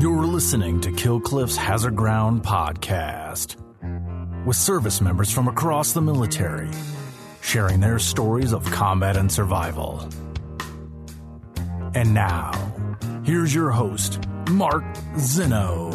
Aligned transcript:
You're 0.00 0.26
listening 0.26 0.80
to 0.82 0.92
Kill 0.92 1.18
Cliff's 1.18 1.56
Hazard 1.56 1.96
Ground 1.96 2.44
podcast 2.44 3.56
with 4.46 4.54
service 4.54 5.00
members 5.00 5.32
from 5.32 5.48
across 5.48 5.90
the 5.90 6.00
military 6.00 6.70
sharing 7.40 7.80
their 7.80 7.98
stories 7.98 8.52
of 8.52 8.64
combat 8.66 9.16
and 9.16 9.30
survival. 9.30 10.08
And 11.96 12.14
now, 12.14 12.52
here's 13.24 13.52
your 13.52 13.72
host, 13.72 14.24
Mark 14.50 14.84
Zinno. 15.16 15.92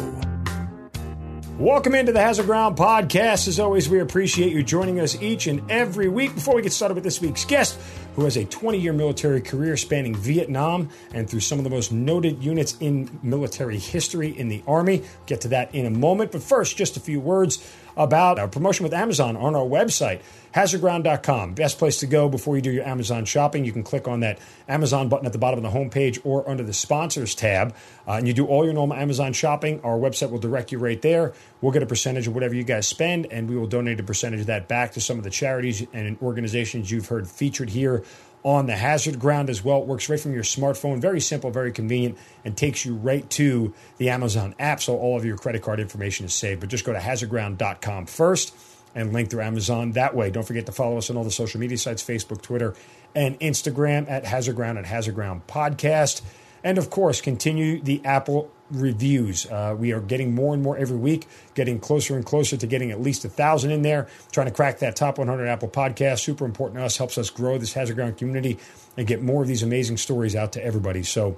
Welcome 1.58 1.94
into 1.94 2.12
the 2.12 2.20
Hazard 2.20 2.44
Ground 2.44 2.76
podcast. 2.76 3.48
As 3.48 3.58
always, 3.58 3.88
we 3.88 4.00
appreciate 4.00 4.52
you 4.52 4.62
joining 4.62 5.00
us 5.00 5.22
each 5.22 5.46
and 5.46 5.70
every 5.70 6.08
week. 6.08 6.34
Before 6.34 6.56
we 6.56 6.60
get 6.62 6.74
started 6.74 6.94
with 6.94 7.04
this 7.04 7.22
week's 7.22 7.46
guest, 7.46 7.78
who 8.14 8.24
has 8.24 8.36
a 8.36 8.44
20 8.44 8.78
year 8.78 8.92
military 8.92 9.40
career 9.40 9.76
spanning 9.76 10.14
Vietnam 10.14 10.88
and 11.12 11.28
through 11.28 11.40
some 11.40 11.58
of 11.58 11.64
the 11.64 11.70
most 11.70 11.92
noted 11.92 12.42
units 12.42 12.76
in 12.80 13.18
military 13.22 13.78
history 13.78 14.28
in 14.38 14.48
the 14.48 14.62
Army. 14.66 15.02
Get 15.26 15.40
to 15.42 15.48
that 15.48 15.74
in 15.74 15.86
a 15.86 15.90
moment. 15.90 16.32
But 16.32 16.42
first, 16.42 16.76
just 16.76 16.96
a 16.96 17.00
few 17.00 17.20
words 17.20 17.58
about 17.96 18.38
our 18.38 18.48
promotion 18.48 18.84
with 18.84 18.92
Amazon 18.92 19.36
on 19.36 19.54
our 19.54 19.64
website, 19.64 20.20
hazardground.com. 20.54 21.54
Best 21.54 21.78
place 21.78 22.00
to 22.00 22.06
go 22.06 22.28
before 22.28 22.56
you 22.56 22.62
do 22.62 22.70
your 22.70 22.86
Amazon 22.86 23.24
shopping. 23.24 23.64
You 23.64 23.72
can 23.72 23.82
click 23.82 24.08
on 24.08 24.20
that 24.20 24.38
Amazon 24.68 25.08
button 25.08 25.26
at 25.26 25.32
the 25.32 25.38
bottom 25.38 25.64
of 25.64 25.72
the 25.72 25.78
homepage 25.78 26.20
or 26.24 26.48
under 26.48 26.62
the 26.62 26.72
sponsors 26.72 27.34
tab, 27.34 27.74
uh, 28.06 28.12
and 28.12 28.26
you 28.26 28.34
do 28.34 28.46
all 28.46 28.64
your 28.64 28.74
normal 28.74 28.96
Amazon 28.96 29.32
shopping. 29.32 29.80
Our 29.82 29.98
website 29.98 30.30
will 30.30 30.38
direct 30.38 30.72
you 30.72 30.78
right 30.78 31.00
there. 31.00 31.32
We'll 31.60 31.72
get 31.72 31.82
a 31.82 31.86
percentage 31.86 32.26
of 32.26 32.34
whatever 32.34 32.54
you 32.54 32.64
guys 32.64 32.86
spend, 32.86 33.26
and 33.26 33.48
we 33.48 33.56
will 33.56 33.66
donate 33.66 34.00
a 34.00 34.04
percentage 34.04 34.40
of 34.40 34.46
that 34.46 34.68
back 34.68 34.92
to 34.92 35.00
some 35.00 35.18
of 35.18 35.24
the 35.24 35.30
charities 35.30 35.86
and 35.92 36.18
organizations 36.22 36.90
you've 36.90 37.08
heard 37.08 37.28
featured 37.28 37.70
here 37.70 38.04
on 38.44 38.66
the 38.66 38.76
hazard 38.76 39.18
ground 39.18 39.50
as 39.50 39.64
well. 39.64 39.80
It 39.80 39.86
works 39.86 40.08
right 40.08 40.20
from 40.20 40.34
your 40.34 40.42
smartphone. 40.42 41.00
Very 41.00 41.20
simple, 41.20 41.50
very 41.50 41.72
convenient, 41.72 42.18
and 42.44 42.56
takes 42.56 42.84
you 42.84 42.94
right 42.94 43.28
to 43.30 43.74
the 43.96 44.10
Amazon 44.10 44.54
app. 44.58 44.82
So 44.82 44.96
all 44.96 45.16
of 45.16 45.24
your 45.24 45.36
credit 45.36 45.62
card 45.62 45.80
information 45.80 46.26
is 46.26 46.34
saved. 46.34 46.60
But 46.60 46.68
just 46.68 46.84
go 46.84 46.92
to 46.92 46.98
hazardground.com 46.98 48.06
first 48.06 48.54
and 48.94 49.12
link 49.12 49.30
through 49.30 49.40
Amazon 49.42 49.92
that 49.92 50.14
way. 50.14 50.30
Don't 50.30 50.46
forget 50.46 50.66
to 50.66 50.72
follow 50.72 50.98
us 50.98 51.10
on 51.10 51.16
all 51.16 51.24
the 51.24 51.30
social 51.30 51.58
media 51.58 51.78
sites 51.78 52.02
Facebook, 52.04 52.42
Twitter, 52.42 52.74
and 53.14 53.40
Instagram 53.40 54.08
at 54.10 54.24
Hazard 54.24 54.56
Ground 54.56 54.78
and 54.78 54.86
Hazard 54.86 55.14
Ground 55.14 55.46
Podcast. 55.46 56.20
And 56.62 56.78
of 56.78 56.90
course, 56.90 57.20
continue 57.20 57.80
the 57.80 58.04
Apple 58.04 58.50
reviews. 58.74 59.46
Uh, 59.46 59.74
we 59.78 59.92
are 59.92 60.00
getting 60.00 60.34
more 60.34 60.52
and 60.52 60.62
more 60.62 60.76
every 60.76 60.96
week, 60.96 61.26
getting 61.54 61.78
closer 61.78 62.16
and 62.16 62.24
closer 62.24 62.56
to 62.56 62.66
getting 62.66 62.90
at 62.90 63.00
least 63.00 63.24
a 63.24 63.28
thousand 63.28 63.70
in 63.70 63.82
there. 63.82 64.08
Trying 64.32 64.48
to 64.48 64.52
crack 64.52 64.80
that 64.80 64.96
top 64.96 65.18
100 65.18 65.46
Apple 65.46 65.68
podcast. 65.68 66.20
Super 66.20 66.44
important 66.44 66.78
to 66.78 66.84
us. 66.84 66.96
Helps 66.96 67.16
us 67.18 67.30
grow 67.30 67.58
this 67.58 67.72
Hazard 67.72 67.94
Ground 67.94 68.18
community 68.18 68.58
and 68.96 69.06
get 69.06 69.22
more 69.22 69.42
of 69.42 69.48
these 69.48 69.62
amazing 69.62 69.96
stories 69.96 70.34
out 70.36 70.52
to 70.52 70.64
everybody. 70.64 71.02
So, 71.02 71.36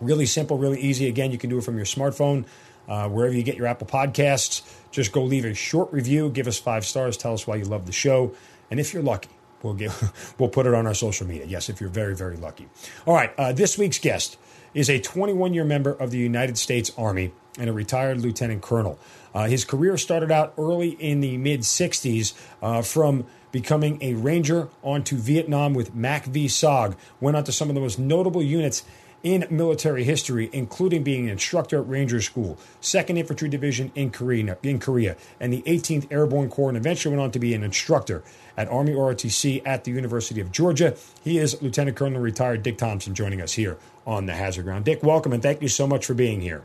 really 0.00 0.26
simple, 0.26 0.58
really 0.58 0.80
easy. 0.80 1.08
Again, 1.08 1.30
you 1.30 1.38
can 1.38 1.50
do 1.50 1.58
it 1.58 1.64
from 1.64 1.76
your 1.76 1.86
smartphone. 1.86 2.44
Uh, 2.88 3.08
wherever 3.08 3.34
you 3.34 3.42
get 3.42 3.56
your 3.56 3.66
Apple 3.66 3.86
Podcasts, 3.86 4.62
just 4.92 5.10
go 5.10 5.22
leave 5.24 5.44
a 5.44 5.54
short 5.54 5.92
review, 5.92 6.30
give 6.30 6.46
us 6.46 6.56
five 6.58 6.86
stars, 6.86 7.16
tell 7.16 7.34
us 7.34 7.44
why 7.44 7.56
you 7.56 7.64
love 7.64 7.84
the 7.84 7.92
show, 7.92 8.32
and 8.70 8.78
if 8.78 8.94
you're 8.94 9.02
lucky, 9.02 9.30
we'll 9.62 9.76
we'll 10.38 10.48
put 10.48 10.66
it 10.66 10.74
on 10.74 10.86
our 10.86 10.94
social 10.94 11.26
media. 11.26 11.46
Yes, 11.46 11.68
if 11.68 11.80
you're 11.80 11.90
very 11.90 12.14
very 12.14 12.36
lucky. 12.36 12.68
All 13.04 13.14
right, 13.14 13.32
uh, 13.38 13.52
this 13.52 13.76
week's 13.76 13.98
guest 13.98 14.38
is 14.74 14.90
a 14.90 14.98
21 15.00 15.54
year 15.54 15.64
member 15.64 15.92
of 15.92 16.10
the 16.10 16.18
United 16.18 16.58
States 16.58 16.90
Army 16.96 17.32
and 17.58 17.70
a 17.70 17.72
retired 17.72 18.20
lieutenant 18.20 18.62
colonel. 18.62 18.98
Uh, 19.34 19.46
his 19.46 19.64
career 19.64 19.96
started 19.96 20.30
out 20.30 20.54
early 20.58 20.90
in 20.90 21.20
the 21.20 21.36
mid 21.36 21.60
60s 21.60 22.34
uh, 22.62 22.82
from 22.82 23.26
becoming 23.52 23.98
a 24.02 24.14
ranger 24.14 24.68
onto 24.82 25.16
Vietnam 25.16 25.72
with 25.74 25.94
MACV-SOG. 25.94 26.96
Went 27.20 27.36
on 27.36 27.44
to 27.44 27.52
some 27.52 27.68
of 27.68 27.74
the 27.74 27.80
most 27.80 27.98
notable 27.98 28.42
units 28.42 28.82
in 29.22 29.46
military 29.50 30.04
history, 30.04 30.48
including 30.52 31.02
being 31.02 31.24
an 31.24 31.30
instructor 31.30 31.80
at 31.80 31.88
Ranger 31.88 32.20
School, 32.20 32.58
2nd 32.80 33.18
Infantry 33.18 33.48
Division 33.48 33.90
in 33.94 34.10
Korea, 34.10 34.56
in 34.62 34.78
Korea, 34.78 35.16
and 35.40 35.52
the 35.52 35.62
18th 35.62 36.06
Airborne 36.12 36.48
Corps, 36.48 36.68
and 36.68 36.76
eventually 36.76 37.16
went 37.16 37.24
on 37.24 37.30
to 37.32 37.38
be 37.38 37.54
an 37.54 37.64
instructor 37.64 38.22
at 38.56 38.68
Army 38.68 38.92
ROTC 38.92 39.62
at 39.66 39.84
the 39.84 39.90
University 39.90 40.40
of 40.40 40.52
Georgia. 40.52 40.96
He 41.24 41.38
is 41.38 41.60
Lieutenant 41.60 41.96
Colonel 41.96 42.20
retired 42.20 42.62
Dick 42.62 42.78
Thompson 42.78 43.14
joining 43.14 43.40
us 43.40 43.54
here 43.54 43.78
on 44.06 44.26
the 44.26 44.34
Hazard 44.34 44.64
Ground. 44.64 44.84
Dick, 44.84 45.02
welcome 45.02 45.32
and 45.32 45.42
thank 45.42 45.60
you 45.60 45.68
so 45.68 45.86
much 45.86 46.06
for 46.06 46.14
being 46.14 46.40
here. 46.40 46.64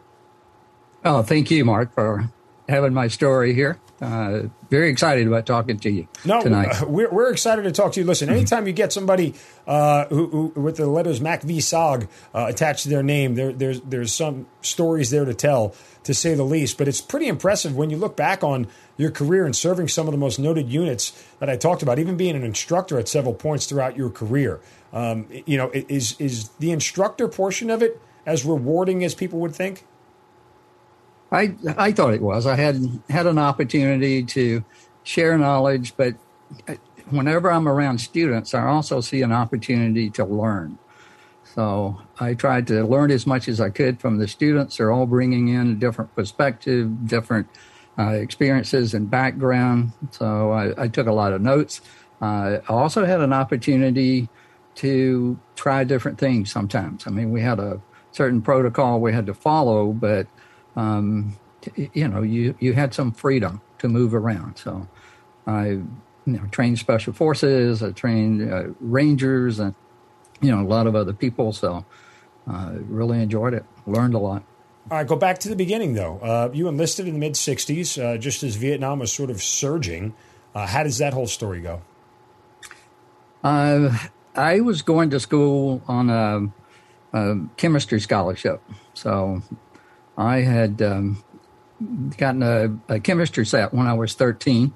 Oh, 1.03 1.23
thank 1.23 1.49
you, 1.49 1.65
Mark, 1.65 1.93
for 1.93 2.29
having 2.69 2.93
my 2.93 3.07
story 3.07 3.53
here. 3.53 3.79
Uh, 4.01 4.47
very 4.71 4.89
excited 4.89 5.27
about 5.27 5.45
talking 5.45 5.77
to 5.77 5.89
you 5.89 6.07
no, 6.25 6.41
tonight. 6.41 6.81
We're, 6.87 7.11
we're 7.11 7.31
excited 7.31 7.63
to 7.63 7.71
talk 7.71 7.93
to 7.93 7.99
you. 7.99 8.05
Listen, 8.05 8.29
anytime 8.29 8.65
you 8.65 8.73
get 8.73 8.91
somebody 8.91 9.35
uh, 9.67 10.05
who, 10.05 10.51
who, 10.53 10.61
with 10.61 10.77
the 10.77 10.87
letters 10.87 11.19
MACV-SOG 11.19 12.07
uh, 12.33 12.45
attached 12.49 12.83
to 12.83 12.89
their 12.89 13.03
name, 13.03 13.35
there, 13.35 13.53
there's 13.53 13.79
there's 13.81 14.11
some 14.11 14.47
stories 14.61 15.11
there 15.11 15.25
to 15.25 15.35
tell, 15.35 15.75
to 16.03 16.15
say 16.15 16.33
the 16.33 16.43
least. 16.43 16.79
But 16.79 16.87
it's 16.87 16.99
pretty 16.99 17.27
impressive 17.27 17.75
when 17.75 17.91
you 17.91 17.97
look 17.97 18.17
back 18.17 18.43
on 18.43 18.67
your 18.97 19.11
career 19.11 19.45
and 19.45 19.55
serving 19.55 19.87
some 19.87 20.07
of 20.07 20.13
the 20.13 20.17
most 20.17 20.39
noted 20.39 20.67
units 20.67 21.11
that 21.39 21.49
I 21.49 21.55
talked 21.55 21.83
about, 21.83 21.99
even 21.99 22.17
being 22.17 22.35
an 22.35 22.43
instructor 22.43 22.97
at 22.97 23.07
several 23.07 23.35
points 23.35 23.67
throughout 23.67 23.95
your 23.95 24.09
career. 24.09 24.61
Um, 24.93 25.27
you 25.45 25.57
know, 25.57 25.71
is 25.73 26.19
is 26.19 26.49
the 26.59 26.71
instructor 26.71 27.27
portion 27.27 27.69
of 27.69 27.81
it 27.81 28.01
as 28.25 28.45
rewarding 28.45 29.03
as 29.03 29.15
people 29.15 29.39
would 29.39 29.55
think? 29.55 29.85
I 31.31 31.55
I 31.77 31.91
thought 31.91 32.13
it 32.13 32.21
was. 32.21 32.45
I 32.45 32.55
had 32.55 33.01
had 33.09 33.25
an 33.25 33.37
opportunity 33.37 34.23
to 34.23 34.63
share 35.03 35.37
knowledge, 35.37 35.93
but 35.95 36.15
whenever 37.09 37.51
I'm 37.51 37.67
around 37.67 37.99
students, 37.99 38.53
I 38.53 38.65
also 38.67 39.01
see 39.01 39.21
an 39.21 39.31
opportunity 39.31 40.09
to 40.11 40.25
learn. 40.25 40.77
So 41.55 42.01
I 42.19 42.33
tried 42.33 42.67
to 42.67 42.83
learn 42.85 43.11
as 43.11 43.27
much 43.27 43.47
as 43.47 43.59
I 43.59 43.69
could 43.69 43.99
from 43.99 44.17
the 44.17 44.27
students. 44.27 44.77
They're 44.77 44.91
all 44.91 45.05
bringing 45.05 45.49
in 45.49 45.71
a 45.71 45.75
different 45.75 46.15
perspective, 46.15 47.07
different 47.07 47.47
uh, 47.99 48.11
experiences 48.11 48.93
and 48.93 49.09
background. 49.09 49.91
So 50.11 50.51
I, 50.51 50.83
I, 50.83 50.87
took 50.87 51.07
a 51.07 51.11
lot 51.11 51.33
of 51.33 51.41
notes. 51.41 51.81
Uh, 52.21 52.59
I 52.67 52.73
also 52.73 53.05
had 53.05 53.19
an 53.19 53.33
opportunity 53.33 54.29
to 54.75 55.39
try 55.55 55.83
different 55.83 56.17
things 56.17 56.51
sometimes. 56.51 57.05
I 57.07 57.09
mean, 57.09 57.31
we 57.31 57.41
had 57.41 57.59
a 57.59 57.81
certain 58.11 58.41
protocol 58.41 58.99
we 58.99 59.13
had 59.13 59.25
to 59.27 59.33
follow, 59.33 59.91
but 59.91 60.27
um, 60.75 61.37
you 61.75 62.07
know, 62.07 62.21
you 62.21 62.55
you 62.59 62.73
had 62.73 62.93
some 62.93 63.11
freedom 63.11 63.61
to 63.79 63.87
move 63.87 64.13
around. 64.13 64.57
So 64.57 64.87
I 65.45 65.81
you 66.25 66.33
know, 66.33 66.45
trained 66.51 66.79
special 66.79 67.13
forces, 67.13 67.81
I 67.81 67.91
trained 67.91 68.51
uh, 68.51 68.69
rangers, 68.79 69.59
and 69.59 69.73
you 70.39 70.51
know 70.51 70.61
a 70.61 70.67
lot 70.67 70.87
of 70.87 70.95
other 70.95 71.13
people. 71.13 71.51
So 71.53 71.85
uh, 72.49 72.73
really 72.87 73.21
enjoyed 73.21 73.53
it, 73.53 73.65
learned 73.85 74.13
a 74.13 74.19
lot. 74.19 74.43
All 74.89 74.97
right, 74.97 75.07
go 75.07 75.15
back 75.15 75.39
to 75.39 75.49
the 75.49 75.55
beginning 75.55 75.93
though. 75.93 76.19
Uh, 76.19 76.49
you 76.53 76.67
enlisted 76.67 77.07
in 77.07 77.13
the 77.13 77.19
mid 77.19 77.33
'60s, 77.33 78.01
uh, 78.01 78.17
just 78.17 78.43
as 78.43 78.55
Vietnam 78.55 78.99
was 78.99 79.11
sort 79.11 79.29
of 79.29 79.41
surging. 79.41 80.13
Uh, 80.53 80.67
how 80.67 80.83
does 80.83 80.97
that 80.97 81.13
whole 81.13 81.27
story 81.27 81.61
go? 81.61 81.81
Uh, 83.43 83.97
I 84.35 84.61
was 84.61 84.81
going 84.81 85.09
to 85.11 85.19
school 85.19 85.81
on 85.87 86.09
a, 86.09 86.47
a 87.13 87.35
chemistry 87.57 87.99
scholarship, 87.99 88.61
so 88.93 89.41
I 90.17 90.39
had 90.39 90.81
um, 90.81 91.23
gotten 92.17 92.43
a, 92.43 92.93
a, 92.93 92.99
chemistry 92.99 93.45
set 93.45 93.73
when 93.73 93.87
I 93.87 93.93
was 93.93 94.13
13. 94.13 94.73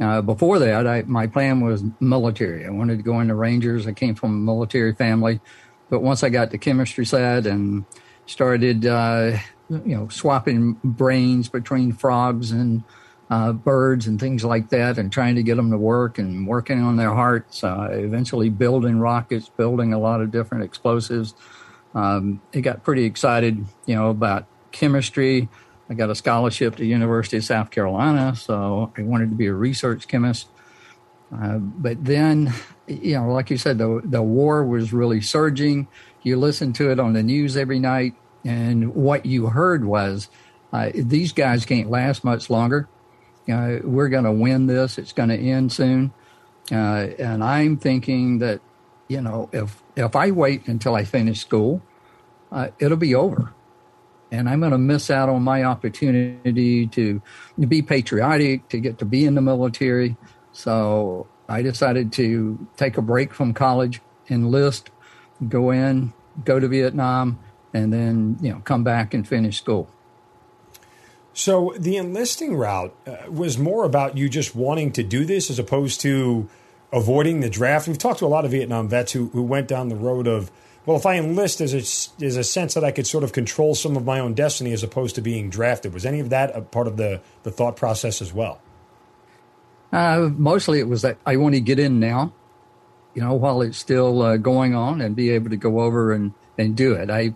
Uh, 0.00 0.22
before 0.22 0.58
that, 0.58 0.86
I, 0.86 1.02
my 1.02 1.26
plan 1.26 1.60
was 1.60 1.84
military. 2.00 2.66
I 2.66 2.70
wanted 2.70 2.96
to 2.96 3.02
go 3.02 3.20
into 3.20 3.34
Rangers. 3.34 3.86
I 3.86 3.92
came 3.92 4.14
from 4.14 4.34
a 4.34 4.52
military 4.52 4.94
family, 4.94 5.40
but 5.90 6.00
once 6.00 6.22
I 6.22 6.30
got 6.30 6.50
the 6.50 6.58
chemistry 6.58 7.04
set 7.04 7.46
and 7.46 7.84
started, 8.26 8.86
uh, 8.86 9.36
you 9.68 9.96
know, 9.96 10.08
swapping 10.08 10.78
brains 10.82 11.48
between 11.48 11.92
frogs 11.92 12.50
and 12.50 12.82
uh, 13.30 13.52
birds 13.52 14.08
and 14.08 14.18
things 14.18 14.44
like 14.44 14.70
that, 14.70 14.98
and 14.98 15.12
trying 15.12 15.36
to 15.36 15.42
get 15.42 15.54
them 15.54 15.70
to 15.70 15.78
work 15.78 16.18
and 16.18 16.46
working 16.46 16.82
on 16.82 16.96
their 16.96 17.14
hearts. 17.14 17.62
Uh, 17.62 17.88
eventually, 17.92 18.48
building 18.48 18.98
rockets, 18.98 19.48
building 19.48 19.92
a 19.92 19.98
lot 19.98 20.20
of 20.20 20.30
different 20.30 20.64
explosives. 20.64 21.34
Um, 21.94 22.40
got 22.52 22.82
pretty 22.82 23.04
excited, 23.04 23.64
you 23.86 23.94
know, 23.94 24.10
about 24.10 24.46
chemistry. 24.72 25.48
I 25.88 25.94
got 25.94 26.10
a 26.10 26.14
scholarship 26.14 26.76
to 26.76 26.84
University 26.84 27.36
of 27.36 27.44
South 27.44 27.70
Carolina, 27.70 28.36
so 28.36 28.92
I 28.96 29.02
wanted 29.02 29.30
to 29.30 29.36
be 29.36 29.46
a 29.46 29.54
research 29.54 30.06
chemist. 30.06 30.48
Uh, 31.32 31.58
but 31.58 32.04
then, 32.04 32.52
you 32.86 33.14
know, 33.14 33.32
like 33.32 33.50
you 33.50 33.56
said, 33.56 33.78
the 33.78 34.00
the 34.04 34.22
war 34.22 34.64
was 34.64 34.92
really 34.92 35.20
surging. 35.20 35.88
You 36.22 36.36
listened 36.36 36.74
to 36.76 36.90
it 36.90 37.00
on 37.00 37.12
the 37.12 37.22
news 37.22 37.56
every 37.56 37.78
night, 37.78 38.14
and 38.44 38.94
what 38.94 39.26
you 39.26 39.46
heard 39.46 39.84
was, 39.84 40.28
uh, 40.72 40.90
these 40.94 41.32
guys 41.32 41.64
can't 41.64 41.90
last 41.90 42.24
much 42.24 42.50
longer. 42.50 42.88
Uh, 43.50 43.80
we're 43.82 44.08
going 44.08 44.24
to 44.24 44.32
win 44.32 44.66
this. 44.66 44.98
It's 44.98 45.12
going 45.12 45.28
to 45.30 45.38
end 45.38 45.72
soon. 45.72 46.12
Uh, 46.70 47.08
and 47.18 47.42
I'm 47.42 47.76
thinking 47.76 48.38
that, 48.38 48.60
you 49.08 49.20
know, 49.20 49.48
if 49.52 49.82
if 49.96 50.14
I 50.14 50.30
wait 50.30 50.68
until 50.68 50.94
I 50.94 51.04
finish 51.04 51.40
school, 51.40 51.82
uh, 52.52 52.68
it'll 52.78 52.96
be 52.96 53.14
over 53.14 53.52
and 54.30 54.48
I'm 54.48 54.60
going 54.60 54.72
to 54.72 54.78
miss 54.78 55.10
out 55.10 55.28
on 55.28 55.42
my 55.42 55.64
opportunity 55.64 56.86
to 56.86 57.20
be 57.58 57.82
patriotic, 57.82 58.68
to 58.68 58.78
get 58.78 58.98
to 58.98 59.04
be 59.04 59.24
in 59.24 59.34
the 59.34 59.40
military. 59.40 60.16
So 60.52 61.26
I 61.48 61.62
decided 61.62 62.12
to 62.14 62.66
take 62.76 62.96
a 62.96 63.02
break 63.02 63.34
from 63.34 63.54
college, 63.54 64.00
enlist, 64.28 64.90
go 65.48 65.70
in, 65.70 66.12
go 66.44 66.60
to 66.60 66.68
Vietnam, 66.68 67.38
and 67.74 67.92
then 67.92 68.38
you 68.40 68.52
know 68.52 68.60
come 68.60 68.84
back 68.84 69.14
and 69.14 69.26
finish 69.26 69.58
school. 69.58 69.90
So 71.32 71.74
the 71.78 71.96
enlisting 71.96 72.56
route 72.56 72.94
uh, 73.06 73.30
was 73.30 73.56
more 73.56 73.84
about 73.84 74.16
you 74.16 74.28
just 74.28 74.54
wanting 74.54 74.92
to 74.92 75.02
do 75.02 75.24
this 75.24 75.50
as 75.50 75.58
opposed 75.58 76.00
to 76.02 76.48
avoiding 76.92 77.40
the 77.40 77.50
draft. 77.50 77.86
We've 77.86 77.98
talked 77.98 78.18
to 78.18 78.26
a 78.26 78.28
lot 78.28 78.44
of 78.44 78.50
Vietnam 78.50 78.88
vets 78.88 79.12
who, 79.12 79.28
who 79.28 79.42
went 79.42 79.68
down 79.68 79.88
the 79.88 79.96
road 79.96 80.26
of, 80.26 80.50
well, 80.86 80.96
if 80.96 81.06
I 81.06 81.16
enlist, 81.16 81.58
there's 81.58 81.74
a, 81.74 82.40
a 82.40 82.44
sense 82.44 82.74
that 82.74 82.84
I 82.84 82.90
could 82.90 83.06
sort 83.06 83.22
of 83.22 83.32
control 83.32 83.74
some 83.74 83.96
of 83.96 84.04
my 84.04 84.18
own 84.18 84.34
destiny 84.34 84.72
as 84.72 84.82
opposed 84.82 85.14
to 85.14 85.22
being 85.22 85.50
drafted. 85.50 85.94
Was 85.94 86.04
any 86.04 86.20
of 86.20 86.30
that 86.30 86.56
a 86.56 86.62
part 86.62 86.86
of 86.86 86.96
the, 86.96 87.20
the 87.44 87.50
thought 87.50 87.76
process 87.76 88.20
as 88.20 88.32
well? 88.32 88.60
Uh, 89.92 90.30
mostly 90.36 90.80
it 90.80 90.88
was 90.88 91.02
that 91.02 91.18
I 91.24 91.36
want 91.36 91.54
to 91.54 91.60
get 91.60 91.78
in 91.78 92.00
now, 92.00 92.32
you 93.14 93.22
know, 93.22 93.34
while 93.34 93.62
it's 93.62 93.78
still 93.78 94.22
uh, 94.22 94.36
going 94.36 94.74
on 94.74 95.00
and 95.00 95.14
be 95.14 95.30
able 95.30 95.50
to 95.50 95.56
go 95.56 95.80
over 95.80 96.12
and, 96.12 96.32
and 96.58 96.76
do 96.76 96.94
it. 96.94 97.10
I, 97.10 97.34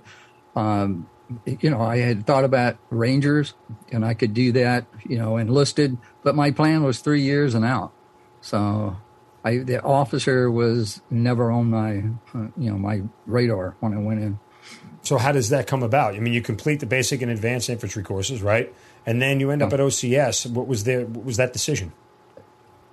um, 0.56 1.08
you 1.46 1.70
know, 1.70 1.80
I 1.80 1.98
had 1.98 2.26
thought 2.26 2.44
about 2.44 2.76
Rangers 2.90 3.54
and 3.90 4.04
I 4.04 4.14
could 4.14 4.34
do 4.34 4.52
that, 4.52 4.86
you 5.06 5.18
know, 5.18 5.36
enlisted, 5.36 5.96
but 6.22 6.34
my 6.34 6.50
plan 6.50 6.82
was 6.84 7.00
three 7.00 7.22
years 7.22 7.54
and 7.54 7.64
out. 7.64 7.92
So 8.40 8.96
I, 9.44 9.58
the 9.58 9.82
officer 9.82 10.50
was 10.50 11.00
never 11.10 11.50
on 11.50 11.70
my, 11.70 11.98
uh, 12.34 12.48
you 12.56 12.70
know, 12.70 12.78
my 12.78 13.02
radar 13.26 13.74
when 13.80 13.94
I 13.94 13.98
went 13.98 14.20
in. 14.20 14.38
So 15.02 15.18
how 15.18 15.32
does 15.32 15.50
that 15.50 15.66
come 15.66 15.82
about? 15.82 16.14
I 16.14 16.20
mean, 16.20 16.32
you 16.32 16.40
complete 16.40 16.80
the 16.80 16.86
basic 16.86 17.20
and 17.20 17.30
advanced 17.30 17.68
infantry 17.68 18.02
courses, 18.02 18.42
right? 18.42 18.74
And 19.04 19.20
then 19.20 19.38
you 19.38 19.50
end 19.50 19.62
up 19.62 19.72
at 19.72 19.80
OCS. 19.80 20.50
What 20.50 20.66
was 20.66 20.84
there? 20.84 21.04
What 21.04 21.26
was 21.26 21.36
that 21.36 21.52
decision? 21.52 21.92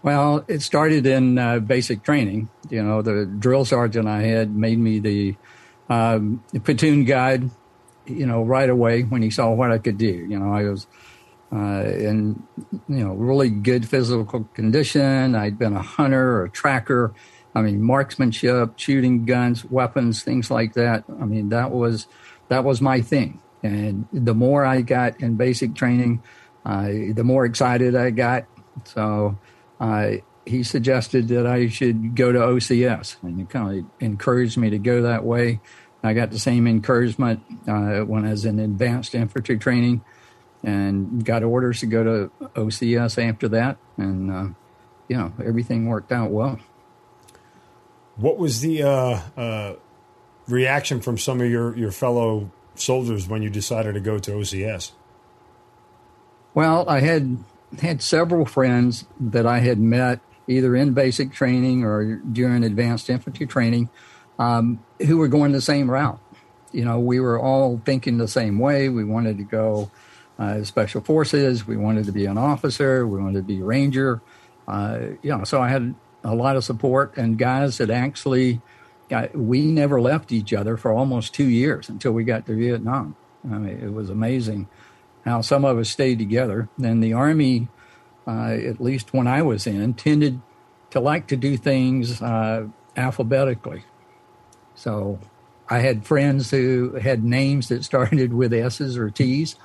Well, 0.04 0.44
it 0.48 0.62
started 0.62 1.06
in 1.06 1.38
uh, 1.38 1.60
basic 1.60 2.04
training. 2.04 2.50
You 2.70 2.84
know, 2.84 3.02
the 3.02 3.26
drill 3.26 3.64
sergeant 3.64 4.08
I 4.08 4.24
had 4.24 4.54
made 4.54 4.78
me 4.78 5.00
the, 5.00 5.36
um, 5.90 6.44
the 6.52 6.60
platoon 6.60 7.06
guide 7.06 7.50
you 8.12 8.26
know, 8.26 8.44
right 8.44 8.70
away 8.70 9.04
when 9.04 9.22
he 9.22 9.30
saw 9.30 9.52
what 9.52 9.72
I 9.72 9.78
could 9.78 9.98
do. 9.98 10.06
You 10.06 10.40
know, 10.40 10.54
I 10.54 10.64
was 10.64 10.88
uh, 11.54 11.84
in, 11.84 12.42
you 12.88 13.04
know, 13.04 13.14
really 13.14 13.50
good 13.50 13.88
physical 13.88 14.46
condition. 14.54 15.36
I'd 15.36 15.60
been 15.60 15.76
a 15.76 15.82
hunter 15.82 16.44
a 16.44 16.50
tracker. 16.50 17.14
I 17.54 17.62
mean, 17.62 17.82
marksmanship, 17.82 18.74
shooting 18.78 19.26
guns, 19.26 19.66
weapons, 19.66 20.24
things 20.24 20.50
like 20.50 20.74
that. 20.74 21.04
I 21.10 21.26
mean, 21.26 21.50
that 21.50 21.72
was 21.72 22.08
that 22.48 22.64
was 22.64 22.82
my 22.82 23.02
thing. 23.02 23.42
And 23.64 24.08
the 24.12 24.34
more 24.34 24.66
I 24.66 24.82
got 24.82 25.20
in 25.22 25.36
basic 25.36 25.76
training, 25.76 26.24
uh, 26.66 26.88
the 27.14 27.24
more 27.24 27.46
excited 27.46 27.96
I 27.96 28.10
got. 28.10 28.46
So 28.86 29.38
uh, 29.80 30.12
he 30.46 30.64
suggested 30.64 31.28
that 31.30 31.46
I 31.46 31.68
should 31.68 32.16
go 32.16 32.32
to 32.32 32.40
OCS, 32.40 33.18
and 33.22 33.40
he 33.40 33.46
kind 33.46 33.80
of 33.80 33.86
encouraged 34.00 34.58
me 34.58 34.70
to 34.70 34.80
go 34.80 35.02
that 35.04 35.24
way. 35.24 35.60
I 36.04 36.14
got 36.14 36.32
the 36.32 36.40
same 36.40 36.68
encouragement 36.68 37.42
uh, 37.68 38.00
when 38.00 38.26
I 38.26 38.32
was 38.32 38.46
in 38.46 38.60
advanced 38.60 39.14
infantry 39.14 39.58
training 39.58 40.04
and 40.64 41.24
got 41.24 41.44
orders 41.44 41.80
to 41.82 41.86
go 41.86 42.04
to 42.04 42.32
OCS 42.56 43.24
after 43.30 43.48
that. 43.50 43.78
And, 43.98 44.32
uh, 44.32 44.48
you 45.08 45.18
know, 45.18 45.34
everything 45.44 45.88
worked 45.88 46.12
out 46.12 46.32
well. 46.32 46.60
What 48.16 48.38
was 48.38 48.62
the 48.62 48.84
uh, 48.84 49.20
uh 49.38 49.76
reaction 50.48 51.02
from 51.02 51.18
some 51.18 51.40
of 51.40 51.50
your, 51.50 51.76
your 51.78 51.92
fellow 51.92 52.52
soldiers 52.76 53.28
when 53.28 53.42
you 53.42 53.50
decided 53.50 53.94
to 53.94 54.00
go 54.00 54.18
to 54.20 54.32
OCS? 54.32 54.92
Well, 56.54 56.88
I 56.90 57.00
had 57.00 57.38
had 57.80 58.02
several 58.02 58.46
friends 58.46 59.06
that 59.20 59.46
I 59.46 59.60
had 59.60 59.80
met 59.80 60.20
either 60.48 60.76
in 60.76 60.94
basic 60.94 61.32
training 61.32 61.84
or 61.84 62.16
during 62.16 62.64
advanced 62.64 63.10
infantry 63.10 63.46
training 63.46 63.90
um, 64.42 64.84
who 65.06 65.18
were 65.18 65.28
going 65.28 65.52
the 65.52 65.62
same 65.62 65.90
route. 65.90 66.20
You 66.72 66.84
know, 66.84 67.00
we 67.00 67.20
were 67.20 67.40
all 67.40 67.80
thinking 67.86 68.18
the 68.18 68.28
same 68.28 68.58
way. 68.58 68.90
We 68.90 69.04
wanted 69.04 69.38
to 69.38 69.44
go 69.44 69.92
uh, 70.40 70.64
special 70.64 71.02
forces. 71.02 71.68
We 71.68 71.78
wanted 71.78 72.06
to 72.06 72.12
be 72.12 72.26
an 72.26 72.40
officer. 72.40 73.06
We 73.06 73.22
wanted 73.22 73.40
to 73.40 73.44
be 73.44 73.62
a 73.62 73.64
ranger. 73.64 74.20
Uh, 74.68 75.00
you 75.22 75.38
know, 75.38 75.44
so 75.44 75.62
I 75.62 75.70
had 75.70 75.94
a 76.24 76.34
lot 76.34 76.56
of 76.56 76.64
support 76.64 77.18
and 77.18 77.38
guys 77.38 77.78
that 77.78 77.92
actually 77.92 78.62
got, 79.10 79.36
we 79.36 79.62
never 79.62 80.02
left 80.02 80.32
each 80.32 80.54
other 80.54 80.76
for 80.76 80.92
almost 80.92 81.36
two 81.36 81.48
years 81.48 81.88
until 81.88 82.12
we 82.12 82.24
got 82.24 82.48
to 82.48 82.56
Vietnam. 82.56 83.16
I 83.46 83.58
mean, 83.60 83.80
it 83.80 83.94
was 83.94 84.10
amazing 84.10 84.68
how 85.24 85.42
some 85.42 85.66
of 85.66 85.78
us 85.78 85.90
stayed 85.90 86.18
together. 86.18 86.68
Then 86.80 87.00
the 87.00 87.14
Army, 87.14 87.68
uh, 88.26 88.54
at 88.54 88.82
least 88.82 89.14
when 89.14 89.28
I 89.28 89.44
was 89.44 89.68
in, 89.68 89.94
tended 89.94 90.42
to 90.90 91.00
like 91.00 91.28
to 91.28 91.38
do 91.38 91.58
things 91.58 92.24
uh, 92.24 92.68
alphabetically. 92.98 93.84
So 94.82 95.20
I 95.70 95.78
had 95.80 96.08
friends 96.08 96.50
who 96.50 96.96
had 96.96 97.24
names 97.24 97.70
that 97.70 97.84
started 97.84 98.34
with 98.34 98.52
S's 98.52 98.98
or 98.98 99.12
T's. 99.12 99.56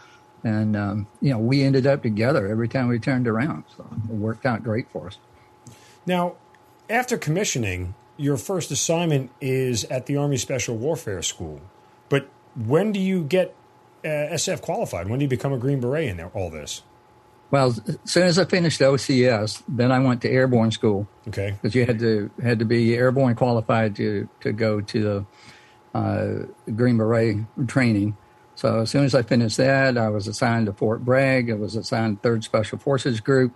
And, 0.44 0.76
um, 0.76 1.06
you 1.22 1.30
know, 1.30 1.38
we 1.38 1.62
ended 1.62 1.86
up 1.86 2.02
together 2.02 2.46
every 2.46 2.68
time 2.68 2.88
we 2.88 2.98
turned 2.98 3.26
around. 3.26 3.64
So 3.76 3.86
it 4.04 4.14
worked 4.14 4.44
out 4.44 4.62
great 4.62 4.88
for 4.90 5.06
us. 5.06 5.18
Now, 6.04 6.34
after 6.90 7.16
commissioning, 7.16 7.94
your 8.18 8.36
first 8.36 8.70
assignment 8.70 9.30
is 9.40 9.84
at 9.84 10.04
the 10.06 10.16
Army 10.18 10.36
Special 10.36 10.76
Warfare 10.76 11.22
School. 11.22 11.62
But 12.10 12.28
when 12.54 12.92
do 12.92 13.00
you 13.00 13.24
get 13.24 13.54
uh, 14.04 14.08
SF 14.08 14.60
qualified? 14.60 15.08
When 15.08 15.18
do 15.18 15.24
you 15.24 15.28
become 15.28 15.52
a 15.52 15.58
Green 15.58 15.80
Beret 15.80 16.08
in 16.08 16.18
there, 16.18 16.30
all 16.34 16.50
this? 16.50 16.82
Well, 17.50 17.68
as 17.68 17.98
soon 18.04 18.24
as 18.24 18.38
I 18.38 18.44
finished 18.44 18.80
OCS, 18.80 19.62
then 19.68 19.92
I 19.92 20.00
went 20.00 20.22
to 20.22 20.30
airborne 20.30 20.72
school. 20.72 21.06
Okay. 21.28 21.52
Because 21.52 21.74
you 21.74 21.86
had 21.86 21.98
to 22.00 22.30
had 22.42 22.58
to 22.58 22.64
be 22.64 22.94
airborne 22.94 23.34
qualified 23.36 23.96
to 23.96 24.28
to 24.40 24.52
go 24.52 24.80
to 24.80 25.02
the 25.02 25.98
uh, 25.98 26.46
Green 26.74 26.98
Beret 26.98 27.38
training. 27.68 28.16
So 28.56 28.80
as 28.80 28.90
soon 28.90 29.04
as 29.04 29.14
I 29.14 29.22
finished 29.22 29.58
that, 29.58 29.98
I 29.98 30.08
was 30.08 30.26
assigned 30.26 30.66
to 30.66 30.72
Fort 30.72 31.04
Bragg. 31.04 31.50
I 31.50 31.54
was 31.54 31.76
assigned 31.76 32.22
Third 32.22 32.42
Special 32.42 32.78
Forces 32.78 33.20
Group, 33.20 33.52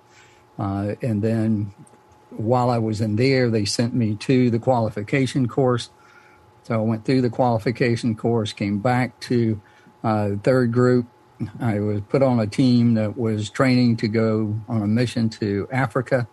uh, 0.58 0.94
and 1.02 1.22
then 1.22 1.72
while 2.30 2.70
I 2.70 2.78
was 2.78 3.00
in 3.00 3.16
there, 3.16 3.50
they 3.50 3.64
sent 3.64 3.94
me 3.94 4.14
to 4.16 4.50
the 4.50 4.58
qualification 4.58 5.48
course. 5.48 5.90
So 6.62 6.74
I 6.74 6.82
went 6.82 7.04
through 7.04 7.22
the 7.22 7.30
qualification 7.30 8.14
course, 8.14 8.52
came 8.52 8.78
back 8.78 9.18
to 9.20 9.60
uh, 10.04 10.30
third 10.42 10.72
group, 10.72 11.06
I 11.60 11.80
was 11.80 12.00
put 12.08 12.22
on 12.22 12.38
a 12.40 12.46
team 12.46 12.94
that 12.94 13.16
was 13.16 13.50
training 13.50 13.96
to 13.98 14.08
go 14.08 14.58
on 14.68 14.82
a 14.82 14.86
mission 14.86 15.28
to 15.30 15.68
Africa. 15.72 16.28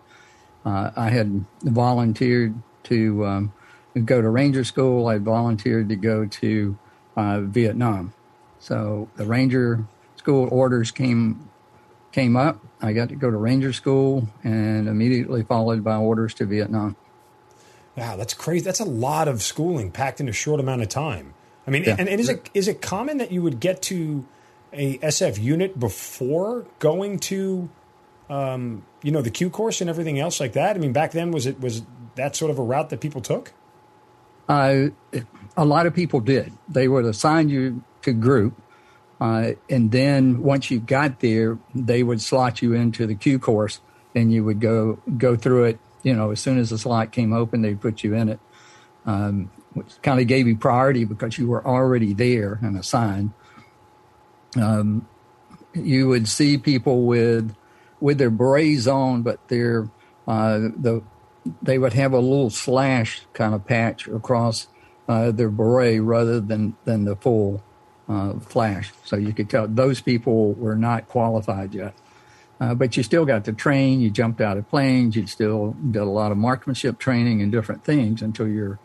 Uh, 0.66 0.92
I 0.96 1.10
had 1.10 1.46
volunteered 1.64 2.56
to 2.84 3.26
um, 3.26 3.54
go 4.06 4.22
to 4.22 4.30
Ranger 4.30 4.64
School. 4.64 5.08
I 5.08 5.18
volunteered 5.18 5.90
to 5.90 5.96
go 5.96 6.26
to 6.26 6.78
uh, 7.16 7.42
Vietnam. 7.42 8.14
So 8.60 9.10
the 9.16 9.26
Ranger 9.26 9.86
School 10.18 10.50
orders 10.52 10.92
came 10.92 11.50
came 12.12 12.36
up. 12.36 12.60
I 12.82 12.94
got 12.94 13.10
to 13.10 13.16
go 13.16 13.30
to 13.30 13.38
Ranger 13.38 13.74
School 13.74 14.28
and 14.44 14.88
immediately 14.88 15.44
followed 15.44 15.84
by 15.84 15.96
orders 15.96 16.34
to 16.36 16.46
Vietnam. 16.46 16.96
Wow, 17.96 18.16
that's 18.16 18.34
crazy. 18.34 18.64
That's 18.64 18.80
a 18.80 18.86
lot 18.86 19.28
of 19.28 19.42
schooling 19.42 19.92
packed 19.92 20.20
in 20.20 20.30
a 20.30 20.34
short 20.34 20.60
amount 20.60 20.84
of 20.84 20.90
time. 20.90 21.34
I 21.66 21.72
mean, 21.72 21.84
yeah. 21.84 21.96
and, 21.98 22.08
and 22.08 22.20
is 22.20 22.30
it 22.30 22.50
is 22.54 22.68
it 22.68 22.82
common 22.82 23.18
that 23.18 23.32
you 23.32 23.42
would 23.42 23.60
get 23.60 23.82
to 23.84 24.26
a 24.74 24.98
SF 25.00 25.42
unit 25.42 25.80
before 25.80 26.66
going 26.80 27.20
to, 27.20 27.70
um, 28.30 28.86
you 29.02 29.12
know, 29.12 29.22
the 29.22 29.32
Q 29.32 29.50
course 29.50 29.82
and 29.82 29.90
everything 29.90 30.20
else 30.20 30.40
like 30.40 30.54
that? 30.54 30.76
I 30.76 30.80
mean, 30.80 30.94
back 30.94 31.12
then 31.12 31.32
was 31.32 31.46
it 31.46 31.60
was 31.60 31.84
that 32.16 32.36
sort 32.36 32.52
of 32.52 32.60
a 32.60 32.64
route 32.64 32.90
that 32.90 33.00
people 33.00 33.22
took? 33.22 33.54
Uh, 34.48 34.88
a 35.56 35.66
lot 35.66 35.86
of 35.86 35.94
people 35.94 36.20
did. 36.20 36.54
They 36.70 36.88
would 36.88 37.06
assign 37.06 37.50
you 37.50 37.84
to 38.04 38.14
group, 38.14 38.60
uh, 39.20 39.52
and 39.70 39.92
then 39.92 40.42
once 40.42 40.72
you 40.72 40.80
got 40.80 41.20
there, 41.20 41.58
they 41.74 42.04
would 42.04 42.22
slot 42.22 42.62
you 42.62 42.74
into 42.74 43.08
the 43.08 43.16
Q 43.16 43.40
course, 43.40 43.82
and 44.16 44.32
you 44.32 44.44
would 44.44 44.60
go 44.60 45.00
go 45.18 45.36
through 45.36 45.66
it. 45.66 45.80
You 46.04 46.14
know, 46.14 46.32
as 46.32 46.40
soon 46.40 46.60
as 46.60 46.70
the 46.70 46.78
slot 46.78 47.12
came 47.12 47.34
open, 47.34 47.62
they'd 47.62 47.82
put 47.82 48.04
you 48.04 48.14
in 48.14 48.30
it, 48.30 48.40
um, 49.06 49.50
which 49.74 50.02
kind 50.02 50.20
of 50.20 50.28
gave 50.28 50.48
you 50.48 50.56
priority 50.56 51.04
because 51.06 51.38
you 51.38 51.48
were 51.48 51.66
already 51.66 52.14
there 52.14 52.60
and 52.62 52.78
assigned 52.78 53.34
um, 54.62 55.08
you 55.74 56.08
would 56.08 56.28
see 56.28 56.58
people 56.58 57.06
with 57.06 57.56
with 58.00 58.18
their 58.18 58.30
berets 58.30 58.88
on, 58.88 59.24
but 59.24 59.48
their 59.48 59.90
uh, 60.28 60.60
the 60.78 61.04
they 61.62 61.78
would 61.78 61.94
have 61.94 62.14
a 62.14 62.20
little 62.20 62.50
slash 62.50 63.22
kind 63.34 63.54
of 63.54 63.66
patch 63.66 64.08
across 64.08 64.68
uh, 65.08 65.32
their 65.32 65.50
beret 65.50 66.02
rather 66.02 66.40
than 66.40 66.76
than 66.86 67.06
the 67.06 67.16
full 67.16 67.64
uh, 68.10 68.34
flash. 68.40 68.92
So 69.06 69.16
you 69.16 69.34
could 69.34 69.50
tell 69.50 69.68
those 69.68 70.02
people 70.02 70.54
were 70.54 70.76
not 70.76 71.08
qualified 71.08 71.74
yet. 71.74 71.94
Uh, 72.60 72.74
but 72.74 72.98
you 72.98 73.04
still 73.04 73.26
got 73.26 73.46
to 73.46 73.54
train. 73.54 74.02
You 74.02 74.10
jumped 74.10 74.42
out 74.42 74.58
of 74.58 74.68
planes. 74.68 75.16
You 75.16 75.28
still 75.28 75.76
did 75.92 76.02
a 76.02 76.06
lot 76.06 76.32
of 76.32 76.38
marksmanship 76.38 76.98
training 76.98 77.42
and 77.42 77.52
different 77.52 77.84
things 77.84 78.22
until 78.24 78.48
your 78.48 78.80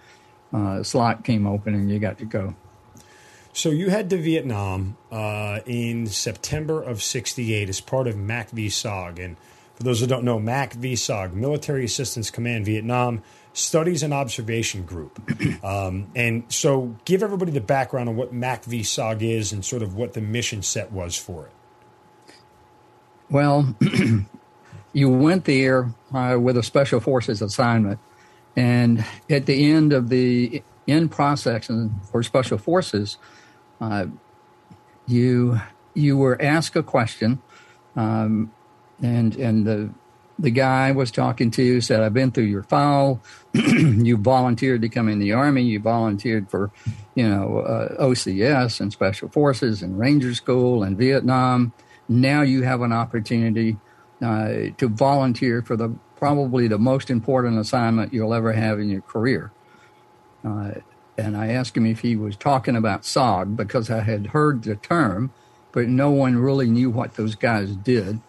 uh, 0.52 0.82
slot 0.82 1.24
came 1.24 1.46
open 1.46 1.74
and 1.74 1.90
you 1.90 1.98
got 1.98 2.18
to 2.18 2.26
go. 2.26 2.54
So 3.54 3.68
you 3.68 3.90
head 3.90 4.08
to 4.10 4.16
Vietnam 4.16 4.96
uh, 5.10 5.60
in 5.66 6.06
September 6.06 6.82
of 6.82 7.02
'68 7.02 7.68
as 7.68 7.80
part 7.80 8.06
of 8.06 8.14
MACV-SOG, 8.16 9.18
and 9.18 9.36
For 9.74 9.82
those 9.82 10.00
who 10.00 10.06
don't 10.06 10.24
know, 10.24 10.38
MACV-SOG, 10.38 11.34
Military 11.34 11.84
Assistance 11.84 12.30
Command 12.30 12.64
Vietnam, 12.64 13.22
Studies 13.52 14.02
and 14.02 14.14
Observation 14.14 14.84
Group. 14.84 15.20
Um, 15.62 16.10
and 16.16 16.42
so 16.48 16.96
give 17.04 17.22
everybody 17.22 17.52
the 17.52 17.60
background 17.60 18.08
on 18.08 18.16
what 18.16 18.34
MACV-SOG 18.34 19.22
is 19.22 19.52
and 19.52 19.64
sort 19.64 19.82
of 19.82 19.94
what 19.94 20.12
the 20.12 20.20
mission 20.20 20.62
set 20.62 20.90
was 20.90 21.16
for 21.16 21.46
it. 21.46 21.52
Well, 23.30 23.76
you 24.92 25.08
went 25.08 25.44
there 25.44 25.94
uh, 26.12 26.36
with 26.40 26.56
a 26.56 26.64
special 26.64 26.98
forces 26.98 27.42
assignment, 27.42 28.00
and 28.56 29.04
at 29.30 29.46
the 29.46 29.70
end 29.70 29.92
of 29.92 30.08
the 30.08 30.62
in 30.86 31.08
process 31.08 31.70
for 32.10 32.22
special 32.24 32.58
forces, 32.58 33.18
uh, 33.82 34.06
you 35.06 35.60
you 35.94 36.16
were 36.16 36.40
asked 36.40 36.76
a 36.76 36.82
question, 36.82 37.42
um, 37.96 38.52
and 39.02 39.34
and 39.36 39.66
the 39.66 39.90
the 40.38 40.50
guy 40.50 40.92
was 40.92 41.10
talking 41.10 41.50
to 41.50 41.62
you 41.62 41.80
said, 41.80 42.00
"I've 42.00 42.14
been 42.14 42.30
through 42.30 42.44
your 42.44 42.62
file. 42.62 43.20
you 43.52 44.16
volunteered 44.16 44.82
to 44.82 44.88
come 44.88 45.08
in 45.08 45.18
the 45.18 45.32
army. 45.32 45.62
You 45.62 45.80
volunteered 45.80 46.48
for, 46.48 46.70
you 47.14 47.28
know, 47.28 47.58
uh, 47.58 48.02
OCS 48.02 48.80
and 48.80 48.92
special 48.92 49.28
forces 49.28 49.82
and 49.82 49.98
Ranger 49.98 50.34
School 50.34 50.82
and 50.82 50.96
Vietnam." 50.96 51.72
now 52.08 52.42
you 52.42 52.62
have 52.62 52.82
an 52.82 52.92
opportunity 52.92 53.76
uh, 54.20 54.70
to 54.76 54.88
volunteer 54.88 55.62
for 55.62 55.76
the 55.76 55.88
probably 56.16 56.68
the 56.68 56.78
most 56.78 57.10
important 57.10 57.58
assignment 57.58 58.12
you'll 58.12 58.34
ever 58.34 58.52
have 58.52 58.78
in 58.78 58.88
your 58.88 59.00
career. 59.00 59.50
Uh, 60.44 60.72
and 61.18 61.36
I 61.36 61.48
asked 61.48 61.76
him 61.76 61.86
if 61.86 62.00
he 62.00 62.16
was 62.16 62.36
talking 62.36 62.76
about 62.76 63.02
SOG 63.02 63.56
because 63.56 63.90
I 63.90 64.00
had 64.00 64.28
heard 64.28 64.62
the 64.62 64.76
term, 64.76 65.32
but 65.72 65.88
no 65.88 66.10
one 66.10 66.36
really 66.36 66.68
knew 66.68 66.90
what 66.90 67.14
those 67.14 67.34
guys 67.34 67.76
did. 67.76 68.20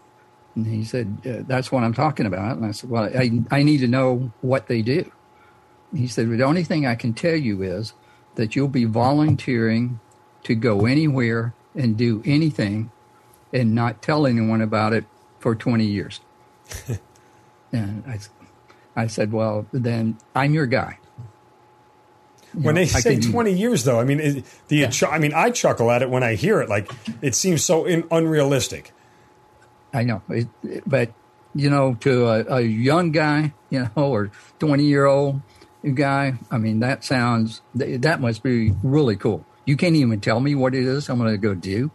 And 0.55 0.67
he 0.67 0.83
said, 0.83 1.17
uh, 1.25 1.43
That's 1.47 1.71
what 1.71 1.83
I'm 1.83 1.93
talking 1.93 2.25
about. 2.25 2.57
And 2.57 2.65
I 2.65 2.71
said, 2.71 2.89
Well, 2.89 3.05
I, 3.05 3.31
I 3.51 3.63
need 3.63 3.79
to 3.79 3.87
know 3.87 4.31
what 4.41 4.67
they 4.67 4.81
do. 4.81 5.11
He 5.95 6.07
said, 6.07 6.27
well, 6.27 6.37
The 6.37 6.43
only 6.43 6.63
thing 6.63 6.85
I 6.85 6.95
can 6.95 7.13
tell 7.13 7.35
you 7.35 7.61
is 7.61 7.93
that 8.35 8.55
you'll 8.55 8.67
be 8.67 8.85
volunteering 8.85 9.99
to 10.43 10.55
go 10.55 10.85
anywhere 10.85 11.53
and 11.75 11.97
do 11.97 12.21
anything 12.25 12.91
and 13.51 13.73
not 13.73 14.01
tell 14.01 14.25
anyone 14.25 14.61
about 14.61 14.93
it 14.93 15.05
for 15.39 15.55
20 15.55 15.85
years. 15.85 16.19
and 17.71 18.03
I, 18.07 18.19
I 18.95 19.07
said, 19.07 19.31
well, 19.31 19.67
then 19.71 20.17
I'm 20.35 20.53
your 20.53 20.65
guy. 20.65 20.97
When 22.53 22.75
know, 22.75 22.81
they 22.81 22.85
say 22.85 23.17
can, 23.17 23.31
20 23.31 23.53
years, 23.53 23.83
though, 23.83 23.99
I 23.99 24.03
mean, 24.03 24.19
it, 24.19 24.45
the 24.67 24.77
yeah. 24.77 24.91
I 25.09 25.19
mean, 25.19 25.33
I 25.33 25.49
chuckle 25.49 25.89
at 25.91 26.01
it 26.01 26.09
when 26.09 26.23
I 26.23 26.35
hear 26.35 26.61
it. 26.61 26.69
Like, 26.69 26.91
it 27.21 27.35
seems 27.35 27.63
so 27.63 27.85
in, 27.85 28.07
unrealistic. 28.11 28.91
I 29.93 30.03
know, 30.03 30.21
it, 30.29 30.47
but 30.85 31.13
you 31.55 31.69
know, 31.69 31.95
to 32.01 32.27
a, 32.27 32.57
a, 32.57 32.61
young 32.61 33.11
guy, 33.11 33.53
you 33.69 33.89
know, 33.95 34.03
or 34.03 34.31
20 34.59 34.83
year 34.83 35.05
old 35.05 35.41
guy, 35.93 36.33
I 36.49 36.57
mean, 36.57 36.79
that 36.79 37.03
sounds 37.03 37.61
that 37.75 38.19
must 38.19 38.43
be 38.43 38.71
really 38.83 39.15
cool. 39.15 39.45
You 39.65 39.77
can't 39.77 39.95
even 39.95 40.19
tell 40.19 40.39
me 40.39 40.55
what 40.55 40.75
it 40.75 40.83
is 40.83 41.09
I'm 41.09 41.19
going 41.19 41.31
to 41.31 41.37
go 41.37 41.53
do 41.53 41.91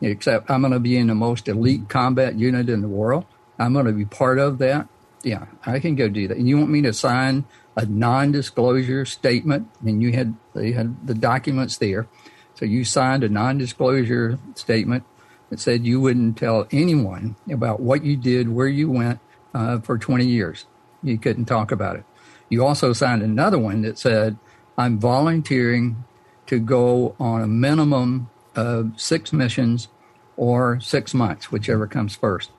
except 0.00 0.50
I'm 0.50 0.60
going 0.60 0.72
to 0.72 0.80
be 0.80 0.96
in 0.96 1.06
the 1.06 1.14
most 1.14 1.48
elite 1.48 1.88
combat 1.88 2.36
unit 2.36 2.68
in 2.68 2.82
the 2.82 2.88
world. 2.88 3.24
I'm 3.58 3.72
going 3.72 3.86
to 3.86 3.92
be 3.92 4.04
part 4.04 4.38
of 4.38 4.58
that. 4.58 4.88
Yeah, 5.22 5.46
I 5.64 5.80
can 5.80 5.96
go 5.96 6.08
do 6.08 6.28
that. 6.28 6.36
And 6.36 6.48
you 6.48 6.58
want 6.58 6.70
me 6.70 6.82
to 6.82 6.92
sign 6.92 7.44
a 7.76 7.86
non-disclosure 7.86 9.04
statement? 9.04 9.68
And 9.84 10.02
you 10.02 10.12
had 10.12 10.34
they 10.54 10.72
had 10.72 11.06
the 11.06 11.14
documents 11.14 11.78
there, 11.78 12.08
so 12.54 12.64
you 12.64 12.84
signed 12.84 13.24
a 13.24 13.28
non-disclosure 13.28 14.38
statement 14.54 15.04
that 15.50 15.60
said 15.60 15.86
you 15.86 16.00
wouldn't 16.00 16.36
tell 16.36 16.66
anyone 16.70 17.36
about 17.50 17.80
what 17.80 18.04
you 18.04 18.16
did, 18.16 18.48
where 18.48 18.68
you 18.68 18.90
went 18.90 19.20
uh, 19.54 19.78
for 19.80 19.98
20 19.98 20.26
years. 20.26 20.66
You 21.02 21.18
couldn't 21.18 21.44
talk 21.44 21.70
about 21.70 21.96
it. 21.96 22.04
You 22.48 22.64
also 22.64 22.92
signed 22.92 23.22
another 23.22 23.58
one 23.58 23.82
that 23.82 23.98
said, 23.98 24.38
"I'm 24.78 24.98
volunteering 24.98 26.04
to 26.46 26.58
go 26.58 27.14
on 27.18 27.42
a 27.42 27.46
minimum 27.46 28.30
of 28.54 28.92
six 28.96 29.32
missions 29.32 29.88
or 30.36 30.80
six 30.80 31.14
months, 31.14 31.50
whichever 31.50 31.86
comes 31.86 32.14
first, 32.14 32.50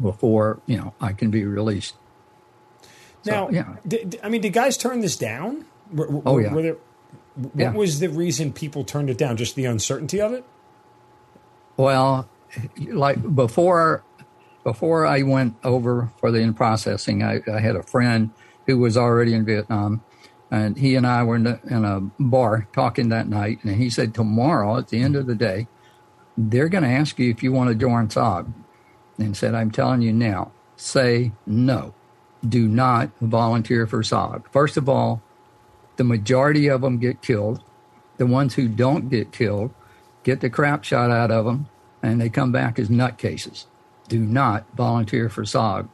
before 0.00 0.60
you 0.66 0.76
know 0.76 0.94
I 1.00 1.12
can 1.12 1.30
be 1.30 1.44
released. 1.44 1.94
So, 3.22 3.30
now, 3.30 3.50
yeah, 3.50 3.76
did, 3.86 4.18
I 4.22 4.28
mean, 4.28 4.40
did 4.40 4.52
guys 4.52 4.76
turn 4.76 5.00
this 5.00 5.16
down? 5.16 5.64
Were, 5.92 6.22
oh 6.24 6.38
yeah. 6.38 6.54
There, 6.54 6.76
what 7.34 7.52
yeah. 7.54 7.72
was 7.72 8.00
the 8.00 8.08
reason 8.08 8.52
people 8.52 8.84
turned 8.84 9.10
it 9.10 9.18
down? 9.18 9.36
Just 9.36 9.54
the 9.54 9.64
uncertainty 9.64 10.20
of 10.20 10.32
it? 10.32 10.44
Well, 11.76 12.28
like 12.78 13.34
before, 13.34 14.04
before 14.64 15.06
I 15.06 15.22
went 15.22 15.56
over 15.64 16.12
for 16.18 16.30
the 16.30 16.38
in 16.40 16.54
processing, 16.54 17.22
I, 17.22 17.40
I 17.50 17.60
had 17.60 17.76
a 17.76 17.82
friend 17.82 18.30
who 18.66 18.78
was 18.78 18.96
already 18.96 19.34
in 19.34 19.44
Vietnam, 19.44 20.02
and 20.50 20.76
he 20.76 20.94
and 20.96 21.06
I 21.06 21.22
were 21.22 21.36
in 21.36 21.46
a, 21.46 21.60
in 21.68 21.84
a 21.84 22.00
bar 22.18 22.68
talking 22.72 23.08
that 23.08 23.28
night. 23.28 23.60
And 23.62 23.76
he 23.76 23.88
said, 23.88 24.14
Tomorrow, 24.14 24.78
at 24.78 24.88
the 24.88 25.00
end 25.00 25.16
of 25.16 25.26
the 25.26 25.34
day, 25.34 25.68
they're 26.36 26.68
going 26.68 26.84
to 26.84 26.90
ask 26.90 27.18
you 27.18 27.30
if 27.30 27.42
you 27.42 27.52
want 27.52 27.68
to 27.68 27.74
join 27.74 28.08
SOG. 28.08 28.52
And 29.18 29.36
said, 29.36 29.54
I'm 29.54 29.70
telling 29.70 30.00
you 30.00 30.14
now, 30.14 30.52
say 30.76 31.32
no. 31.46 31.94
Do 32.46 32.66
not 32.66 33.10
volunteer 33.20 33.86
for 33.86 34.02
SOG. 34.02 34.44
First 34.50 34.76
of 34.76 34.88
all, 34.88 35.22
the 35.96 36.04
majority 36.04 36.68
of 36.68 36.80
them 36.80 36.98
get 36.98 37.22
killed. 37.22 37.62
The 38.16 38.26
ones 38.26 38.54
who 38.54 38.68
don't 38.68 39.08
get 39.08 39.32
killed 39.32 39.72
get 40.22 40.40
the 40.40 40.50
crap 40.50 40.84
shot 40.84 41.10
out 41.10 41.30
of 41.30 41.44
them 41.44 41.68
and 42.02 42.20
they 42.20 42.28
come 42.28 42.52
back 42.52 42.78
as 42.78 42.88
nutcases. 42.88 43.66
Do 44.08 44.18
not 44.18 44.64
volunteer 44.74 45.28
for 45.28 45.44
SOG 45.44 45.88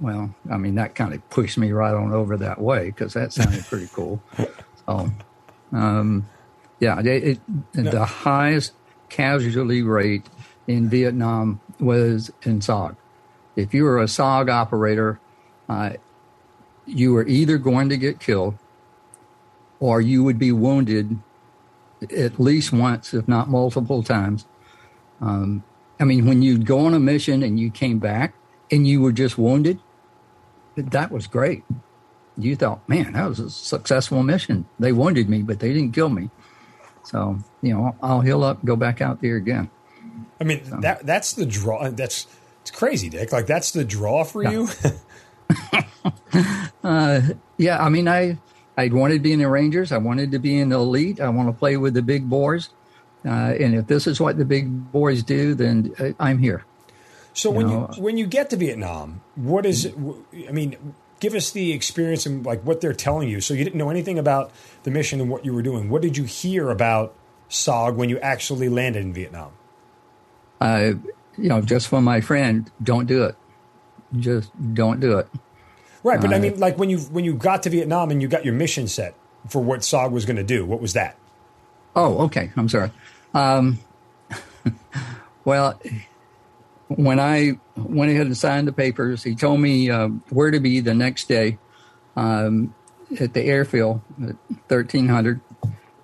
well, 0.00 0.34
I 0.50 0.56
mean, 0.56 0.76
that 0.76 0.94
kind 0.94 1.14
of 1.14 1.28
pushed 1.30 1.58
me 1.58 1.72
right 1.72 1.94
on 1.94 2.12
over 2.12 2.36
that 2.38 2.60
way 2.60 2.86
because 2.86 3.14
that 3.14 3.32
sounded 3.32 3.64
pretty 3.66 3.88
cool. 3.92 4.22
So, 4.86 5.10
um, 5.72 6.28
yeah, 6.80 7.00
it, 7.00 7.38
it, 7.38 7.40
the 7.72 8.04
highest 8.04 8.72
casualty 9.08 9.82
rate 9.82 10.26
in 10.66 10.88
Vietnam 10.88 11.60
was 11.78 12.30
in 12.42 12.60
SOG. 12.60 12.96
If 13.56 13.74
you 13.74 13.84
were 13.84 13.98
a 13.98 14.04
SOG 14.04 14.50
operator, 14.50 15.20
uh, 15.68 15.94
you 16.86 17.12
were 17.12 17.26
either 17.26 17.58
going 17.58 17.88
to 17.88 17.96
get 17.96 18.20
killed 18.20 18.56
or 19.78 20.00
you 20.00 20.22
would 20.24 20.38
be 20.38 20.52
wounded 20.52 21.18
at 22.16 22.40
least 22.40 22.72
once, 22.72 23.14
if 23.14 23.28
not 23.28 23.48
multiple 23.48 24.02
times. 24.02 24.46
Um, 25.20 25.64
I 25.98 26.04
mean, 26.04 26.26
when 26.26 26.42
you'd 26.42 26.66
go 26.66 26.80
on 26.86 26.94
a 26.94 27.00
mission 27.00 27.42
and 27.42 27.60
you 27.60 27.70
came 27.70 27.98
back, 27.98 28.34
and 28.70 28.86
you 28.86 29.00
were 29.00 29.12
just 29.12 29.36
wounded, 29.36 29.80
that 30.76 31.10
was 31.10 31.26
great. 31.26 31.64
You 32.38 32.56
thought, 32.56 32.88
man, 32.88 33.12
that 33.12 33.28
was 33.28 33.40
a 33.40 33.50
successful 33.50 34.22
mission. 34.22 34.66
They 34.78 34.92
wounded 34.92 35.28
me, 35.28 35.42
but 35.42 35.60
they 35.60 35.72
didn't 35.72 35.92
kill 35.92 36.08
me. 36.08 36.30
So, 37.02 37.38
you 37.60 37.74
know, 37.74 37.96
I'll 38.02 38.20
heal 38.20 38.44
up, 38.44 38.64
go 38.64 38.76
back 38.76 39.00
out 39.00 39.20
there 39.20 39.36
again. 39.36 39.70
I 40.40 40.44
mean, 40.44 40.64
so. 40.64 40.78
that 40.80 41.04
that's 41.04 41.34
the 41.34 41.44
draw. 41.44 41.90
That's 41.90 42.26
it's 42.62 42.70
crazy, 42.70 43.08
Dick. 43.08 43.32
Like 43.32 43.46
that's 43.46 43.70
the 43.70 43.84
draw 43.84 44.24
for 44.24 44.42
you. 44.42 44.68
uh, 46.84 47.20
yeah, 47.56 47.82
I 47.82 47.88
mean, 47.88 48.08
I 48.08 48.38
I 48.76 48.88
wanted 48.88 49.14
to 49.14 49.20
be 49.20 49.32
in 49.32 49.40
the 49.40 49.48
Rangers. 49.48 49.92
I 49.92 49.98
wanted 49.98 50.32
to 50.32 50.38
be 50.38 50.58
in 50.58 50.70
the 50.70 50.76
elite. 50.76 51.20
I 51.20 51.28
want 51.28 51.48
to 51.48 51.52
play 51.52 51.76
with 51.76 51.94
the 51.94 52.02
big 52.02 52.28
boys. 52.28 52.70
Uh, 53.24 53.28
and 53.28 53.74
if 53.74 53.86
this 53.86 54.06
is 54.06 54.20
what 54.20 54.38
the 54.38 54.44
big 54.44 54.92
boys 54.92 55.22
do, 55.22 55.54
then 55.54 55.92
uh, 55.98 56.10
I'm 56.18 56.38
here. 56.38 56.64
So 57.34 57.50
when 57.50 57.68
know, 57.68 57.90
you 57.94 58.02
when 58.02 58.16
you 58.16 58.26
get 58.26 58.50
to 58.50 58.56
Vietnam, 58.56 59.20
what 59.34 59.66
is? 59.66 59.86
I 59.86 60.52
mean, 60.52 60.94
give 61.20 61.34
us 61.34 61.50
the 61.50 61.72
experience 61.72 62.26
and 62.26 62.44
like 62.44 62.62
what 62.62 62.80
they're 62.80 62.94
telling 62.94 63.28
you. 63.28 63.40
So 63.40 63.54
you 63.54 63.62
didn't 63.62 63.78
know 63.78 63.90
anything 63.90 64.18
about 64.18 64.50
the 64.82 64.90
mission 64.90 65.20
and 65.20 65.30
what 65.30 65.44
you 65.44 65.52
were 65.52 65.62
doing. 65.62 65.90
What 65.90 66.02
did 66.02 66.16
you 66.16 66.24
hear 66.24 66.70
about 66.70 67.14
SOG 67.48 67.94
when 67.94 68.08
you 68.08 68.18
actually 68.20 68.68
landed 68.68 69.02
in 69.02 69.12
Vietnam? 69.12 69.52
Uh, 70.60 70.92
you 71.40 71.48
know, 71.48 71.60
just 71.60 71.88
from 71.88 72.04
my 72.04 72.20
friend, 72.20 72.70
don't 72.82 73.06
do 73.06 73.24
it. 73.24 73.36
Just 74.18 74.50
don't 74.74 75.00
do 75.00 75.18
it. 75.18 75.28
Right, 76.02 76.20
but 76.20 76.32
uh, 76.32 76.36
I 76.36 76.38
mean, 76.38 76.58
like 76.58 76.78
when 76.78 76.90
you 76.90 76.98
when 76.98 77.24
you 77.24 77.34
got 77.34 77.62
to 77.64 77.70
Vietnam 77.70 78.10
and 78.10 78.22
you 78.22 78.28
got 78.28 78.44
your 78.44 78.54
mission 78.54 78.88
set 78.88 79.14
for 79.48 79.62
what 79.62 79.80
SOG 79.80 80.10
was 80.10 80.24
going 80.24 80.36
to 80.36 80.44
do, 80.44 80.64
what 80.64 80.80
was 80.80 80.94
that? 80.94 81.16
Oh, 81.94 82.24
okay. 82.24 82.50
I'm 82.56 82.68
sorry. 82.68 82.90
Um, 83.34 83.78
well, 85.44 85.80
when 86.88 87.20
I 87.20 87.52
went 87.76 88.10
ahead 88.10 88.26
and 88.26 88.36
signed 88.36 88.66
the 88.66 88.72
papers, 88.72 89.22
he 89.22 89.34
told 89.34 89.60
me 89.60 89.90
uh, 89.90 90.08
where 90.30 90.50
to 90.50 90.60
be 90.60 90.80
the 90.80 90.94
next 90.94 91.28
day 91.28 91.58
um, 92.16 92.74
at 93.18 93.34
the 93.34 93.42
airfield 93.42 94.00
at 94.22 94.36
1300 94.68 95.40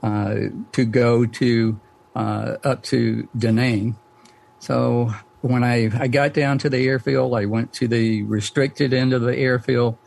uh, 0.03 0.35
to 0.73 0.85
go 0.85 1.27
to 1.27 1.81
uh, 2.15 2.57
up 2.65 2.83
to 2.85 3.29
Da 3.37 3.51
Nang. 3.51 3.97
So 4.59 5.13
when 5.41 5.63
I, 5.63 5.91
I 5.99 6.09
got 6.09 6.33
down 6.33 6.59
to 6.59 6.71
the 6.71 6.87
airfield, 6.87 7.35
I 7.35 7.47
went 7.47 7.73
to 7.75 7.89
the 7.89 8.23
restricted 8.23 8.93
end 8.93 9.13
of 9.13 9.23
the 9.23 9.37
airfield 9.37 9.99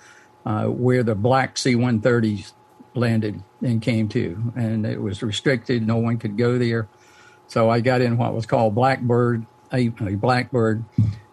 uh, 0.46 0.66
where 0.66 1.04
the 1.04 1.16
black 1.16 1.58
C 1.58 1.76
130s 1.76 2.54
landed 2.96 3.44
and 3.62 3.82
came 3.82 4.10
to. 4.10 4.54
And 4.56 4.86
it 4.86 5.02
was 5.02 5.22
restricted, 5.22 5.86
no 5.86 5.98
one 5.98 6.18
could 6.18 6.38
go 6.38 6.58
there. 6.58 6.88
So 7.48 7.70
I 7.70 7.80
got 7.80 8.02
in 8.02 8.18
what 8.18 8.34
was 8.34 8.46
called 8.46 8.76
Blackbird 8.76 9.46
a, 9.72 9.92
a 10.02 10.16
blackbird 10.16 10.84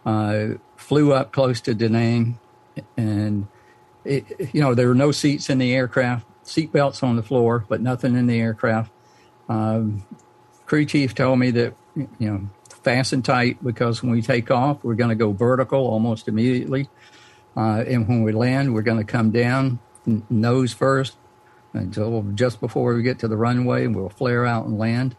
uh, 0.04 0.46
flew 0.76 1.12
up 1.12 1.32
close 1.32 1.60
to 1.62 1.74
Da 1.74 1.88
Nang, 1.88 2.38
and 2.96 3.46
it, 4.04 4.24
you 4.52 4.60
know 4.60 4.74
there 4.74 4.88
were 4.88 4.94
no 4.94 5.12
seats 5.12 5.50
in 5.50 5.58
the 5.58 5.74
aircraft, 5.74 6.26
seat 6.42 6.72
belts 6.72 7.02
on 7.02 7.16
the 7.16 7.22
floor, 7.22 7.64
but 7.68 7.80
nothing 7.80 8.16
in 8.16 8.26
the 8.26 8.40
aircraft. 8.40 8.92
Um, 9.48 10.04
crew 10.66 10.84
chief 10.84 11.14
told 11.14 11.38
me 11.38 11.50
that 11.52 11.74
you 11.96 12.08
know 12.18 12.48
fasten 12.86 13.20
tight 13.20 13.62
because 13.64 14.00
when 14.00 14.12
we 14.12 14.22
take 14.22 14.48
off, 14.48 14.84
we're 14.84 14.94
going 14.94 15.10
to 15.10 15.16
go 15.16 15.32
vertical 15.32 15.80
almost 15.88 16.28
immediately, 16.28 16.88
uh, 17.56 17.82
and 17.84 18.06
when 18.06 18.22
we 18.22 18.30
land, 18.30 18.72
we're 18.72 18.82
going 18.82 19.04
to 19.04 19.04
come 19.04 19.32
down 19.32 19.80
nose 20.30 20.72
first 20.72 21.16
until 21.72 22.22
just 22.36 22.60
before 22.60 22.94
we 22.94 23.02
get 23.02 23.18
to 23.18 23.26
the 23.26 23.36
runway. 23.36 23.84
and 23.84 23.96
We'll 23.96 24.08
flare 24.08 24.46
out 24.46 24.66
and 24.66 24.78
land 24.78 25.16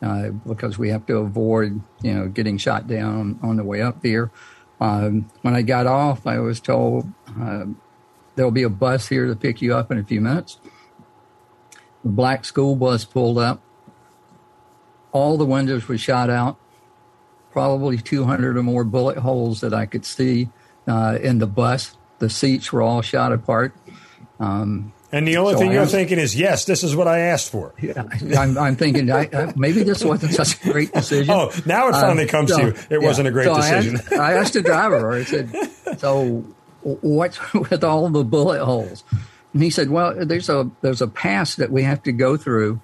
uh, 0.00 0.28
because 0.28 0.78
we 0.78 0.90
have 0.90 1.06
to 1.06 1.16
avoid, 1.16 1.80
you 2.02 2.14
know, 2.14 2.28
getting 2.28 2.56
shot 2.56 2.86
down 2.86 3.40
on 3.42 3.56
the 3.56 3.64
way 3.64 3.82
up 3.82 4.00
there. 4.00 4.30
Um, 4.80 5.28
when 5.42 5.56
I 5.56 5.62
got 5.62 5.88
off, 5.88 6.24
I 6.24 6.38
was 6.38 6.60
told 6.60 7.10
uh, 7.36 7.64
there'll 8.36 8.52
be 8.52 8.62
a 8.62 8.70
bus 8.70 9.08
here 9.08 9.26
to 9.26 9.34
pick 9.34 9.60
you 9.60 9.74
up 9.74 9.90
in 9.90 9.98
a 9.98 10.04
few 10.04 10.20
minutes. 10.20 10.60
The 12.04 12.10
black 12.10 12.44
school 12.44 12.76
bus 12.76 13.04
pulled 13.04 13.38
up. 13.38 13.60
All 15.10 15.36
the 15.36 15.44
windows 15.44 15.88
were 15.88 15.98
shot 15.98 16.30
out. 16.30 16.58
Probably 17.50 17.98
200 17.98 18.56
or 18.56 18.62
more 18.62 18.84
bullet 18.84 19.18
holes 19.18 19.60
that 19.62 19.74
I 19.74 19.86
could 19.86 20.04
see 20.04 20.48
uh, 20.86 21.18
in 21.20 21.38
the 21.38 21.46
bus. 21.46 21.96
The 22.18 22.30
seats 22.30 22.72
were 22.72 22.82
all 22.82 23.02
shot 23.02 23.32
apart. 23.32 23.74
Um, 24.40 24.92
and 25.10 25.26
the 25.26 25.38
only 25.38 25.54
so 25.54 25.60
thing 25.60 25.72
you're 25.72 25.86
thinking 25.86 26.18
is, 26.18 26.36
yes, 26.36 26.66
this 26.66 26.84
is 26.84 26.94
what 26.94 27.08
I 27.08 27.20
asked 27.20 27.50
for. 27.50 27.72
Yeah, 27.80 28.04
I'm, 28.38 28.58
I'm 28.58 28.76
thinking 28.76 29.10
I, 29.10 29.28
I, 29.32 29.52
maybe 29.56 29.82
this 29.82 30.04
wasn't 30.04 30.34
such 30.34 30.62
a 30.62 30.70
great 30.70 30.92
decision. 30.92 31.34
oh, 31.34 31.50
now 31.64 31.88
it 31.88 31.92
finally 31.92 32.24
um, 32.24 32.28
comes 32.28 32.50
so, 32.50 32.58
to 32.58 32.66
you. 32.66 32.68
It 32.68 32.86
yeah. 32.90 32.98
wasn't 32.98 33.28
a 33.28 33.30
great 33.30 33.46
so 33.46 33.54
decision. 33.54 33.96
I 33.96 33.98
asked, 33.98 34.12
I 34.12 34.32
asked 34.34 34.52
the 34.52 34.62
driver. 34.62 35.12
I 35.12 35.24
said, 35.24 35.50
"So, 35.98 36.44
what's 36.82 37.54
with 37.54 37.84
all 37.84 38.10
the 38.10 38.22
bullet 38.22 38.62
holes?" 38.62 39.02
And 39.54 39.62
he 39.62 39.70
said, 39.70 39.88
"Well, 39.88 40.26
there's 40.26 40.50
a 40.50 40.70
there's 40.82 41.00
a 41.00 41.08
pass 41.08 41.56
that 41.56 41.70
we 41.70 41.84
have 41.84 42.02
to 42.02 42.12
go 42.12 42.36
through 42.36 42.82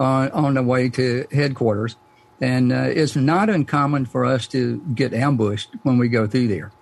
on 0.00 0.30
on 0.30 0.54
the 0.54 0.62
way 0.62 0.88
to 0.88 1.26
headquarters, 1.30 1.96
and 2.40 2.72
uh, 2.72 2.88
it's 2.88 3.16
not 3.16 3.50
uncommon 3.50 4.06
for 4.06 4.24
us 4.24 4.46
to 4.48 4.80
get 4.94 5.12
ambushed 5.12 5.70
when 5.82 5.98
we 5.98 6.08
go 6.08 6.26
through 6.26 6.48
there. 6.48 6.72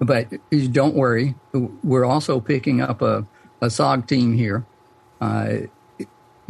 But 0.00 0.32
don't 0.72 0.94
worry, 0.94 1.34
we're 1.52 2.04
also 2.04 2.40
picking 2.40 2.80
up 2.80 3.02
a." 3.02 3.26
a 3.64 3.68
SOG 3.68 4.06
team 4.06 4.34
here. 4.34 4.64
Uh, 5.20 5.54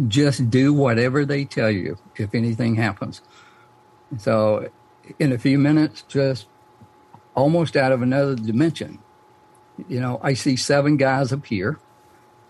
just 0.09 0.51
do 0.51 0.73
whatever 0.73 1.25
they 1.25 1.45
tell 1.45 1.71
you 1.71 1.97
if 2.17 2.35
anything 2.35 2.75
happens. 2.75 3.23
So, 4.19 4.71
in 5.19 5.33
a 5.33 5.39
few 5.39 5.59
minutes, 5.59 6.03
just 6.03 6.47
almost 7.35 7.77
out 7.77 7.93
of 7.93 8.03
another 8.03 8.35
dimension, 8.35 8.99
you 9.89 10.01
know, 10.01 10.21
I 10.23 10.35
see 10.35 10.57
seven 10.57 10.97
guys 10.97 11.33
appear, 11.33 11.79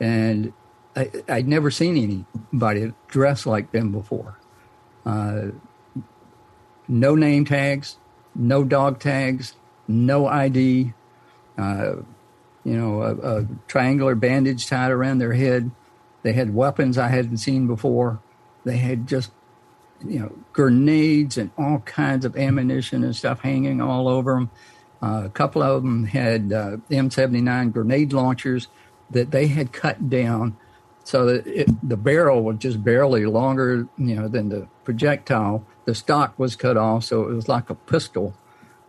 and 0.01 0.53
I, 0.97 1.11
would 1.29 1.49
never 1.49 1.71
seen 1.71 2.27
anybody 2.53 2.93
dressed 3.09 3.47
like 3.47 3.73
them 3.73 3.93
before. 3.93 4.39
Uh, 5.05 5.49
no 6.89 7.15
name 7.15 7.45
tags, 7.45 7.99
no 8.35 8.65
dog 8.65 9.01
tags, 9.01 9.55
no 9.87 10.27
ID. 10.27 10.93
Uh, 11.57 11.97
you 12.65 12.77
know, 12.77 13.03
a, 13.03 13.41
a, 13.41 13.47
triangular 13.69 14.15
bandage 14.15 14.67
tied 14.67 14.91
around 14.91 15.19
their 15.19 15.35
head. 15.35 15.71
They 16.23 16.33
had 16.33 16.55
weapons 16.55 16.97
I 16.97 17.09
hadn't 17.09 17.37
seen 17.37 17.67
before. 17.67 18.21
They 18.65 18.79
had 18.79 19.07
just, 19.07 19.31
you 20.05 20.19
know, 20.19 20.33
grenades 20.53 21.37
and 21.37 21.51
all 21.59 21.81
kinds 21.81 22.25
of 22.25 22.37
ammunition 22.37 23.05
and 23.05 23.15
stuff 23.15 23.41
hanging 23.41 23.81
all 23.81 24.09
over 24.09 24.35
them. 24.35 24.51
Uh, 25.03 25.23
a 25.27 25.29
couple 25.29 25.63
of 25.63 25.83
them 25.83 26.07
had 26.07 26.53
uh, 26.53 26.79
M79 26.91 27.73
grenade 27.73 28.15
launchers 28.15 28.69
that 29.11 29.31
they 29.31 29.49
had 29.49 29.73
cut 29.73 30.09
down 30.09 30.57
so 31.05 31.27
that 31.27 31.47
it, 31.47 31.89
the 31.89 31.97
barrel 31.97 32.43
was 32.43 32.57
just 32.59 32.83
barely 32.83 33.27
longer, 33.27 33.87
you 33.97 34.17
know, 34.17 34.29
than 34.29 34.49
the 34.49 34.67
projectile. 34.85 35.65
The 35.85 35.95
stock 35.95 36.39
was 36.39 36.57
cut 36.57 36.77
off, 36.77 37.05
so 37.05 37.29
it 37.29 37.35
was 37.35 37.49
like 37.49 37.71
a 37.71 37.75
pistol. 37.75 38.35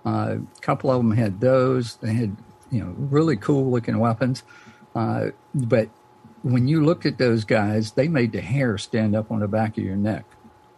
Uh, 0.05 0.37
a 0.37 0.61
couple 0.61 0.89
of 0.91 0.97
them 0.97 1.11
had 1.11 1.41
those. 1.41 1.97
They 1.97 2.13
had 2.13 2.37
you 2.71 2.83
know, 2.83 2.93
really 2.97 3.35
cool 3.35 3.69
looking 3.69 3.99
weapons. 3.99 4.43
Uh, 4.95 5.27
but 5.53 5.89
when 6.41 6.67
you 6.67 6.83
looked 6.83 7.05
at 7.05 7.17
those 7.17 7.43
guys, 7.43 7.91
they 7.91 8.07
made 8.07 8.31
the 8.31 8.41
hair 8.41 8.77
stand 8.77 9.15
up 9.15 9.31
on 9.31 9.39
the 9.39 9.47
back 9.47 9.77
of 9.77 9.83
your 9.83 9.95
neck. 9.95 10.25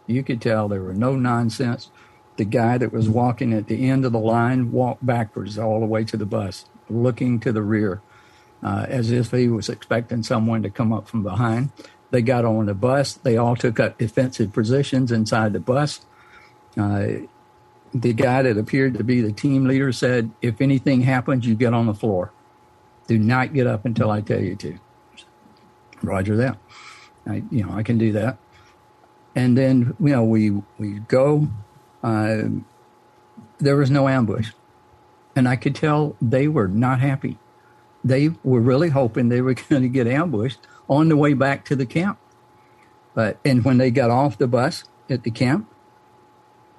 You 0.06 0.22
could 0.22 0.40
tell 0.40 0.68
there 0.68 0.82
were 0.82 0.94
no 0.94 1.14
nonsense. 1.16 1.90
The 2.36 2.44
guy 2.44 2.78
that 2.78 2.92
was 2.92 3.08
walking 3.08 3.52
at 3.52 3.66
the 3.66 3.88
end 3.88 4.04
of 4.04 4.12
the 4.12 4.18
line 4.18 4.72
walked 4.72 5.04
backwards 5.04 5.58
all 5.58 5.80
the 5.80 5.86
way 5.86 6.04
to 6.04 6.16
the 6.16 6.26
bus, 6.26 6.64
looking 6.88 7.40
to 7.40 7.52
the 7.52 7.62
rear, 7.62 8.00
uh, 8.62 8.86
as 8.88 9.10
if 9.10 9.30
he 9.30 9.48
was 9.48 9.68
expecting 9.68 10.22
someone 10.22 10.62
to 10.62 10.70
come 10.70 10.92
up 10.92 11.08
from 11.08 11.22
behind. 11.22 11.70
They 12.10 12.22
got 12.22 12.44
on 12.44 12.66
the 12.66 12.74
bus. 12.74 13.14
They 13.14 13.36
all 13.36 13.56
took 13.56 13.78
up 13.78 13.98
defensive 13.98 14.52
positions 14.52 15.12
inside 15.12 15.52
the 15.52 15.60
bus. 15.60 16.00
Uh, 16.76 17.08
the 17.94 18.12
guy 18.12 18.42
that 18.42 18.56
appeared 18.56 18.94
to 18.94 19.04
be 19.04 19.20
the 19.20 19.32
team 19.32 19.66
leader 19.66 19.92
said, 19.92 20.30
if 20.42 20.60
anything 20.60 21.02
happens, 21.02 21.46
you 21.46 21.54
get 21.54 21.74
on 21.74 21.86
the 21.86 21.94
floor. 21.94 22.32
Do 23.06 23.18
not 23.18 23.52
get 23.54 23.66
up 23.66 23.84
until 23.84 24.10
I 24.10 24.20
tell 24.20 24.40
you 24.40 24.56
to. 24.56 24.78
Roger 26.02 26.36
that. 26.36 26.58
I, 27.26 27.42
you 27.50 27.64
know, 27.64 27.72
I 27.72 27.82
can 27.82 27.98
do 27.98 28.12
that. 28.12 28.38
And 29.34 29.56
then, 29.56 29.96
you 30.00 30.10
know, 30.10 30.24
we, 30.24 30.50
we 30.78 31.00
go. 31.00 31.48
Uh, 32.02 32.42
there 33.58 33.76
was 33.76 33.90
no 33.90 34.08
ambush. 34.08 34.50
And 35.36 35.48
I 35.48 35.56
could 35.56 35.74
tell 35.74 36.16
they 36.20 36.48
were 36.48 36.68
not 36.68 37.00
happy. 37.00 37.38
They 38.04 38.30
were 38.44 38.60
really 38.60 38.90
hoping 38.90 39.28
they 39.28 39.40
were 39.40 39.54
going 39.68 39.82
to 39.82 39.88
get 39.88 40.06
ambushed 40.06 40.60
on 40.88 41.08
the 41.08 41.16
way 41.16 41.34
back 41.34 41.64
to 41.66 41.76
the 41.76 41.86
camp. 41.86 42.18
But, 43.14 43.38
and 43.44 43.64
when 43.64 43.78
they 43.78 43.90
got 43.90 44.10
off 44.10 44.38
the 44.38 44.46
bus 44.46 44.84
at 45.10 45.24
the 45.24 45.30
camp, 45.30 45.68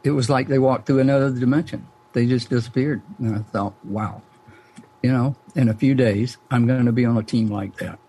it 0.04 0.12
was 0.12 0.30
like 0.30 0.48
they 0.48 0.60
walked 0.60 0.88
through 0.88 1.00
another 1.00 1.32
dimension. 1.32 1.88
They 2.14 2.26
just 2.26 2.50
disappeared. 2.50 3.02
And 3.20 3.36
I 3.36 3.40
thought, 3.40 3.74
wow, 3.84 4.22
you 5.04 5.12
know, 5.12 5.36
in 5.56 5.70
a 5.70 5.74
few 5.74 5.96
days, 5.96 6.38
I'm 6.50 6.66
going 6.66 6.86
to 6.86 6.92
be 6.92 7.06
on 7.06 7.18
a 7.18 7.24
team 7.24 7.50
like 7.50 7.78
that. 7.78 8.00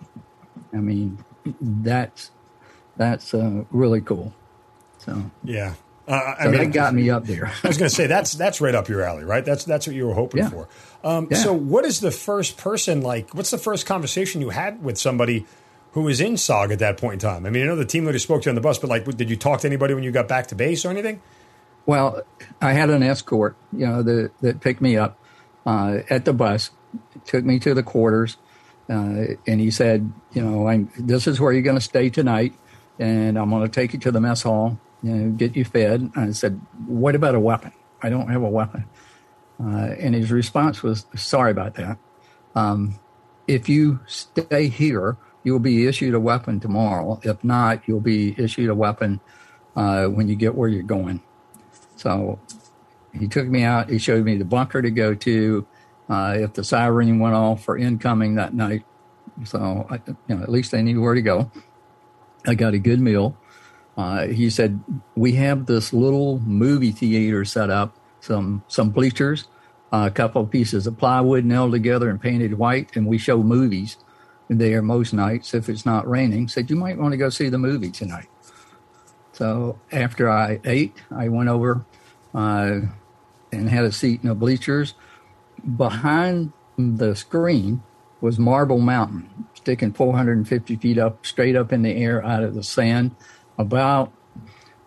I 0.73 0.77
mean, 0.77 1.19
that's 1.61 2.31
that's 2.97 3.35
uh, 3.35 3.65
really 3.71 4.01
cool. 4.01 4.33
So 4.99 5.31
yeah, 5.43 5.75
uh, 6.09 6.35
I 6.39 6.45
so 6.45 6.51
mean, 6.51 6.61
that 6.61 6.73
got 6.73 6.95
me 6.95 7.11
up 7.11 7.27
there. 7.27 7.47
I 7.63 7.69
was 7.69 7.79
going 7.79 7.89
to 7.89 7.95
say 7.95 8.07
that's 8.07 8.33
that's 8.33 8.61
right 8.61 8.75
up 8.75 8.89
your 8.89 9.03
alley, 9.03 9.25
right? 9.25 9.45
That's 9.45 9.65
that's 9.65 9.87
what 9.87 9.95
you 9.95 10.07
were 10.07 10.15
hoping 10.15 10.43
yeah. 10.43 10.51
for. 10.51 10.69
Um, 11.05 11.29
yeah. 11.31 11.39
So, 11.39 11.53
what 11.53 11.85
is 11.85 12.01
the 12.01 12.11
first 12.11 12.57
person 12.57 13.01
like? 13.01 13.35
What's 13.35 13.51
the 13.51 13.59
first 13.59 13.87
conversation 13.87 14.41
you 14.41 14.51
had 14.51 14.83
with 14.83 14.99
somebody 14.99 15.47
who 15.93 16.03
was 16.03 16.21
in 16.21 16.35
SOG 16.35 16.73
at 16.73 16.79
that 16.81 16.99
point 16.99 17.15
in 17.15 17.19
time? 17.21 17.47
I 17.47 17.51
mean, 17.51 17.63
I 17.65 17.67
know 17.67 17.77
the 17.77 17.85
team 17.85 18.07
leader 18.07 18.19
spoke 18.19 18.43
to 18.43 18.47
you 18.47 18.51
on 18.51 18.55
the 18.55 18.61
bus, 18.61 18.79
but 18.79 18.91
like, 18.91 19.05
did 19.17 19.31
you 19.31 19.37
talk 19.37 19.61
to 19.61 19.67
anybody 19.67 19.95
when 19.95 20.03
you 20.03 20.11
got 20.11 20.29
back 20.29 20.49
to 20.49 20.55
base 20.55 20.85
or 20.85 20.91
anything? 20.91 21.23
Well, 21.87 22.23
I 22.61 22.73
had 22.73 22.91
an 22.91 23.03
escort, 23.03 23.57
you 23.73 23.87
know, 23.87 24.03
that, 24.03 24.31
that 24.43 24.61
picked 24.61 24.81
me 24.81 24.97
up 24.97 25.19
uh, 25.67 25.99
at 26.09 26.25
the 26.25 26.33
bus, 26.33 26.71
took 27.25 27.45
me 27.45 27.59
to 27.61 27.75
the 27.75 27.83
quarters, 27.83 28.37
uh, 28.89 29.35
and 29.47 29.61
he 29.61 29.71
said, 29.71 30.13
you 30.33 30.43
know, 30.43 30.69
I'm, 30.69 30.91
this 30.99 31.27
is 31.27 31.41
where 31.41 31.53
you're 31.53 31.63
going 31.63 31.79
to 31.79 31.83
stay 31.83 32.11
tonight, 32.11 32.55
and 32.99 33.39
I'm 33.39 33.51
going 33.51 33.63
to 33.63 33.69
take 33.69 33.93
you 33.93 33.99
to 34.01 34.11
the 34.11 34.21
mess 34.21 34.43
hall, 34.43 34.79
you 35.03 35.15
know, 35.15 35.31
get 35.31 35.57
you 35.57 35.65
fed. 35.65 36.11
I 36.17 36.31
said, 36.33 36.61
what 36.87 37.15
about 37.15 37.35
a 37.35 37.41
weapon? 37.41 37.73
I 38.03 38.11
don't 38.11 38.29
have 38.29 38.43
a 38.43 38.49
weapon. 38.49 38.85
Uh, 39.63 39.95
and 39.99 40.15
his 40.15 40.31
response 40.31 40.83
was, 40.83 41.07
sorry 41.15 41.51
about 41.51 41.75
that. 41.75 41.99
Um, 42.55 42.99
if 43.47 43.69
you 43.69 44.01
stay 44.07 44.69
here, 44.69 45.17
you'll 45.43 45.59
be 45.59 45.87
issued 45.87 46.15
a 46.15 46.21
weapon 46.21 46.61
tomorrow. 46.61 47.21
If 47.23 47.43
not, 47.45 47.83
you'll 47.87 48.01
be 48.01 48.35
issued 48.39 48.71
a 48.71 48.75
weapon 48.75 49.21
uh, 49.77 50.07
when 50.07 50.29
you 50.29 50.37
get 50.37 50.55
where 50.55 50.69
you're 50.69 50.83
going. 50.83 51.23
So 51.97 52.39
he 53.13 53.29
took 53.29 53.47
me 53.47 53.63
out. 53.63 53.91
He 53.91 53.99
showed 53.99 54.25
me 54.25 54.37
the 54.37 54.45
bunker 54.45 54.81
to 54.81 54.91
go 54.91 55.15
to 55.15 55.67
uh, 56.09 56.35
if 56.39 56.55
the 56.55 56.65
siren 56.65 57.19
went 57.19 57.35
off 57.35 57.65
for 57.65 57.77
incoming 57.77 58.37
that 58.37 58.55
night. 58.55 58.85
So 59.45 59.87
I, 59.91 60.01
you 60.29 60.37
know, 60.37 60.43
at 60.43 60.49
least 60.49 60.75
I 60.75 60.81
knew 60.81 61.01
where 61.01 61.15
to 61.15 61.23
go. 61.23 61.51
I 62.47 62.55
got 62.55 62.75
a 62.75 62.79
good 62.79 63.01
meal. 63.01 63.37
Uh, 64.01 64.29
he 64.29 64.49
said 64.49 64.83
we 65.15 65.33
have 65.33 65.67
this 65.67 65.93
little 65.93 66.39
movie 66.39 66.91
theater 66.91 67.45
set 67.45 67.69
up, 67.69 67.95
some 68.21 68.65
some 68.67 68.89
bleachers, 68.89 69.47
uh, 69.93 70.09
a 70.11 70.11
couple 70.11 70.41
of 70.41 70.51
pieces 70.51 70.87
of 70.87 70.97
plywood 70.97 71.45
nailed 71.45 71.73
together 71.73 72.09
and 72.09 72.19
painted 72.19 72.55
white, 72.55 72.97
and 72.97 73.07
we 73.07 73.19
show 73.19 73.43
movies 73.43 73.99
there 74.49 74.81
most 74.81 75.13
nights 75.13 75.53
if 75.53 75.69
it's 75.69 75.85
not 75.85 76.09
raining. 76.09 76.49
Said 76.49 76.71
you 76.71 76.77
might 76.77 76.97
want 76.97 77.13
to 77.13 77.19
go 77.19 77.29
see 77.29 77.51
the 77.51 77.59
movie 77.59 77.91
tonight. 77.91 78.29
So 79.33 79.79
after 79.93 80.31
I 80.31 80.61
ate, 80.65 80.97
I 81.15 81.29
went 81.29 81.51
over 81.51 81.85
uh, 82.35 82.81
and 83.53 83.69
had 83.69 83.85
a 83.85 83.93
seat 83.93 84.23
in 84.23 84.31
the 84.31 84.35
bleachers. 84.35 84.95
Behind 85.77 86.55
the 86.79 87.15
screen 87.15 87.83
was 88.23 88.39
Marble 88.39 88.81
Mountain, 88.81 89.47
sticking 89.53 89.93
450 89.93 90.77
feet 90.77 90.97
up, 90.97 91.27
straight 91.27 91.55
up 91.55 91.71
in 91.71 91.83
the 91.83 91.95
air 92.03 92.25
out 92.25 92.43
of 92.43 92.55
the 92.55 92.63
sand, 92.63 93.15
about 93.61 94.13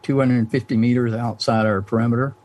250 0.01 0.75
meters 0.77 1.13
outside 1.13 1.65
our 1.65 1.81
perimeter. 1.81 2.35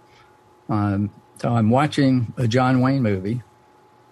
Um, 0.68 1.10
So 1.38 1.50
I'm 1.50 1.70
watching 1.70 2.32
a 2.36 2.48
John 2.48 2.80
Wayne 2.80 3.02
movie, 3.02 3.42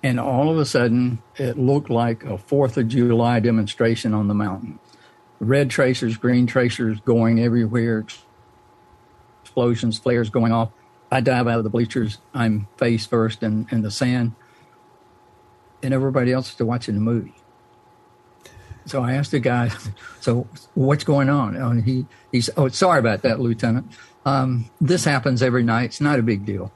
and 0.02 0.18
all 0.20 0.50
of 0.50 0.58
a 0.58 0.64
sudden 0.64 1.22
it 1.36 1.58
looked 1.58 1.90
like 1.90 2.24
a 2.24 2.38
Fourth 2.38 2.76
of 2.76 2.88
July 2.88 3.40
demonstration 3.40 4.14
on 4.14 4.28
the 4.28 4.34
mountain. 4.34 4.78
Red 5.40 5.68
tracers, 5.70 6.16
green 6.16 6.46
tracers 6.46 7.00
going 7.00 7.40
everywhere, 7.40 8.06
explosions, 9.42 9.98
flares 9.98 10.30
going 10.30 10.52
off. 10.52 10.70
I 11.10 11.20
dive 11.20 11.46
out 11.46 11.58
of 11.58 11.64
the 11.64 11.70
bleachers. 11.70 12.18
I'm 12.32 12.68
face 12.78 13.06
first 13.06 13.42
in, 13.42 13.66
in 13.70 13.82
the 13.82 13.90
sand, 13.90 14.32
and 15.82 15.92
everybody 15.92 16.32
else 16.32 16.52
is 16.52 16.60
watching 16.62 16.94
the 16.94 17.00
movie. 17.00 17.35
So 18.86 19.02
I 19.02 19.14
asked 19.14 19.32
the 19.32 19.40
guy, 19.40 19.70
"So 20.20 20.46
what's 20.74 21.04
going 21.04 21.28
on?" 21.28 21.56
And 21.56 21.84
he 21.84 22.06
he 22.32 22.40
said, 22.40 22.54
"Oh, 22.56 22.68
sorry 22.68 23.00
about 23.00 23.22
that, 23.22 23.40
Lieutenant. 23.40 23.92
Um, 24.24 24.70
this 24.80 25.04
happens 25.04 25.42
every 25.42 25.62
night. 25.62 25.84
It's 25.86 26.00
not 26.00 26.18
a 26.18 26.22
big 26.22 26.44
deal. 26.44 26.72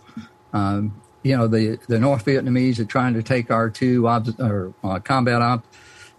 Um, 0.52 1.00
you 1.22 1.36
know, 1.36 1.46
the 1.46 1.78
the 1.88 1.98
North 1.98 2.24
Vietnamese 2.24 2.78
are 2.78 2.84
trying 2.84 3.14
to 3.14 3.22
take 3.22 3.50
our 3.50 3.70
two 3.70 4.08
ob- 4.08 4.40
or 4.40 4.74
uh, 4.82 4.98
combat 4.98 5.40
op 5.40 5.64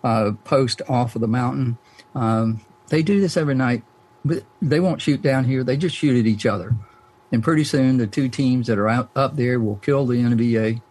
uh, 0.03 0.31
post 0.43 0.81
off 0.87 1.15
of 1.15 1.21
the 1.21 1.27
mountain. 1.27 1.77
Um, 2.15 2.61
they 2.89 3.03
do 3.03 3.21
this 3.21 3.37
every 3.37 3.55
night, 3.55 3.83
but 4.25 4.43
they 4.61 4.79
won't 4.79 5.01
shoot 5.01 5.21
down 5.21 5.45
here. 5.45 5.63
They 5.63 5.77
just 5.77 5.95
shoot 5.95 6.17
at 6.19 6.25
each 6.25 6.45
other." 6.45 6.75
And 7.33 7.41
pretty 7.41 7.63
soon, 7.63 7.97
the 7.97 8.07
two 8.07 8.27
teams 8.27 8.67
that 8.67 8.77
are 8.77 8.89
out 8.89 9.09
up 9.15 9.37
there 9.37 9.59
will 9.59 9.77
kill 9.77 10.05
the 10.05 10.15
NVA 10.15 10.81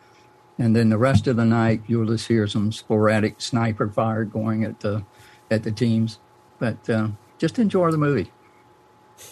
and 0.61 0.77
then 0.77 0.91
the 0.91 0.99
rest 0.99 1.27
of 1.27 1.37
the 1.37 1.45
night 1.47 1.81
you'll 1.87 2.07
just 2.07 2.29
hear 2.29 2.47
some 2.47 2.71
sporadic 2.71 3.41
sniper 3.41 3.89
fire 3.89 4.25
going 4.25 4.63
at 4.63 4.81
the 4.81 5.03
at 5.51 5.63
the 5.63 5.73
teams. 5.73 6.19
But 6.59 6.89
uh, 6.89 7.09
just 7.39 7.59
enjoy 7.59 7.91
the 7.91 7.97
movie. 7.97 8.31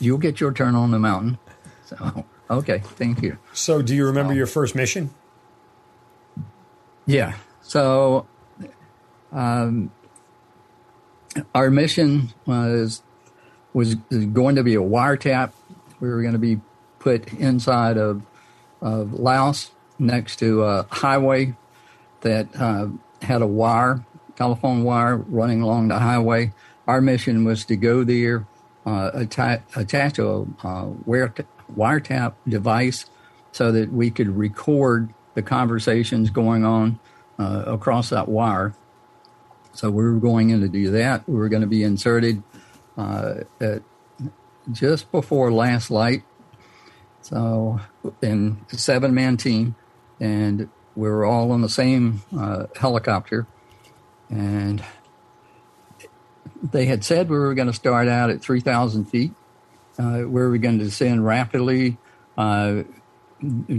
You'll 0.01 0.19
get 0.19 0.41
your 0.41 0.53
turn 0.53 0.75
on 0.75 0.91
the 0.91 0.99
mountain. 0.99 1.39
So 1.85 2.25
okay, 2.51 2.79
thank 2.79 3.23
you. 3.23 3.37
So, 3.53 3.83
do 3.83 3.95
you 3.95 4.07
remember 4.07 4.33
your 4.33 4.47
first 4.47 4.75
mission? 4.75 5.11
Yeah. 7.07 7.35
So, 7.61 8.27
um, 9.31 9.91
our 11.55 11.71
mission 11.71 12.33
was 12.47 13.03
was 13.75 13.95
going 13.97 14.57
to 14.57 14.63
be 14.63 14.75
a 14.75 14.81
wiretap. 14.81 15.53
We 16.01 16.09
were 16.09 16.23
going 16.23 16.33
to 16.33 16.39
be 16.39 16.61
put 16.99 17.33
inside 17.35 17.99
of 17.99 18.23
of 18.81 19.13
Laos 19.13 19.73
next 19.99 20.37
to 20.41 20.63
a 20.65 20.87
highway 20.91 21.55
that 22.21 22.49
uh, 22.59 22.89
had 23.23 23.43
a 23.43 23.47
wire, 23.47 24.05
telephone 24.37 24.85
wire 24.85 25.17
running 25.17 25.63
along 25.63 25.89
the 25.89 25.99
highway. 25.99 26.53
Our 26.87 27.01
mission 27.01 27.45
was 27.45 27.65
to 27.67 27.77
go 27.77 28.05
there, 28.05 28.47
uh, 28.87 29.11
attach, 29.15 29.63
attach 29.77 30.19
a 30.19 30.29
uh, 30.29 30.91
wiretap 31.07 32.35
device 32.49 33.07
so 33.53 33.73
that 33.73 33.93
we 33.93 34.11
could 34.11 34.29
record 34.29 35.13
the 35.35 35.43
conversations 35.43 36.31
going 36.31 36.65
on 36.65 36.99
uh, 37.39 37.65
across 37.67 38.11
that 38.11 38.29
wire. 38.29 38.75
So 39.73 39.91
we 39.91 40.03
were 40.03 40.19
going 40.19 40.51
in 40.51 40.61
to 40.61 40.69
do 40.69 40.91
that. 40.93 41.29
We 41.29 41.37
were 41.37 41.49
going 41.49 41.63
to 41.63 41.69
be 41.69 41.85
inserted 41.85 42.43
uh, 42.97 43.43
at 43.61 43.83
just 44.73 45.11
before 45.13 45.53
last 45.53 45.91
light. 45.91 46.23
So, 47.21 47.81
in 48.23 48.65
seven 48.69 49.15
man 49.15 49.37
team, 49.37 49.77
and 50.21 50.69
we 50.97 51.09
were 51.09 51.25
all 51.25 51.53
on 51.53 51.61
the 51.61 51.69
same 51.69 52.23
uh, 52.37 52.67
helicopter. 52.77 53.47
And 54.29 54.85
they 56.63 56.87
had 56.87 57.05
said 57.05 57.29
we 57.29 57.39
were 57.39 57.55
going 57.55 57.69
to 57.69 57.75
start 57.75 58.09
out 58.09 58.31
at 58.31 58.41
3,000 58.41 59.05
feet. 59.07 59.33
Uh, 59.99 60.19
we 60.19 60.27
were 60.27 60.59
going 60.59 60.79
to 60.79 60.85
descend 60.85 61.25
rapidly 61.25 61.99
uh, 62.37 62.83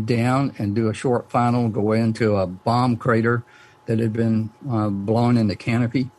down 0.05 0.53
and 0.57 0.75
do 0.75 0.89
a 0.89 0.93
short 0.93 1.29
final, 1.29 1.69
go 1.69 1.91
into 1.91 2.37
a 2.37 2.47
bomb 2.47 2.97
crater 2.97 3.43
that 3.85 3.99
had 3.99 4.13
been 4.13 4.51
uh, 4.69 4.89
blown 4.89 5.37
in 5.37 5.47
the 5.47 5.55
canopy. 5.55 6.09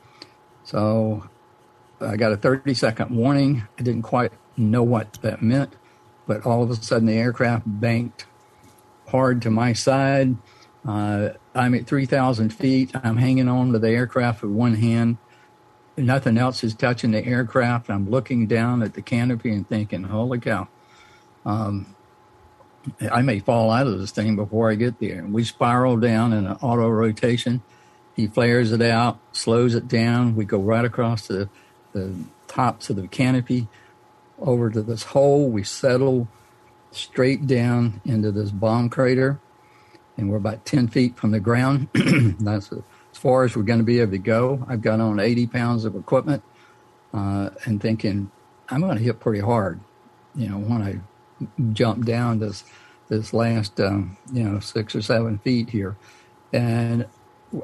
So 0.64 1.28
I 2.00 2.16
got 2.16 2.33
a 2.33 2.37
30 2.37 2.74
second 2.74 3.11
warning. 3.11 3.66
I 3.78 3.83
didn't 3.83 4.02
quite 4.02 4.33
know 4.56 4.83
what 4.83 5.14
that 5.22 5.42
meant, 5.42 5.76
but 6.26 6.44
all 6.44 6.62
of 6.62 6.70
a 6.70 6.76
sudden 6.76 7.06
the 7.06 7.14
aircraft 7.14 7.64
banked 7.66 8.26
hard 9.11 9.42
to 9.42 9.51
my 9.51 9.73
side. 9.73 10.37
Uh, 10.87 11.31
I'm 11.55 11.75
at 11.75 11.87
3,000 11.87 12.51
feet. 12.51 12.92
I'm 12.94 13.16
hanging 13.16 13.49
on 13.49 13.73
to 13.73 13.79
the 13.79 13.90
aircraft 13.90 14.42
with 14.42 14.53
one 14.53 14.75
hand. 14.75 15.18
Nothing 15.96 16.38
else 16.38 16.64
is 16.64 16.75
touching 16.75 17.11
the 17.11 17.25
aircraft. 17.25 17.90
I'm 17.90 18.09
looking 18.09 18.46
down 18.46 18.83
at 18.83 18.94
the 18.94 19.03
canopy 19.03 19.53
and 19.53 19.68
thinking, 19.68 20.05
holy 20.05 20.38
cow, 20.38 20.68
um, 21.44 21.94
I 23.12 23.20
may 23.20 23.40
fall 23.40 23.70
out 23.70 23.87
of 23.87 23.99
this 23.99 24.11
thing 24.11 24.37
before 24.37 24.70
I 24.70 24.75
get 24.75 24.99
there. 25.01 25.18
And 25.18 25.35
we 25.35 25.44
spiral 25.44 25.99
down 25.99 26.33
in 26.33 26.46
an 26.46 26.57
auto 26.62 26.88
rotation. 26.88 27.62
He 28.16 28.27
flares 28.27 28.73
it 28.73 28.83
out, 28.83 29.18
slows 29.33 29.75
it 29.75 29.88
down. 29.88 30.37
We 30.37 30.44
go 30.44 30.59
right 30.59 30.85
across 30.85 31.27
the, 31.27 31.51
the 31.92 32.14
tops 32.46 32.88
of 32.88 32.96
the 32.96 33.09
canopy 33.09 33.68
over 34.38 34.70
to 34.70 34.81
this 34.81 35.03
hole. 35.03 35.49
We 35.51 35.62
settle 35.62 36.29
straight 36.92 37.46
down 37.46 38.00
into 38.05 38.33
this 38.33 38.50
bomb 38.50 38.88
crater, 38.90 39.40
and 40.16 40.31
we're 40.31 40.37
about 40.37 40.64
10 40.64 40.88
feet 40.88 41.16
from 41.16 41.31
the 41.31 41.40
ground. 41.40 41.88
That's 42.40 42.72
as 42.72 43.18
far 43.18 43.44
as 43.44 43.57
we're 43.57 43.62
going 43.62 43.79
to 43.79 43.85
be 43.85 44.00
able 44.00 44.12
to 44.12 44.18
go. 44.18 44.64
I've 44.68 44.83
got 44.83 45.00
on 45.00 45.20
80 45.20 45.46
pounds 45.46 45.85
of 45.85 45.94
equipment 45.94 46.42
uh, 47.12 47.50
and 47.64 47.81
thinking, 47.81 48.31
I'm 48.68 48.81
going 48.81 48.98
to 48.98 49.03
hit 49.03 49.20
pretty 49.20 49.40
hard, 49.40 49.81
you 50.35 50.48
know, 50.48 50.59
when 50.59 50.83
I 50.83 51.00
jump 51.72 52.05
down 52.05 52.38
this 52.38 52.64
this 53.09 53.33
last, 53.33 53.81
um, 53.81 54.16
you 54.33 54.44
know, 54.44 54.61
six 54.61 54.94
or 54.94 55.03
seven 55.03 55.38
feet 55.38 55.70
here. 55.70 55.96
And 56.53 57.07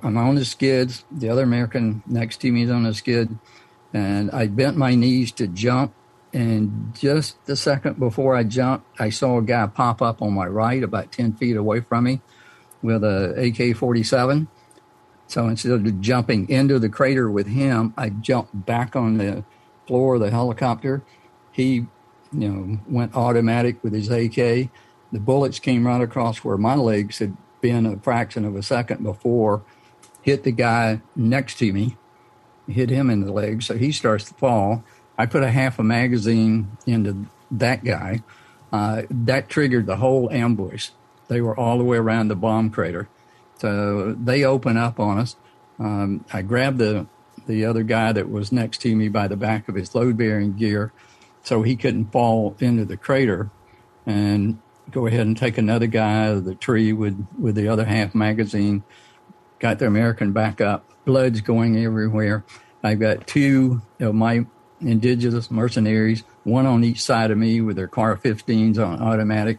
I'm 0.02 0.16
on 0.16 0.34
the 0.34 0.44
skids. 0.44 1.04
The 1.10 1.28
other 1.28 1.44
American 1.44 2.02
next 2.06 2.38
to 2.38 2.50
me 2.50 2.64
is 2.64 2.70
on 2.70 2.82
the 2.82 2.92
skid. 2.92 3.38
And 3.94 4.30
I 4.32 4.48
bent 4.48 4.76
my 4.76 4.96
knees 4.96 5.30
to 5.32 5.46
jump 5.46 5.94
and 6.32 6.92
just 6.94 7.44
the 7.46 7.56
second 7.56 7.98
before 7.98 8.34
I 8.36 8.42
jumped, 8.42 8.86
I 9.00 9.10
saw 9.10 9.38
a 9.38 9.42
guy 9.42 9.66
pop 9.66 10.02
up 10.02 10.20
on 10.20 10.34
my 10.34 10.46
right, 10.46 10.82
about 10.82 11.12
10 11.12 11.34
feet 11.34 11.56
away 11.56 11.80
from 11.80 12.04
me, 12.04 12.20
with 12.82 13.04
a 13.04 13.34
AK 13.36 13.76
47. 13.76 14.48
So 15.28 15.48
instead 15.48 15.72
of 15.72 16.00
jumping 16.00 16.48
into 16.48 16.78
the 16.78 16.88
crater 16.88 17.30
with 17.30 17.48
him, 17.48 17.94
I 17.96 18.10
jumped 18.10 18.66
back 18.66 18.94
on 18.94 19.18
the 19.18 19.44
floor 19.86 20.16
of 20.16 20.20
the 20.20 20.30
helicopter. 20.30 21.02
He, 21.52 21.86
you 22.32 22.48
know, 22.48 22.78
went 22.88 23.16
automatic 23.16 23.82
with 23.82 23.92
his 23.92 24.10
AK. 24.10 24.34
The 25.12 25.20
bullets 25.20 25.58
came 25.58 25.86
right 25.86 26.00
across 26.00 26.38
where 26.38 26.58
my 26.58 26.74
legs 26.74 27.18
had 27.18 27.36
been 27.60 27.86
a 27.86 27.96
fraction 27.98 28.44
of 28.44 28.54
a 28.54 28.62
second 28.62 29.02
before, 29.02 29.62
hit 30.22 30.42
the 30.44 30.52
guy 30.52 31.00
next 31.14 31.58
to 31.58 31.72
me, 31.72 31.96
hit 32.68 32.90
him 32.90 33.10
in 33.10 33.24
the 33.24 33.32
leg. 33.32 33.62
So 33.62 33.76
he 33.76 33.92
starts 33.92 34.24
to 34.26 34.34
fall. 34.34 34.84
I 35.18 35.26
put 35.26 35.42
a 35.42 35.50
half 35.50 35.78
a 35.78 35.82
magazine 35.82 36.76
into 36.86 37.26
that 37.50 37.84
guy. 37.84 38.22
Uh, 38.72 39.02
that 39.10 39.48
triggered 39.48 39.86
the 39.86 39.96
whole 39.96 40.30
ambush. 40.30 40.90
They 41.28 41.40
were 41.40 41.58
all 41.58 41.78
the 41.78 41.84
way 41.84 41.96
around 41.96 42.28
the 42.28 42.36
bomb 42.36 42.70
crater. 42.70 43.08
So 43.58 44.12
they 44.12 44.44
open 44.44 44.76
up 44.76 45.00
on 45.00 45.18
us. 45.18 45.36
Um, 45.78 46.24
I 46.32 46.42
grabbed 46.42 46.78
the 46.78 47.06
the 47.46 47.64
other 47.64 47.84
guy 47.84 48.12
that 48.12 48.28
was 48.28 48.50
next 48.50 48.78
to 48.78 48.96
me 48.96 49.08
by 49.08 49.28
the 49.28 49.36
back 49.36 49.68
of 49.68 49.76
his 49.76 49.94
load 49.94 50.16
bearing 50.16 50.54
gear, 50.54 50.92
so 51.44 51.62
he 51.62 51.76
couldn't 51.76 52.10
fall 52.10 52.56
into 52.58 52.84
the 52.84 52.96
crater, 52.96 53.50
and 54.04 54.60
go 54.90 55.06
ahead 55.06 55.26
and 55.26 55.36
take 55.36 55.56
another 55.56 55.86
guy 55.86 56.26
out 56.26 56.36
of 56.38 56.44
the 56.44 56.54
tree 56.54 56.92
with 56.92 57.26
with 57.38 57.54
the 57.54 57.68
other 57.68 57.84
half 57.84 58.14
magazine. 58.14 58.82
Got 59.58 59.78
the 59.78 59.86
American 59.86 60.32
back 60.32 60.60
up. 60.60 60.84
Blood's 61.04 61.40
going 61.40 61.78
everywhere. 61.78 62.44
I've 62.82 63.00
got 63.00 63.26
two 63.26 63.80
of 64.00 64.14
my 64.14 64.46
indigenous 64.80 65.50
mercenaries, 65.50 66.22
one 66.44 66.66
on 66.66 66.84
each 66.84 67.02
side 67.02 67.30
of 67.30 67.38
me 67.38 67.60
with 67.60 67.76
their 67.76 67.88
CAR 67.88 68.16
15s 68.16 68.78
on 68.78 69.00
automatic, 69.00 69.58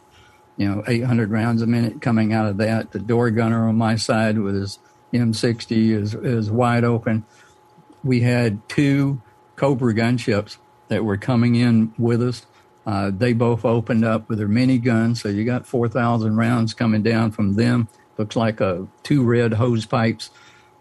you 0.56 0.68
know, 0.68 0.82
800 0.86 1.30
rounds 1.30 1.62
a 1.62 1.66
minute 1.66 2.00
coming 2.00 2.32
out 2.32 2.46
of 2.46 2.58
that. 2.58 2.92
The 2.92 2.98
door 2.98 3.30
gunner 3.30 3.68
on 3.68 3.76
my 3.76 3.96
side 3.96 4.38
with 4.38 4.54
his 4.54 4.78
M60 5.12 5.90
is, 5.90 6.14
is 6.14 6.50
wide 6.50 6.84
open. 6.84 7.24
We 8.04 8.20
had 8.20 8.66
two 8.68 9.20
Cobra 9.56 9.94
gunships 9.94 10.58
that 10.88 11.04
were 11.04 11.16
coming 11.16 11.54
in 11.54 11.92
with 11.98 12.22
us. 12.22 12.46
Uh, 12.86 13.10
they 13.14 13.34
both 13.34 13.64
opened 13.64 14.04
up 14.04 14.28
with 14.28 14.38
their 14.38 14.48
mini 14.48 14.78
guns, 14.78 15.20
so 15.20 15.28
you 15.28 15.44
got 15.44 15.66
4,000 15.66 16.36
rounds 16.36 16.72
coming 16.72 17.02
down 17.02 17.32
from 17.32 17.54
them. 17.54 17.88
Looks 18.16 18.36
like 18.36 18.60
a 18.60 18.86
two 19.02 19.22
red 19.22 19.52
hose 19.52 19.84
pipes, 19.84 20.30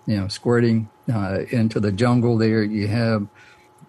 you 0.06 0.16
know, 0.16 0.28
squirting 0.28 0.90
uh, 1.14 1.40
into 1.52 1.80
the 1.80 1.92
jungle. 1.92 2.38
There, 2.38 2.64
you 2.64 2.88
have 2.88 3.28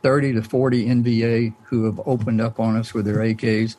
30 0.02 0.34
to 0.34 0.42
40 0.42 0.87
NVA 0.87 1.54
who 1.64 1.84
have 1.84 2.00
opened 2.06 2.40
up 2.40 2.61
on 2.61 2.76
us 2.76 2.94
with 2.94 3.04
their 3.04 3.18
AKs. 3.18 3.76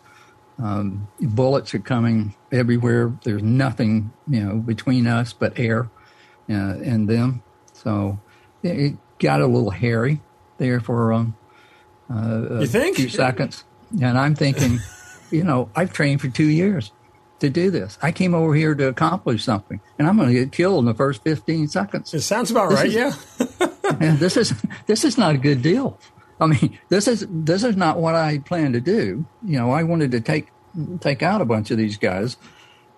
Um, 0.62 1.08
bullets 1.22 1.74
are 1.74 1.80
coming 1.80 2.36
everywhere. 2.52 3.14
There's 3.24 3.44
nothing, 3.44 4.12
you 4.28 4.44
know, 4.44 4.56
between 4.58 5.08
us 5.08 5.32
but 5.32 5.58
air 5.58 5.90
uh, 6.50 6.76
and 6.84 7.08
them. 7.08 7.44
So 7.74 8.20
it 8.62 8.98
got 9.20 9.42
a 9.42 9.48
little 9.48 9.72
hairy 9.72 10.22
there 10.58 10.82
for 10.82 11.14
um, 11.14 11.38
uh, 12.10 12.60
you 12.60 12.68
think? 12.68 12.98
a 12.98 13.02
few 13.02 13.10
seconds. 13.10 13.64
And 14.02 14.18
I'm 14.18 14.36
thinking, 14.36 14.80
you 15.32 15.44
know, 15.44 15.70
I've 15.76 15.94
trained 15.94 16.22
for 16.22 16.28
two 16.28 16.48
years. 16.48 16.92
To 17.40 17.50
do 17.50 17.72
this. 17.72 17.98
I 18.02 18.12
came 18.12 18.34
over 18.34 18.54
here 18.54 18.76
to 18.76 18.88
accomplish 18.88 19.44
something, 19.44 19.80
and 19.98 20.08
I'm 20.08 20.18
going 20.18 20.30
to 20.30 20.34
get 20.34 20.52
killed 20.52 20.80
in 20.80 20.86
the 20.86 20.94
first 20.94 21.24
15 21.24 21.68
seconds. 21.68 22.14
It 22.14 22.22
sounds 22.22 22.52
about 22.52 22.70
this 22.70 22.80
right. 22.80 22.88
Is, 22.90 22.96
yeah. 24.02 24.16
this 24.16 24.38
is 24.38 24.54
this 24.88 25.04
is 25.04 25.18
not 25.18 25.36
a 25.36 25.38
good 25.38 25.62
deal. 25.62 26.00
I 26.40 26.48
mean, 26.48 26.80
this 26.90 27.08
is 27.08 27.26
this 27.30 27.64
is 27.64 27.76
not 27.76 27.98
what 28.00 28.16
I 28.16 28.40
planned 28.40 28.74
to 28.74 28.82
do. 28.82 29.26
You 29.44 29.58
know, 29.58 29.72
I 29.72 29.84
wanted 29.84 30.12
to 30.12 30.22
take 30.22 30.52
take 31.00 31.22
out 31.24 31.42
a 31.42 31.46
bunch 31.46 31.72
of 31.72 31.78
these 31.78 31.98
guys, 31.98 32.38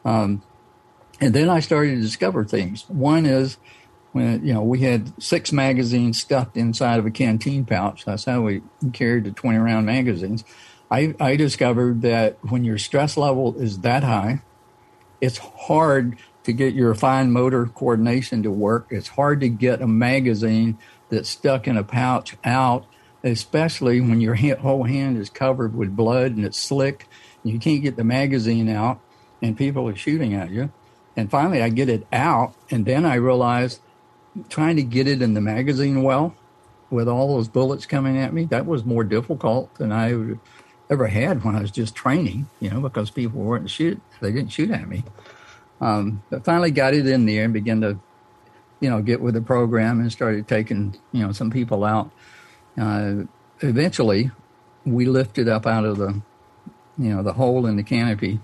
um, 0.06 0.44
and 1.20 1.34
then 1.34 1.50
I 1.50 1.60
started 1.60 1.96
to 1.96 2.02
discover 2.02 2.44
things. 2.46 2.86
One 2.88 3.26
is 3.26 3.58
when 4.12 4.46
you 4.46 4.54
know 4.54 4.62
we 4.62 4.80
had 4.80 5.22
six 5.22 5.52
magazines 5.52 6.22
stuffed 6.22 6.58
inside 6.58 7.00
of 7.00 7.06
a 7.06 7.12
canteen 7.12 7.66
pouch. 7.66 8.06
That's 8.06 8.26
how 8.26 8.42
we 8.42 8.62
carried 8.94 9.24
the 9.24 9.32
20 9.32 9.58
round 9.58 9.86
magazines. 9.86 10.44
I, 10.92 11.16
I 11.22 11.38
discovered 11.38 12.02
that 12.02 12.38
when 12.42 12.66
your 12.66 12.78
stress 12.78 13.16
level 13.16 13.56
is 13.58 13.80
that 13.80 14.04
high, 14.04 14.42
it's 15.22 15.38
hard 15.38 16.18
to 16.44 16.52
get 16.52 16.74
your 16.74 16.94
fine 16.94 17.32
motor 17.32 17.66
coordination 17.68 18.44
to 18.44 18.52
work. 18.52 18.88
It's 18.90 19.08
hard 19.08 19.40
to 19.40 19.48
get 19.50 19.82
a 19.82 19.88
magazine 19.88 20.78
that's 21.10 21.30
stuck 21.30 21.66
in 21.66 21.78
a 21.78 21.84
pouch 21.84 22.36
out, 22.44 22.86
especially 23.24 24.02
when 24.02 24.20
your 24.20 24.36
whole 24.60 24.84
hand 24.84 25.18
is 25.18 25.30
covered 25.30 25.76
with 25.76 25.96
blood 25.96 26.36
and 26.36 26.44
it's 26.44 26.60
slick. 26.60 27.08
And 27.44 27.54
you 27.54 27.60
can't 27.60 27.82
get 27.82 27.96
the 27.96 28.04
magazine 28.04 28.68
out, 28.70 29.00
and 29.42 29.58
people 29.58 29.88
are 29.88 29.96
shooting 29.96 30.34
at 30.34 30.52
you. 30.52 30.72
And 31.16 31.32
finally, 31.32 31.62
I 31.62 31.70
get 31.70 31.90
it 31.90 32.06
out, 32.12 32.54
and 32.70 32.86
then 32.86 33.06
I 33.06 33.16
realized 33.16 33.80
trying 34.50 34.76
to 34.76 34.84
get 34.84 35.08
it 35.08 35.22
in 35.22 35.34
the 35.34 35.42
magazine 35.42 36.04
well 36.04 36.36
with 36.90 37.08
all 37.08 37.36
those 37.36 37.48
bullets 37.48 37.86
coming 37.86 38.18
at 38.18 38.34
me, 38.34 38.46
that 38.46 38.66
was 38.66 38.86
more 38.86 39.04
difficult 39.04 39.74
than 39.76 39.92
I 39.92 40.36
ever 40.92 41.08
had 41.08 41.44
when 41.44 41.56
I 41.56 41.62
was 41.62 41.72
just 41.72 41.96
training, 41.96 42.48
you 42.60 42.70
know, 42.70 42.82
because 42.82 43.10
people 43.10 43.40
weren't 43.40 43.70
shoot, 43.70 44.00
they 44.20 44.32
didn't 44.32 44.52
shoot 44.52 44.70
at 44.70 44.88
me. 44.88 45.06
Um, 45.80 46.22
but 46.30 46.44
finally 46.44 46.70
got 46.70 46.94
it 46.94 47.08
in 47.08 47.26
there 47.26 47.46
and 47.46 47.54
began 47.54 47.82
to, 47.82 47.98
you 48.82 48.90
know, 48.90 49.02
get 49.02 49.22
with 49.22 49.34
the 49.34 49.42
program 49.42 50.02
and 50.02 50.12
started 50.12 50.48
taking, 50.48 50.98
you 51.14 51.26
know, 51.26 51.32
some 51.32 51.50
people 51.50 51.86
out. 51.86 52.12
Uh, 52.78 53.24
eventually, 53.62 54.32
we 54.86 55.06
lifted 55.06 55.48
up 55.48 55.66
out 55.66 55.86
of 55.86 55.98
the, 55.98 56.22
you 56.98 57.16
know, 57.16 57.24
the 57.24 57.34
hole 57.34 57.66
in 57.66 57.78
the 57.78 57.84
canopy. 57.84 58.40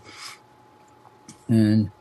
And, 1.49 1.91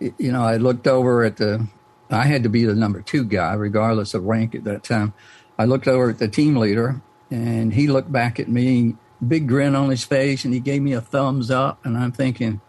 you 0.00 0.32
know, 0.32 0.42
I 0.42 0.56
looked 0.56 0.86
over 0.86 1.24
at 1.24 1.36
the, 1.36 1.68
I 2.10 2.24
had 2.24 2.42
to 2.42 2.48
be 2.48 2.64
the 2.64 2.74
number 2.74 3.00
two 3.00 3.24
guy, 3.24 3.54
regardless 3.54 4.14
of 4.14 4.24
rank 4.24 4.54
at 4.54 4.64
that 4.64 4.84
time. 4.84 5.14
I 5.58 5.64
looked 5.64 5.86
over 5.86 6.10
at 6.10 6.18
the 6.18 6.28
team 6.28 6.56
leader 6.56 7.00
and 7.30 7.72
he 7.72 7.86
looked 7.86 8.10
back 8.10 8.40
at 8.40 8.48
me 8.48 8.96
big 9.26 9.48
grin 9.48 9.74
on 9.74 9.90
his 9.90 10.04
face 10.04 10.44
and 10.44 10.52
he 10.52 10.60
gave 10.60 10.82
me 10.82 10.92
a 10.92 11.00
thumbs 11.00 11.50
up. 11.50 11.84
And 11.84 11.96
I'm 11.96 12.12
thinking, 12.12 12.60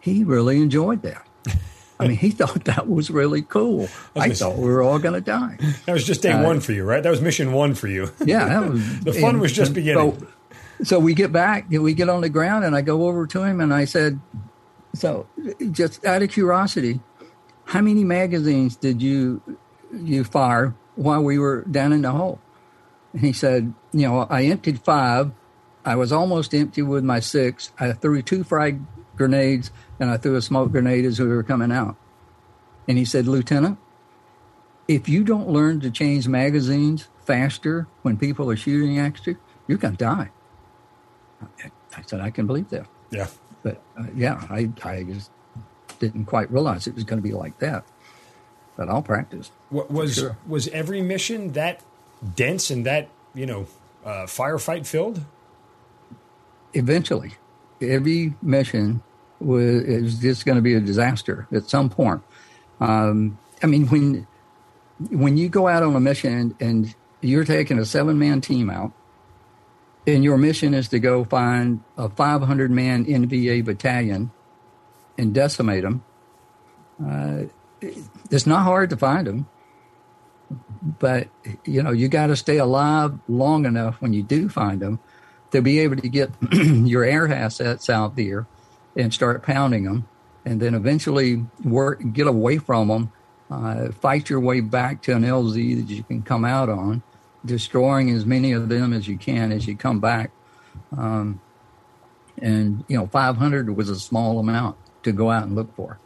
he 0.00 0.24
really 0.24 0.60
enjoyed 0.60 1.02
that. 1.02 1.26
I 2.00 2.08
mean, 2.08 2.16
he 2.16 2.30
thought 2.30 2.64
that 2.64 2.88
was 2.88 3.10
really 3.10 3.42
cool. 3.42 3.88
I, 4.16 4.20
I 4.20 4.30
thought 4.30 4.56
we 4.56 4.68
were 4.68 4.82
all 4.82 4.98
going 4.98 5.14
to 5.14 5.20
die. 5.20 5.58
That 5.86 5.92
was 5.92 6.04
just 6.04 6.22
day 6.22 6.32
uh, 6.32 6.42
one 6.42 6.60
for 6.60 6.72
you, 6.72 6.84
right? 6.84 7.02
That 7.02 7.10
was 7.10 7.20
mission 7.20 7.52
one 7.52 7.74
for 7.74 7.86
you. 7.86 8.10
Yeah, 8.24 8.48
that 8.48 8.68
was. 8.70 9.00
the 9.00 9.12
fun 9.12 9.30
and, 9.30 9.40
was 9.40 9.52
just 9.52 9.72
beginning. 9.72 10.18
So, 10.18 10.26
so 10.82 10.98
we 10.98 11.14
get 11.14 11.30
back, 11.30 11.66
we 11.70 11.94
get 11.94 12.08
on 12.08 12.22
the 12.22 12.28
ground, 12.28 12.64
and 12.64 12.74
I 12.74 12.80
go 12.82 13.06
over 13.06 13.26
to 13.28 13.44
him 13.44 13.60
and 13.60 13.72
I 13.72 13.84
said, 13.84 14.18
"So, 14.94 15.28
just 15.70 16.04
out 16.04 16.22
of 16.22 16.30
curiosity, 16.30 16.98
how 17.66 17.82
many 17.82 18.02
magazines 18.02 18.74
did 18.74 19.00
you 19.00 19.40
you 19.92 20.24
fire 20.24 20.74
while 20.96 21.22
we 21.22 21.38
were 21.38 21.62
down 21.70 21.92
in 21.92 22.02
the 22.02 22.10
hole?" 22.10 22.40
And 23.12 23.20
he 23.20 23.32
said, 23.32 23.72
"You 23.92 24.08
know, 24.08 24.26
I 24.28 24.42
emptied 24.44 24.80
five, 24.80 25.30
I 25.84 25.96
was 25.96 26.12
almost 26.12 26.54
empty 26.54 26.82
with 26.82 27.04
my 27.04 27.20
six. 27.20 27.72
I 27.78 27.92
threw 27.92 28.22
two 28.22 28.44
frag 28.44 28.80
grenades 29.16 29.70
and 29.98 30.10
I 30.10 30.16
threw 30.16 30.36
a 30.36 30.42
smoke 30.42 30.72
grenade 30.72 31.04
as 31.04 31.20
we 31.20 31.26
were 31.26 31.42
coming 31.42 31.72
out. 31.72 31.96
And 32.88 32.98
he 32.98 33.04
said, 33.04 33.26
Lieutenant, 33.26 33.78
if 34.88 35.08
you 35.08 35.24
don't 35.24 35.48
learn 35.48 35.80
to 35.80 35.90
change 35.90 36.28
magazines 36.28 37.08
faster 37.24 37.86
when 38.02 38.16
people 38.16 38.50
are 38.50 38.56
shooting 38.56 38.98
at 38.98 39.26
you, 39.26 39.36
you're 39.66 39.78
going 39.78 39.96
to 39.96 40.04
die. 40.04 40.30
I 41.96 42.02
said, 42.06 42.20
I 42.20 42.30
can 42.30 42.46
believe 42.46 42.70
that. 42.70 42.86
Yeah. 43.10 43.28
But 43.62 43.80
uh, 43.98 44.06
yeah, 44.14 44.44
I, 44.50 44.70
I 44.82 45.04
just 45.04 45.30
didn't 45.98 46.24
quite 46.26 46.50
realize 46.50 46.86
it 46.86 46.94
was 46.94 47.04
going 47.04 47.20
to 47.20 47.22
be 47.22 47.34
like 47.34 47.58
that. 47.58 47.84
But 48.76 48.88
I'll 48.88 49.02
practice. 49.02 49.50
What 49.70 49.90
was 49.90 50.14
sure. 50.16 50.36
was 50.46 50.66
every 50.68 51.02
mission 51.02 51.52
that 51.52 51.82
dense 52.34 52.70
and 52.70 52.86
that 52.86 53.08
you 53.34 53.46
know 53.46 53.66
uh, 54.04 54.24
firefight 54.24 54.86
filled? 54.86 55.20
Eventually, 56.74 57.32
every 57.80 58.34
mission 58.42 59.02
was, 59.40 59.64
is 59.64 60.18
just 60.18 60.46
going 60.46 60.56
to 60.56 60.62
be 60.62 60.74
a 60.74 60.80
disaster 60.80 61.46
at 61.52 61.68
some 61.68 61.90
point. 61.90 62.22
Um, 62.80 63.38
I 63.62 63.66
mean, 63.66 63.86
when 63.88 64.26
when 65.10 65.36
you 65.36 65.48
go 65.48 65.68
out 65.68 65.82
on 65.82 65.96
a 65.96 66.00
mission 66.00 66.54
and 66.60 66.94
you're 67.20 67.44
taking 67.44 67.78
a 67.78 67.84
seven 67.84 68.18
man 68.18 68.40
team 68.40 68.70
out, 68.70 68.92
and 70.06 70.24
your 70.24 70.36
mission 70.36 70.74
is 70.74 70.88
to 70.88 70.98
go 70.98 71.24
find 71.24 71.80
a 71.96 72.08
500 72.08 72.70
man 72.70 73.04
NVA 73.04 73.64
battalion 73.64 74.30
and 75.16 75.32
decimate 75.32 75.82
them, 75.82 76.04
uh, 77.04 77.42
it's 78.30 78.46
not 78.46 78.62
hard 78.62 78.90
to 78.90 78.96
find 78.96 79.26
them. 79.26 79.48
But 80.98 81.28
you 81.64 81.82
know, 81.82 81.92
you 81.92 82.08
got 82.08 82.26
to 82.26 82.36
stay 82.36 82.58
alive 82.58 83.18
long 83.28 83.64
enough 83.64 84.00
when 84.00 84.12
you 84.12 84.22
do 84.22 84.48
find 84.48 84.80
them 84.80 85.00
to 85.52 85.62
be 85.62 85.78
able 85.80 85.96
to 85.96 86.08
get 86.08 86.30
your 86.52 87.04
air 87.04 87.32
assets 87.32 87.88
out 87.88 88.16
there 88.16 88.46
and 88.96 89.14
start 89.14 89.42
pounding 89.42 89.84
them, 89.84 90.08
and 90.44 90.60
then 90.60 90.74
eventually 90.74 91.44
work 91.64 92.02
get 92.12 92.26
away 92.26 92.58
from 92.58 92.88
them, 92.88 93.12
uh, 93.50 93.92
fight 93.92 94.28
your 94.28 94.40
way 94.40 94.60
back 94.60 95.02
to 95.02 95.14
an 95.14 95.22
LZ 95.22 95.76
that 95.76 95.94
you 95.94 96.02
can 96.02 96.22
come 96.22 96.44
out 96.44 96.68
on, 96.68 97.02
destroying 97.44 98.10
as 98.10 98.26
many 98.26 98.52
of 98.52 98.68
them 98.68 98.92
as 98.92 99.06
you 99.06 99.16
can 99.16 99.52
as 99.52 99.66
you 99.66 99.76
come 99.76 100.00
back. 100.00 100.30
Um, 100.96 101.40
and 102.38 102.84
you 102.88 102.96
know, 102.96 103.06
500 103.06 103.76
was 103.76 103.88
a 103.88 103.98
small 103.98 104.38
amount 104.38 104.76
to 105.04 105.12
go 105.12 105.30
out 105.30 105.44
and 105.44 105.54
look 105.54 105.74
for. 105.76 105.98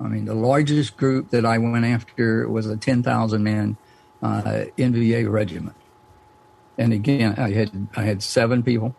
I 0.00 0.08
mean, 0.08 0.24
the 0.24 0.34
largest 0.34 0.96
group 0.96 1.30
that 1.30 1.44
I 1.44 1.58
went 1.58 1.84
after 1.84 2.48
was 2.48 2.66
a 2.66 2.76
10,000 2.76 3.42
man 3.42 3.76
uh, 4.20 4.64
NVA 4.76 5.30
regiment 5.30 5.76
and 6.78 6.92
again, 6.92 7.34
I 7.36 7.50
had 7.50 7.88
I 7.96 8.02
had 8.02 8.22
seven 8.22 8.62
people, 8.62 8.94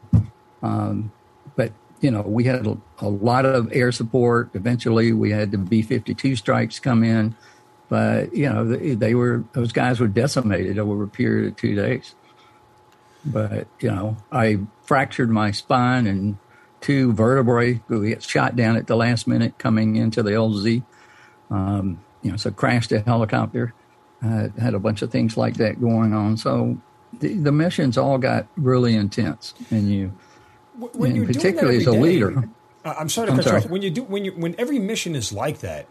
um, 0.61 1.11
but 1.55 1.71
you 2.01 2.11
know 2.11 2.21
we 2.21 2.43
had 2.43 2.65
a, 2.65 2.77
a, 2.99 3.09
lot 3.09 3.45
of 3.45 3.69
air 3.71 3.91
support. 3.91 4.49
Eventually, 4.53 5.11
we 5.11 5.31
had 5.31 5.51
the 5.51 5.57
B 5.57 5.81
fifty 5.81 6.13
two 6.13 6.35
strikes 6.35 6.79
come 6.79 7.03
in, 7.03 7.35
but 7.89 8.35
you 8.35 8.49
know 8.49 8.65
they, 8.65 8.95
they, 8.95 9.15
were 9.15 9.43
those 9.53 9.71
guys 9.71 9.99
were 9.99 10.07
decimated 10.07 10.77
over 10.77 11.03
a 11.03 11.07
period 11.07 11.51
of 11.51 11.55
two 11.57 11.75
days. 11.75 12.15
But 13.25 13.67
you 13.79 13.89
know, 13.89 14.17
I 14.31 14.59
fractured 14.83 15.29
my 15.29 15.51
spine 15.51 16.05
and 16.05 16.37
two 16.81 17.13
vertebrae. 17.13 17.81
We 17.87 18.11
got 18.11 18.21
shot 18.21 18.55
down 18.55 18.75
at 18.75 18.87
the 18.87 18.95
last 18.95 19.27
minute 19.27 19.57
coming 19.57 19.95
into 19.95 20.21
the 20.21 20.31
LZ. 20.31 20.83
Um, 21.49 22.03
you 22.21 22.31
know, 22.31 22.37
so 22.37 22.51
crashed 22.51 22.91
a 22.91 22.99
helicopter. 22.99 23.73
I 24.21 24.49
had 24.57 24.73
a 24.73 24.79
bunch 24.79 25.01
of 25.01 25.11
things 25.11 25.35
like 25.35 25.55
that 25.55 25.81
going 25.81 26.13
on. 26.13 26.37
So 26.37 26.77
the, 27.19 27.33
the 27.35 27.51
missions 27.51 27.97
all 27.97 28.17
got 28.17 28.47
really 28.55 28.95
intense, 28.95 29.53
and 29.71 29.89
you, 29.89 30.13
when 30.77 31.15
you're 31.15 31.25
particularly 31.25 31.77
as 31.77 31.87
a 31.87 31.91
day, 31.91 31.99
leader. 31.99 32.49
I'm 32.85 33.09
sorry 33.09 33.27
to 33.27 33.31
I'm 33.31 33.37
cut 33.37 33.45
sorry. 33.45 33.59
you 33.61 33.65
off. 33.65 33.71
When 33.71 33.81
you 33.81 33.89
do, 33.91 34.03
when 34.03 34.25
you, 34.25 34.31
when 34.33 34.55
every 34.57 34.79
mission 34.79 35.15
is 35.15 35.31
like 35.31 35.59
that, 35.59 35.87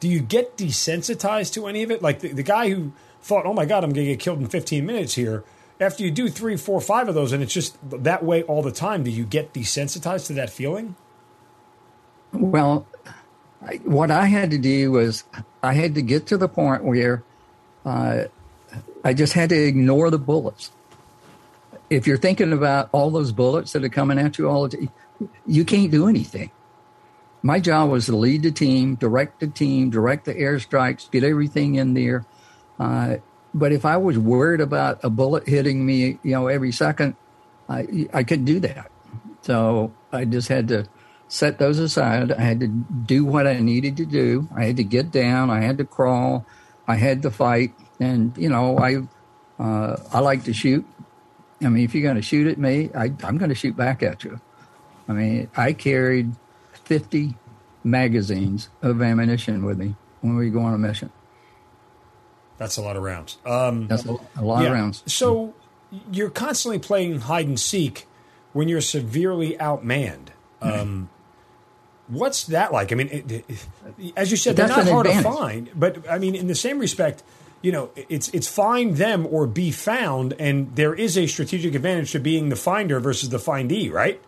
do 0.00 0.08
you 0.08 0.20
get 0.20 0.56
desensitized 0.56 1.52
to 1.54 1.66
any 1.66 1.82
of 1.82 1.90
it? 1.90 2.02
Like 2.02 2.20
the, 2.20 2.32
the 2.32 2.42
guy 2.42 2.70
who 2.70 2.92
thought, 3.20 3.46
"Oh 3.46 3.52
my 3.52 3.64
God, 3.64 3.84
I'm 3.84 3.92
going 3.92 4.06
to 4.06 4.12
get 4.12 4.20
killed 4.20 4.38
in 4.38 4.46
15 4.46 4.84
minutes 4.84 5.14
here." 5.14 5.44
After 5.78 6.02
you 6.02 6.10
do 6.10 6.30
three, 6.30 6.56
four, 6.56 6.80
five 6.80 7.06
of 7.06 7.14
those, 7.14 7.32
and 7.32 7.42
it's 7.42 7.52
just 7.52 7.76
that 7.90 8.24
way 8.24 8.42
all 8.44 8.62
the 8.62 8.72
time, 8.72 9.04
do 9.04 9.10
you 9.10 9.26
get 9.26 9.52
desensitized 9.52 10.26
to 10.28 10.32
that 10.34 10.48
feeling? 10.48 10.96
Well, 12.32 12.86
I, 13.60 13.76
what 13.84 14.10
I 14.10 14.26
had 14.26 14.50
to 14.52 14.58
do 14.58 14.92
was 14.92 15.24
I 15.62 15.74
had 15.74 15.94
to 15.96 16.02
get 16.02 16.26
to 16.28 16.38
the 16.38 16.48
point 16.48 16.84
where 16.84 17.24
uh, 17.84 18.24
I 19.06 19.14
just 19.14 19.34
had 19.34 19.50
to 19.50 19.56
ignore 19.56 20.10
the 20.10 20.18
bullets. 20.18 20.72
If 21.88 22.08
you're 22.08 22.16
thinking 22.16 22.52
about 22.52 22.88
all 22.90 23.10
those 23.10 23.30
bullets 23.30 23.72
that 23.72 23.84
are 23.84 23.88
coming 23.88 24.18
at 24.18 24.36
you 24.36 24.48
all 24.48 24.66
the 24.66 24.76
time, 24.76 24.90
you 25.46 25.64
can't 25.64 25.92
do 25.92 26.08
anything. 26.08 26.50
My 27.40 27.60
job 27.60 27.88
was 27.90 28.06
to 28.06 28.16
lead 28.16 28.42
the 28.42 28.50
team, 28.50 28.96
direct 28.96 29.38
the 29.38 29.46
team, 29.46 29.90
direct 29.90 30.24
the 30.24 30.34
airstrikes, 30.34 31.08
get 31.08 31.22
everything 31.22 31.76
in 31.76 31.94
there. 31.94 32.26
Uh, 32.80 33.18
but 33.54 33.70
if 33.70 33.84
I 33.84 33.96
was 33.96 34.18
worried 34.18 34.60
about 34.60 35.04
a 35.04 35.08
bullet 35.08 35.46
hitting 35.46 35.86
me, 35.86 36.18
you 36.24 36.32
know, 36.32 36.48
every 36.48 36.72
second, 36.72 37.14
I, 37.68 38.08
I 38.12 38.24
couldn't 38.24 38.46
do 38.46 38.58
that. 38.58 38.90
So 39.42 39.92
I 40.10 40.24
just 40.24 40.48
had 40.48 40.66
to 40.66 40.88
set 41.28 41.60
those 41.60 41.78
aside. 41.78 42.32
I 42.32 42.40
had 42.40 42.58
to 42.58 42.66
do 42.66 43.24
what 43.24 43.46
I 43.46 43.60
needed 43.60 43.98
to 43.98 44.04
do. 44.04 44.48
I 44.52 44.64
had 44.64 44.78
to 44.78 44.84
get 44.84 45.12
down. 45.12 45.48
I 45.48 45.60
had 45.60 45.78
to 45.78 45.84
crawl. 45.84 46.44
I 46.88 46.96
had 46.96 47.22
to 47.22 47.30
fight. 47.30 47.72
And 48.00 48.36
you 48.36 48.48
know, 48.48 48.78
I 48.78 48.96
uh, 49.62 49.96
I 50.12 50.20
like 50.20 50.44
to 50.44 50.52
shoot. 50.52 50.86
I 51.62 51.68
mean, 51.68 51.84
if 51.84 51.94
you're 51.94 52.02
going 52.02 52.16
to 52.16 52.22
shoot 52.22 52.46
at 52.46 52.58
me, 52.58 52.90
I, 52.94 53.12
I'm 53.24 53.38
going 53.38 53.48
to 53.48 53.54
shoot 53.54 53.76
back 53.76 54.02
at 54.02 54.24
you. 54.24 54.40
I 55.08 55.12
mean, 55.12 55.50
I 55.56 55.72
carried 55.72 56.32
50 56.84 57.34
magazines 57.82 58.68
of 58.82 59.00
ammunition 59.00 59.64
with 59.64 59.78
me 59.78 59.94
when 60.20 60.36
we 60.36 60.50
go 60.50 60.60
on 60.60 60.74
a 60.74 60.78
mission. 60.78 61.10
That's 62.58 62.76
a 62.76 62.82
lot 62.82 62.96
of 62.96 63.02
rounds. 63.02 63.38
Um, 63.44 63.86
That's 63.86 64.04
a, 64.06 64.16
a 64.36 64.42
lot 64.42 64.62
yeah. 64.62 64.68
of 64.68 64.72
rounds. 64.74 65.02
So 65.06 65.54
you're 66.10 66.30
constantly 66.30 66.78
playing 66.78 67.20
hide 67.20 67.46
and 67.46 67.60
seek 67.60 68.06
when 68.52 68.68
you're 68.68 68.80
severely 68.80 69.56
outmanned. 69.58 70.28
Um, 70.62 71.10
what's 72.08 72.44
that 72.44 72.72
like? 72.72 72.92
I 72.92 72.94
mean, 72.94 73.08
it, 73.08 73.30
it, 73.30 73.66
as 74.16 74.30
you 74.30 74.36
said, 74.36 74.56
they're 74.56 74.68
not 74.68 74.88
hard 74.88 75.06
advantage. 75.06 75.30
to 75.30 75.38
find, 75.38 75.70
but 75.74 76.10
I 76.10 76.18
mean, 76.18 76.34
in 76.34 76.46
the 76.46 76.54
same 76.54 76.78
respect, 76.78 77.22
you 77.66 77.72
know, 77.72 77.90
it's 77.96 78.28
it's 78.28 78.46
find 78.46 78.96
them 78.96 79.26
or 79.28 79.44
be 79.44 79.72
found, 79.72 80.34
and 80.38 80.76
there 80.76 80.94
is 80.94 81.18
a 81.18 81.26
strategic 81.26 81.74
advantage 81.74 82.12
to 82.12 82.20
being 82.20 82.48
the 82.48 82.54
finder 82.54 83.00
versus 83.00 83.30
the 83.30 83.40
findee, 83.40 83.90
right? 83.90 84.22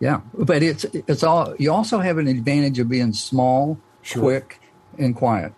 Yeah, 0.00 0.22
but 0.32 0.62
it's 0.62 0.84
it's 0.84 1.22
all. 1.22 1.54
You 1.58 1.70
also 1.74 1.98
have 1.98 2.16
an 2.16 2.28
advantage 2.28 2.78
of 2.78 2.88
being 2.88 3.12
small, 3.12 3.76
Sure. 4.00 4.22
quick, 4.22 4.60
and 4.98 5.14
quiet. 5.14 5.52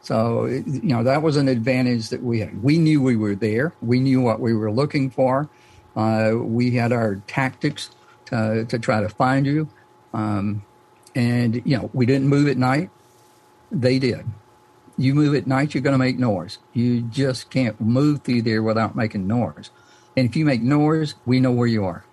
So 0.00 0.46
you 0.46 0.62
know 0.64 1.02
that 1.04 1.20
was 1.20 1.36
an 1.36 1.46
advantage 1.46 2.08
that 2.08 2.22
we 2.22 2.40
had. 2.40 2.62
We 2.62 2.78
knew 2.78 3.02
we 3.02 3.16
were 3.16 3.34
there. 3.34 3.74
We 3.82 4.00
knew 4.00 4.22
what 4.22 4.40
we 4.40 4.54
were 4.54 4.72
looking 4.72 5.10
for. 5.10 5.50
Uh, 5.94 6.32
we 6.36 6.70
had 6.70 6.92
our 6.92 7.16
tactics 7.26 7.90
to 8.30 8.64
to 8.64 8.78
try 8.78 9.02
to 9.02 9.10
find 9.10 9.44
you, 9.44 9.68
um, 10.14 10.62
and 11.14 11.56
you 11.66 11.76
know 11.76 11.90
we 11.92 12.06
didn't 12.06 12.28
move 12.28 12.48
at 12.48 12.56
night. 12.56 12.88
They 13.70 13.98
did. 13.98 14.24
You 15.02 15.16
move 15.16 15.34
at 15.34 15.48
night, 15.48 15.74
you're 15.74 15.82
going 15.82 15.94
to 15.94 15.98
make 15.98 16.16
noise. 16.16 16.58
You 16.72 17.02
just 17.02 17.50
can't 17.50 17.80
move 17.80 18.22
through 18.22 18.42
there 18.42 18.62
without 18.62 18.94
making 18.94 19.26
noise. 19.26 19.70
And 20.16 20.28
if 20.28 20.36
you 20.36 20.44
make 20.44 20.62
noise, 20.62 21.16
we 21.26 21.40
know 21.40 21.50
where 21.50 21.66
you 21.66 21.84
are 21.84 22.04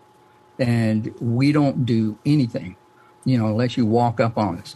and 0.58 1.14
we 1.22 1.52
don't 1.52 1.86
do 1.86 2.18
anything, 2.26 2.78
you 3.26 3.38
know, 3.38 3.46
unless 3.46 3.78
you 3.78 3.86
walk 3.86 4.20
up 4.20 4.40
on 4.40 4.58
us. 4.58 4.76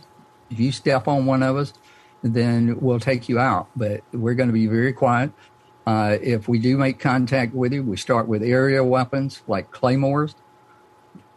If 0.52 0.60
you 0.60 0.72
step 0.72 1.08
on 1.08 1.26
one 1.26 1.42
of 1.42 1.58
us, 1.58 1.74
then 2.22 2.80
we'll 2.80 3.00
take 3.00 3.28
you 3.28 3.40
out. 3.40 3.70
But 3.76 4.02
we're 4.14 4.36
going 4.36 4.50
to 4.50 4.54
be 4.54 4.68
very 4.68 4.94
quiet. 4.94 5.32
Uh, 5.88 6.18
if 6.22 6.48
we 6.48 6.60
do 6.60 6.78
make 6.78 7.00
contact 7.00 7.56
with 7.56 7.74
you, 7.74 7.82
we 7.82 7.98
start 7.98 8.28
with 8.28 8.44
area 8.44 8.84
weapons 8.84 9.42
like 9.48 9.72
claymores. 9.72 10.36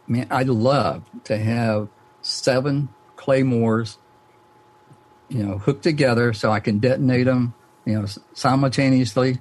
Man, 0.05 0.27
I'd 0.29 0.47
love 0.47 1.03
to 1.23 1.39
have 1.39 1.89
seven 2.21 2.89
claymores, 3.15 3.97
you 5.29 5.43
know, 5.43 5.57
hooked 5.57 5.83
together 5.83 6.33
so 6.33 6.51
I 6.51 6.59
can 6.59 6.79
detonate 6.79 7.25
them, 7.25 7.53
you 7.85 7.99
know, 7.99 8.07
simultaneously. 8.33 9.39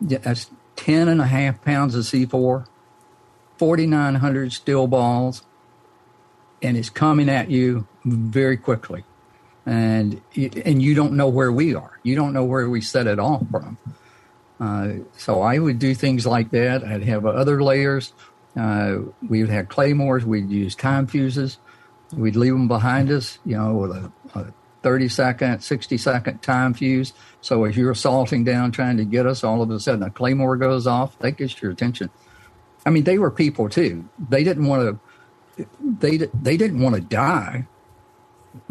That's 0.00 0.50
10 0.76 1.08
and 1.08 1.20
a 1.20 1.26
half 1.26 1.62
pounds 1.62 1.94
of 1.94 2.04
C4. 2.04 2.66
4,900 3.58 4.52
steel 4.52 4.86
balls, 4.86 5.42
and 6.62 6.76
it's 6.76 6.90
coming 6.90 7.28
at 7.28 7.50
you 7.50 7.86
very 8.04 8.56
quickly. 8.56 9.04
And 9.64 10.20
and 10.36 10.80
you 10.80 10.94
don't 10.94 11.14
know 11.14 11.28
where 11.28 11.50
we 11.50 11.74
are. 11.74 11.98
You 12.04 12.14
don't 12.14 12.32
know 12.32 12.44
where 12.44 12.68
we 12.70 12.80
set 12.80 13.08
it 13.08 13.18
off 13.18 13.42
from. 13.50 13.78
Uh, 14.60 15.04
so 15.16 15.42
I 15.42 15.58
would 15.58 15.78
do 15.78 15.92
things 15.94 16.24
like 16.24 16.50
that. 16.52 16.84
I'd 16.84 17.02
have 17.02 17.26
other 17.26 17.62
layers. 17.62 18.12
Uh, 18.56 18.98
we 19.28 19.42
would 19.42 19.50
have 19.50 19.68
claymores. 19.68 20.24
We'd 20.24 20.50
use 20.50 20.76
time 20.76 21.08
fuses. 21.08 21.58
We'd 22.14 22.36
leave 22.36 22.52
them 22.52 22.68
behind 22.68 23.10
us, 23.10 23.38
you 23.44 23.56
know, 23.56 23.74
with 23.74 23.90
a, 23.90 24.12
a 24.34 24.54
30 24.86 25.08
second, 25.08 25.60
60 25.64 25.98
second 25.98 26.42
time 26.42 26.72
fuse. 26.72 27.12
So 27.40 27.64
as 27.64 27.76
you're 27.76 27.90
assaulting 27.90 28.44
down 28.44 28.70
trying 28.70 28.98
to 28.98 29.04
get 29.04 29.26
us, 29.26 29.42
all 29.42 29.60
of 29.60 29.68
a 29.72 29.80
sudden 29.80 30.04
a 30.04 30.10
claymore 30.10 30.56
goes 30.56 30.86
off. 30.86 31.18
That 31.18 31.32
gets 31.32 31.60
your 31.60 31.72
attention. 31.72 32.08
I 32.86 32.90
mean, 32.90 33.02
they 33.02 33.18
were 33.18 33.32
people 33.32 33.68
too. 33.68 34.08
They 34.28 34.44
didn't 34.44 34.66
want 34.68 35.00
to. 35.56 35.66
They 35.80 36.18
they 36.18 36.56
didn't 36.56 36.80
want 36.82 36.94
to 36.94 37.00
die, 37.00 37.66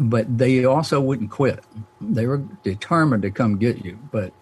but 0.00 0.38
they 0.38 0.64
also 0.64 1.02
wouldn't 1.02 1.30
quit. 1.30 1.62
They 2.00 2.26
were 2.26 2.38
determined 2.62 3.20
to 3.24 3.30
come 3.30 3.58
get 3.58 3.84
you. 3.84 3.98
But 4.10 4.32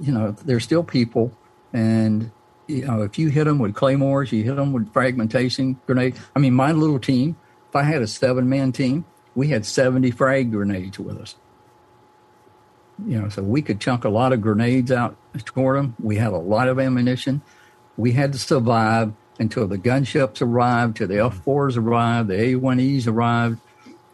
you 0.00 0.12
know, 0.12 0.32
they're 0.32 0.60
still 0.60 0.84
people, 0.84 1.32
and 1.72 2.30
you 2.66 2.84
know, 2.84 3.00
if 3.00 3.18
you 3.18 3.30
hit 3.30 3.44
them 3.44 3.58
with 3.58 3.74
claymores, 3.74 4.32
you 4.32 4.44
hit 4.44 4.56
them 4.56 4.74
with 4.74 4.92
fragmentation 4.92 5.80
grenades. 5.86 6.20
I 6.36 6.40
mean, 6.40 6.52
my 6.52 6.72
little 6.72 6.98
team. 6.98 7.38
If 7.70 7.76
I 7.76 7.84
had 7.84 8.02
a 8.02 8.06
seven 8.06 8.50
man 8.50 8.72
team, 8.72 9.06
we 9.34 9.48
had 9.48 9.66
seventy 9.66 10.10
frag 10.10 10.50
grenades 10.50 10.98
with 10.98 11.18
us. 11.18 11.36
You 13.06 13.22
know, 13.22 13.28
so 13.30 13.42
we 13.42 13.62
could 13.62 13.80
chunk 13.80 14.04
a 14.04 14.10
lot 14.10 14.32
of 14.32 14.42
grenades 14.42 14.92
out 14.92 15.16
toward 15.44 15.78
them. 15.78 15.94
We 16.02 16.16
had 16.16 16.32
a 16.32 16.38
lot 16.38 16.68
of 16.68 16.78
ammunition 16.78 17.42
we 18.00 18.12
had 18.12 18.32
to 18.32 18.38
survive 18.38 19.12
until 19.38 19.66
the 19.66 19.78
gunships 19.78 20.40
arrived, 20.40 20.96
till 20.96 21.08
the 21.08 21.14
F4s 21.14 21.76
arrived, 21.76 22.28
the 22.28 22.34
A1Es 22.34 23.06
arrived, 23.06 23.58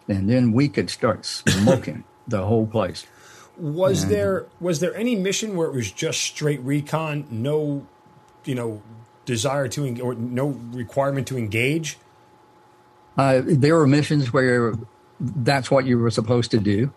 and 0.09 0.29
then 0.29 0.52
we 0.52 0.68
could 0.68 0.90
start 0.90 1.24
smoking 1.24 2.05
the 2.29 2.44
whole 2.44 2.66
place. 2.66 3.07
Was 3.57 4.07
there 4.07 4.46
was 4.61 4.81
there 4.81 4.94
any 4.94 5.16
mission 5.16 5.57
where 5.57 5.68
it 5.68 5.74
was 5.74 5.90
just 5.90 6.20
straight 6.20 6.61
recon, 6.61 7.26
no, 7.31 7.87
you 8.44 8.55
know, 8.55 8.83
desire 9.24 9.66
to 9.68 9.87
en- 9.87 10.00
or 10.00 10.14
no 10.14 10.48
requirement 10.48 11.26
to 11.29 11.38
engage? 11.38 11.96
Uh, 13.16 13.40
there 13.44 13.76
were 13.76 13.87
missions 13.87 14.31
where 14.33 14.74
that's 15.20 15.70
what 15.70 15.87
you 15.87 15.98
were 15.98 16.11
supposed 16.11 16.50
to 16.52 16.59
do. 16.59 16.92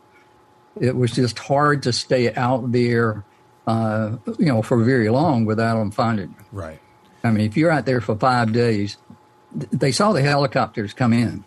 It 0.79 0.95
was 0.95 1.11
just 1.11 1.39
hard 1.39 1.83
to 1.83 1.93
stay 1.93 2.33
out 2.33 2.71
there, 2.71 3.23
uh, 3.67 4.17
you 4.37 4.45
know, 4.45 4.61
for 4.61 4.83
very 4.83 5.09
long 5.09 5.45
without 5.45 5.77
them 5.77 5.91
finding 5.91 6.29
you. 6.29 6.45
Right. 6.51 6.79
I 7.23 7.31
mean, 7.31 7.45
if 7.45 7.57
you're 7.57 7.71
out 7.71 7.85
there 7.85 8.01
for 8.01 8.15
five 8.15 8.53
days, 8.53 8.97
they 9.51 9.91
saw 9.91 10.13
the 10.13 10.21
helicopters 10.21 10.93
come 10.93 11.13
in. 11.13 11.43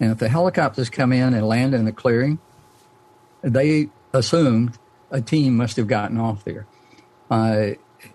And 0.00 0.12
if 0.12 0.18
the 0.18 0.28
helicopters 0.28 0.90
come 0.90 1.12
in 1.12 1.34
and 1.34 1.46
land 1.46 1.74
in 1.74 1.84
the 1.84 1.92
clearing, 1.92 2.38
they 3.42 3.88
assumed 4.12 4.78
a 5.10 5.20
team 5.20 5.56
must 5.56 5.76
have 5.76 5.86
gotten 5.86 6.18
off 6.18 6.44
there. 6.44 6.66
Uh, 7.30 7.70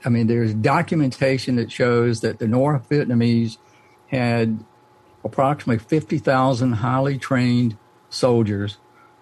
I 0.05 0.09
mean, 0.09 0.27
there's 0.27 0.53
documentation 0.53 1.55
that 1.55 1.71
shows 1.71 2.21
that 2.21 2.39
the 2.39 2.47
North 2.47 2.87
Vietnamese 2.89 3.57
had 4.07 4.63
approximately 5.23 5.83
50,000 5.83 6.73
highly 6.73 7.17
trained 7.17 7.77
soldiers 8.09 8.77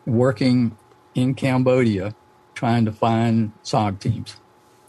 working 0.05 0.77
in 1.15 1.35
Cambodia 1.35 2.15
trying 2.53 2.85
to 2.85 2.91
find 2.91 3.53
SOG 3.63 3.99
teams. 3.99 4.37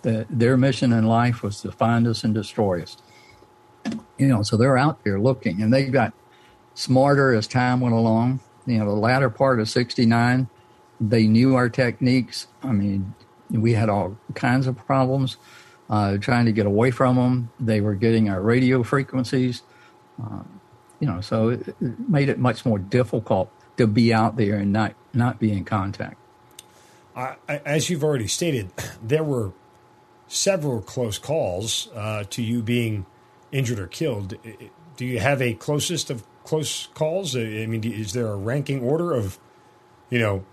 The, 0.03 0.27
their 0.31 0.57
mission 0.57 0.92
in 0.92 1.07
life 1.07 1.42
was 1.42 1.61
to 1.61 1.70
find 1.70 2.07
us 2.07 2.25
and 2.25 2.35
destroy 2.35 2.83
us. 2.83 2.96
You 4.18 4.27
know, 4.27 4.42
so 4.42 4.57
they're 4.57 4.79
out 4.79 5.05
there 5.05 5.20
looking, 5.20 5.62
and 5.62 5.73
they 5.73 5.85
got 5.85 6.12
smarter 6.75 7.35
as 7.35 7.46
time 7.46 7.81
went 7.81 7.94
along. 7.94 8.40
You 8.66 8.79
know, 8.79 8.87
the 8.87 8.92
latter 8.92 9.31
part 9.31 9.61
of 9.61 9.68
'69, 9.68 10.49
they 11.01 11.27
knew 11.27 11.55
our 11.55 11.68
techniques. 11.68 12.46
I 12.62 12.73
mean, 12.73 13.14
we 13.51 13.73
had 13.75 13.88
all 13.88 14.16
kinds 14.35 14.66
of 14.66 14.77
problems 14.77 15.37
uh, 15.88 16.18
trying 16.18 16.46
to 16.46 16.53
get 16.53 16.66
away 16.66 16.90
from 16.90 17.16
them. 17.16 17.51
They 17.59 17.81
were 17.81 17.94
getting 17.94 18.29
our 18.29 18.40
radio 18.40 18.83
frequencies. 18.83 19.62
Uh, 20.23 20.42
you 21.00 21.06
know, 21.08 21.20
so 21.20 21.48
it, 21.48 21.74
made 22.08 22.28
it 22.28 22.38
much 22.38 22.64
more 22.64 22.78
difficult 22.78 23.50
to 23.76 23.86
be 23.86 24.12
out 24.14 24.36
there 24.36 24.56
and 24.56 24.72
not 24.72 24.94
not 25.12 25.38
be 25.40 25.50
in 25.52 25.64
contact. 25.64 26.16
I, 27.16 27.36
I- 27.48 27.62
as 27.64 27.90
you've 27.90 28.04
already 28.04 28.28
stated, 28.28 28.70
there 29.02 29.24
were 29.24 29.52
several 30.28 30.80
close 30.80 31.18
calls 31.18 31.88
uh, 31.94 32.24
to 32.30 32.42
you 32.42 32.62
being 32.62 33.06
injured 33.50 33.80
or 33.80 33.88
killed. 33.88 34.34
Do 34.96 35.04
you 35.04 35.18
have 35.18 35.42
a 35.42 35.54
closest 35.54 36.10
of 36.10 36.22
close 36.44 36.86
calls? 36.94 37.34
I 37.34 37.66
mean, 37.66 37.82
is 37.82 38.12
there 38.12 38.28
a 38.28 38.36
ranking 38.36 38.80
order 38.80 39.12
of, 39.12 39.38
you 40.08 40.20
know, 40.20 40.44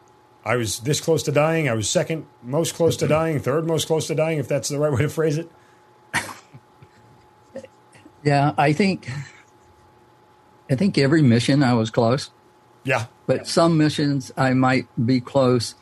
I 0.43 0.55
was 0.55 0.79
this 0.79 0.99
close 1.01 1.21
to 1.23 1.31
dying, 1.31 1.67
I 1.69 1.73
was 1.73 1.87
second 1.89 2.25
most 2.41 2.73
close 2.73 2.95
to 2.97 3.07
dying, 3.07 3.39
third 3.39 3.67
most 3.67 3.85
close 3.85 4.07
to 4.07 4.15
dying, 4.15 4.39
if 4.39 4.47
that's 4.47 4.69
the 4.69 4.79
right 4.79 4.91
way 4.91 5.01
to 5.03 5.09
phrase 5.09 5.37
it? 5.37 5.51
Yeah, 8.23 8.53
I 8.57 8.73
think 8.73 9.07
I 10.69 10.75
think 10.75 10.97
every 10.97 11.21
mission 11.21 11.63
I 11.63 11.73
was 11.73 11.89
close. 11.89 12.31
Yeah. 12.83 13.07
but 13.25 13.47
some 13.47 13.77
missions 13.77 14.31
I 14.37 14.53
might 14.53 14.87
be 15.05 15.19
close 15.19 15.75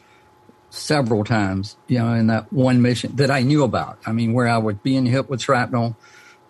several 0.72 1.24
times, 1.24 1.78
you 1.88 1.99
know, 1.99 2.14
in 2.14 2.28
that 2.28 2.51
one 2.51 2.82
mission 2.82 3.16
that 3.18 3.30
I 3.30 3.41
knew 3.41 3.64
about. 3.64 3.99
I 4.05 4.12
mean, 4.12 4.34
where 4.34 4.47
I 4.47 4.57
was 4.57 4.76
being 4.78 5.05
hit 5.05 5.30
with 5.30 5.41
shrapnel. 5.41 5.95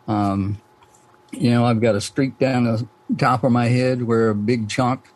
Um, 0.08 0.62
you 1.32 1.52
know, 1.52 1.66
I've 1.66 1.82
got 1.82 1.96
a 1.96 2.02
streak 2.02 2.40
down 2.40 2.64
the 2.64 2.88
top 3.18 3.44
of 3.44 3.52
my 3.52 3.66
head 3.66 4.04
where 4.04 4.30
a 4.30 4.36
big 4.36 4.70
chunk 4.70 5.10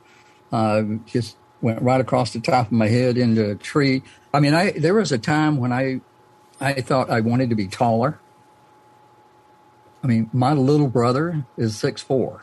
uh, 0.52 0.84
just 1.06 1.38
went 1.62 1.82
right 1.82 2.02
across 2.02 2.34
the 2.34 2.40
top 2.42 2.68
of 2.68 2.72
my 2.74 2.88
head 2.88 3.18
into 3.18 3.50
a 3.50 3.56
tree. 3.56 4.04
I 4.34 4.40
mean, 4.42 4.54
I 4.54 4.72
there 4.72 4.94
was 4.94 5.12
a 5.12 5.18
time 5.18 5.58
when 5.58 5.72
I 5.72 6.02
I 6.60 6.82
thought 6.82 7.10
I 7.10 7.22
wanted 7.22 7.50
to 7.50 7.56
be 7.56 7.68
taller. 7.68 8.20
I 10.04 10.08
mean, 10.08 10.30
my 10.34 10.54
little 10.54 10.88
brother 10.88 11.46
is 11.58 11.78
six 11.78 12.02
four. 12.02 12.42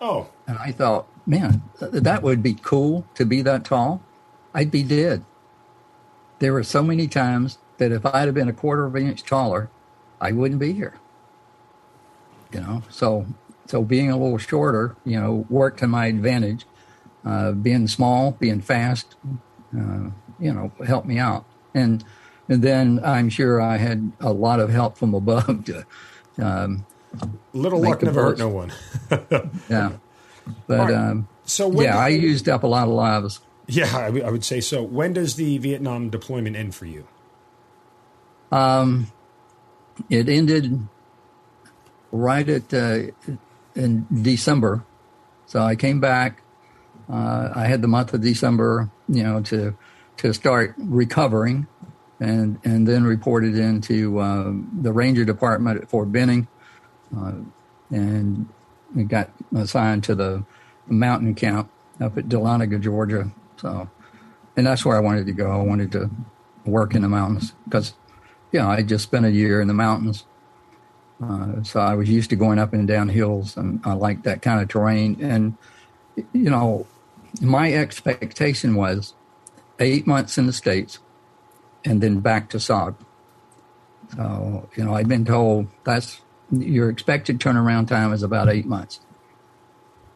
Oh, 0.00 0.28
And 0.46 0.56
I 0.58 0.72
thought, 0.72 1.06
man, 1.26 1.62
th- 1.78 1.92
that 1.92 2.22
would 2.22 2.42
be 2.42 2.54
cool 2.54 3.04
to 3.14 3.26
be 3.26 3.42
that 3.42 3.64
tall. 3.64 4.00
I'd 4.54 4.70
be 4.70 4.82
dead. 4.82 5.24
There 6.38 6.54
were 6.54 6.64
so 6.64 6.82
many 6.82 7.06
times 7.06 7.58
that 7.76 7.92
if 7.92 8.06
I'd 8.06 8.26
have 8.26 8.34
been 8.34 8.48
a 8.48 8.54
quarter 8.54 8.86
of 8.86 8.94
an 8.94 9.06
inch 9.06 9.24
taller, 9.24 9.68
I 10.20 10.32
wouldn't 10.32 10.60
be 10.60 10.72
here. 10.72 10.94
You 12.52 12.60
know, 12.60 12.82
so 12.88 13.26
so 13.66 13.82
being 13.84 14.10
a 14.10 14.16
little 14.16 14.38
shorter, 14.38 14.96
you 15.04 15.20
know, 15.20 15.46
worked 15.48 15.78
to 15.80 15.86
my 15.86 16.06
advantage. 16.06 16.66
Uh, 17.24 17.52
being 17.52 17.86
small, 17.86 18.32
being 18.32 18.62
fast, 18.62 19.14
uh, 19.76 20.08
you 20.38 20.52
know, 20.52 20.72
helped 20.86 21.06
me 21.06 21.18
out. 21.18 21.44
And 21.74 22.02
and 22.48 22.62
then 22.62 23.00
I'm 23.04 23.28
sure 23.28 23.60
I 23.60 23.76
had 23.76 24.12
a 24.20 24.32
lot 24.32 24.58
of 24.58 24.70
help 24.70 24.96
from 24.96 25.14
above 25.14 25.64
to. 25.66 25.86
Um, 26.38 26.86
Little 27.52 27.80
luck 27.80 28.02
never 28.02 28.22
hurt 28.22 28.38
no 28.38 28.48
one. 28.48 28.72
yeah, 29.68 29.92
but 30.66 30.92
um, 30.94 31.28
so 31.44 31.70
yeah, 31.80 31.98
I 31.98 32.08
used 32.08 32.48
up 32.48 32.62
a 32.62 32.66
lot 32.66 32.84
of 32.84 32.94
lives. 32.94 33.40
Yeah, 33.66 33.96
I, 33.96 34.06
w- 34.06 34.24
I 34.24 34.30
would 34.30 34.44
say 34.44 34.60
so. 34.60 34.82
When 34.82 35.12
does 35.12 35.36
the 35.36 35.58
Vietnam 35.58 36.10
deployment 36.10 36.56
end 36.56 36.74
for 36.74 36.86
you? 36.86 37.06
Um, 38.52 39.10
it 40.08 40.28
ended 40.28 40.86
right 42.12 42.48
at 42.48 42.72
uh, 42.72 43.02
in 43.74 44.06
December. 44.22 44.84
So 45.46 45.60
I 45.60 45.74
came 45.74 46.00
back. 46.00 46.42
Uh, 47.08 47.50
I 47.54 47.64
had 47.66 47.82
the 47.82 47.88
month 47.88 48.14
of 48.14 48.20
December, 48.20 48.88
you 49.08 49.22
know, 49.22 49.40
to 49.42 49.76
to 50.18 50.32
start 50.32 50.74
recovering, 50.78 51.66
and 52.20 52.58
and 52.64 52.86
then 52.86 53.04
reported 53.04 53.56
into 53.56 54.18
uh, 54.18 54.52
the 54.80 54.92
Ranger 54.92 55.24
Department 55.24 55.80
at 55.82 55.88
Fort 55.88 56.12
Benning, 56.12 56.46
uh, 57.16 57.32
and 57.90 58.48
we 58.94 59.04
got 59.04 59.30
assigned 59.54 60.04
to 60.04 60.14
the 60.14 60.44
mountain 60.86 61.34
camp 61.34 61.70
up 62.00 62.16
at 62.16 62.28
Dahlonega, 62.28 62.80
Georgia. 62.80 63.30
So, 63.56 63.88
and 64.56 64.66
that's 64.66 64.84
where 64.84 64.96
I 64.96 65.00
wanted 65.00 65.26
to 65.26 65.32
go. 65.32 65.50
I 65.50 65.62
wanted 65.62 65.92
to 65.92 66.10
work 66.64 66.94
in 66.94 67.02
the 67.02 67.08
mountains 67.08 67.54
because, 67.64 67.94
you 68.52 68.60
know, 68.60 68.68
I 68.68 68.82
just 68.82 69.04
spent 69.04 69.26
a 69.26 69.30
year 69.30 69.60
in 69.60 69.68
the 69.68 69.74
mountains 69.74 70.24
uh, 71.22 71.62
so 71.62 71.80
I 71.80 71.94
was 71.94 72.08
used 72.08 72.30
to 72.30 72.36
going 72.36 72.58
up 72.58 72.72
and 72.72 72.88
down 72.88 73.08
hills, 73.08 73.56
and 73.56 73.80
I 73.84 73.92
liked 73.92 74.24
that 74.24 74.42
kind 74.42 74.60
of 74.60 74.68
terrain. 74.68 75.18
And 75.20 75.56
you 76.32 76.50
know, 76.50 76.86
my 77.40 77.72
expectation 77.72 78.74
was 78.74 79.14
eight 79.78 80.06
months 80.06 80.38
in 80.38 80.46
the 80.46 80.52
states, 80.52 80.98
and 81.84 82.00
then 82.00 82.20
back 82.20 82.48
to 82.50 82.56
SOG. 82.56 82.94
So 84.16 84.68
you 84.76 84.84
know, 84.84 84.94
I'd 84.94 85.08
been 85.08 85.26
told 85.26 85.68
that's 85.84 86.22
your 86.50 86.90
expected 86.90 87.38
turnaround 87.38 87.88
time 87.88 88.12
is 88.12 88.22
about 88.22 88.48
eight 88.48 88.66
months, 88.66 89.00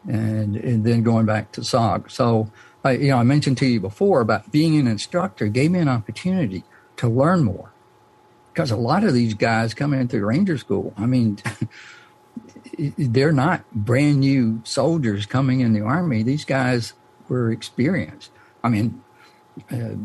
and 0.07 0.55
and 0.55 0.83
then 0.83 1.03
going 1.03 1.25
back 1.25 1.51
to 1.53 1.61
SOG. 1.61 2.11
So 2.11 2.51
I, 2.83 2.91
you 2.91 3.09
know, 3.09 3.17
I 3.17 3.23
mentioned 3.23 3.57
to 3.59 3.65
you 3.65 3.79
before 3.79 4.21
about 4.21 4.51
being 4.51 4.77
an 4.77 4.87
instructor 4.87 5.47
gave 5.47 5.71
me 5.71 5.79
an 5.79 5.89
opportunity 5.89 6.63
to 6.97 7.07
learn 7.07 7.43
more 7.43 7.71
because 8.53 8.71
a 8.71 8.77
lot 8.77 9.03
of 9.03 9.13
these 9.13 9.33
guys 9.33 9.73
coming 9.73 9.99
into 9.99 10.23
Ranger 10.25 10.57
School, 10.57 10.93
I 10.97 11.05
mean, 11.05 11.39
they're 12.97 13.31
not 13.31 13.69
brand 13.73 14.19
new 14.19 14.61
soldiers 14.63 15.25
coming 15.25 15.61
in 15.61 15.73
the 15.73 15.81
Army. 15.81 16.23
These 16.23 16.45
guys 16.45 16.93
were 17.27 17.51
experienced. 17.51 18.31
I 18.63 18.69
mean, 18.69 19.03
uh, 19.71 19.95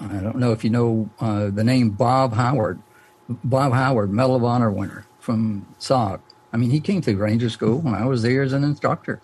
I 0.00 0.16
don't 0.16 0.36
know 0.36 0.52
if 0.52 0.64
you 0.64 0.70
know 0.70 1.10
uh, 1.20 1.50
the 1.50 1.64
name 1.64 1.90
Bob 1.90 2.32
Howard. 2.32 2.80
Bob 3.28 3.72
Howard, 3.72 4.10
Medal 4.10 4.36
of 4.36 4.44
Honor 4.44 4.70
winner 4.70 5.06
from 5.24 5.66
SOG. 5.80 6.20
I 6.52 6.58
mean, 6.58 6.70
he 6.70 6.80
came 6.80 7.00
through 7.00 7.16
Ranger 7.16 7.48
School 7.48 7.78
when 7.78 7.94
I 7.94 8.04
was 8.04 8.22
there 8.22 8.42
as 8.42 8.52
an 8.52 8.62
instructor. 8.62 9.20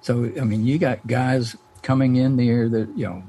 So, 0.00 0.32
I 0.40 0.44
mean, 0.44 0.66
you 0.66 0.78
got 0.78 1.06
guys 1.06 1.56
coming 1.82 2.16
in 2.16 2.36
there 2.36 2.68
that, 2.70 2.88
you 2.96 3.06
know, 3.06 3.22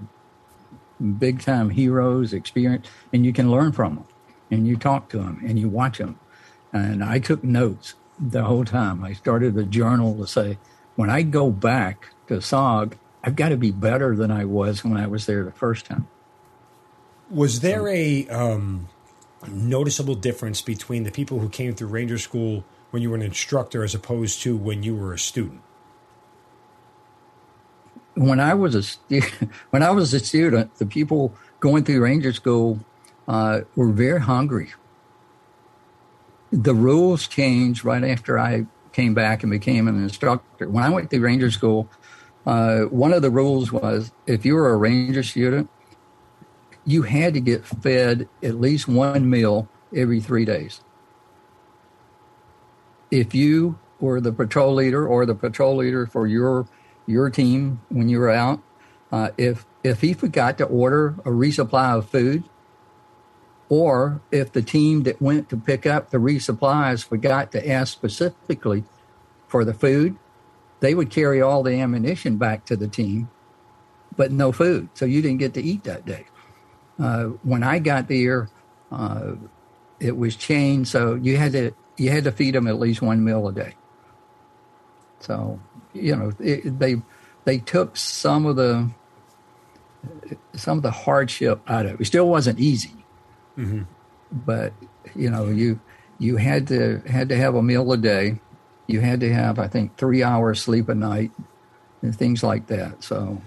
big 1.19 1.41
time 1.41 1.69
heroes, 1.69 2.33
experience, 2.33 2.87
and 3.11 3.25
you 3.25 3.33
can 3.33 3.51
learn 3.51 3.73
from 3.73 3.95
them 3.95 4.05
and 4.49 4.65
you 4.65 4.77
talk 4.77 5.09
to 5.09 5.17
them 5.17 5.41
and 5.45 5.59
you 5.59 5.67
watch 5.67 5.97
them. 5.97 6.17
And 6.71 7.03
I 7.03 7.19
took 7.19 7.43
notes 7.43 7.95
the 8.17 8.45
whole 8.45 8.65
time. 8.65 9.03
I 9.03 9.13
started 9.13 9.57
a 9.57 9.63
journal 9.63 10.15
to 10.17 10.25
say, 10.25 10.57
when 10.95 11.09
I 11.09 11.21
go 11.21 11.51
back 11.51 12.09
to 12.27 12.35
SOG, 12.35 12.93
I've 13.23 13.35
got 13.35 13.49
to 13.49 13.57
be 13.57 13.71
better 13.71 14.15
than 14.15 14.31
I 14.31 14.45
was 14.45 14.85
when 14.85 14.97
I 14.97 15.07
was 15.07 15.25
there 15.25 15.43
the 15.43 15.51
first 15.51 15.85
time. 15.85 16.07
Was 17.29 17.59
there 17.59 17.87
a 17.89 18.27
um, 18.29 18.87
noticeable 19.47 20.15
difference 20.15 20.61
between 20.61 21.03
the 21.03 21.11
people 21.11 21.39
who 21.39 21.49
came 21.49 21.73
through 21.73 21.89
Ranger 21.89 22.17
School 22.17 22.63
when 22.91 23.01
you 23.01 23.09
were 23.09 23.15
an 23.15 23.21
instructor 23.21 23.83
as 23.83 23.93
opposed 23.93 24.41
to 24.41 24.55
when 24.55 24.83
you 24.83 24.95
were 24.95 25.13
a 25.13 25.19
student? 25.19 25.61
When 28.15 28.39
I 28.39 28.53
was 28.53 28.97
a 29.09 29.19
when 29.71 29.83
I 29.83 29.91
was 29.91 30.13
a 30.13 30.19
student, 30.19 30.75
the 30.75 30.85
people 30.85 31.33
going 31.59 31.83
through 31.83 32.01
Ranger 32.01 32.31
School 32.31 32.79
uh, 33.27 33.61
were 33.75 33.91
very 33.91 34.21
hungry. 34.21 34.73
The 36.51 36.73
rules 36.73 37.27
changed 37.27 37.83
right 37.83 38.03
after 38.03 38.39
I 38.39 38.65
came 38.93 39.13
back 39.13 39.43
and 39.43 39.51
became 39.51 39.87
an 39.89 40.01
instructor. 40.01 40.69
When 40.69 40.83
I 40.83 40.89
went 40.89 41.09
through 41.09 41.19
Ranger 41.19 41.51
School, 41.51 41.89
uh, 42.45 42.83
one 42.83 43.11
of 43.11 43.21
the 43.21 43.29
rules 43.29 43.71
was 43.71 44.11
if 44.25 44.45
you 44.45 44.55
were 44.55 44.69
a 44.69 44.77
Ranger 44.77 45.23
student, 45.23 45.69
you 46.85 47.01
had 47.01 47.33
to 47.33 47.39
get 47.39 47.65
fed 47.65 48.29
at 48.43 48.59
least 48.59 48.87
one 48.87 49.29
meal 49.29 49.67
every 49.93 50.19
three 50.19 50.45
days. 50.45 50.81
If 53.09 53.33
you 53.33 53.79
were 53.99 54.21
the 54.21 54.31
patrol 54.31 54.73
leader 54.73 55.07
or 55.07 55.25
the 55.25 55.35
patrol 55.35 55.77
leader 55.77 56.05
for 56.05 56.27
your 56.27 56.67
your 57.07 57.29
team 57.29 57.81
when 57.89 58.09
you 58.09 58.19
were 58.19 58.31
out, 58.31 58.61
uh, 59.11 59.29
if 59.37 59.65
if 59.83 60.01
he 60.01 60.13
forgot 60.13 60.57
to 60.57 60.65
order 60.65 61.15
a 61.19 61.29
resupply 61.29 61.97
of 61.97 62.09
food, 62.09 62.43
or 63.69 64.21
if 64.31 64.51
the 64.51 64.61
team 64.61 65.03
that 65.03 65.21
went 65.21 65.49
to 65.49 65.57
pick 65.57 65.85
up 65.85 66.09
the 66.09 66.17
resupplies 66.17 67.03
forgot 67.03 67.51
to 67.51 67.69
ask 67.69 67.93
specifically 67.93 68.83
for 69.47 69.63
the 69.63 69.73
food, 69.73 70.17
they 70.79 70.93
would 70.93 71.09
carry 71.09 71.41
all 71.41 71.63
the 71.63 71.79
ammunition 71.79 72.37
back 72.37 72.65
to 72.65 72.75
the 72.75 72.87
team, 72.87 73.29
but 74.15 74.31
no 74.31 74.51
food. 74.51 74.89
So 74.93 75.05
you 75.05 75.21
didn't 75.21 75.39
get 75.39 75.53
to 75.53 75.63
eat 75.63 75.83
that 75.83 76.05
day. 76.05 76.25
Uh, 76.99 77.25
when 77.43 77.63
I 77.63 77.79
got 77.79 78.07
there, 78.07 78.49
uh, 78.91 79.33
it 79.99 80.15
was 80.15 80.35
changed, 80.35 80.89
so 80.89 81.15
you 81.15 81.37
had 81.37 81.51
to 81.53 81.71
you 81.97 82.09
had 82.09 82.23
to 82.25 82.31
feed 82.31 82.55
them 82.55 82.67
at 82.67 82.79
least 82.79 83.01
one 83.01 83.23
meal 83.23 83.47
a 83.47 83.53
day. 83.53 83.75
So 85.19 85.59
you 85.93 86.15
know 86.15 86.31
it, 86.39 86.79
they 86.79 87.01
they 87.43 87.57
took 87.59 87.97
some 87.97 88.45
of 88.45 88.55
the 88.55 88.89
some 90.53 90.77
of 90.77 90.83
the 90.83 90.91
hardship 90.91 91.61
out 91.67 91.85
of 91.85 91.93
it. 91.93 92.01
It 92.01 92.05
still 92.05 92.27
wasn't 92.27 92.59
easy 92.59 93.05
Mm-hmm. 93.57 93.83
But 94.31 94.73
you 95.15 95.29
know, 95.29 95.47
you 95.47 95.79
you 96.19 96.37
had 96.37 96.67
to 96.67 97.01
had 97.07 97.29
to 97.29 97.37
have 97.37 97.55
a 97.55 97.61
meal 97.61 97.91
a 97.91 97.97
day. 97.97 98.39
You 98.87 99.01
had 99.01 99.19
to 99.21 99.33
have, 99.33 99.57
I 99.57 99.67
think, 99.67 99.97
three 99.97 100.21
hours 100.23 100.61
sleep 100.61 100.89
a 100.89 100.95
night, 100.95 101.31
and 102.01 102.15
things 102.15 102.43
like 102.43 102.67
that. 102.67 103.03
So. 103.03 103.41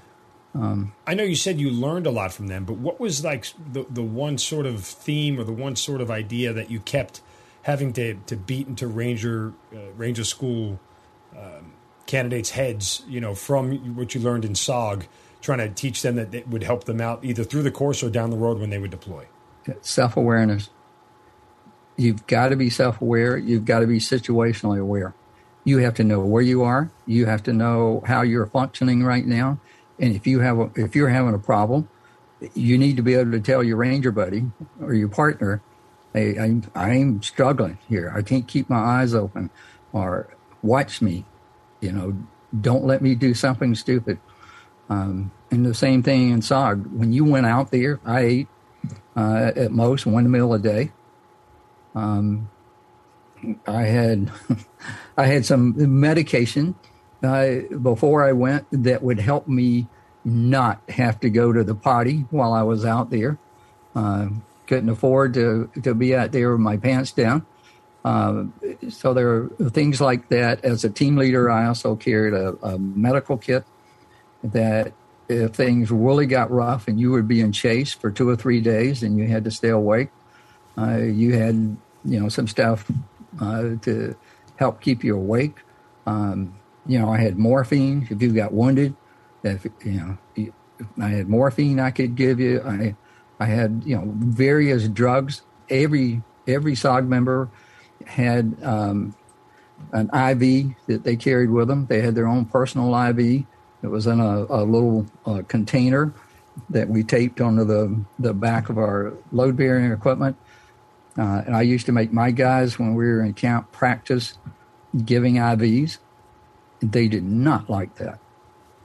Um, 0.55 0.93
I 1.07 1.15
know 1.15 1.25
you 1.25 1.37
said 1.37 1.61
you 1.61 1.71
learned 1.71 2.07
a 2.07 2.11
lot 2.11 2.33
from 2.33 2.47
them, 2.47 2.65
but 2.65 2.79
what 2.79 2.99
was 2.99 3.23
like 3.25 3.47
the 3.73 3.87
the 3.89 4.03
one 4.03 4.39
sort 4.39 4.67
of 4.67 4.85
theme 4.85 5.39
or 5.39 5.45
the 5.45 5.53
one 5.53 5.77
sort 5.77 6.01
of 6.01 6.11
idea 6.11 6.53
that 6.53 6.71
you 6.71 6.81
kept 6.81 7.21
having 7.63 7.93
to, 7.93 8.15
to 8.27 8.37
beat 8.37 8.67
into 8.67 8.87
Ranger 8.87 9.53
uh, 9.75 9.93
Ranger 9.97 10.25
School 10.25 10.81
um, 11.37 11.75
candidates' 12.07 12.51
heads, 12.51 13.03
you 13.07 13.21
know, 13.21 13.35
from 13.35 13.95
what 13.95 14.15
you 14.15 14.21
learned 14.21 14.45
in 14.45 14.55
SOG, 14.55 15.07
trying 15.43 15.59
to 15.59 15.69
teach 15.69 16.03
them 16.03 16.17
that 16.17 16.35
it 16.35 16.49
would 16.49 16.63
help 16.63 16.85
them 16.85 17.01
out 17.01 17.25
either 17.25 17.45
through 17.45 17.63
the 17.63 17.71
course 17.71 18.03
or 18.03 18.11
down 18.11 18.31
the 18.31 18.37
road 18.37 18.59
when 18.59 18.71
they 18.71 18.79
would 18.79 18.91
deploy? 18.91 19.27
self 19.83 20.17
awareness. 20.17 20.71
You've 21.97 22.27
got 22.27 22.49
to 22.49 22.57
be 22.57 22.71
self 22.71 23.01
aware. 23.03 23.37
You've 23.37 23.67
got 23.67 23.81
to 23.81 23.87
be 23.87 23.99
situationally 23.99 24.81
aware. 24.81 25.15
You 25.65 25.79
have 25.79 25.95
to 25.95 26.05
know 26.05 26.21
where 26.21 26.43
you 26.43 26.63
are. 26.63 26.91
You 27.07 27.27
have 27.27 27.43
to 27.43 27.53
know 27.53 28.03
how 28.07 28.23
you're 28.23 28.47
functioning 28.47 29.05
right 29.05 29.27
now. 29.27 29.61
And 29.99 30.15
if 30.15 30.27
you 30.27 30.41
have 30.41 30.59
a, 30.59 30.71
if 30.77 30.95
you're 30.95 31.09
having 31.09 31.35
a 31.35 31.39
problem, 31.39 31.89
you 32.55 32.79
need 32.79 32.97
to 32.97 33.03
be 33.03 33.15
able 33.15 33.33
to 33.33 33.41
tell 33.41 33.63
your 33.63 33.77
ranger 33.77 34.13
buddy 34.13 34.45
or 34.81 34.95
your 34.95 35.09
partner, 35.09 35.61
"Hey, 36.13 36.39
I'm 36.39 36.63
I'm 36.75 37.23
struggling 37.23 37.79
here. 37.89 38.13
I 38.15 38.23
can't 38.23 38.47
keep 38.47 38.71
my 38.71 38.79
eyes 38.79 39.15
open, 39.15 39.51
or 39.93 40.29
watch 40.63 41.03
me. 41.03 41.25
You 41.81 41.93
know, 41.93 42.17
don't 42.61 42.85
let 42.85 43.03
me 43.03 43.15
do 43.15 43.35
something 43.35 43.75
stupid." 43.75 44.19
Um, 44.89 45.33
and 45.51 45.67
the 45.67 45.75
same 45.75 46.03
thing 46.03 46.31
in 46.31 46.41
SOG. 46.41 46.93
When 46.93 47.13
you 47.13 47.25
went 47.25 47.47
out 47.47 47.71
there, 47.71 48.01
I 48.05 48.21
ate 48.21 48.49
uh, 49.17 49.53
at 49.57 49.73
most 49.73 50.07
one 50.07 50.31
meal 50.31 50.53
a 50.55 50.59
day. 50.59 50.93
Um, 51.95 52.49
I 53.67 53.83
had 53.83 54.31
I 55.17 55.27
had 55.27 55.45
some 55.45 56.01
medication 56.01 56.75
before 57.21 58.25
I 58.25 58.33
went 58.33 58.67
that 58.71 59.03
would 59.03 59.19
help 59.19 59.49
me 59.49 59.87
not 60.25 60.81
have 60.89 61.21
to 61.21 61.31
go 61.31 61.53
to 61.53 61.65
the 61.65 61.75
potty 61.75 62.27
while 62.31 62.53
I 62.53 62.63
was 62.63 62.85
out 62.85 63.11
there. 63.11 63.39
Uh, 63.95 64.29
couldn't 64.67 64.91
afford 64.91 65.35
to 65.35 65.71
to 65.83 65.95
be 65.95 66.15
out 66.15 66.33
there 66.33 66.53
with 66.53 66.61
my 66.61 66.77
pants 66.77 67.13
down. 67.13 67.47
Uh, 68.05 68.45
so 68.89 69.13
there 69.13 69.29
are 69.29 69.49
things 69.71 70.01
like 70.01 70.29
that. 70.29 70.65
As 70.65 70.85
a 70.85 70.91
team 70.91 71.17
leader, 71.17 71.51
I 71.51 71.67
also 71.67 71.97
carried 71.97 72.35
a, 72.35 72.55
a 72.63 72.79
medical 72.79 73.37
kit 73.37 73.65
that 74.45 74.93
if 75.29 75.53
things 75.53 75.91
really 75.91 76.27
got 76.27 76.51
rough 76.51 76.89
and 76.89 76.99
you 76.99 77.11
were 77.11 77.23
being 77.23 77.53
chased 77.53 78.01
for 78.01 78.11
two 78.11 78.29
or 78.29 78.37
three 78.37 78.61
days 78.61 79.03
and 79.03 79.19
you 79.19 79.27
had 79.27 79.45
to 79.45 79.51
stay 79.51 79.69
awake, 79.69 80.11
uh, 80.77 80.99
you 80.99 81.35
had 81.35 81.77
you 82.05 82.21
know 82.21 82.29
some 82.29 82.47
stuff 82.47 82.91
uh, 83.41 83.75
to 83.83 84.15
help 84.57 84.81
keep 84.81 85.03
you 85.03 85.17
awake. 85.17 85.57
Um, 86.07 86.55
you 86.87 86.99
know, 86.99 87.11
I 87.11 87.19
had 87.19 87.39
morphine 87.39 88.07
if 88.11 88.23
you 88.23 88.33
got 88.33 88.53
wounded. 88.53 88.95
If 89.43 89.67
you 89.85 89.93
know, 90.37 90.53
I 91.01 91.09
had 91.09 91.29
morphine 91.29 91.81
I 91.81 91.91
could 91.91 92.15
give 92.15 92.41
you. 92.41 92.63
I 92.63 92.95
I 93.41 93.47
had 93.47 93.83
you 93.85 93.97
know 93.97 94.05
various 94.17 94.89
drugs. 94.89 95.43
Every 95.71 96.23
every 96.47 96.75
SOG 96.75 97.07
member 97.07 97.51
had 98.07 98.57
um, 98.63 99.15
an 99.93 100.07
IV 100.07 100.75
that 100.87 101.05
they 101.05 101.17
carried 101.17 101.51
with 101.51 101.69
them. 101.69 101.87
They 101.87 102.01
had 102.01 102.15
their 102.15 102.27
own 102.27 102.47
personal 102.47 102.95
IV. 102.95 103.45
It 103.83 103.87
was 103.87 104.07
in 104.07 104.21
a, 104.21 104.47
a 104.49 104.65
little 104.65 105.07
uh, 105.25 105.43
container 105.47 106.13
that 106.71 106.89
we 106.89 107.05
taped 107.05 107.41
onto 107.41 107.65
the, 107.65 108.05
the 108.19 108.35
back 108.35 108.69
of 108.69 108.79
our 108.79 109.13
load 109.31 109.57
bearing 109.57 109.93
equipment. 109.93 110.37
Uh, 111.17 111.43
and 111.47 111.57
I 111.57 111.63
used 111.63 111.87
to 111.87 111.93
make 111.93 112.13
my 112.13 112.31
guys, 112.31 112.79
when 112.79 112.95
we 112.95 113.05
were 113.05 113.23
in 113.23 113.35
camp, 113.35 113.71
practice 113.73 114.39
giving 115.05 115.35
IVs. 115.35 115.99
They 116.81 117.09
did 117.09 117.25
not 117.25 117.69
like 117.69 117.97
that. 117.97 118.19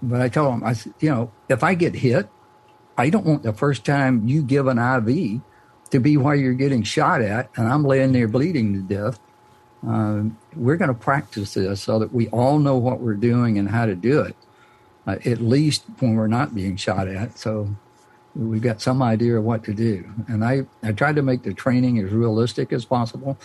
But 0.01 0.21
I 0.21 0.29
told 0.29 0.53
them, 0.53 0.63
I 0.63 0.73
said, 0.73 0.93
you 0.99 1.09
know, 1.09 1.31
if 1.49 1.63
I 1.63 1.75
get 1.75 1.95
hit, 1.95 2.27
I 2.97 3.09
don't 3.09 3.25
want 3.25 3.43
the 3.43 3.53
first 3.53 3.85
time 3.85 4.27
you 4.27 4.43
give 4.43 4.67
an 4.67 4.77
IV 4.77 5.41
to 5.91 5.99
be 5.99 6.17
while 6.17 6.35
you're 6.35 6.53
getting 6.53 6.83
shot 6.83 7.21
at 7.21 7.49
and 7.55 7.67
I'm 7.67 7.83
laying 7.83 8.11
there 8.11 8.27
bleeding 8.27 8.73
to 8.73 8.81
death. 8.81 9.19
Uh, 9.87 10.23
we're 10.55 10.77
going 10.77 10.89
to 10.89 10.93
practice 10.93 11.53
this 11.53 11.81
so 11.81 11.99
that 11.99 12.13
we 12.13 12.27
all 12.29 12.59
know 12.59 12.77
what 12.77 12.99
we're 12.99 13.15
doing 13.15 13.57
and 13.57 13.69
how 13.69 13.85
to 13.85 13.95
do 13.95 14.21
it 14.21 14.35
uh, 15.07 15.17
at 15.25 15.41
least 15.41 15.83
when 15.99 16.15
we're 16.15 16.27
not 16.27 16.55
being 16.55 16.75
shot 16.75 17.07
at. 17.07 17.37
So 17.37 17.75
we've 18.35 18.61
got 18.61 18.81
some 18.81 19.01
idea 19.01 19.37
of 19.37 19.43
what 19.43 19.63
to 19.65 19.73
do. 19.73 20.09
And 20.27 20.43
I, 20.43 20.65
I 20.81 20.91
tried 20.91 21.15
to 21.17 21.21
make 21.21 21.43
the 21.43 21.53
training 21.53 21.99
as 21.99 22.11
realistic 22.11 22.73
as 22.73 22.85
possible. 22.85 23.37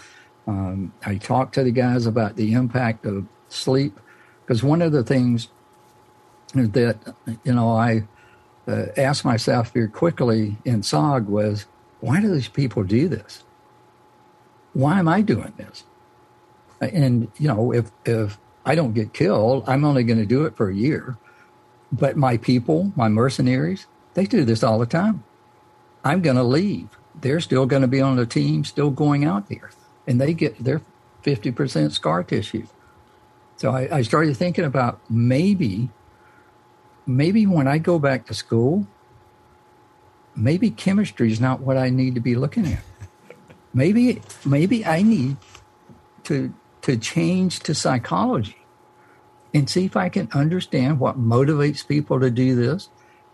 Um, 0.47 0.93
I 1.05 1.17
talked 1.17 1.55
to 1.55 1.63
the 1.63 1.71
guys 1.71 2.07
about 2.07 2.37
the 2.37 2.53
impact 2.53 3.05
of 3.05 3.27
sleep 3.49 3.99
because 4.49 4.63
one 4.63 4.81
of 4.81 4.93
the 4.93 5.05
things 5.05 5.49
that, 6.55 6.97
you 7.45 7.53
know, 7.53 7.71
I 7.71 8.05
uh, 8.67 8.87
asked 8.97 9.23
myself 9.23 9.75
very 9.75 9.89
quickly 9.89 10.57
in 10.65 10.81
SOG 10.81 11.27
was, 11.27 11.67
why 12.01 12.23
do 12.23 12.33
these 12.33 12.49
people 12.49 12.83
do 12.83 13.09
this? 13.09 13.45
Why 14.73 15.01
am 15.01 15.07
I 15.07 15.21
doing 15.21 15.53
this? 15.59 15.85
And, 16.81 17.31
you 17.37 17.49
know, 17.49 17.75
if, 17.75 17.91
if 18.07 18.39
I 18.65 18.75
don't 18.75 18.95
get 18.95 19.13
killed, 19.13 19.65
I'm 19.69 19.85
only 19.85 20.03
going 20.03 20.19
to 20.19 20.25
do 20.25 20.47
it 20.47 20.57
for 20.57 20.71
a 20.71 20.75
year. 20.75 21.19
But 21.93 22.17
my 22.17 22.39
people, 22.39 22.91
my 22.97 23.11
mercenaries, 23.11 23.87
they 24.15 24.25
do 24.25 24.47
this 24.47 24.63
all 24.63 24.79
the 24.79 24.87
time. 24.87 25.25
I'm 26.05 26.23
going 26.23 26.37
to 26.37 26.43
leave. 26.43 26.89
They're 27.15 27.41
still 27.41 27.67
going 27.67 27.83
to 27.83 27.89
be 27.89 28.01
on 28.01 28.17
the 28.17 28.25
team, 28.25 28.65
still 28.65 28.91
going 28.91 29.27
out 29.27 29.51
there, 29.51 29.73
and 30.07 30.19
they 30.19 30.33
get 30.33 30.65
their 30.65 30.81
50% 31.23 31.93
scar 31.93 32.23
tissue. 32.23 32.67
So 33.59 33.73
I, 33.73 33.99
I 33.99 34.03
started 34.03 34.37
thinking 34.37 34.65
about 34.65 35.01
maybe, 35.11 35.91
maybe 37.07 37.47
when 37.47 37.69
I 37.69 37.79
go 37.79 37.99
back 37.99 38.27
to 38.27 38.35
school, 38.35 38.87
maybe 40.35 40.71
chemistry 40.71 41.31
is 41.31 41.41
not 41.41 41.61
what 41.61 41.77
I 41.77 41.91
need 41.91 42.15
to 42.15 42.21
be 42.21 42.37
looking 42.37 42.67
at. 42.67 42.83
Maybe, 43.75 44.23
maybe 44.45 44.87
I 44.87 45.03
need 45.03 45.37
to 46.25 46.55
to 46.83 46.97
change 46.97 47.61
to 47.61 47.75
psychology 47.75 48.57
and 49.53 49.69
see 49.69 49.85
if 49.85 49.97
I 49.97 50.09
can 50.09 50.29
understand 50.33 51.01
what 51.01 51.19
motivates 51.19 51.87
people 51.87 52.21
to 52.21 52.31
do 52.31 52.55
this. 52.55 52.89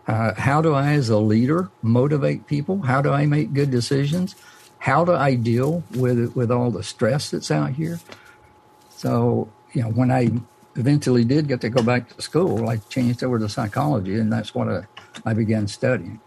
Uh, 0.07 0.33
how 0.35 0.61
do 0.61 0.73
I, 0.73 0.93
as 0.93 1.09
a 1.09 1.17
leader, 1.17 1.71
motivate 1.81 2.47
people? 2.47 2.81
How 2.81 3.01
do 3.01 3.11
I 3.11 3.25
make 3.25 3.53
good 3.53 3.71
decisions? 3.71 4.35
How 4.79 5.05
do 5.05 5.13
I 5.13 5.35
deal 5.35 5.83
with 5.91 6.35
with 6.35 6.51
all 6.51 6.69
the 6.71 6.83
stress 6.83 7.29
that's 7.29 7.49
out 7.49 7.71
here? 7.71 7.99
So, 8.89 9.49
you 9.75 9.83
know, 9.83 9.89
when 9.89 10.09
I 10.09 10.31
eventually 10.75 11.23
did 11.25 11.47
get 11.47 11.61
to 11.61 11.69
go 11.69 11.83
back 11.83 12.15
to 12.15 12.21
school, 12.21 12.67
I 12.69 12.77
changed 12.77 13.23
over 13.23 13.37
to 13.37 13.49
psychology, 13.49 14.17
and 14.19 14.31
that's 14.31 14.55
what 14.55 14.69
I, 14.69 14.83
I 15.25 15.33
began 15.33 15.67
studying. 15.67 16.19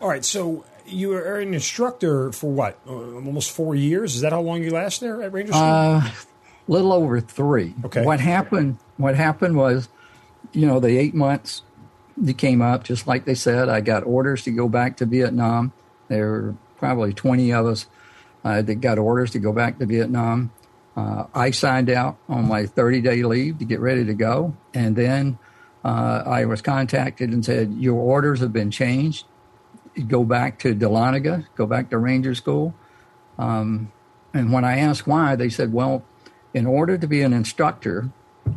All 0.00 0.08
right, 0.08 0.24
so 0.24 0.64
you 0.86 1.10
were 1.10 1.38
an 1.38 1.52
instructor 1.52 2.32
for 2.32 2.50
what? 2.50 2.78
Uh, 2.86 2.92
almost 2.92 3.50
four 3.50 3.74
years. 3.74 4.14
Is 4.14 4.22
that 4.22 4.32
how 4.32 4.40
long 4.40 4.62
you 4.62 4.70
last 4.70 5.00
there 5.00 5.22
at 5.22 5.32
Ranger 5.32 5.52
School? 5.52 5.62
Uh, 5.62 6.10
little 6.68 6.92
over 6.92 7.20
three. 7.20 7.74
Okay. 7.84 8.04
What 8.04 8.20
happened? 8.20 8.78
What 8.96 9.14
happened 9.14 9.56
was, 9.56 9.88
you 10.52 10.66
know, 10.66 10.80
the 10.80 10.96
eight 10.96 11.14
months 11.14 11.62
that 12.16 12.38
came 12.38 12.62
up, 12.62 12.84
just 12.84 13.06
like 13.06 13.24
they 13.24 13.34
said, 13.34 13.68
I 13.68 13.80
got 13.80 14.04
orders 14.04 14.44
to 14.44 14.50
go 14.50 14.68
back 14.68 14.96
to 14.98 15.06
Vietnam. 15.06 15.72
There 16.08 16.30
were 16.30 16.54
probably 16.78 17.12
twenty 17.12 17.52
of 17.52 17.66
us 17.66 17.86
uh, 18.44 18.62
that 18.62 18.76
got 18.76 18.98
orders 18.98 19.32
to 19.32 19.38
go 19.38 19.52
back 19.52 19.78
to 19.80 19.86
Vietnam. 19.86 20.50
Uh, 20.96 21.24
I 21.34 21.50
signed 21.50 21.88
out 21.88 22.18
on 22.28 22.48
my 22.48 22.66
30 22.66 23.00
day 23.00 23.22
leave 23.22 23.58
to 23.58 23.64
get 23.64 23.80
ready 23.80 24.04
to 24.04 24.14
go. 24.14 24.56
And 24.74 24.96
then 24.96 25.38
uh, 25.84 26.22
I 26.26 26.44
was 26.44 26.62
contacted 26.62 27.30
and 27.30 27.44
said, 27.44 27.74
Your 27.74 27.96
orders 27.96 28.40
have 28.40 28.52
been 28.52 28.70
changed. 28.70 29.26
Go 30.06 30.24
back 30.24 30.58
to 30.60 30.74
Dahlonega, 30.74 31.46
go 31.56 31.66
back 31.66 31.90
to 31.90 31.98
Ranger 31.98 32.34
School. 32.34 32.74
Um, 33.38 33.92
and 34.32 34.52
when 34.52 34.64
I 34.64 34.78
asked 34.78 35.06
why, 35.06 35.36
they 35.36 35.48
said, 35.48 35.72
Well, 35.72 36.04
in 36.52 36.66
order 36.66 36.98
to 36.98 37.06
be 37.06 37.22
an 37.22 37.32
instructor 37.32 38.10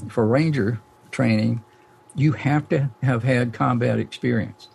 for 0.09 0.25
ranger 0.25 0.81
training, 1.11 1.63
you 2.15 2.33
have 2.33 2.67
to 2.69 2.89
have 3.01 3.23
had 3.23 3.53
combat 3.53 3.99
experience. 3.99 4.69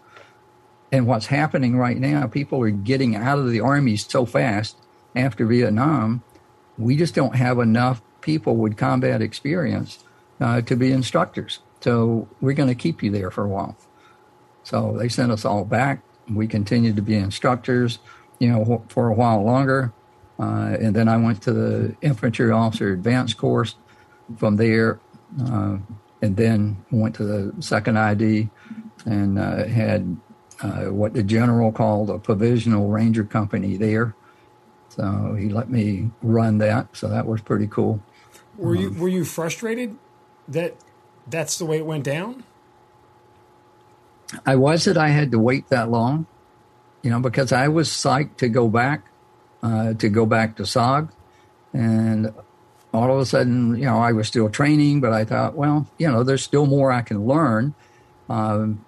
And 0.91 1.07
what's 1.07 1.27
happening 1.27 1.77
right 1.77 1.99
now, 1.99 2.27
people 2.27 2.63
are 2.63 2.71
getting 2.71 3.15
out 3.15 3.39
of 3.39 3.51
the 3.51 3.61
army 3.61 3.97
so 3.97 4.25
fast 4.25 4.77
after 5.15 5.45
Vietnam, 5.45 6.23
we 6.79 6.97
just 6.97 7.15
don't 7.15 7.35
have 7.35 7.59
enough 7.59 8.01
people 8.21 8.57
with 8.57 8.77
combat 8.77 9.21
experience 9.21 10.05
uh, 10.41 10.61
to 10.63 10.77
be 10.77 10.93
instructors. 10.93 11.61
So 11.81 12.29
we're 12.41 12.55
going 12.55 12.69
to 12.69 12.75
keep 12.75 13.03
you 13.03 13.11
there 13.11 13.31
for 13.31 13.45
a 13.45 13.49
while. 13.49 13.77
So 14.63 14.97
they 14.99 15.09
sent 15.09 15.33
us 15.33 15.45
all 15.45 15.65
back. 15.65 16.03
We 16.29 16.47
continued 16.47 16.97
to 16.97 17.03
be 17.03 17.15
instructors, 17.15 17.99
you 18.39 18.49
know, 18.49 18.85
for 18.89 19.09
a 19.09 19.15
while 19.15 19.43
longer. 19.43 19.93
Uh, 20.39 20.77
and 20.81 20.95
then 20.95 21.09
I 21.09 21.17
went 21.17 21.43
to 21.43 21.53
the 21.53 21.97
infantry 22.01 22.51
officer 22.51 22.93
advanced 22.93 23.39
course 23.39 23.75
from 24.37 24.57
there, 24.57 25.01
uh, 25.43 25.79
and 26.21 26.37
then 26.37 26.85
went 26.91 27.15
to 27.17 27.25
the 27.25 27.63
second 27.63 27.99
ID 27.99 28.51
and 29.05 29.39
uh, 29.39 29.65
had 29.65 30.17
uh, 30.61 30.85
what 30.87 31.15
the 31.15 31.23
general 31.23 31.73
called 31.73 32.11
a 32.11 32.19
provisional 32.19 32.89
ranger 32.89 33.25
company 33.25 33.77
there. 33.77 34.15
So 34.89 35.37
he 35.39 35.49
let 35.49 35.71
me 35.71 36.11
run 36.23 36.59
that. 36.59 36.97
So 36.97 37.09
that 37.09 37.27
was 37.27 37.41
pretty 37.41 37.67
cool. 37.67 38.01
Were 38.57 38.75
you 38.75 38.91
were 38.91 39.09
you 39.09 39.25
frustrated 39.25 39.97
that 40.49 40.75
that's 41.27 41.59
the 41.59 41.65
way 41.65 41.79
it 41.79 41.87
went 41.87 42.05
down? 42.05 42.45
I 44.45 44.57
was 44.57 44.85
that 44.85 44.99
I 44.99 45.09
had 45.09 45.31
to 45.31 45.39
wait 45.39 45.69
that 45.69 45.91
long, 45.91 46.27
you 47.03 47.11
know, 47.11 47.21
because 47.21 47.53
I 47.53 47.69
was 47.69 47.89
psyched 47.89 48.37
to 48.39 48.49
go 48.49 48.69
back 48.69 49.09
uh, 49.63 49.95
to 49.95 50.09
go 50.09 50.27
back 50.27 50.57
to 50.57 50.65
SOG. 50.65 51.11
And 51.73 52.33
all 52.93 53.13
of 53.13 53.19
a 53.19 53.27
sudden, 53.27 53.77
you 53.77 53.85
know, 53.85 53.99
I 53.99 54.13
was 54.13 54.29
still 54.29 54.49
training, 54.49 55.01
but 55.01 55.13
I 55.13 55.25
thought, 55.25 55.55
well, 55.55 55.87
you 55.99 56.11
know, 56.11 56.23
there's 56.23 56.43
still 56.43 56.67
more 56.67 56.91
I 56.91 57.03
can 57.03 57.27
learn. 57.27 57.75
Um, 58.29 58.85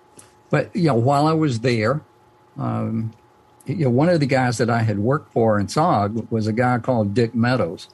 but, 0.49 0.75
you 0.75 0.89
know, 0.89 0.95
while 0.95 1.27
I 1.27 1.33
was 1.33 1.61
there, 1.61 2.01
um, 2.59 3.13
you 3.71 3.85
know, 3.85 3.91
one 3.91 4.09
of 4.09 4.21
the 4.21 4.27
guys 4.27 4.59
that 4.59 4.71
I 4.71 4.83
had 4.83 4.99
worked 4.99 5.33
for 5.33 5.59
in 5.59 5.67
SOG 5.67 6.31
was 6.31 6.47
a 6.47 6.53
guy 6.53 6.79
called 6.79 7.15
Dick 7.15 7.35
Meadows. 7.35 7.89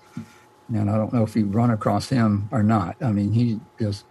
And 0.68 0.90
I 0.90 0.96
don't 0.96 1.12
know 1.12 1.22
if 1.22 1.36
you've 1.36 1.54
run 1.54 1.70
across 1.70 2.08
him 2.08 2.48
or 2.50 2.62
not. 2.62 2.96
I 3.00 3.12
mean, 3.12 3.32
he 3.32 3.60
is 3.78 4.04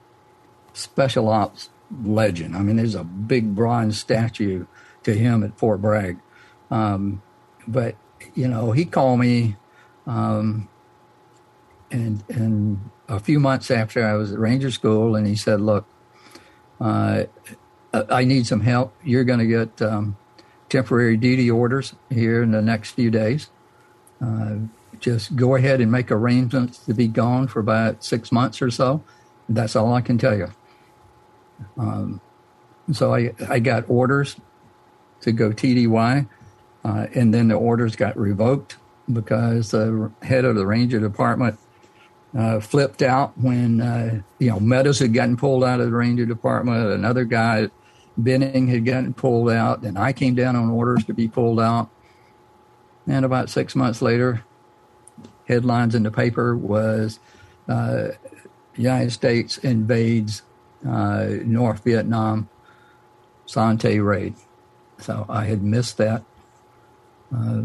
special 0.73 1.27
ops 1.27 1.69
legend. 2.03 2.55
I 2.55 2.61
mean, 2.61 2.77
there's 2.77 2.95
a 2.95 3.03
big 3.03 3.55
bronze 3.55 3.99
statue 3.99 4.65
to 5.03 5.13
him 5.13 5.43
at 5.43 5.57
Fort 5.57 5.81
Bragg. 5.81 6.19
Um, 6.71 7.21
but 7.67 7.95
you 8.33 8.47
know, 8.47 8.71
he 8.71 8.85
called 8.85 9.19
me, 9.19 9.55
um, 10.07 10.67
and 11.91 12.23
and 12.29 12.89
a 13.07 13.19
few 13.19 13.39
months 13.39 13.69
after 13.69 14.05
I 14.05 14.13
was 14.13 14.31
at 14.31 14.39
Ranger 14.39 14.71
School, 14.71 15.15
and 15.15 15.27
he 15.27 15.35
said, 15.35 15.61
"Look, 15.61 15.85
uh, 16.79 17.25
I 17.93 18.23
need 18.23 18.47
some 18.47 18.61
help. 18.61 18.93
You're 19.03 19.23
going 19.23 19.39
to 19.39 19.45
get 19.45 19.81
um, 19.81 20.17
temporary 20.75 21.17
duty 21.17 21.49
orders 21.49 21.93
here 22.09 22.43
in 22.43 22.51
the 22.51 22.61
next 22.61 22.91
few 22.91 23.11
days. 23.11 23.49
Uh, 24.21 24.55
just 24.99 25.35
go 25.35 25.55
ahead 25.55 25.81
and 25.81 25.91
make 25.91 26.11
arrangements 26.11 26.79
to 26.79 26.93
be 26.93 27.07
gone 27.07 27.47
for 27.47 27.59
about 27.59 28.03
six 28.03 28.31
months 28.31 28.61
or 28.61 28.71
so. 28.71 29.03
That's 29.49 29.75
all 29.75 29.93
I 29.93 30.01
can 30.01 30.17
tell 30.17 30.37
you." 30.37 30.51
Um, 31.77 32.21
so 32.91 33.13
I 33.13 33.33
I 33.49 33.59
got 33.59 33.89
orders 33.89 34.37
to 35.21 35.31
go 35.31 35.51
TDY. 35.51 36.27
Uh, 36.85 37.07
and 37.15 37.33
then 37.33 37.47
the 37.47 37.55
orders 37.55 37.95
got 37.95 38.15
revoked 38.15 38.77
because 39.11 39.71
the 39.71 40.11
head 40.21 40.45
of 40.45 40.55
the 40.55 40.67
ranger 40.67 40.99
department 40.99 41.57
uh, 42.37 42.59
flipped 42.59 43.01
out 43.01 43.35
when 43.37 43.81
uh, 43.81 44.21
you 44.37 44.49
know 44.49 44.59
Meadows 44.59 44.99
had 44.99 45.13
gotten 45.13 45.35
pulled 45.35 45.63
out 45.63 45.79
of 45.79 45.87
the 45.87 45.95
ranger 45.95 46.27
department. 46.27 46.91
Another 46.91 47.23
guy, 47.23 47.69
Benning, 48.17 48.67
had 48.67 48.85
gotten 48.85 49.13
pulled 49.13 49.49
out, 49.49 49.83
and 49.83 49.97
I 49.97 50.13
came 50.13 50.35
down 50.35 50.55
on 50.55 50.69
orders 50.69 51.03
to 51.05 51.13
be 51.13 51.27
pulled 51.27 51.59
out. 51.59 51.89
And 53.07 53.25
about 53.25 53.49
six 53.49 53.75
months 53.75 54.01
later, 54.01 54.43
headlines 55.47 55.95
in 55.95 56.03
the 56.03 56.11
paper 56.11 56.55
was 56.55 57.19
uh, 57.67 58.09
United 58.75 59.11
States 59.11 59.57
invades 59.59 60.41
uh, 60.87 61.27
North 61.43 61.83
Vietnam, 61.83 62.49
Son 63.45 63.77
Tay 63.77 63.99
raid. 63.99 64.35
So 64.99 65.25
I 65.27 65.45
had 65.45 65.61
missed 65.61 65.97
that. 65.97 66.23
Uh, 67.35 67.63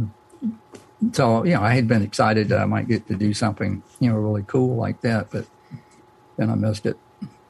so 1.13 1.45
you 1.45 1.55
know, 1.55 1.63
I 1.63 1.75
had 1.75 1.89
been 1.89 2.03
excited 2.03 2.49
that 2.49 2.61
I 2.61 2.67
might 2.67 2.89
get 2.89 3.07
to 3.09 3.15
do 3.15 3.33
something 3.33 3.83
you 4.01 4.11
know 4.11 4.17
really 4.17 4.45
cool 4.47 4.77
like 4.77 5.01
that, 5.03 5.31
but 5.31 5.47
then 6.37 6.51
I 6.51 6.55
missed 6.55 6.87
it. 6.87 6.99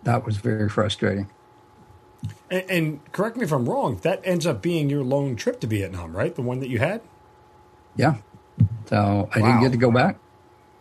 That 0.02 0.24
was 0.24 0.36
very 0.36 0.68
frustrating. 0.68 1.28
And, 2.50 2.70
and, 2.70 3.12
correct 3.12 3.36
me 3.36 3.44
if 3.44 3.52
I'm 3.52 3.68
wrong. 3.68 3.96
That 4.02 4.20
ends 4.24 4.46
up 4.46 4.60
being 4.60 4.90
your 4.90 5.04
lone 5.04 5.36
trip 5.36 5.60
to 5.60 5.66
Vietnam, 5.66 6.14
right? 6.16 6.34
The 6.34 6.42
one 6.42 6.60
that 6.60 6.68
you 6.68 6.78
had. 6.78 7.00
Yeah. 7.96 8.16
So 8.86 9.28
I 9.32 9.40
wow. 9.40 9.46
didn't 9.46 9.62
get 9.62 9.72
to 9.72 9.78
go 9.78 9.90
back. 9.90 10.18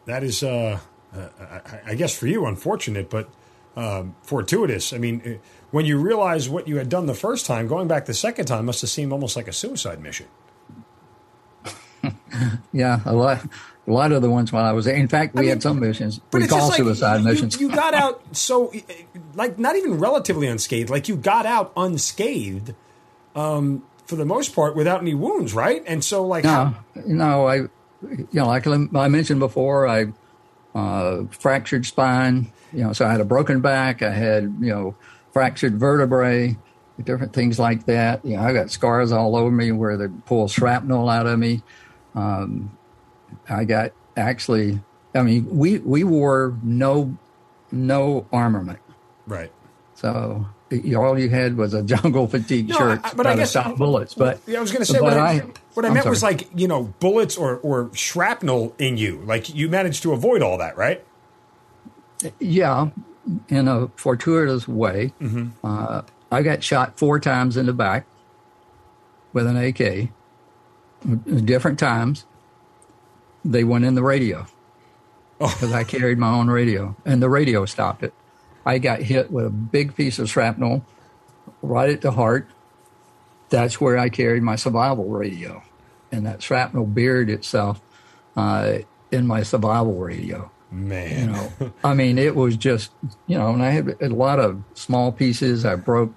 That 0.05 0.23
is, 0.23 0.43
uh, 0.43 0.79
uh, 1.15 1.27
I, 1.39 1.91
I, 1.91 1.95
guess, 1.95 2.17
for 2.17 2.27
you, 2.27 2.45
unfortunate, 2.45 3.09
but 3.09 3.29
um, 3.75 4.15
fortuitous. 4.23 4.91
I 4.91 4.97
mean, 4.97 5.39
when 5.71 5.85
you 5.85 5.99
realize 5.99 6.49
what 6.49 6.67
you 6.67 6.77
had 6.77 6.89
done 6.89 7.05
the 7.05 7.13
first 7.13 7.45
time, 7.45 7.67
going 7.67 7.87
back 7.87 8.05
the 8.05 8.13
second 8.13 8.45
time 8.45 8.65
must 8.65 8.81
have 8.81 8.89
seemed 8.89 9.11
almost 9.11 9.35
like 9.35 9.47
a 9.47 9.53
suicide 9.53 10.01
mission. 10.01 10.27
yeah, 12.74 13.02
a 13.06 13.14
lot. 13.14 13.45
A 13.88 13.91
lot 13.91 14.12
of 14.12 14.22
the 14.22 14.30
ones 14.30 14.52
while 14.52 14.66
I 14.66 14.72
was 14.72 14.86
there. 14.86 14.95
In 14.95 15.08
fact, 15.08 15.34
we 15.34 15.39
I 15.39 15.41
mean, 15.41 15.50
had 15.50 15.64
some 15.64 15.80
missions 15.80 16.22
we 16.32 16.45
call 16.47 16.68
like 16.68 16.78
suicide 16.78 17.18
you, 17.18 17.24
missions. 17.24 17.60
You, 17.60 17.70
got 17.70 17.95
out 17.95 18.22
so, 18.38 18.72
like, 19.34 19.58
not 19.58 19.76
even 19.76 19.97
relatively 19.97 20.45
unscathed. 20.45 20.91
Like, 20.91 21.08
you 21.10 21.16
got 21.16 21.47
out 21.47 21.74
unscathed 21.76 22.76
um, 23.36 23.84
for 24.06 24.16
the 24.16 24.26
most 24.26 24.54
part 24.54 24.76
without 24.76 25.02
any 25.02 25.16
wounds, 25.16 25.56
right? 25.56 25.82
And 25.88 26.04
so, 26.04 26.24
like, 26.24 26.43
no, 26.43 26.50
how- 26.50 26.76
no, 27.04 27.47
I, 27.47 27.56
you 27.56 28.28
know, 28.34 28.45
like 28.45 28.68
I 28.68 29.08
mentioned 29.08 29.39
before, 29.39 29.88
I 29.88 30.06
uh, 30.76 31.24
fractured 31.32 31.86
spine. 31.86 32.52
You 32.72 32.84
know, 32.84 32.93
so 32.93 33.06
I 33.08 33.12
had 33.12 33.22
a 33.22 33.26
broken 33.26 33.62
back. 33.62 34.04
I 34.04 34.12
had, 34.12 34.43
you 34.60 34.70
know, 34.70 34.95
fractured 35.32 35.80
vertebrae, 35.80 36.56
different 37.04 37.34
things 37.34 37.58
like 37.58 37.86
that. 37.88 38.24
You 38.24 38.36
know, 38.36 38.43
I 38.43 38.54
got 38.54 38.70
scars 38.70 39.12
all 39.12 39.36
over 39.36 39.50
me 39.50 39.72
where 39.72 39.97
they 39.97 40.08
pull 40.26 40.47
shrapnel 40.47 41.10
out 41.10 41.26
of 41.26 41.39
me. 41.39 41.64
Um, 42.16 42.78
I 43.47 43.66
got 43.66 43.91
actually. 44.18 44.80
I 45.16 45.24
mean, 45.24 45.47
we 45.49 45.80
we 45.80 46.03
wore 46.03 46.57
no 46.64 47.18
no 47.72 48.28
armament. 48.32 48.80
Right. 49.26 49.51
So 49.95 50.47
all 50.95 51.20
you 51.20 51.30
had 51.30 51.57
was 51.57 51.74
a 51.74 51.84
jungle 51.84 52.28
fatigue 52.28 52.70
no, 52.70 52.78
shirt 52.78 53.01
I, 53.03 53.14
but 53.14 53.28
I 53.28 53.36
guess, 53.36 53.51
stop 53.51 53.78
bullets. 53.78 54.14
But 54.14 54.39
I 54.47 54.60
was 54.60 54.72
going 54.72 54.86
to 54.86 54.91
say 54.91 55.01
what 55.01 55.14
I, 55.14 55.32
I, 55.32 55.39
what 55.74 55.86
I 55.86 55.89
meant 55.89 56.03
sorry. 56.03 56.12
was 56.12 56.24
like 56.24 56.47
you 56.55 56.68
know 56.68 56.93
bullets 56.99 57.38
or 57.38 57.57
or 57.57 57.89
shrapnel 57.93 58.76
in 58.78 58.97
you. 58.97 59.22
Like 59.26 59.53
you 59.53 59.70
managed 59.70 60.03
to 60.03 60.14
avoid 60.14 60.41
all 60.41 60.57
that, 60.60 60.78
right? 60.78 61.03
Yeah, 62.39 62.89
in 63.47 63.68
a 63.68 63.88
fortuitous 63.95 64.68
way. 64.68 65.14
Mm-hmm. 65.22 65.49
Uh, 65.64 66.01
I 66.32 66.43
got 66.43 66.64
shot 66.64 66.97
four 66.97 67.20
times 67.20 67.57
in 67.57 67.66
the 67.66 67.74
back 67.74 68.05
with 69.34 69.47
an 69.47 69.57
AK, 69.57 70.10
different 71.45 71.80
times 71.80 72.26
they 73.45 73.64
went 73.64 73.86
in 73.86 73.95
the 73.95 74.04
radio 74.04 74.45
because 75.38 75.74
oh. 75.74 75.76
I 75.76 75.84
carried 75.84 76.18
my 76.18 76.30
own 76.30 76.50
radio, 76.50 76.95
and 77.06 77.22
the 77.22 77.30
radio 77.30 77.66
stopped 77.66 78.04
it. 78.04 78.14
I 78.66 78.78
got 78.78 79.02
hit 79.02 79.32
with 79.32 79.45
a 79.45 79.50
big 79.50 79.95
piece 79.95 80.20
of 80.20 80.30
shrapnel 80.30 80.86
right 81.62 81.89
at 81.89 82.02
the 82.02 82.12
heart. 82.12 82.47
That's 83.50 83.82
where 83.82 83.97
I 83.97 84.10
carried 84.10 84.43
my 84.43 84.56
survival 84.56 85.06
radio, 85.06 85.64
and 86.12 86.26
that 86.26 86.43
shrapnel 86.43 86.86
buried 86.86 87.30
itself 87.30 87.82
uh, 88.36 88.80
in 89.12 89.26
my 89.26 89.43
survival 89.43 89.95
radio. 89.95 90.52
Man, 90.72 91.20
you 91.20 91.34
know, 91.34 91.74
I 91.84 91.93
mean, 91.93 92.20
it 92.20 92.36
was 92.36 92.56
just 92.58 92.91
you 93.26 93.38
know, 93.38 93.54
and 93.54 93.64
I 93.64 93.72
had 93.72 93.95
a 94.02 94.10
lot 94.10 94.39
of 94.39 94.62
small 94.76 95.12
pieces. 95.12 95.66
I 95.66 95.76
broke, 95.76 96.14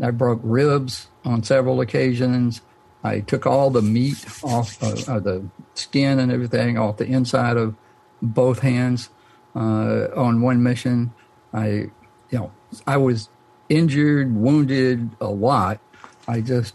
I 0.00 0.12
broke 0.12 0.40
ribs 0.42 1.08
on 1.24 1.42
several 1.42 1.80
occasions. 1.80 2.62
I 3.06 3.20
took 3.20 3.46
all 3.46 3.70
the 3.70 3.82
meat 3.82 4.24
off 4.42 4.82
uh, 4.82 5.12
uh, 5.12 5.20
the 5.20 5.44
skin 5.74 6.18
and 6.18 6.32
everything 6.32 6.76
off 6.76 6.96
the 6.96 7.06
inside 7.06 7.56
of 7.56 7.76
both 8.20 8.60
hands 8.60 9.10
uh, 9.54 10.08
on 10.16 10.42
one 10.42 10.62
mission. 10.62 11.12
I, 11.52 11.68
you 11.68 11.92
know, 12.32 12.52
I 12.86 12.96
was 12.96 13.28
injured, 13.68 14.34
wounded 14.34 15.10
a 15.20 15.28
lot. 15.28 15.80
I 16.26 16.40
just 16.40 16.74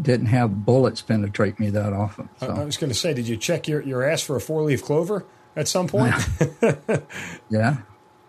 didn't 0.00 0.26
have 0.26 0.64
bullets 0.64 1.00
penetrate 1.00 1.60
me 1.60 1.70
that 1.70 1.92
often. 1.92 2.28
So. 2.40 2.48
I 2.48 2.64
was 2.64 2.76
going 2.76 2.90
to 2.90 2.98
say, 2.98 3.14
did 3.14 3.28
you 3.28 3.36
check 3.36 3.68
your, 3.68 3.82
your 3.82 4.02
ass 4.02 4.22
for 4.22 4.36
a 4.36 4.40
four 4.40 4.62
leaf 4.62 4.84
clover 4.84 5.24
at 5.54 5.68
some 5.68 5.86
point? 5.86 6.14
yeah. 7.48 7.78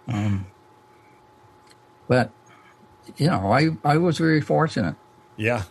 Um, 0.08 0.46
but, 2.08 2.32
you 3.18 3.28
know, 3.28 3.52
I, 3.52 3.70
I 3.84 3.98
was 3.98 4.18
very 4.18 4.42
fortunate. 4.42 4.96
Yeah. 5.36 5.64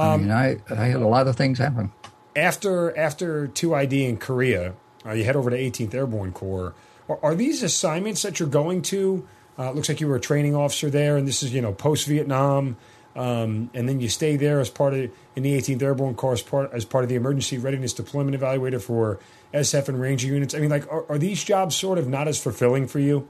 Um, 0.00 0.12
I 0.12 0.16
mean, 0.16 0.30
I, 0.30 0.56
I 0.70 0.86
had 0.86 1.02
a 1.02 1.06
lot 1.06 1.26
of 1.28 1.36
things 1.36 1.58
happen. 1.58 1.92
After 2.34 2.96
after 2.96 3.48
2ID 3.48 4.08
in 4.08 4.16
Korea, 4.16 4.74
uh, 5.04 5.12
you 5.12 5.24
head 5.24 5.36
over 5.36 5.50
to 5.50 5.56
18th 5.56 5.94
Airborne 5.94 6.32
Corps. 6.32 6.74
Are, 7.08 7.18
are 7.22 7.34
these 7.34 7.62
assignments 7.62 8.22
that 8.22 8.38
you're 8.38 8.48
going 8.48 8.82
to? 8.82 9.26
Uh, 9.58 9.72
looks 9.72 9.88
like 9.88 10.00
you 10.00 10.08
were 10.08 10.16
a 10.16 10.20
training 10.20 10.54
officer 10.54 10.88
there, 10.88 11.16
and 11.16 11.26
this 11.28 11.42
is 11.42 11.52
you 11.52 11.60
know 11.60 11.72
post 11.72 12.06
Vietnam, 12.06 12.76
um, 13.16 13.70
and 13.74 13.88
then 13.88 14.00
you 14.00 14.08
stay 14.08 14.36
there 14.36 14.60
as 14.60 14.70
part 14.70 14.94
of 14.94 15.10
in 15.36 15.42
the 15.42 15.56
18th 15.58 15.82
Airborne 15.82 16.14
Corps 16.14 16.32
as 16.32 16.42
part 16.42 16.72
as 16.72 16.84
part 16.84 17.04
of 17.04 17.10
the 17.10 17.16
Emergency 17.16 17.58
Readiness 17.58 17.92
Deployment 17.92 18.40
Evaluator 18.40 18.80
for 18.80 19.18
SF 19.52 19.88
and 19.88 20.00
Ranger 20.00 20.28
units. 20.28 20.54
I 20.54 20.60
mean, 20.60 20.70
like, 20.70 20.90
are, 20.90 21.04
are 21.10 21.18
these 21.18 21.42
jobs 21.42 21.76
sort 21.76 21.98
of 21.98 22.08
not 22.08 22.28
as 22.28 22.40
fulfilling 22.40 22.86
for 22.86 23.00
you? 23.00 23.28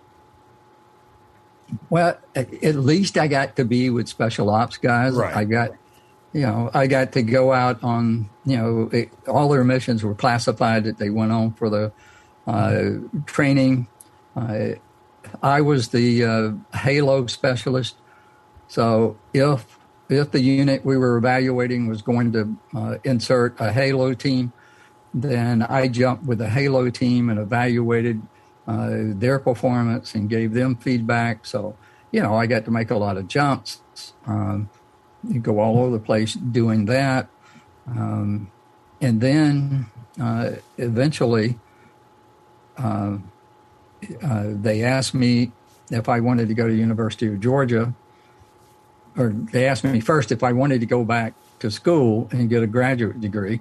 Well, 1.89 2.19
at 2.35 2.75
least 2.75 3.17
I 3.17 3.29
got 3.29 3.57
to 3.57 3.65
be 3.65 3.91
with 3.91 4.09
special 4.09 4.51
ops 4.51 4.77
guys. 4.77 5.15
Right. 5.15 5.35
I 5.35 5.45
got 5.45 5.71
you 6.33 6.43
know, 6.43 6.71
I 6.73 6.87
got 6.87 7.13
to 7.13 7.23
go 7.23 7.53
out 7.53 7.83
on, 7.83 8.31
you 8.45 8.57
know, 8.57 8.91
it, 8.93 9.11
all 9.27 9.49
their 9.49 9.65
missions 9.65 10.05
were 10.05 10.15
classified 10.15 10.85
that 10.85 10.99
they 10.99 11.11
went 11.11 11.33
on 11.33 11.53
for 11.55 11.69
the 11.69 11.93
uh, 12.47 12.91
training. 13.27 13.89
Uh, 14.37 14.71
I 15.43 15.61
was 15.61 15.89
the 15.89 16.25
uh, 16.25 16.77
Halo 16.77 17.27
specialist. 17.27 17.97
So 18.69 19.19
if 19.35 19.79
if 20.09 20.33
the 20.33 20.41
unit 20.41 20.85
we 20.85 20.97
were 20.97 21.17
evaluating 21.17 21.87
was 21.87 22.03
going 22.03 22.33
to 22.33 22.57
uh, 22.75 22.99
insert 23.05 23.61
a 23.61 23.73
Halo 23.73 24.15
team, 24.15 24.53
then 25.15 25.63
I 25.63 25.89
jumped 25.89 26.25
with 26.25 26.39
the 26.39 26.49
Halo 26.49 26.91
team 26.91 27.29
and 27.29 27.39
evaluated 27.39 28.23
uh, 28.67 28.91
their 28.91 29.39
performance 29.39 30.15
and 30.15 30.29
gave 30.29 30.53
them 30.53 30.77
feedback. 30.77 31.47
So, 31.47 31.77
you 32.11 32.23
know, 32.23 32.35
I 32.35 32.47
got 32.47 32.65
to 32.65 32.71
make 32.71 32.91
a 32.91 32.97
lot 32.97 33.17
of 33.17 33.29
jumps. 33.29 33.83
Um, 34.27 34.69
you 35.29 35.41
go 35.41 35.61
all 35.61 35.79
over 35.79 35.91
the 35.91 36.03
place 36.03 36.35
doing 36.35 36.87
that. 36.87 37.29
Um, 37.87 38.51
and 39.01 39.21
then 39.21 39.87
uh, 40.21 40.53
eventually, 40.79 41.59
uh, 42.77 43.19
uh, 44.23 44.45
they 44.47 44.83
asked 44.83 45.15
me 45.15 45.53
if 45.91 46.09
I 46.09 46.21
wanted 46.21 46.49
to 46.49 46.55
go 46.55 46.69
to 46.69 46.75
University 46.75 47.27
of 47.27 47.41
Georgia, 47.41 47.95
or 49.17 49.31
they 49.31 49.67
asked 49.67 49.85
me 49.85 50.01
first 50.01 50.33
if 50.33 50.43
I 50.43 50.53
wanted 50.53 50.81
to 50.81 50.87
go 50.87 51.05
back 51.05 51.35
to 51.59 51.71
school 51.71 52.29
and 52.31 52.49
get 52.49 52.63
a 52.63 52.67
graduate 52.67 53.21
degree. 53.21 53.61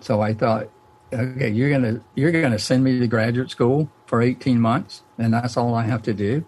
So 0.00 0.20
I 0.20 0.34
thought, 0.34 0.68
okay, 1.12 1.50
you're 1.50 1.70
gonna 1.70 2.00
you're 2.14 2.32
gonna 2.32 2.58
send 2.58 2.84
me 2.84 2.98
to 3.00 3.06
graduate 3.06 3.50
school 3.50 3.90
for 4.06 4.22
18 4.22 4.60
months, 4.60 5.02
and 5.18 5.34
that's 5.34 5.56
all 5.56 5.74
I 5.74 5.84
have 5.84 6.02
to 6.02 6.14
do. 6.14 6.44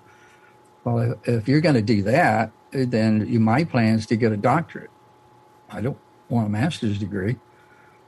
Well, 0.85 1.17
if, 1.25 1.29
if 1.29 1.49
you're 1.49 1.61
to 1.61 1.83
do 1.83 2.03
that, 2.03 2.53
then 2.73 3.43
my 3.43 3.65
plan 3.65 3.97
is 3.97 4.07
to 4.07 4.17
get 4.17 4.33
a 4.33 4.37
doctorate. 4.37 4.91
I 5.71 5.81
don't 5.81 5.99
want 6.29 6.47
a 6.47 6.51
master's 6.51 6.99
degree. 6.99 7.37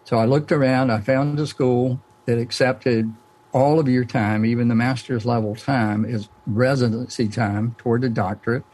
So 0.05 0.19
I 0.19 0.25
looked 0.25 0.53
around, 0.53 0.91
I 0.91 1.01
found 1.01 1.39
a 1.39 1.47
school 1.47 2.01
that 2.27 2.39
accepted 2.39 3.13
all 3.53 3.79
of 3.79 3.89
your 3.89 4.05
time, 4.05 4.45
even 4.45 4.69
the 4.69 4.75
master's 4.75 5.27
level 5.27 5.55
time, 5.55 6.05
is 6.05 6.29
residency 6.47 7.29
time 7.29 7.75
toward 7.79 8.03
the 8.03 8.09
doctorate. 8.09 8.65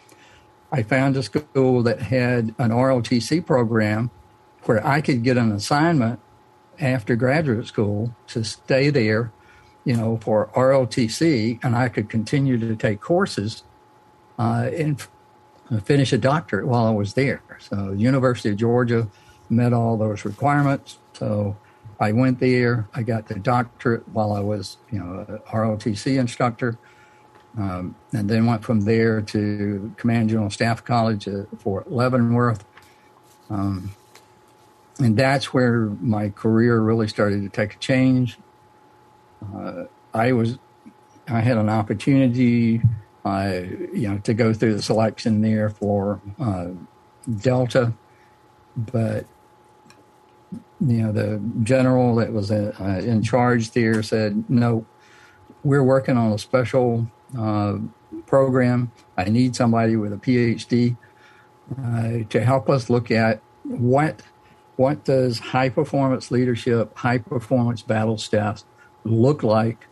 I 0.71 0.83
found 0.83 1.17
a 1.17 1.23
school 1.23 1.83
that 1.83 2.03
had 2.03 2.55
an 2.59 2.71
ROTC 2.71 3.47
program 3.47 4.11
where 4.65 4.85
I 4.87 5.01
could 5.01 5.23
get 5.23 5.37
an 5.37 5.53
assignment 5.53 6.21
after 6.81 7.17
graduate 7.17 7.67
school 7.67 8.15
to 8.29 8.45
stay 8.45 8.91
there, 8.91 9.33
you 9.85 9.97
know, 9.97 10.19
for 10.19 10.49
ROTC, 10.55 11.61
and 11.63 11.77
I 11.77 11.89
could 11.89 12.11
continue 12.11 12.59
to 12.59 12.77
take 12.77 13.01
courses 13.01 13.63
uh, 14.39 14.69
in 14.73 14.99
finish 15.85 16.13
a 16.13 16.19
doctorate 16.19 16.67
while 16.67 16.87
I 16.87 16.91
was 16.91 17.15
there. 17.15 17.43
So, 17.59 17.93
University 17.93 18.51
of 18.51 18.57
Georgia 18.57 19.09
met 19.49 19.73
all 19.73 19.97
those 19.97 20.25
requirements. 20.25 20.99
So, 21.13 21.57
I 21.99 22.13
went 22.13 22.41
there. 22.41 22.89
I 22.95 23.03
got 23.03 23.27
the 23.27 23.37
doctorate 23.37 24.07
while 24.09 24.33
I 24.33 24.41
was, 24.41 24.77
you 24.91 24.99
know, 24.99 25.41
ROTC 25.51 26.19
instructor, 26.19 26.79
um, 27.57 27.95
and 28.13 28.29
then 28.29 28.47
went 28.47 28.63
from 28.63 28.83
there 28.83 29.23
to 29.23 29.95
Command 29.97 30.29
General 30.29 30.51
Staff 30.51 30.85
College 30.85 31.27
at 31.27 31.47
Fort 31.59 31.91
Leavenworth. 31.91 32.65
Um, 33.49 33.93
and 34.99 35.17
that's 35.17 35.55
where 35.55 35.87
my 36.01 36.31
career 36.31 36.81
really 36.81 37.09
started 37.09 37.43
to 37.43 37.49
take 37.49 37.75
a 37.75 37.79
change. 37.79 38.39
Uh, 39.55 39.85
I 40.13 40.33
was 40.33 40.59
I 41.29 41.41
had 41.41 41.57
an 41.57 41.69
opportunity, 41.69 42.81
you 43.93 44.09
know, 44.09 44.19
to 44.19 44.35
go 44.35 44.53
through 44.53 44.75
the 44.75 44.83
selection 44.83 45.43
there 45.43 45.71
for 45.71 46.21
uh, 46.39 46.69
Delta, 47.41 47.93
but 48.77 49.27
you 50.81 50.99
know, 51.03 51.13
the 51.13 51.41
general 51.63 52.17
that 52.17 52.33
was 52.33 52.51
uh, 52.51 52.73
in 53.05 53.23
charge 53.23 53.73
there 53.73 54.03
said, 54.03 54.49
"No, 54.49 54.87
we're 55.65 55.83
working 55.83 56.17
on 56.17 56.33
a 56.33 56.39
special 56.39 57.11
uh, 57.37 57.79
program. 58.27 58.93
I 59.17 59.25
need 59.25 59.57
somebody 59.57 59.97
with 59.97 60.13
a 60.13 60.17
PhD 60.17 60.97
uh, 61.79 62.29
to 62.29 62.45
help 62.45 62.69
us 62.69 62.89
look 62.91 63.11
at 63.11 63.41
what 63.65 64.23
what 64.77 65.05
does 65.05 65.39
high 65.39 65.71
performance 65.71 66.31
leadership, 66.31 66.97
high 66.99 67.19
performance 67.19 67.83
battle 67.83 68.19
staffs 68.19 68.65
look 69.05 69.43
like 69.43 69.87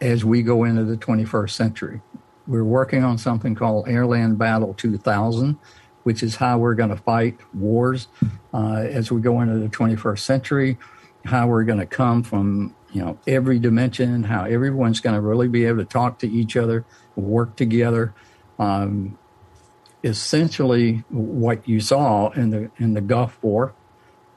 as 0.00 0.24
we 0.24 0.42
go 0.42 0.64
into 0.64 0.84
the 0.84 0.96
21st 0.96 1.50
century. 1.50 2.00
We're 2.46 2.64
working 2.64 3.04
on 3.04 3.18
something 3.18 3.54
called 3.54 3.86
Airland 3.86 4.38
Battle 4.38 4.74
2000, 4.74 5.58
which 6.02 6.22
is 6.22 6.36
how 6.36 6.58
we're 6.58 6.74
going 6.74 6.90
to 6.90 6.96
fight 6.96 7.38
wars 7.54 8.08
uh, 8.52 8.84
as 8.88 9.12
we 9.12 9.20
go 9.20 9.40
into 9.40 9.58
the 9.58 9.68
21st 9.68 10.18
century, 10.18 10.78
how 11.24 11.46
we're 11.46 11.64
going 11.64 11.78
to 11.78 11.86
come 11.86 12.22
from 12.22 12.74
you 12.92 13.02
know 13.02 13.18
every 13.26 13.58
dimension, 13.58 14.24
how 14.24 14.44
everyone's 14.44 15.00
going 15.00 15.14
to 15.14 15.20
really 15.20 15.48
be 15.48 15.64
able 15.64 15.78
to 15.78 15.84
talk 15.84 16.18
to 16.20 16.30
each 16.30 16.56
other, 16.56 16.84
work 17.16 17.56
together. 17.56 18.14
Um, 18.58 19.18
essentially, 20.04 21.04
what 21.08 21.66
you 21.68 21.80
saw 21.80 22.30
in 22.30 22.50
the 22.50 22.70
in 22.78 22.94
the 22.94 23.00
Gulf 23.00 23.38
War. 23.42 23.74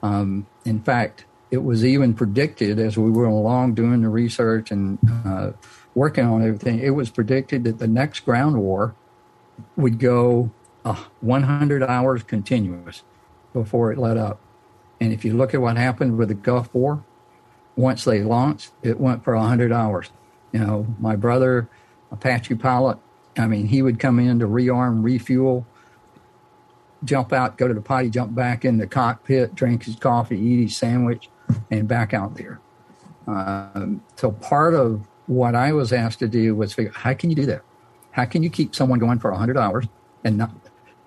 Um, 0.03 0.45
in 0.64 0.82
fact, 0.82 1.26
it 1.51 1.64
was 1.64 1.84
even 1.84 2.14
predicted 2.14 2.80
as 2.80 2.97
we 2.97 3.10
went 3.10 3.32
along 3.32 3.74
doing 3.74 4.01
the 4.01 4.10
research 4.10 4.72
and 4.72 4.99
uh, 5.26 5.51
working 5.96 6.26
on 6.26 6.46
everything. 6.46 6.80
It 6.80 6.91
was 6.91 7.10
predicted 7.10 7.64
that 7.64 7.80
the 7.80 7.88
next 7.88 8.20
ground 8.22 8.62
war 8.62 8.93
would 9.78 9.98
go 9.98 10.52
uh, 10.84 11.04
100 11.22 11.82
hours 11.82 12.22
continuous 12.24 13.04
before 13.54 13.91
it 13.91 13.98
let 13.98 14.18
up. 14.18 14.39
And 15.00 15.12
if 15.12 15.26
you 15.26 15.34
look 15.34 15.54
at 15.54 15.62
what 15.62 15.78
happened 15.78 16.18
with 16.18 16.28
the 16.28 16.36
Gulf 16.36 16.74
War, 16.74 17.04
once 17.76 18.04
they 18.04 18.22
launched, 18.22 18.72
it 18.84 19.00
went 19.00 19.24
for 19.24 19.36
100 19.36 19.72
hours. 19.72 20.12
You 20.52 20.60
know, 20.60 20.96
my 21.00 21.16
brother, 21.16 21.68
Apache 22.12 22.56
pilot, 22.56 22.98
I 23.38 23.48
mean, 23.48 23.68
he 23.68 23.82
would 23.82 24.00
come 24.00 24.20
in 24.20 24.39
to 24.39 24.48
rearm, 24.48 25.04
refuel, 25.04 25.66
jump 27.04 27.34
out, 27.34 27.58
go 27.58 27.68
to 27.68 27.74
the 27.74 27.82
potty, 27.82 28.10
jump 28.10 28.34
back 28.34 28.64
in 28.64 28.78
the 28.78 28.88
cockpit, 28.88 29.56
drink 29.56 29.84
his 29.84 29.96
coffee, 29.96 30.39
eat 30.39 30.64
his 30.64 30.78
sandwich, 30.78 31.30
and 31.70 31.88
back 31.88 32.14
out 32.14 32.36
there. 32.36 32.60
Um, 33.28 34.02
so 34.16 34.32
part 34.32 34.74
of 34.74 35.06
what 35.28 35.55
I 35.55 35.71
was 35.71 35.91
asked 35.91 36.19
to 36.19 36.28
do 36.28 36.55
was 36.55 36.73
figure 36.73 36.91
how 36.93 37.13
can 37.13 37.30
you 37.30 37.36
do 37.36 37.45
that? 37.47 37.61
How 38.11 38.26
can 38.26 38.43
you 38.43 38.49
keep 38.49 38.76
someone 38.76 38.99
going 38.99 39.19
for 39.19 39.32
100 39.32 39.57
hours 39.57 39.86
and 40.23 40.38
not 40.38 40.51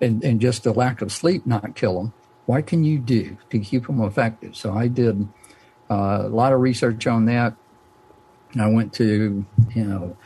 and, 0.01 0.23
and 0.23 0.39
just 0.39 0.63
the 0.63 0.73
lack 0.73 1.01
of 1.01 1.11
sleep 1.11 1.45
not 1.45 1.75
kill 1.75 1.95
them? 1.95 2.13
What 2.45 2.67
can 2.67 2.83
you 2.83 2.97
do 2.99 3.37
to 3.49 3.59
keep 3.59 3.87
them 3.87 4.01
effective? 4.01 4.55
So 4.55 4.73
I 4.73 4.87
did 4.87 5.27
uh, 5.89 6.21
a 6.23 6.29
lot 6.29 6.53
of 6.53 6.59
research 6.59 7.07
on 7.07 7.25
that. 7.25 7.55
I 8.59 8.67
went 8.67 8.93
to 8.93 9.45
you 9.75 9.83
know 9.83 10.17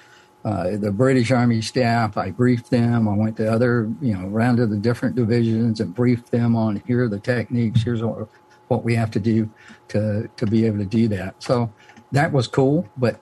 uh, 0.45 0.75
the 0.77 0.91
British 0.91 1.31
Army 1.31 1.61
staff. 1.61 2.17
I 2.17 2.31
briefed 2.31 2.69
them. 2.69 3.07
I 3.07 3.15
went 3.15 3.37
to 3.37 3.51
other, 3.51 3.89
you 4.01 4.13
know, 4.13 4.27
around 4.27 4.57
to 4.57 4.67
the 4.67 4.77
different 4.77 5.15
divisions 5.15 5.79
and 5.79 5.95
briefed 5.95 6.31
them 6.31 6.55
on 6.55 6.83
here 6.85 7.05
are 7.05 7.07
the 7.07 7.19
techniques. 7.19 7.83
Here's 7.83 8.03
what, 8.03 8.27
what 8.67 8.83
we 8.83 8.93
have 8.95 9.11
to 9.11 9.19
do 9.19 9.49
to 9.89 10.29
to 10.35 10.45
be 10.45 10.65
able 10.65 10.79
to 10.79 10.85
do 10.85 11.07
that. 11.09 11.41
So 11.41 11.71
that 12.11 12.31
was 12.33 12.47
cool. 12.47 12.89
But 12.97 13.21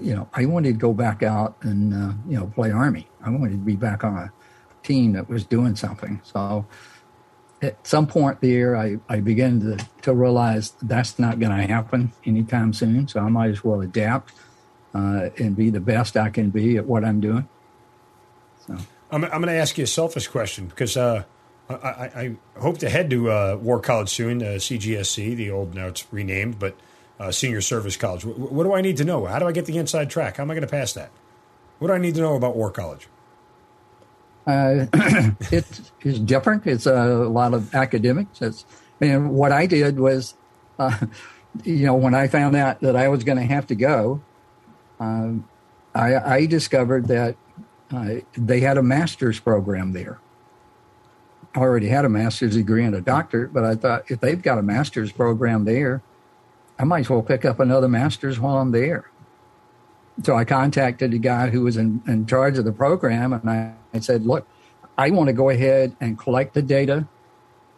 you 0.00 0.14
know, 0.14 0.28
I 0.32 0.46
wanted 0.46 0.72
to 0.72 0.78
go 0.78 0.92
back 0.92 1.22
out 1.22 1.56
and 1.62 1.94
uh, 1.94 2.12
you 2.28 2.38
know 2.38 2.46
play 2.46 2.70
Army. 2.70 3.08
I 3.24 3.30
wanted 3.30 3.52
to 3.52 3.56
be 3.58 3.76
back 3.76 4.04
on 4.04 4.16
a 4.16 4.32
team 4.82 5.12
that 5.12 5.28
was 5.28 5.44
doing 5.44 5.76
something. 5.76 6.20
So 6.24 6.66
at 7.62 7.86
some 7.86 8.06
point 8.06 8.40
there, 8.40 8.76
I, 8.76 8.98
I 9.08 9.20
began 9.20 9.60
to, 9.60 9.86
to 10.02 10.12
realize 10.12 10.72
that's 10.82 11.18
not 11.18 11.38
going 11.38 11.56
to 11.56 11.66
happen 11.66 12.12
anytime 12.26 12.72
soon. 12.72 13.06
So 13.08 13.20
I 13.20 13.28
might 13.28 13.50
as 13.50 13.62
well 13.62 13.80
adapt 13.80 14.32
uh, 14.94 15.30
and 15.38 15.56
be 15.56 15.70
the 15.70 15.80
best 15.80 16.16
I 16.16 16.30
can 16.30 16.50
be 16.50 16.76
at 16.76 16.86
what 16.86 17.04
I'm 17.04 17.20
doing. 17.20 17.48
So 18.66 18.76
I'm, 19.10 19.24
I'm 19.24 19.30
going 19.30 19.46
to 19.46 19.52
ask 19.52 19.78
you 19.78 19.84
a 19.84 19.86
selfish 19.86 20.26
question 20.26 20.66
because 20.66 20.96
uh, 20.96 21.22
I, 21.70 21.74
I, 21.74 22.04
I, 22.04 22.60
hope 22.60 22.78
to 22.78 22.90
head 22.90 23.10
to 23.10 23.30
uh, 23.30 23.58
War 23.60 23.80
College 23.80 24.08
soon, 24.08 24.42
uh, 24.42 24.56
CGSC, 24.56 25.36
the 25.36 25.50
old 25.50 25.74
now 25.74 25.86
it's 25.86 26.06
renamed, 26.12 26.58
but 26.58 26.76
uh, 27.18 27.30
Senior 27.30 27.60
Service 27.60 27.96
College. 27.96 28.24
What, 28.24 28.52
what 28.52 28.64
do 28.64 28.74
I 28.74 28.80
need 28.80 28.96
to 28.98 29.04
know? 29.04 29.26
How 29.26 29.38
do 29.38 29.46
I 29.46 29.52
get 29.52 29.66
the 29.66 29.78
inside 29.78 30.10
track? 30.10 30.36
How 30.36 30.42
am 30.42 30.50
I 30.50 30.54
going 30.54 30.66
to 30.66 30.70
pass 30.70 30.92
that? 30.94 31.10
What 31.78 31.88
do 31.88 31.94
I 31.94 31.98
need 31.98 32.14
to 32.14 32.20
know 32.20 32.36
about 32.36 32.56
War 32.56 32.70
College? 32.70 33.08
Uh, 34.46 34.86
it 35.52 35.80
is 36.02 36.18
different. 36.20 36.66
It's 36.66 36.86
a 36.86 37.06
lot 37.28 37.54
of 37.54 37.74
academics. 37.74 38.40
It's, 38.42 38.64
and 39.00 39.32
what 39.32 39.52
I 39.52 39.66
did 39.66 39.98
was, 39.98 40.34
uh, 40.78 41.06
you 41.64 41.86
know, 41.86 41.94
when 41.94 42.14
I 42.14 42.28
found 42.28 42.56
out 42.56 42.80
that 42.80 42.96
I 42.96 43.08
was 43.08 43.24
going 43.24 43.38
to 43.38 43.44
have 43.44 43.66
to 43.68 43.74
go, 43.74 44.22
um, 45.00 45.48
I, 45.94 46.16
I, 46.16 46.46
discovered 46.46 47.08
that 47.08 47.36
uh, 47.90 48.14
they 48.34 48.60
had 48.60 48.78
a 48.78 48.82
master's 48.82 49.40
program 49.40 49.92
there. 49.92 50.20
I 51.54 51.58
already 51.58 51.88
had 51.88 52.04
a 52.04 52.08
master's 52.08 52.54
degree 52.54 52.84
and 52.84 52.94
a 52.94 53.00
doctorate, 53.00 53.52
but 53.52 53.64
I 53.64 53.74
thought 53.74 54.10
if 54.10 54.20
they've 54.20 54.40
got 54.40 54.58
a 54.58 54.62
master's 54.62 55.12
program 55.12 55.64
there, 55.64 56.00
I 56.78 56.84
might 56.84 57.00
as 57.00 57.10
well 57.10 57.22
pick 57.22 57.44
up 57.44 57.60
another 57.60 57.88
master's 57.88 58.40
while 58.40 58.58
I'm 58.58 58.72
there. 58.72 59.10
So 60.22 60.36
I 60.36 60.44
contacted 60.44 61.10
the 61.10 61.18
guy 61.18 61.50
who 61.50 61.62
was 61.62 61.76
in, 61.76 62.02
in 62.06 62.26
charge 62.26 62.58
of 62.58 62.64
the 62.64 62.72
program, 62.72 63.32
and 63.32 63.48
I, 63.48 63.74
I 63.94 64.00
said, 64.00 64.26
"Look, 64.26 64.46
I 64.98 65.10
want 65.10 65.28
to 65.28 65.32
go 65.32 65.48
ahead 65.48 65.96
and 66.00 66.18
collect 66.18 66.54
the 66.54 66.62
data, 66.62 67.06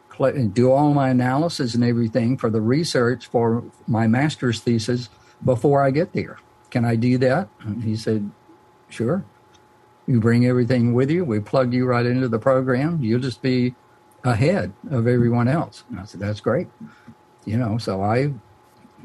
collect, 0.08 0.36
and 0.36 0.52
do 0.52 0.72
all 0.72 0.92
my 0.94 1.10
analysis 1.10 1.74
and 1.74 1.84
everything 1.84 2.36
for 2.36 2.50
the 2.50 2.60
research 2.60 3.26
for 3.26 3.62
my 3.86 4.06
master's 4.06 4.60
thesis 4.60 5.08
before 5.44 5.82
I 5.82 5.90
get 5.90 6.12
there." 6.12 6.38
Can 6.74 6.84
I 6.84 6.96
do 6.96 7.16
that? 7.18 7.48
And 7.60 7.84
he 7.84 7.94
said, 7.94 8.32
Sure. 8.88 9.24
You 10.08 10.18
bring 10.18 10.44
everything 10.44 10.92
with 10.92 11.08
you. 11.08 11.24
We 11.24 11.38
plug 11.38 11.72
you 11.72 11.86
right 11.86 12.04
into 12.04 12.26
the 12.26 12.40
program. 12.40 13.00
You'll 13.00 13.20
just 13.20 13.42
be 13.42 13.76
ahead 14.24 14.72
of 14.90 15.06
everyone 15.06 15.46
else. 15.46 15.84
And 15.88 16.00
I 16.00 16.04
said, 16.04 16.18
That's 16.18 16.40
great. 16.40 16.66
You 17.44 17.58
know, 17.58 17.78
so 17.78 18.02
I, 18.02 18.32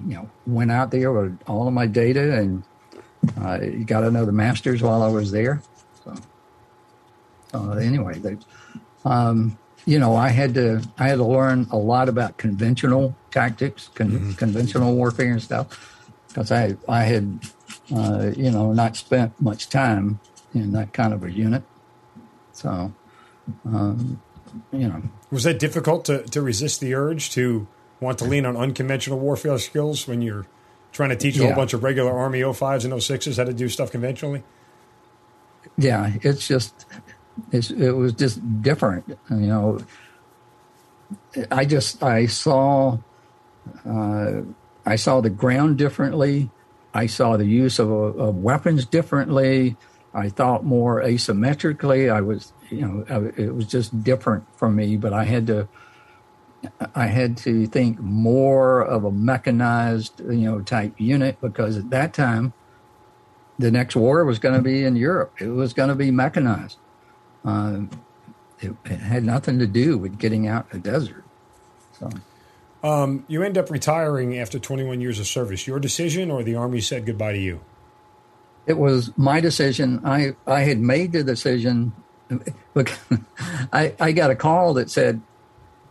you 0.08 0.16
know, 0.16 0.30
went 0.48 0.72
out 0.72 0.92
there 0.92 1.12
with 1.12 1.38
all 1.48 1.68
of 1.68 1.74
my 1.74 1.88
data 1.88 2.38
and 2.38 2.64
uh, 3.42 3.58
got 3.86 4.02
to 4.02 4.12
know 4.12 4.26
the 4.26 4.32
masters 4.32 4.82
while 4.82 5.02
I 5.02 5.08
was 5.08 5.32
there. 5.32 5.62
So, 6.04 6.16
uh, 7.54 7.72
anyway, 7.72 8.20
they, 8.20 8.38
um, 9.06 9.58
you 9.86 10.00
know, 10.00 10.16
I 10.16 10.30
had 10.30 10.54
to 10.56 10.82
I 10.98 11.10
had 11.10 11.18
to 11.18 11.26
learn 11.26 11.68
a 11.72 11.78
lot 11.78 12.10
about 12.10 12.38
conventional 12.38 13.16
tactics, 13.32 13.90
con- 13.94 14.12
mm-hmm. 14.12 14.32
conventional 14.34 14.96
warfare 14.96 15.32
and 15.32 15.42
stuff, 15.42 16.08
because 16.28 16.52
I 16.52 16.76
I 16.88 17.04
had 17.04 17.40
uh, 17.94 18.32
you 18.36 18.52
know, 18.52 18.74
not 18.74 18.96
spent 18.96 19.40
much 19.42 19.70
time 19.70 20.20
in 20.54 20.72
that 20.74 20.94
kind 20.94 21.14
of 21.14 21.24
a 21.24 21.32
unit. 21.32 21.64
So, 22.54 22.94
um, 23.66 24.22
you 24.72 24.88
know. 24.88 25.02
Was 25.32 25.44
that 25.44 25.60
difficult 25.60 26.06
to, 26.06 26.24
to 26.24 26.42
resist 26.42 26.82
the 26.82 26.94
urge 26.96 27.32
to 27.32 27.68
want 28.00 28.18
to 28.20 28.26
lean 28.26 28.46
on 28.46 28.56
unconventional 28.56 29.20
warfare 29.20 29.58
skills 29.58 30.08
when 30.08 30.22
you're 30.22 30.46
trying 30.92 31.10
to 31.10 31.16
teach 31.16 31.36
a 31.38 31.40
yeah. 31.40 31.48
whole 31.48 31.56
bunch 31.56 31.74
of 31.74 31.84
regular 31.84 32.18
Army 32.18 32.42
05s 32.42 32.86
and 32.86 32.94
06s 32.94 33.38
how 33.38 33.44
to 33.44 33.54
do 33.54 33.70
stuff 33.70 33.92
conventionally? 33.92 34.44
Yeah, 35.78 36.14
it's 36.22 36.48
just, 36.48 36.86
it's, 37.52 37.72
it 37.72 37.92
was 37.92 38.14
just 38.14 38.62
different. 38.62 39.18
You 39.30 39.36
know, 39.38 39.80
I 41.52 41.66
just, 41.66 42.02
I 42.02 42.26
saw, 42.26 42.98
uh, 43.86 44.42
I 44.86 44.96
saw 44.96 45.22
the 45.22 45.30
ground 45.30 45.78
differently. 45.78 46.50
I 46.94 47.06
saw 47.06 47.38
the 47.38 47.46
use 47.46 47.80
of, 47.80 47.90
of 47.92 48.36
weapons 48.38 48.86
differently. 48.86 49.78
I 50.14 50.30
thought 50.30 50.66
more 50.66 51.02
asymmetrically. 51.02 52.12
I 52.12 52.22
was, 52.22 52.52
you 52.70 52.82
know, 52.82 53.32
it 53.38 53.54
was 53.54 53.68
just 53.68 54.04
different 54.04 54.46
for 54.58 54.70
me. 54.70 54.98
But 54.98 55.14
I 55.14 55.26
had 55.26 55.48
to, 55.48 55.68
I 56.96 57.08
had 57.08 57.38
to 57.38 57.66
think 57.68 58.00
more 58.00 58.82
of 58.82 59.04
a 59.04 59.12
mechanized, 59.12 60.20
you 60.20 60.52
know, 60.52 60.62
type 60.62 60.94
unit 60.98 61.40
because 61.42 61.78
at 61.78 61.90
that 61.92 62.14
time, 62.14 62.54
the 63.58 63.72
next 63.72 63.96
war 63.96 64.24
was 64.26 64.40
going 64.40 64.56
to 64.56 64.62
be 64.62 64.84
in 64.84 64.96
Europe. 64.96 65.34
It 65.40 65.48
was 65.48 65.74
going 65.74 65.90
to 65.90 65.96
be 65.96 66.12
mechanized. 66.12 66.78
Uh, 67.44 67.82
it, 68.60 68.74
it, 68.86 69.00
had 69.00 69.24
nothing 69.24 69.60
to 69.60 69.68
do 69.68 69.98
with 69.98 70.18
getting 70.18 70.48
out 70.48 70.68
in 70.72 70.82
the 70.82 70.90
desert. 70.90 71.24
So. 72.00 72.10
Um, 72.84 73.26
you 73.28 73.44
end 73.44 73.58
up 73.58 73.70
retiring 73.70 74.38
after 74.38 74.60
21 74.60 75.02
years 75.02 75.20
of 75.20 75.28
service. 75.28 75.68
Your 75.68 75.80
decision, 75.80 76.32
or 76.32 76.44
the 76.44 76.56
Army 76.56 76.82
said 76.82 77.06
goodbye 77.06 77.34
to 77.34 77.40
you? 77.40 77.62
It 78.66 78.78
was 78.78 79.12
my 79.18 79.42
decision. 79.42 80.02
I, 80.06 80.36
I 80.48 80.62
had 80.62 80.80
made 80.80 81.12
the 81.12 81.24
decision. 81.24 81.92
Look, 82.76 82.92
I, 83.74 83.94
I 84.00 84.12
got 84.14 84.32
a 84.32 84.36
call 84.36 84.74
that 84.76 84.90
said, 84.90 85.22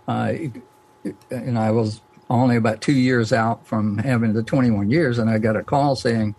uh, 0.08 0.34
and 1.30 1.58
I 1.58 1.70
was 1.70 2.00
only 2.30 2.56
about 2.56 2.80
two 2.80 2.94
years 2.94 3.32
out 3.32 3.66
from 3.66 3.98
having 3.98 4.32
the 4.32 4.42
21 4.42 4.90
years, 4.90 5.18
and 5.18 5.30
I 5.30 5.38
got 5.38 5.56
a 5.56 5.62
call 5.62 5.96
saying, 5.96 6.34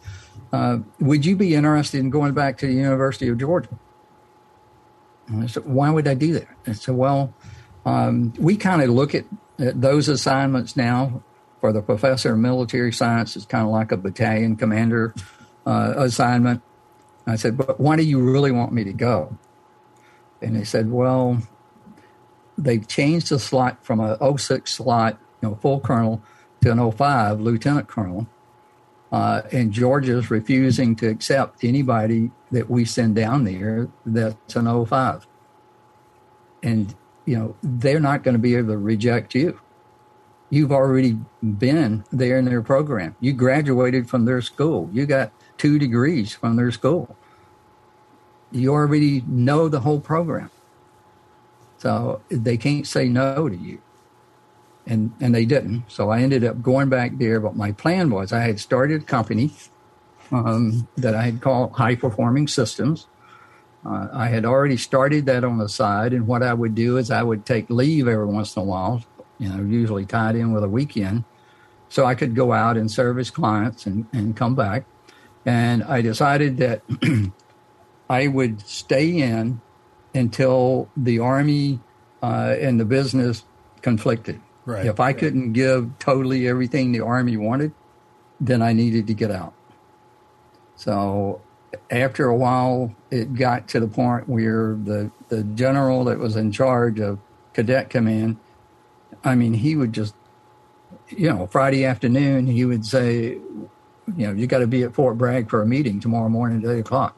uh, 0.52 0.80
would 1.00 1.26
you 1.26 1.36
be 1.36 1.56
interested 1.56 2.00
in 2.00 2.10
going 2.10 2.34
back 2.34 2.58
to 2.58 2.68
the 2.68 2.74
University 2.74 3.30
of 3.30 3.38
Georgia? 3.38 3.70
And 5.28 5.44
I 5.44 5.48
said, 5.48 5.66
why 5.66 5.92
would 5.92 6.08
I 6.08 6.16
do 6.16 6.34
that? 6.34 6.48
I 6.66 6.74
said, 6.74 6.96
well, 6.96 7.34
um, 7.86 8.34
we 8.40 8.58
kind 8.58 8.82
of 8.82 8.90
look 8.90 9.14
at, 9.14 9.26
at, 9.60 9.80
those 9.80 10.10
assignments 10.10 10.76
now 10.76 11.24
for 11.62 11.72
the 11.72 11.82
professor 11.82 12.34
of 12.34 12.40
military 12.40 12.92
science. 12.92 13.36
It's 13.36 13.46
kind 13.46 13.64
of 13.66 13.72
like 13.72 13.92
a 13.92 13.98
battalion 13.98 14.56
commander 14.56 15.14
uh, 15.66 15.94
assignment. 15.98 16.64
I 17.28 17.36
said, 17.36 17.58
but 17.58 17.80
why 17.80 17.96
do 17.96 18.04
you 18.04 18.20
really 18.20 18.52
want 18.52 18.74
me 18.74 18.84
to 18.86 18.94
go? 18.94 19.38
And 20.42 20.56
they 20.56 20.64
said, 20.64 20.92
well, 20.92 21.44
they've 22.64 22.88
changed 22.88 23.30
the 23.30 23.40
slot 23.40 23.84
from 23.84 24.00
a 24.00 24.38
06 24.38 24.72
slot, 24.72 25.18
you 25.42 25.50
know, 25.50 25.56
full 25.56 25.80
colonel 25.80 26.22
to 26.62 26.72
an 26.72 26.92
05 26.92 27.40
lieutenant 27.40 27.88
colonel. 27.88 28.28
Uh, 29.12 29.42
and 29.52 29.72
Georgia's 29.72 30.30
refusing 30.30 30.96
to 30.98 31.08
accept 31.08 31.64
anybody 31.64 32.30
that 32.52 32.70
we 32.70 32.86
send 32.86 33.16
down 33.16 33.44
there 33.44 33.88
that's 34.06 34.56
an 34.56 34.86
05. 34.86 35.26
And, 36.62 36.94
you 37.26 37.38
know, 37.38 37.56
they're 37.64 38.00
not 38.00 38.24
going 38.24 38.34
to 38.34 38.40
be 38.40 38.56
able 38.56 38.74
to 38.74 38.78
reject 38.78 39.34
you. 39.34 39.60
You've 40.52 40.72
already 40.72 41.18
been 41.42 42.04
there 42.12 42.38
in 42.38 42.46
their 42.46 42.62
program. 42.62 43.16
You 43.20 43.34
graduated 43.34 44.10
from 44.10 44.26
their 44.26 44.42
school. 44.42 44.90
You 44.92 45.06
got 45.06 45.32
two 45.58 45.80
degrees 45.80 46.34
from 46.34 46.56
their 46.56 46.72
school. 46.72 47.16
You 48.52 48.74
already 48.74 49.24
know 49.28 49.70
the 49.70 49.80
whole 49.80 50.00
program. 50.00 50.50
So 51.80 52.22
they 52.30 52.58
can't 52.58 52.86
say 52.86 53.10
no 53.10 53.50
to 53.50 53.56
you 53.56 53.82
and 54.90 55.14
and 55.22 55.34
they 55.34 55.46
didn't. 55.46 55.84
So 55.88 56.10
I 56.10 56.22
ended 56.22 56.44
up 56.44 56.62
going 56.62 56.90
back 56.90 57.18
there. 57.18 57.40
But 57.40 57.56
my 57.56 57.72
plan 57.72 58.10
was 58.10 58.34
I 58.34 58.40
had 58.40 58.60
started 58.60 59.04
a 59.04 59.06
company 59.06 59.52
um, 60.32 60.88
that 60.98 61.16
I 61.16 61.22
had 61.22 61.42
called 61.42 61.74
High 61.74 61.96
Performing 61.96 62.48
Systems. 62.48 63.08
Uh, 63.86 64.10
I 64.12 64.28
had 64.28 64.44
already 64.44 64.76
started 64.76 65.26
that 65.28 65.46
on 65.46 65.58
the 65.58 65.70
side, 65.70 66.12
and 66.12 66.28
what 66.28 66.44
I 66.44 66.54
would 66.54 66.76
do 66.76 66.98
is 66.98 67.10
I 67.12 67.24
would 67.24 67.46
take 67.46 67.70
leave 67.70 68.10
every 68.10 68.26
once 68.26 68.58
in 68.58 68.62
a 68.62 68.66
while, 68.66 69.06
you 69.38 69.48
know, 69.48 69.64
usually 69.64 70.06
tied 70.06 70.36
in 70.36 70.52
with 70.52 70.66
a 70.66 70.68
weekend, 70.68 71.24
so 71.88 72.06
I 72.06 72.14
could 72.14 72.36
go 72.36 72.52
out 72.52 72.76
and 72.76 72.92
service 72.92 73.30
clients 73.30 73.86
and, 73.86 74.06
and 74.12 74.36
come 74.36 74.54
back. 74.54 74.84
And 75.46 75.82
I 75.84 76.02
decided 76.02 76.58
that 76.58 76.82
I 78.10 78.28
would 78.28 78.60
stay 78.68 79.22
in 79.22 79.62
until 80.14 80.90
the 80.98 81.20
Army 81.20 81.80
uh, 82.22 82.56
and 82.60 82.80
the 82.80 82.86
business 82.86 83.44
conflicted. 83.82 84.42
Right. 84.66 84.86
If 84.86 85.00
I 85.00 85.14
couldn't 85.14 85.54
give 85.54 85.98
totally 86.00 86.48
everything 86.48 86.92
the 86.92 87.02
Army 87.02 87.38
wanted, 87.38 87.74
then 88.40 88.62
I 88.62 88.74
needed 88.74 89.08
to 89.08 89.14
get 89.14 89.32
out. 89.32 89.54
So 90.76 91.42
after 91.90 92.26
a 92.28 92.36
while, 92.36 92.96
it 93.10 93.34
got 93.34 93.68
to 93.70 93.80
the 93.80 93.88
point 93.88 94.30
where 94.30 94.78
the, 94.84 95.12
the 95.30 95.44
general 95.44 96.04
that 96.06 96.20
was 96.20 96.36
in 96.36 96.52
charge 96.52 97.00
of 97.00 97.20
cadet 97.54 97.90
command, 97.90 98.38
I 99.24 99.36
mean, 99.36 99.54
he 99.54 99.76
would 99.76 99.92
just, 99.94 100.16
you 101.10 101.30
know, 101.30 101.48
Friday 101.48 101.86
afternoon, 101.86 102.48
he 102.48 102.64
would 102.66 102.86
say, 102.86 103.38
you 104.16 104.28
know, 104.28 104.32
you 104.32 104.48
got 104.48 104.60
to 104.60 104.68
be 104.68 104.84
at 104.84 104.94
Fort 104.94 105.18
Bragg 105.18 105.50
for 105.50 105.62
a 105.62 105.66
meeting 105.66 106.00
tomorrow 106.00 106.30
morning 106.30 106.64
at 106.64 106.70
eight 106.70 106.80
o'clock. 106.80 107.16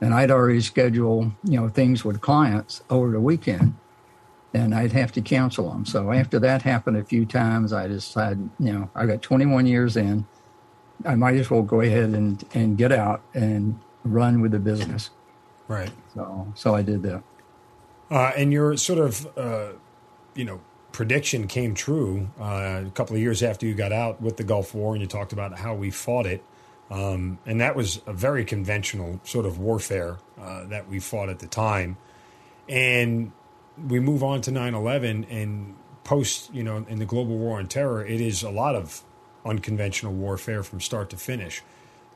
And 0.00 0.14
I'd 0.14 0.30
already 0.30 0.60
scheduled, 0.60 1.32
you 1.44 1.60
know, 1.60 1.68
things 1.68 2.04
with 2.04 2.20
clients 2.20 2.82
over 2.88 3.10
the 3.10 3.20
weekend 3.20 3.74
and 4.52 4.74
I'd 4.74 4.92
have 4.92 5.12
to 5.12 5.20
cancel 5.20 5.70
them. 5.70 5.84
So 5.86 6.12
after 6.12 6.38
that 6.40 6.62
happened 6.62 6.96
a 6.96 7.04
few 7.04 7.24
times, 7.24 7.72
I 7.72 7.86
decided, 7.86 8.50
you 8.58 8.72
know, 8.72 8.90
I 8.94 9.06
got 9.06 9.22
21 9.22 9.66
years 9.66 9.96
in. 9.96 10.26
I 11.04 11.14
might 11.14 11.36
as 11.36 11.50
well 11.50 11.62
go 11.62 11.80
ahead 11.80 12.10
and, 12.10 12.44
and 12.52 12.76
get 12.76 12.92
out 12.92 13.22
and 13.32 13.78
run 14.04 14.40
with 14.40 14.50
the 14.50 14.58
business. 14.58 15.10
Right. 15.68 15.90
So 16.14 16.52
so 16.54 16.74
I 16.74 16.82
did 16.82 17.02
that. 17.04 17.22
Uh, 18.10 18.32
and 18.36 18.52
your 18.52 18.76
sort 18.76 18.98
of, 18.98 19.38
uh, 19.38 19.72
you 20.34 20.44
know, 20.44 20.60
prediction 20.90 21.46
came 21.46 21.74
true 21.74 22.28
uh, 22.40 22.82
a 22.84 22.90
couple 22.92 23.14
of 23.14 23.22
years 23.22 23.42
after 23.42 23.66
you 23.66 23.74
got 23.74 23.92
out 23.92 24.20
with 24.20 24.36
the 24.36 24.42
Gulf 24.42 24.74
War, 24.74 24.94
and 24.94 25.00
you 25.00 25.06
talked 25.06 25.32
about 25.32 25.60
how 25.60 25.74
we 25.74 25.90
fought 25.90 26.26
it. 26.26 26.42
Um, 26.90 27.38
and 27.46 27.60
that 27.60 27.76
was 27.76 28.00
a 28.06 28.12
very 28.12 28.44
conventional 28.44 29.20
sort 29.24 29.46
of 29.46 29.58
warfare 29.58 30.18
uh, 30.40 30.64
that 30.66 30.88
we 30.88 30.98
fought 30.98 31.28
at 31.28 31.38
the 31.38 31.46
time. 31.46 31.96
And 32.68 33.32
we 33.88 34.00
move 34.00 34.22
on 34.22 34.40
to 34.42 34.50
9-11 34.50 35.26
and 35.30 35.76
post 36.04 36.52
you 36.54 36.62
know 36.62 36.84
in 36.88 36.98
the 36.98 37.04
global 37.04 37.36
war 37.36 37.58
on 37.58 37.66
terror 37.66 38.04
it 38.04 38.20
is 38.20 38.42
a 38.42 38.50
lot 38.50 38.74
of 38.74 39.02
unconventional 39.44 40.12
warfare 40.12 40.62
from 40.62 40.80
start 40.80 41.10
to 41.10 41.16
finish 41.16 41.62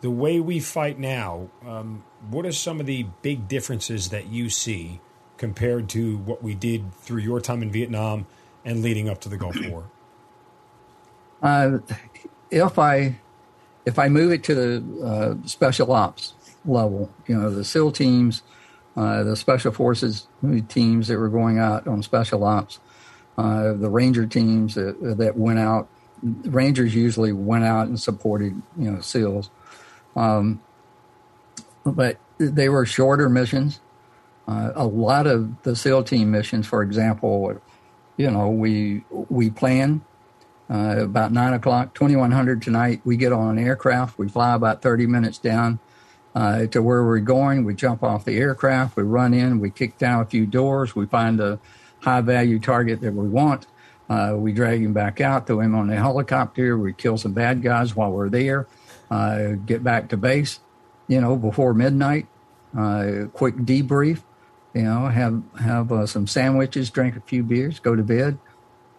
the 0.00 0.10
way 0.10 0.40
we 0.40 0.58
fight 0.58 0.98
now 0.98 1.48
um, 1.66 2.02
what 2.28 2.44
are 2.44 2.52
some 2.52 2.80
of 2.80 2.86
the 2.86 3.04
big 3.22 3.46
differences 3.46 4.08
that 4.08 4.26
you 4.26 4.48
see 4.48 5.00
compared 5.36 5.88
to 5.88 6.18
what 6.18 6.42
we 6.42 6.54
did 6.54 6.92
through 6.94 7.20
your 7.20 7.40
time 7.40 7.62
in 7.62 7.70
vietnam 7.70 8.26
and 8.64 8.82
leading 8.82 9.08
up 9.08 9.20
to 9.20 9.28
the 9.28 9.36
gulf 9.36 9.56
war 9.68 9.84
uh, 11.42 11.78
if 12.50 12.78
i 12.78 13.14
if 13.86 13.98
i 13.98 14.08
move 14.08 14.32
it 14.32 14.42
to 14.44 14.54
the 14.54 15.04
uh, 15.04 15.46
special 15.46 15.92
ops 15.92 16.34
level 16.64 17.10
you 17.26 17.36
know 17.36 17.50
the 17.50 17.64
seal 17.64 17.92
teams 17.92 18.42
uh, 18.96 19.24
the 19.24 19.36
special 19.36 19.72
forces 19.72 20.28
teams 20.68 21.08
that 21.08 21.18
were 21.18 21.28
going 21.28 21.58
out 21.58 21.88
on 21.88 22.02
special 22.02 22.44
ops, 22.44 22.78
uh, 23.36 23.72
the 23.72 23.90
ranger 23.90 24.24
teams 24.26 24.74
that, 24.74 25.16
that 25.18 25.36
went 25.36 25.58
out. 25.58 25.88
Rangers 26.22 26.94
usually 26.94 27.32
went 27.32 27.64
out 27.64 27.88
and 27.88 28.00
supported, 28.00 28.60
you 28.78 28.90
know, 28.90 29.00
SEALs, 29.00 29.50
um, 30.14 30.62
but 31.84 32.18
they 32.38 32.68
were 32.68 32.86
shorter 32.86 33.28
missions. 33.28 33.80
Uh, 34.46 34.70
a 34.74 34.86
lot 34.86 35.26
of 35.26 35.62
the 35.64 35.74
SEAL 35.74 36.04
team 36.04 36.30
missions, 36.30 36.66
for 36.66 36.82
example, 36.82 37.60
you 38.16 38.30
know, 38.30 38.48
we 38.48 39.04
we 39.10 39.50
plan 39.50 40.02
uh, 40.70 40.96
about 40.98 41.32
nine 41.32 41.52
o'clock, 41.52 41.94
twenty 41.94 42.16
one 42.16 42.30
hundred 42.30 42.62
tonight. 42.62 43.00
We 43.04 43.16
get 43.16 43.32
on 43.32 43.58
an 43.58 43.64
aircraft. 43.64 44.18
We 44.18 44.28
fly 44.28 44.54
about 44.54 44.82
thirty 44.82 45.06
minutes 45.06 45.38
down 45.38 45.78
uh, 46.34 46.66
to 46.66 46.82
where 46.82 47.04
we're 47.04 47.20
going. 47.20 47.64
We 47.64 47.74
jump 47.74 48.02
off 48.02 48.24
the 48.24 48.36
aircraft, 48.38 48.96
we 48.96 49.02
run 49.02 49.34
in, 49.34 49.60
we 49.60 49.70
kick 49.70 49.98
down 49.98 50.22
a 50.22 50.26
few 50.26 50.46
doors, 50.46 50.96
we 50.96 51.06
find 51.06 51.40
a 51.40 51.58
high 52.00 52.20
value 52.20 52.58
target 52.58 53.00
that 53.00 53.14
we 53.14 53.28
want. 53.28 53.66
Uh, 54.08 54.34
we 54.36 54.52
drag 54.52 54.82
him 54.82 54.92
back 54.92 55.20
out, 55.20 55.46
throw 55.46 55.60
him 55.60 55.74
on 55.74 55.86
the 55.86 55.96
helicopter. 55.96 56.76
We 56.76 56.92
kill 56.92 57.16
some 57.16 57.32
bad 57.32 57.62
guys 57.62 57.96
while 57.96 58.10
we're 58.10 58.28
there. 58.28 58.66
Uh, 59.10 59.52
get 59.64 59.82
back 59.82 60.08
to 60.10 60.16
base, 60.16 60.60
you 61.08 61.20
know, 61.20 61.36
before 61.36 61.72
midnight. 61.72 62.26
Uh, 62.76 63.26
quick 63.32 63.54
debrief, 63.56 64.22
you 64.74 64.82
know, 64.82 65.06
have 65.06 65.42
have 65.58 65.92
uh, 65.92 66.06
some 66.06 66.26
sandwiches, 66.26 66.90
drink 66.90 67.16
a 67.16 67.20
few 67.20 67.42
beers, 67.42 67.78
go 67.78 67.94
to 67.94 68.02
bed. 68.02 68.36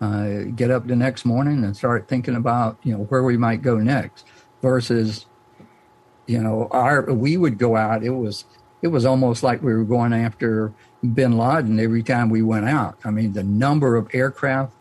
Uh, 0.01 0.43
get 0.55 0.69
up 0.69 0.85
the 0.87 0.95
next 0.95 1.23
morning 1.23 1.63
and 1.63 1.75
start 1.75 2.07
thinking 2.09 2.35
about 2.35 2.77
you 2.83 2.91
know 2.91 3.05
where 3.05 3.23
we 3.23 3.37
might 3.37 3.61
go 3.61 3.77
next 3.77 4.25
versus 4.61 5.25
you 6.27 6.41
know, 6.41 6.67
our 6.71 7.03
we 7.13 7.37
would 7.37 7.57
go 7.57 7.75
out. 7.75 8.03
It 8.03 8.09
was 8.09 8.45
it 8.81 8.87
was 8.87 9.05
almost 9.05 9.43
like 9.43 9.61
we 9.61 9.73
were 9.73 9.83
going 9.83 10.13
after 10.13 10.73
Bin 11.13 11.37
Laden 11.37 11.79
every 11.79 12.03
time 12.03 12.29
we 12.29 12.41
went 12.41 12.67
out. 12.67 12.97
I 13.03 13.11
mean, 13.11 13.33
the 13.33 13.43
number 13.43 13.95
of 13.95 14.09
aircraft 14.13 14.73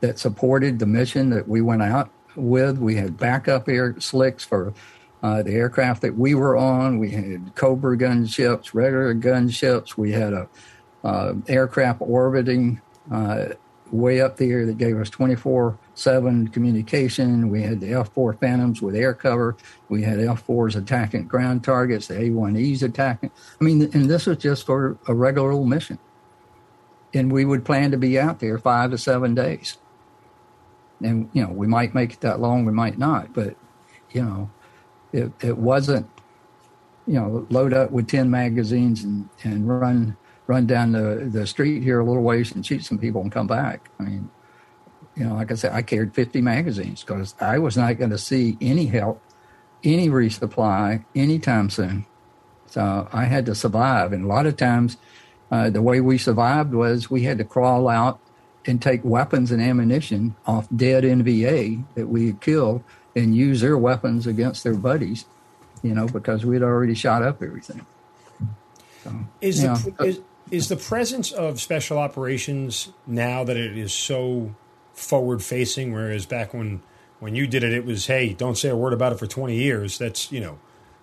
that 0.00 0.18
supported 0.18 0.78
the 0.78 0.86
mission 0.86 1.30
that 1.30 1.46
we 1.48 1.60
went 1.60 1.82
out 1.82 2.10
with. 2.36 2.78
We 2.78 2.96
had 2.96 3.18
backup 3.18 3.68
air 3.68 3.98
slicks 3.98 4.44
for 4.44 4.72
uh, 5.22 5.42
the 5.42 5.52
aircraft 5.52 6.02
that 6.02 6.16
we 6.16 6.34
were 6.34 6.56
on. 6.56 6.98
We 6.98 7.10
had 7.10 7.54
Cobra 7.54 7.98
gunships, 7.98 8.72
regular 8.72 9.14
gunships. 9.14 9.96
We 9.96 10.12
had 10.12 10.32
a 10.32 10.48
uh, 11.04 11.34
aircraft 11.48 12.00
orbiting 12.00 12.80
uh, 13.10 13.48
way 13.92 14.20
up 14.20 14.36
there 14.36 14.66
that 14.66 14.78
gave 14.78 14.96
us 14.98 15.10
24 15.10 15.78
7 15.94 16.48
communication. 16.48 17.50
We 17.50 17.62
had 17.62 17.80
the 17.80 17.92
F 17.92 18.10
4 18.12 18.34
Phantoms 18.34 18.80
with 18.80 18.94
air 18.94 19.14
cover. 19.14 19.56
We 19.88 20.02
had 20.02 20.20
F 20.20 20.46
4s 20.46 20.76
attacking 20.76 21.28
ground 21.28 21.64
targets, 21.64 22.06
the 22.06 22.18
A 22.18 22.30
1Es 22.30 22.82
attacking. 22.82 23.30
I 23.60 23.64
mean, 23.64 23.82
and 23.92 24.08
this 24.08 24.26
was 24.26 24.38
just 24.38 24.66
for 24.66 24.96
a 25.06 25.14
regular 25.14 25.52
old 25.52 25.68
mission. 25.68 25.98
And 27.12 27.30
we 27.32 27.44
would 27.44 27.64
plan 27.64 27.90
to 27.90 27.96
be 27.96 28.18
out 28.18 28.38
there 28.38 28.58
five 28.58 28.92
to 28.92 28.98
seven 28.98 29.34
days. 29.34 29.78
And, 31.02 31.28
you 31.32 31.42
know, 31.42 31.50
we 31.50 31.66
might 31.66 31.94
make 31.94 32.12
it 32.12 32.20
that 32.20 32.40
long, 32.40 32.64
we 32.64 32.72
might 32.72 32.98
not, 32.98 33.32
but, 33.32 33.56
you 34.12 34.22
know, 34.22 34.50
it, 35.12 35.32
it 35.40 35.58
wasn't, 35.58 36.08
you 37.06 37.14
know, 37.14 37.46
load 37.50 37.72
up 37.72 37.90
with 37.90 38.06
10 38.06 38.30
magazines 38.30 39.02
and, 39.02 39.28
and 39.42 39.68
run 39.68 40.16
run 40.50 40.66
down 40.66 40.92
the, 40.92 41.28
the 41.30 41.46
street 41.46 41.82
here 41.82 42.00
a 42.00 42.04
little 42.04 42.22
ways 42.22 42.52
and 42.52 42.66
shoot 42.66 42.84
some 42.84 42.98
people 42.98 43.20
and 43.20 43.30
come 43.30 43.46
back. 43.46 43.88
I 43.98 44.02
mean, 44.02 44.30
you 45.14 45.24
know, 45.24 45.34
like 45.34 45.52
I 45.52 45.54
said, 45.54 45.72
I 45.72 45.82
carried 45.82 46.14
50 46.14 46.40
magazines 46.40 47.02
because 47.02 47.34
I 47.40 47.58
was 47.58 47.76
not 47.76 47.98
going 47.98 48.10
to 48.10 48.18
see 48.18 48.58
any 48.60 48.86
help, 48.86 49.22
any 49.84 50.08
resupply 50.08 51.04
anytime 51.14 51.70
soon. 51.70 52.04
So 52.66 53.08
I 53.12 53.24
had 53.24 53.46
to 53.46 53.54
survive. 53.54 54.12
And 54.12 54.24
a 54.24 54.28
lot 54.28 54.46
of 54.46 54.56
times, 54.56 54.96
uh, 55.50 55.70
the 55.70 55.82
way 55.82 56.00
we 56.00 56.18
survived 56.18 56.74
was 56.74 57.10
we 57.10 57.22
had 57.22 57.38
to 57.38 57.44
crawl 57.44 57.88
out 57.88 58.20
and 58.66 58.82
take 58.82 59.04
weapons 59.04 59.50
and 59.50 59.62
ammunition 59.62 60.36
off 60.46 60.68
dead 60.74 61.04
NVA 61.04 61.84
that 61.94 62.08
we 62.08 62.26
had 62.26 62.40
killed 62.40 62.82
and 63.16 63.34
use 63.34 63.60
their 63.60 63.78
weapons 63.78 64.26
against 64.26 64.62
their 64.64 64.74
buddies 64.74 65.24
you 65.82 65.94
know, 65.94 66.06
because 66.06 66.44
we'd 66.44 66.62
already 66.62 66.94
shot 66.94 67.22
up 67.22 67.42
everything. 67.42 67.86
So, 69.02 69.14
is 69.40 69.62
the 69.62 69.94
is, 70.04 70.20
is 70.50 70.68
the 70.68 70.76
presence 70.76 71.32
of 71.32 71.60
special 71.60 71.98
operations 71.98 72.90
now 73.06 73.44
that 73.44 73.56
it 73.56 73.76
is 73.78 73.92
so 73.92 74.54
forward 74.92 75.42
facing, 75.42 75.92
whereas 75.92 76.26
back 76.26 76.52
when 76.52 76.82
when 77.20 77.34
you 77.34 77.46
did 77.46 77.62
it, 77.62 77.72
it 77.72 77.84
was 77.84 78.06
hey, 78.06 78.32
don't 78.32 78.56
say 78.56 78.68
a 78.68 78.76
word 78.76 78.92
about 78.92 79.12
it 79.12 79.18
for 79.18 79.26
twenty 79.26 79.56
years. 79.56 79.98
That's 79.98 80.30
you 80.32 80.40
know 80.40 80.58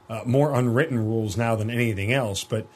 uh, 0.10 0.22
more 0.26 0.54
unwritten 0.54 1.00
rules 1.00 1.38
now 1.38 1.56
than 1.56 1.70
anything 1.70 2.12
else. 2.12 2.44
But 2.44 2.68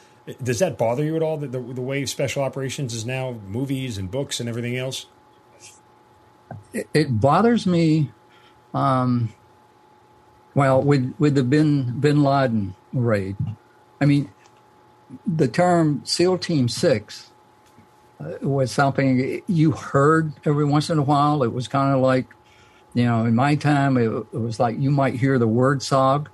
does 0.42 0.60
that 0.60 0.78
bother 0.78 1.04
you 1.04 1.16
at 1.16 1.24
all? 1.24 1.38
That 1.38 1.52
the, 1.52 1.60
the 1.60 1.82
way 1.82 2.06
special 2.06 2.44
operations 2.44 2.94
is 2.94 3.06
now 3.06 3.40
movies 3.48 3.98
and 3.98 4.10
books 4.10 4.40
and 4.40 4.48
everything 4.48 4.78
else. 4.78 5.08
It, 6.74 6.88
it 6.94 7.20
bothers 7.20 7.66
me. 7.66 8.12
Um, 8.74 9.34
well, 10.54 10.82
with 10.82 11.14
with 11.18 11.36
the 11.36 11.44
bin 11.44 12.00
Bin 12.00 12.24
Laden 12.24 12.76
raid, 12.94 13.36
I 14.00 14.06
mean, 14.06 14.30
the 15.26 15.48
term 15.48 16.02
SEAL 16.06 16.40
Team 16.40 16.70
Six 16.70 17.32
uh, 18.20 18.34
was 18.42 18.72
something 18.72 19.42
you 19.48 19.72
heard 19.72 20.34
every 20.46 20.66
once 20.66 20.90
in 20.90 20.98
a 20.98 21.04
while. 21.04 21.44
It 21.44 21.54
was 21.54 21.68
kind 21.68 21.94
of 21.94 22.02
like, 22.02 22.28
you 22.94 23.06
know, 23.06 23.26
in 23.26 23.36
my 23.36 23.56
time, 23.56 23.98
it, 23.98 24.08
it 24.08 24.34
was 24.34 24.60
like 24.60 24.80
you 24.80 24.92
might 24.92 25.16
hear 25.16 25.38
the 25.38 25.48
word 25.48 25.80
SOG, 25.80 26.28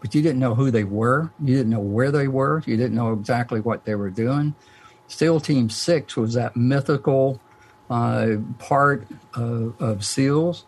but 0.00 0.14
you 0.14 0.22
didn't 0.22 0.40
know 0.40 0.54
who 0.54 0.70
they 0.70 0.84
were. 0.84 1.32
You 1.42 1.56
didn't 1.56 1.70
know 1.70 1.80
where 1.80 2.10
they 2.10 2.28
were. 2.28 2.62
You 2.66 2.76
didn't 2.76 2.94
know 2.94 3.12
exactly 3.12 3.60
what 3.60 3.84
they 3.84 3.94
were 3.94 4.10
doing. 4.10 4.54
SEAL 5.08 5.40
Team 5.40 5.68
Six 5.68 6.16
was 6.16 6.34
that 6.34 6.56
mythical 6.56 7.40
uh, 7.90 8.36
part 8.58 9.06
of, 9.34 9.80
of 9.80 10.04
SEALs 10.04 10.64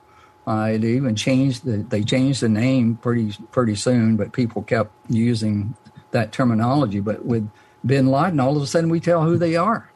uh, 0.47 0.73
they 0.73 0.93
even 0.93 1.17
changed 1.17 1.65
the 1.65 1.79
they 1.79 2.03
changed 2.03 2.43
the 2.43 2.49
name 2.49 2.97
pretty 2.97 3.35
pretty 3.51 3.75
soon, 3.75 4.17
but 4.17 4.33
people 4.33 4.63
kept 4.63 4.93
using 5.09 5.75
that 6.15 6.33
terminology. 6.33 7.01
But 7.01 7.27
with 7.27 7.51
Bin 7.85 8.07
Laden, 8.07 8.41
all 8.41 8.57
of 8.57 8.63
a 8.63 8.67
sudden 8.67 8.89
we 8.89 9.01
tell 9.01 9.23
who 9.23 9.37
they 9.37 9.57
are. 9.57 9.91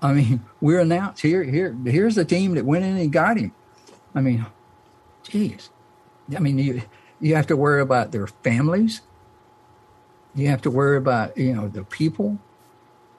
I 0.00 0.12
mean, 0.12 0.44
we're 0.60 0.80
announced 0.80 1.22
here. 1.22 1.44
Here, 1.44 1.76
here's 1.84 2.14
the 2.14 2.24
team 2.24 2.54
that 2.54 2.64
went 2.64 2.84
in 2.84 2.96
and 2.96 3.12
got 3.12 3.36
him. 3.36 3.52
I 4.14 4.20
mean, 4.20 4.46
geez. 5.22 5.70
I 6.34 6.40
mean, 6.40 6.58
you 6.58 6.82
you 7.20 7.34
have 7.34 7.46
to 7.48 7.56
worry 7.56 7.82
about 7.82 8.12
their 8.12 8.26
families. 8.26 9.02
You 10.34 10.48
have 10.48 10.62
to 10.62 10.70
worry 10.70 10.96
about 10.96 11.36
you 11.36 11.54
know 11.54 11.68
the 11.68 11.84
people. 11.84 12.38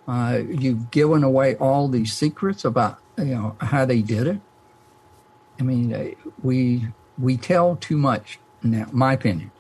Uh, 0.08 0.42
you've 0.48 0.92
given 0.92 1.24
away 1.24 1.56
all 1.56 1.88
these 1.88 2.14
secrets 2.14 2.66
about 2.66 3.00
you 3.18 3.26
know 3.26 3.56
how 3.60 3.86
they 3.86 4.02
did 4.02 4.28
it. 4.28 4.40
I 5.60 5.64
mean, 5.64 5.94
uh, 5.94 6.12
we 6.44 6.88
we 7.18 7.38
tell 7.38 7.76
too 7.76 7.98
much 7.98 8.40
now. 8.64 8.88
My 8.92 9.14
opinion. 9.14 9.52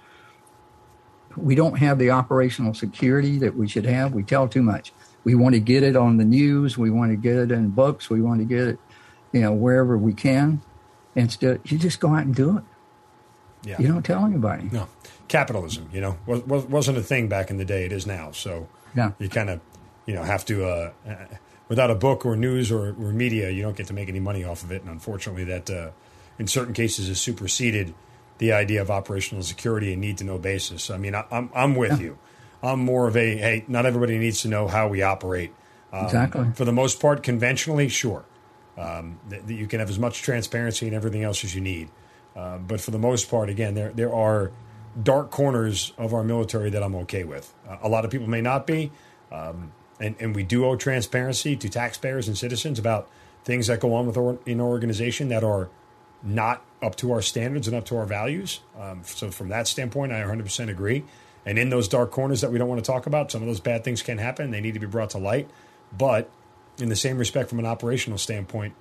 We 1.38 1.56
don't 1.56 1.78
have 1.78 2.00
the 2.00 2.12
operational 2.12 2.74
security 2.74 3.40
that 3.40 3.56
we 3.56 3.68
should 3.68 3.86
have. 3.86 4.14
We 4.14 4.24
tell 4.24 4.48
too 4.48 4.62
much. 4.62 4.94
We 5.24 5.36
want 5.36 5.56
to 5.56 5.60
get 5.60 5.84
it 5.84 5.96
on 5.96 6.18
the 6.18 6.26
news. 6.26 6.78
We 6.78 6.90
want 6.90 7.12
to 7.12 7.18
get 7.18 7.36
it 7.36 7.52
in 7.52 7.70
books. 7.70 8.10
We 8.10 8.22
want 8.22 8.40
to 8.40 8.46
get 8.46 8.68
it, 8.68 8.80
you 9.32 9.42
know, 9.42 9.54
wherever 9.54 9.98
we 9.98 10.14
can. 10.14 10.62
Instead, 11.16 11.62
you 11.66 11.78
just 11.78 12.00
go 12.00 12.10
out 12.10 12.26
and 12.26 12.36
do 12.36 12.58
it. 12.58 12.64
Yeah. 13.64 13.78
You 13.80 13.88
don't 13.88 14.04
tell 14.04 14.24
anybody. 14.24 14.70
No, 14.72 14.88
capitalism. 15.28 15.90
You 15.92 16.02
know, 16.02 16.18
was, 16.28 16.66
wasn't 16.66 16.98
a 16.98 17.02
thing 17.02 17.28
back 17.28 17.50
in 17.50 17.58
the 17.58 17.66
day. 17.66 17.86
It 17.86 17.92
is 17.92 18.06
now. 18.06 18.32
So 18.32 18.68
yeah, 18.96 19.12
you 19.18 19.30
kind 19.30 19.50
of, 19.50 19.62
you 20.06 20.14
know, 20.14 20.24
have 20.24 20.46
to. 20.46 20.66
Uh, 20.66 20.92
without 21.68 21.90
a 21.90 21.96
book 21.96 22.26
or 22.26 22.36
news 22.36 22.72
or, 22.72 22.90
or, 22.90 23.12
media, 23.12 23.50
you 23.50 23.62
don't 23.62 23.76
get 23.76 23.88
to 23.88 23.94
make 23.94 24.08
any 24.10 24.20
money 24.20 24.44
off 24.44 24.64
of 24.64 24.72
it. 24.72 24.82
And 24.82 24.92
unfortunately, 24.92 25.46
that 25.46 25.70
uh, 25.70 25.90
in 26.38 26.48
certain 26.48 26.74
cases 26.74 27.10
is 27.10 27.20
superseded 27.20 27.94
the 28.38 28.52
idea 28.52 28.82
of 28.82 28.92
operational 28.92 29.44
security 29.44 29.92
and 29.94 30.02
need 30.02 30.18
to 30.18 30.24
know 30.24 30.38
basis. 30.38 30.90
I 30.90 30.98
mean, 30.98 31.16
I, 31.16 31.22
am 31.22 31.26
I'm, 31.32 31.50
I'm 31.56 31.76
with 31.76 32.00
yeah. 32.00 32.08
you. 32.08 32.18
I'm 32.62 32.80
more 32.80 33.08
of 33.08 33.16
a 33.16 33.38
hey, 33.38 33.66
not 33.68 33.86
everybody 33.86 34.18
needs 34.18 34.42
to 34.42 34.48
know 34.48 34.68
how 34.68 34.88
we 34.88 35.02
operate. 35.02 35.54
Um, 35.94 36.06
exactly. 36.06 36.52
For 36.56 36.66
the 36.66 36.74
most 36.74 37.00
part, 37.00 37.24
conventionally, 37.24 37.88
sure, 37.90 38.26
um, 38.78 39.20
that, 39.30 39.48
that 39.48 39.54
you 39.54 39.68
can 39.68 39.80
have 39.80 39.90
as 39.90 40.00
much 40.00 40.22
transparency 40.22 40.88
and 40.88 40.96
everything 40.96 41.24
else 41.24 41.44
as 41.44 41.54
you 41.56 41.62
need. 41.62 41.90
Uh, 42.36 42.58
but 42.58 42.82
for 42.82 42.92
the 42.92 43.00
most 43.00 43.30
part, 43.30 43.50
again, 43.50 43.76
there 43.76 43.92
there 43.92 44.14
are 44.14 44.52
dark 45.02 45.30
corners 45.32 45.94
of 45.98 46.14
our 46.14 46.24
military 46.24 46.70
that 46.70 46.82
I'm 46.84 46.96
okay 46.96 47.24
with. 47.24 47.54
Uh, 47.68 47.78
a 47.82 47.90
lot 47.90 48.06
of 48.06 48.12
people 48.12 48.28
may 48.28 48.42
not 48.42 48.66
be. 48.66 48.92
Um, 49.32 49.72
and, 50.00 50.16
and 50.20 50.36
we 50.36 50.44
do 50.44 50.66
owe 50.66 50.76
transparency 50.76 51.56
to 51.56 51.70
taxpayers 51.70 52.28
and 52.28 52.38
citizens 52.38 52.80
about 52.80 53.10
things 53.44 53.68
that 53.68 53.80
go 53.80 53.94
on 53.94 54.08
with 54.08 54.18
our, 54.18 54.38
in 54.46 54.60
our 54.60 54.68
organization 54.68 55.30
that 55.30 55.44
are 55.44 55.70
not 56.26 56.63
up 56.82 56.95
to 56.97 57.11
our 57.11 57.21
standards 57.21 57.67
and 57.67 57.76
up 57.76 57.86
to 57.86 57.97
our 57.97 58.05
values. 58.05 58.59
Um, 58.80 59.01
so 59.03 59.32
from 59.32 59.49
that 59.49 59.67
standpoint, 59.67 60.11
I 60.11 60.21
100% 60.21 60.69
agree. 60.69 61.03
And 61.45 61.59
in 61.59 61.69
those 61.69 61.88
dark 61.88 62.11
corners 62.11 62.41
that 62.41 62.51
we 62.51 62.57
don't 62.57 62.67
want 62.67 62.84
to 62.84 62.91
talk 62.91 63.05
about, 63.05 63.32
some 63.32 63.41
of 63.41 63.47
those 63.47 63.59
bad 63.59 63.84
things 63.84 64.01
can 64.01 64.17
happen. 64.17 64.51
They 64.51 64.61
need 64.61 64.73
to 64.73 64.80
be 64.80 64.88
brought 64.88 65.11
to 65.11 65.19
light. 65.19 65.49
But 65.95 66.30
in 66.80 66.89
the 66.89 66.95
same 66.95 67.17
respect, 67.17 67.49
from 67.49 67.59
an 67.59 67.65
operational 67.65 68.17
standpoint, 68.17 68.73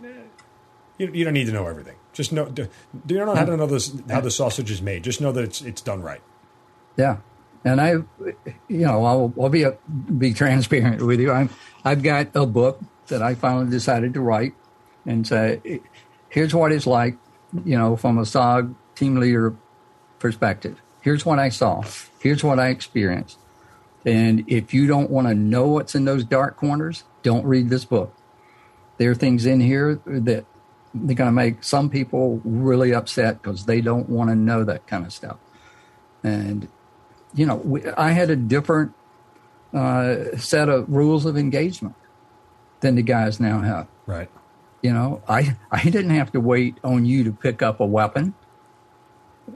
you, 0.98 1.10
you, 1.12 1.24
don't 1.24 1.34
need 1.34 1.46
to 1.46 1.52
know 1.52 1.66
everything. 1.66 1.96
Just 2.12 2.32
know. 2.32 2.46
Do, 2.46 2.68
you 3.06 3.16
don't 3.16 3.26
know 3.26 3.34
how 3.34 3.44
to 3.44 3.56
know 3.56 3.66
this, 3.66 3.94
how 4.08 4.20
the 4.20 4.30
sausage 4.30 4.70
is 4.70 4.80
made. 4.80 5.04
Just 5.04 5.20
know 5.20 5.32
that 5.32 5.44
it's 5.44 5.60
it's 5.60 5.82
done 5.82 6.00
right. 6.02 6.22
Yeah, 6.96 7.18
and 7.64 7.80
I, 7.80 7.90
you 8.68 8.86
know, 8.86 9.04
I'll, 9.04 9.34
I'll 9.40 9.48
be 9.48 9.62
a, 9.62 9.76
be 10.16 10.34
transparent 10.34 11.02
with 11.02 11.18
you. 11.18 11.32
I'm, 11.32 11.50
I've 11.84 12.02
got 12.02 12.28
a 12.34 12.46
book 12.46 12.80
that 13.08 13.22
I 13.22 13.34
finally 13.34 13.70
decided 13.70 14.14
to 14.14 14.20
write 14.20 14.54
and 15.06 15.26
say, 15.26 15.80
here's 16.28 16.54
what 16.54 16.72
it's 16.72 16.86
like, 16.86 17.16
you 17.64 17.78
know, 17.78 17.96
from 17.96 18.18
a 18.18 18.22
SOG 18.22 18.74
team 18.94 19.16
leader 19.16 19.54
perspective. 20.18 20.80
Here's 21.00 21.24
what 21.26 21.38
I 21.38 21.50
saw. 21.50 21.82
Here's 22.20 22.42
what 22.42 22.58
I 22.58 22.68
experienced. 22.68 23.38
And 24.06 24.44
if 24.46 24.74
you 24.74 24.86
don't 24.86 25.10
want 25.10 25.28
to 25.28 25.34
know 25.34 25.68
what's 25.68 25.94
in 25.94 26.04
those 26.04 26.24
dark 26.24 26.56
corners, 26.56 27.04
don't 27.22 27.44
read 27.44 27.70
this 27.70 27.84
book. 27.84 28.14
There 28.98 29.10
are 29.10 29.14
things 29.14 29.46
in 29.46 29.60
here 29.60 30.00
that 30.06 30.44
they're 30.94 31.16
going 31.16 31.28
to 31.28 31.32
make 31.32 31.64
some 31.64 31.90
people 31.90 32.40
really 32.44 32.94
upset 32.94 33.42
because 33.42 33.66
they 33.66 33.80
don't 33.80 34.08
want 34.08 34.30
to 34.30 34.36
know 34.36 34.64
that 34.64 34.86
kind 34.86 35.04
of 35.04 35.12
stuff. 35.12 35.36
And 36.22 36.68
you 37.34 37.46
know, 37.46 37.56
we, 37.56 37.86
I 37.86 38.10
had 38.10 38.30
a 38.30 38.36
different 38.36 38.92
uh, 39.72 40.36
set 40.36 40.68
of 40.68 40.88
rules 40.88 41.26
of 41.26 41.36
engagement 41.36 41.96
than 42.80 42.94
the 42.94 43.02
guys 43.02 43.40
now 43.40 43.60
have. 43.60 43.88
Right. 44.06 44.30
You 44.84 44.92
know, 44.92 45.22
I 45.26 45.56
I 45.70 45.82
didn't 45.82 46.10
have 46.10 46.30
to 46.32 46.40
wait 46.40 46.76
on 46.84 47.06
you 47.06 47.24
to 47.24 47.32
pick 47.32 47.62
up 47.62 47.80
a 47.80 47.86
weapon 47.86 48.34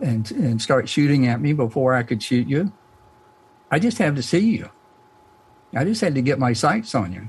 and 0.00 0.30
and 0.32 0.62
start 0.62 0.88
shooting 0.88 1.26
at 1.26 1.38
me 1.38 1.52
before 1.52 1.94
I 1.94 2.02
could 2.02 2.22
shoot 2.22 2.48
you. 2.48 2.72
I 3.70 3.78
just 3.78 3.98
had 3.98 4.16
to 4.16 4.22
see 4.22 4.38
you. 4.56 4.70
I 5.76 5.84
just 5.84 6.00
had 6.00 6.14
to 6.14 6.22
get 6.22 6.38
my 6.38 6.54
sights 6.54 6.94
on 6.94 7.12
you 7.12 7.28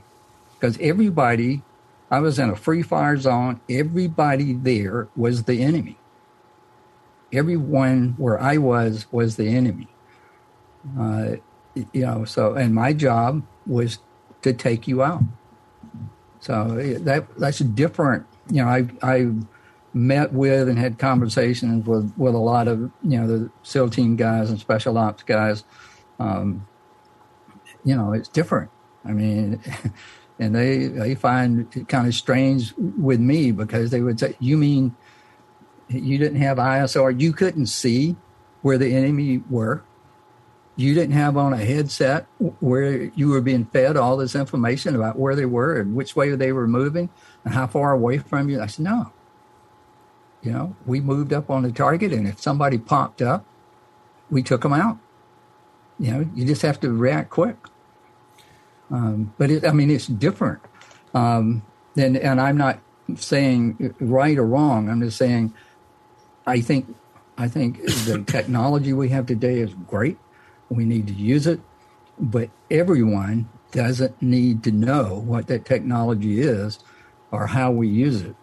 because 0.54 0.78
everybody, 0.80 1.62
I 2.10 2.22
was 2.22 2.40
in 2.40 2.50
a 2.50 2.56
free 2.56 2.84
fire 2.84 3.18
zone. 3.18 3.60
Everybody 3.70 4.54
there 4.54 5.10
was 5.18 5.44
the 5.44 5.62
enemy. 5.62 5.98
Everyone 7.34 8.16
where 8.18 8.42
I 8.42 8.56
was 8.56 9.08
was 9.12 9.36
the 9.36 9.50
enemy. 9.50 9.90
Uh, 10.98 11.36
you 11.76 12.04
know, 12.04 12.24
so 12.24 12.54
and 12.54 12.74
my 12.74 12.94
job 12.94 13.44
was 13.68 14.00
to 14.42 14.54
take 14.54 14.88
you 14.88 15.04
out. 15.04 15.24
So 16.40 16.76
that 17.00 17.28
that's 17.38 17.60
different. 17.60 18.26
You 18.50 18.64
know, 18.64 18.70
I 18.70 18.88
I 19.02 19.32
met 19.94 20.32
with 20.34 20.70
and 20.70 20.78
had 20.78 20.98
conversations 21.00 21.86
with 21.86 22.14
with 22.18 22.36
a 22.36 22.40
lot 22.40 22.68
of 22.68 22.80
you 23.04 23.20
know 23.20 23.28
the 23.28 23.52
SEAL 23.64 23.90
team 23.90 24.16
guys 24.16 24.50
and 24.50 24.60
special 24.60 24.98
ops 24.98 25.24
guys. 25.24 25.64
Um, 26.20 26.68
you 27.84 27.96
know, 27.96 28.14
it's 28.14 28.30
different. 28.30 28.72
I 29.06 29.12
mean, 29.12 29.62
and 30.40 30.56
they 30.56 30.88
they 30.88 31.16
find 31.16 31.76
it 31.76 31.88
kind 31.88 32.08
of 32.08 32.16
strange 32.16 32.74
with 32.78 33.20
me 33.20 33.52
because 33.52 33.92
they 33.92 34.02
would 34.02 34.20
say, 34.20 34.36
"You 34.40 34.58
mean 34.58 34.96
you 35.90 36.18
didn't 36.18 36.42
have 36.42 36.58
ISR? 36.58 37.20
You 37.20 37.34
couldn't 37.34 37.68
see 37.68 38.16
where 38.62 38.78
the 38.78 38.94
enemy 38.96 39.44
were?" 39.50 39.84
You 40.80 40.94
didn't 40.94 41.16
have 41.16 41.36
on 41.36 41.52
a 41.52 41.58
headset 41.58 42.26
where 42.60 43.04
you 43.16 43.28
were 43.28 43.42
being 43.42 43.66
fed 43.66 43.98
all 43.98 44.16
this 44.16 44.34
information 44.34 44.96
about 44.96 45.20
where 45.20 45.36
they 45.36 45.46
were 45.46 45.80
and 45.80 45.94
which 45.94 46.16
way 46.16 46.34
they 46.36 46.54
were 46.54 46.68
moving 46.68 47.10
and 47.44 47.54
how 47.54 47.68
far 47.68 47.92
away 47.92 48.18
from 48.18 48.50
you. 48.50 48.62
I 48.62 48.68
said, 48.68 48.86
no. 48.86 49.12
You 50.42 50.52
know, 50.54 50.76
we 50.86 51.02
moved 51.02 51.34
up 51.34 51.50
on 51.50 51.64
the 51.64 51.72
target, 51.74 52.14
and 52.14 52.26
if 52.26 52.40
somebody 52.40 52.78
popped 52.78 53.22
up, 53.22 53.46
we 54.30 54.42
took 54.42 54.62
them 54.62 54.72
out. 54.72 54.98
You 56.00 56.12
know, 56.12 56.30
you 56.34 56.46
just 56.46 56.62
have 56.62 56.80
to 56.80 56.92
react 56.92 57.30
quick. 57.30 57.58
Um, 58.90 59.34
but 59.38 59.52
it, 59.52 59.66
I 59.66 59.74
mean, 59.74 59.92
it's 59.92 60.08
different. 60.08 60.62
Um, 61.14 61.62
and, 61.98 62.16
and 62.16 62.40
I'm 62.40 62.56
not 62.56 62.80
saying 63.18 63.96
right 64.00 64.38
or 64.38 64.46
wrong. 64.46 64.90
I'm 64.90 65.02
just 65.02 65.18
saying 65.18 65.54
I 66.48 66.62
think 66.62 66.96
I 67.38 67.50
think 67.50 67.84
the 67.84 68.24
technology 68.28 68.94
we 68.94 69.10
have 69.10 69.26
today 69.26 69.60
is 69.60 69.74
great. 69.74 70.18
We 70.70 70.86
need 70.86 71.08
to 71.08 71.14
use 71.14 71.48
it, 71.48 71.60
but 72.20 72.50
everyone 72.70 73.50
doesn't 73.72 74.22
need 74.22 74.64
to 74.64 74.72
know 74.72 75.20
what 75.26 75.48
that 75.48 75.66
technology 75.66 76.42
is 76.42 76.80
or 77.32 77.48
how 77.48 77.72
we 77.72 77.88
use 77.88 78.22
it 78.22 78.36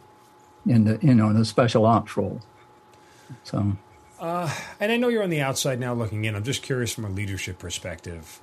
in 0.66 0.84
the 0.84 0.98
you 1.02 1.14
know 1.14 1.30
in 1.30 1.38
the 1.38 1.44
special 1.44 1.86
ops 1.86 2.16
role. 2.16 2.40
So 3.44 3.76
Uh, 4.18 4.52
and 4.80 4.90
I 4.90 4.96
know 4.96 5.08
you're 5.08 5.22
on 5.22 5.30
the 5.30 5.42
outside 5.42 5.78
now 5.78 5.92
looking 5.94 6.24
in. 6.24 6.34
I'm 6.34 6.44
just 6.44 6.62
curious 6.62 6.92
from 6.92 7.04
a 7.04 7.10
leadership 7.10 7.58
perspective 7.58 8.40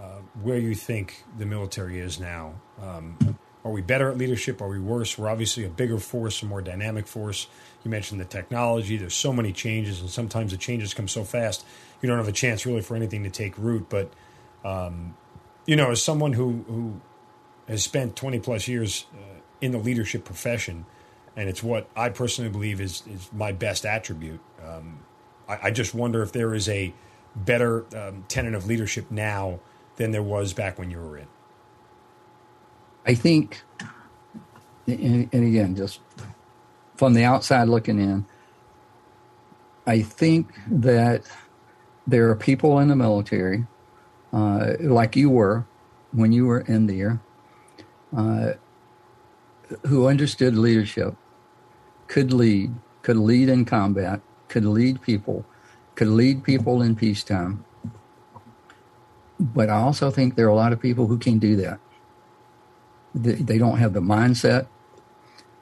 uh, 0.00 0.20
where 0.40 0.58
you 0.58 0.74
think 0.74 1.24
the 1.36 1.44
military 1.44 1.98
is 2.00 2.18
now. 2.18 2.54
Um, 2.80 3.18
are 3.64 3.70
we 3.70 3.82
better 3.82 4.10
at 4.10 4.16
leadership? 4.18 4.60
Are 4.62 4.68
we 4.68 4.80
worse? 4.80 5.18
We're 5.18 5.28
obviously 5.28 5.64
a 5.64 5.68
bigger 5.68 5.98
force, 5.98 6.42
a 6.42 6.46
more 6.46 6.62
dynamic 6.62 7.06
force. 7.06 7.46
You 7.84 7.90
mentioned 7.90 8.20
the 8.20 8.24
technology. 8.24 8.96
There's 8.96 9.14
so 9.14 9.32
many 9.32 9.52
changes, 9.52 10.00
and 10.00 10.08
sometimes 10.08 10.52
the 10.52 10.56
changes 10.56 10.94
come 10.94 11.08
so 11.08 11.24
fast 11.24 11.64
you 12.02 12.08
don't 12.08 12.18
have 12.18 12.28
a 12.28 12.32
chance 12.32 12.66
really 12.66 12.82
for 12.82 12.96
anything 12.96 13.22
to 13.22 13.30
take 13.30 13.56
root. 13.56 13.86
But 13.88 14.12
um, 14.64 15.16
you 15.64 15.76
know, 15.76 15.92
as 15.92 16.02
someone 16.02 16.34
who 16.34 16.64
who 16.66 17.00
has 17.68 17.82
spent 17.82 18.16
20 18.16 18.40
plus 18.40 18.68
years 18.68 19.06
uh, 19.14 19.40
in 19.60 19.70
the 19.70 19.78
leadership 19.78 20.24
profession, 20.24 20.84
and 21.36 21.48
it's 21.48 21.62
what 21.62 21.88
I 21.96 22.10
personally 22.10 22.50
believe 22.50 22.80
is 22.80 23.04
is 23.06 23.30
my 23.32 23.52
best 23.52 23.86
attribute. 23.86 24.40
Um, 24.62 24.98
I, 25.48 25.58
I, 25.64 25.70
just 25.70 25.94
wonder 25.94 26.22
if 26.22 26.30
there 26.32 26.54
is 26.54 26.68
a 26.68 26.92
better 27.34 27.84
um, 27.96 28.24
tenet 28.28 28.54
of 28.54 28.66
leadership 28.66 29.10
now 29.10 29.58
than 29.96 30.12
there 30.12 30.22
was 30.22 30.52
back 30.52 30.78
when 30.78 30.90
you 30.90 30.98
were 30.98 31.18
in. 31.18 31.26
I 33.04 33.14
think, 33.14 33.62
and, 34.86 35.28
and 35.32 35.46
again, 35.48 35.74
just 35.74 35.98
from 37.02 37.14
the 37.14 37.24
outside 37.24 37.66
looking 37.66 37.98
in, 37.98 38.24
I 39.88 40.02
think 40.02 40.54
that 40.70 41.24
there 42.06 42.30
are 42.30 42.36
people 42.36 42.78
in 42.78 42.86
the 42.86 42.94
military, 42.94 43.66
uh, 44.32 44.74
like 44.78 45.16
you 45.16 45.28
were 45.28 45.66
when 46.12 46.30
you 46.30 46.46
were 46.46 46.60
in 46.60 46.86
there, 46.86 47.20
uh, 48.16 48.52
who 49.88 50.06
understood 50.06 50.54
leadership, 50.54 51.16
could 52.06 52.32
lead, 52.32 52.72
could 53.02 53.16
lead 53.16 53.48
in 53.48 53.64
combat, 53.64 54.20
could 54.46 54.64
lead 54.64 55.02
people, 55.02 55.44
could 55.96 56.06
lead 56.06 56.44
people 56.44 56.82
in 56.82 56.94
peacetime. 56.94 57.64
But 59.40 59.70
I 59.70 59.80
also 59.80 60.12
think 60.12 60.36
there 60.36 60.46
are 60.46 60.50
a 60.50 60.54
lot 60.54 60.72
of 60.72 60.80
people 60.80 61.08
who 61.08 61.18
can 61.18 61.40
do 61.40 61.56
that. 61.56 61.80
They, 63.12 63.32
they 63.32 63.58
don't 63.58 63.78
have 63.78 63.92
the 63.92 64.00
mindset. 64.00 64.68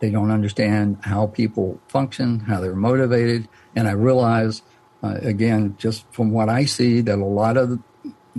They 0.01 0.11
don't 0.11 0.31
understand 0.31 0.99
how 1.03 1.29
people 1.29 1.81
function, 1.89 2.41
how 2.41 2.61
they're 2.61 2.75
motivated. 2.75 3.49
And 3.77 3.87
I 3.87 3.93
realize 3.93 4.63
uh, 5.03 5.19
again, 5.23 5.75
just 5.79 6.05
from 6.13 6.31
what 6.31 6.49
I 6.49 6.65
see, 6.65 7.01
that 7.01 7.19
a 7.19 7.25
lot 7.25 7.57
of 7.57 7.71
the, 7.71 7.81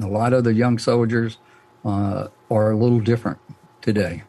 a 0.02 0.08
lot 0.08 0.34
of 0.34 0.44
the 0.44 0.54
young 0.54 0.78
soldiers 0.78 1.38
uh, 1.84 2.28
are 2.50 2.72
a 2.72 2.78
little 2.78 3.00
different 3.00 3.40
today. 3.82 4.24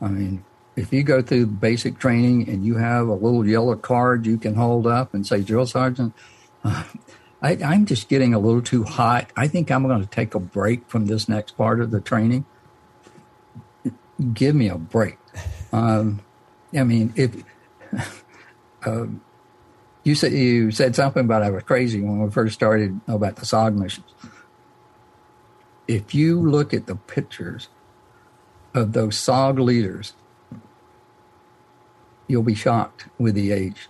I 0.00 0.08
mean, 0.08 0.44
if 0.74 0.92
you 0.92 1.02
go 1.02 1.22
through 1.22 1.46
basic 1.46 1.98
training 1.98 2.48
and 2.48 2.64
you 2.64 2.76
have 2.76 3.08
a 3.08 3.14
little 3.14 3.46
yellow 3.46 3.76
card 3.76 4.26
you 4.26 4.36
can 4.38 4.54
hold 4.54 4.86
up 4.86 5.14
and 5.14 5.26
say 5.26 5.42
drill 5.42 5.66
sergeant, 5.66 6.14
uh, 6.64 6.84
I, 7.42 7.52
am 7.74 7.86
just 7.86 8.08
getting 8.08 8.34
a 8.34 8.38
little 8.38 8.62
too 8.62 8.84
hot. 8.84 9.30
I 9.36 9.46
think 9.46 9.70
I'm 9.70 9.86
going 9.86 10.00
to 10.00 10.08
take 10.08 10.34
a 10.34 10.40
break 10.40 10.88
from 10.88 11.06
this 11.06 11.28
next 11.28 11.56
part 11.56 11.80
of 11.80 11.90
the 11.90 12.00
training. 12.00 12.46
Give 14.32 14.54
me 14.54 14.68
a 14.68 14.78
break. 14.78 15.18
Um, 15.72 16.20
I 16.76 16.84
mean, 16.84 17.12
if 17.16 17.42
um, 18.86 19.20
you 20.04 20.14
said 20.14 20.32
you 20.32 20.70
said 20.70 20.94
something 20.94 21.24
about 21.24 21.42
I 21.42 21.50
was 21.50 21.64
crazy 21.64 22.00
when 22.00 22.20
we 22.20 22.30
first 22.30 22.54
started 22.54 23.00
about 23.08 23.36
the 23.36 23.46
SOG 23.46 23.74
missions. 23.74 24.06
If 25.88 26.14
you 26.14 26.40
look 26.40 26.74
at 26.74 26.86
the 26.86 26.96
pictures 26.96 27.68
of 28.74 28.92
those 28.92 29.16
SOG 29.16 29.58
leaders, 29.58 30.12
you'll 32.28 32.42
be 32.42 32.54
shocked 32.54 33.06
with 33.18 33.34
the 33.34 33.52
age. 33.52 33.88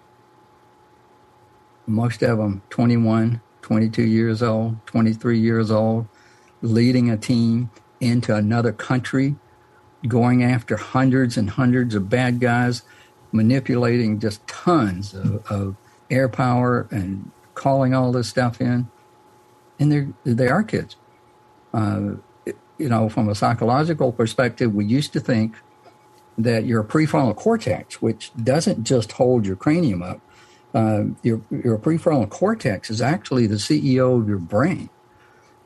Most 1.86 2.22
of 2.22 2.38
them 2.38 2.62
21, 2.70 3.40
22 3.62 4.02
years 4.02 4.42
old, 4.42 4.84
23 4.86 5.38
years 5.38 5.70
old, 5.70 6.06
leading 6.62 7.10
a 7.10 7.16
team 7.16 7.70
into 8.00 8.34
another 8.34 8.72
country, 8.72 9.36
going 10.06 10.42
after 10.42 10.76
hundreds 10.76 11.36
and 11.36 11.50
hundreds 11.50 11.94
of 11.94 12.08
bad 12.08 12.40
guys, 12.40 12.82
manipulating 13.32 14.18
just 14.20 14.46
tons 14.46 15.14
of, 15.14 15.44
of 15.50 15.76
air 16.10 16.28
power 16.28 16.86
and 16.90 17.30
calling 17.54 17.94
all 17.94 18.12
this 18.12 18.28
stuff 18.28 18.60
in, 18.60 18.88
and 19.78 19.92
they're 19.92 20.08
they 20.24 20.48
are 20.48 20.62
kids. 20.62 20.96
Uh, 21.72 22.16
you 22.78 22.88
know, 22.88 23.08
from 23.08 23.28
a 23.28 23.34
psychological 23.34 24.12
perspective, 24.12 24.74
we 24.74 24.84
used 24.84 25.12
to 25.14 25.20
think 25.20 25.56
that 26.38 26.64
your 26.64 26.84
prefrontal 26.84 27.34
cortex, 27.34 28.02
which 28.02 28.30
doesn't 28.42 28.84
just 28.84 29.12
hold 29.12 29.46
your 29.46 29.56
cranium 29.56 30.02
up, 30.02 30.20
uh, 30.74 31.04
your 31.22 31.40
your 31.50 31.78
prefrontal 31.78 32.28
cortex 32.28 32.90
is 32.90 33.00
actually 33.00 33.46
the 33.46 33.56
CEO 33.56 34.20
of 34.20 34.28
your 34.28 34.38
brain, 34.38 34.90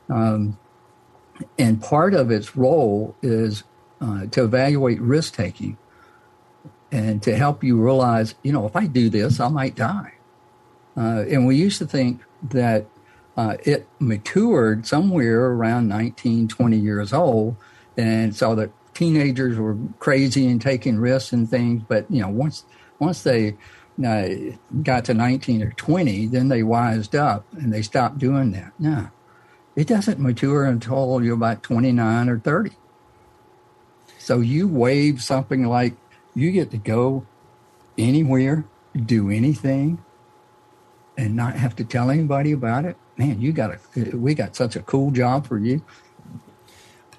um, 0.09 0.59
and 1.59 1.83
part 1.83 2.14
of 2.14 2.31
its 2.31 2.57
role 2.57 3.16
is 3.22 3.64
uh, 4.01 4.26
to 4.26 4.44
evaluate 4.44 5.01
risk 5.01 5.34
taking 5.34 5.76
and 6.92 7.22
to 7.22 7.36
help 7.36 7.62
you 7.62 7.80
realize, 7.80 8.34
you 8.42 8.53
know, 8.53 8.66
if 8.66 8.74
I 8.74 8.86
do 8.86 9.09
this, 9.09 9.40
I 9.40 9.48
might 9.48 9.74
die. 9.74 10.14
Uh, 10.96 11.24
and 11.28 11.46
we 11.46 11.57
used 11.57 11.78
to 11.78 11.86
think 11.86 12.22
that 12.51 12.86
uh, 13.36 13.57
it 13.64 13.86
matured 13.98 14.86
somewhere 14.86 15.46
around 15.46 15.88
19, 15.88 16.48
20 16.48 16.76
years 16.76 17.12
old. 17.12 17.57
And 17.96 18.34
so 18.34 18.55
that 18.57 18.70
teenagers 18.94 19.57
were 19.59 19.76
crazy 19.98 20.48
and 20.48 20.61
taking 20.61 20.98
risks 20.98 21.32
and 21.32 21.48
things. 21.48 21.82
But, 21.86 22.11
you 22.11 22.22
know, 22.22 22.28
once, 22.28 22.64
once 22.98 23.22
they 23.22 23.57
uh, 24.05 24.28
got 24.82 25.05
to 25.07 25.14
19 25.14 25.62
or 25.62 25.70
20, 25.72 26.26
then 26.26 26.48
they 26.48 26.62
wised 26.62 27.14
up 27.14 27.46
and 27.53 27.72
they 27.72 27.82
stopped 27.82 28.18
doing 28.18 28.51
that. 28.53 28.72
No, 28.78 29.09
it 29.76 29.86
doesn't 29.86 30.18
mature 30.18 30.64
until 30.64 31.22
you're 31.22 31.34
about 31.34 31.62
29 31.62 32.28
or 32.28 32.38
30. 32.40 32.72
So 34.31 34.39
you 34.39 34.68
wave 34.68 35.20
something 35.20 35.66
like 35.66 35.97
you 36.37 36.53
get 36.53 36.70
to 36.70 36.78
go 36.78 37.26
anywhere, 37.99 38.64
do 38.95 39.28
anything, 39.28 40.01
and 41.18 41.35
not 41.35 41.57
have 41.57 41.74
to 41.74 41.85
tell 41.85 42.12
anybody 42.12 42.53
about 42.53 42.85
it, 42.85 42.97
man, 43.16 43.41
you 43.41 43.53
got 43.53 43.72
a 43.72 44.16
we 44.16 44.35
got 44.35 44.55
such 44.55 44.76
a 44.76 44.83
cool 44.83 45.11
job 45.11 45.49
for 45.49 45.59
you. 45.59 45.83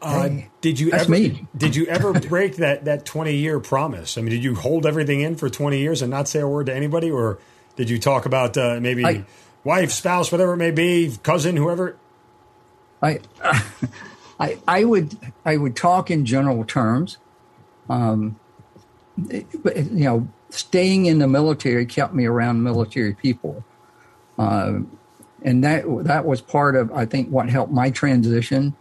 Uh, 0.01 0.30
hey, 0.30 0.49
did 0.62 0.80
you 0.80 0.89
ever 0.93 1.12
me. 1.12 1.45
did 1.57 1.76
you 1.76 1.86
ever 1.88 2.14
break 2.30 2.55
that 2.55 2.86
that 2.86 3.05
20 3.05 3.36
year 3.36 3.59
promise? 3.59 4.18
I 4.18 4.22
mean, 4.22 4.32
did 4.32 4.41
you 4.45 4.55
hold 4.55 4.86
everything 4.86 5.20
in 5.20 5.36
for 5.36 5.49
20 5.49 5.80
years 5.80 6.01
and 6.01 6.09
not 6.09 6.30
say 6.30 6.39
a 6.39 6.47
word 6.47 6.68
to 6.68 6.74
anybody 6.74 7.12
or 7.12 7.39
did 7.76 7.89
you 7.89 7.99
talk 7.99 8.26
about 8.26 8.55
uh, 8.55 8.79
maybe 8.79 9.05
I, 9.05 9.25
wife, 9.66 9.92
spouse, 9.92 10.32
whatever 10.32 10.54
it 10.54 10.58
may 10.59 10.71
be, 10.71 11.13
cousin, 11.24 11.58
whoever? 11.58 11.97
I 13.01 13.20
I 14.42 14.58
I 14.68 14.84
would 14.84 15.16
I 15.46 15.55
would 15.55 15.76
talk 15.76 16.09
in 16.09 16.26
general 16.26 16.66
terms. 16.66 17.18
Um, 17.89 18.39
but 19.18 19.78
you 19.78 20.04
know, 20.04 20.28
staying 20.50 21.05
in 21.05 21.20
the 21.20 21.28
military 21.28 21.86
kept 21.86 22.13
me 22.13 22.26
around 22.26 22.63
military 22.63 23.13
people. 23.13 23.63
Uh, 24.38 24.80
and 25.43 25.63
that 25.63 25.86
that 26.05 26.26
was 26.26 26.42
part 26.42 26.76
of 26.76 26.92
I 26.92 27.05
think 27.05 27.30
what 27.30 27.50
helped 27.50 27.72
my 27.72 27.92
transition 27.92 28.76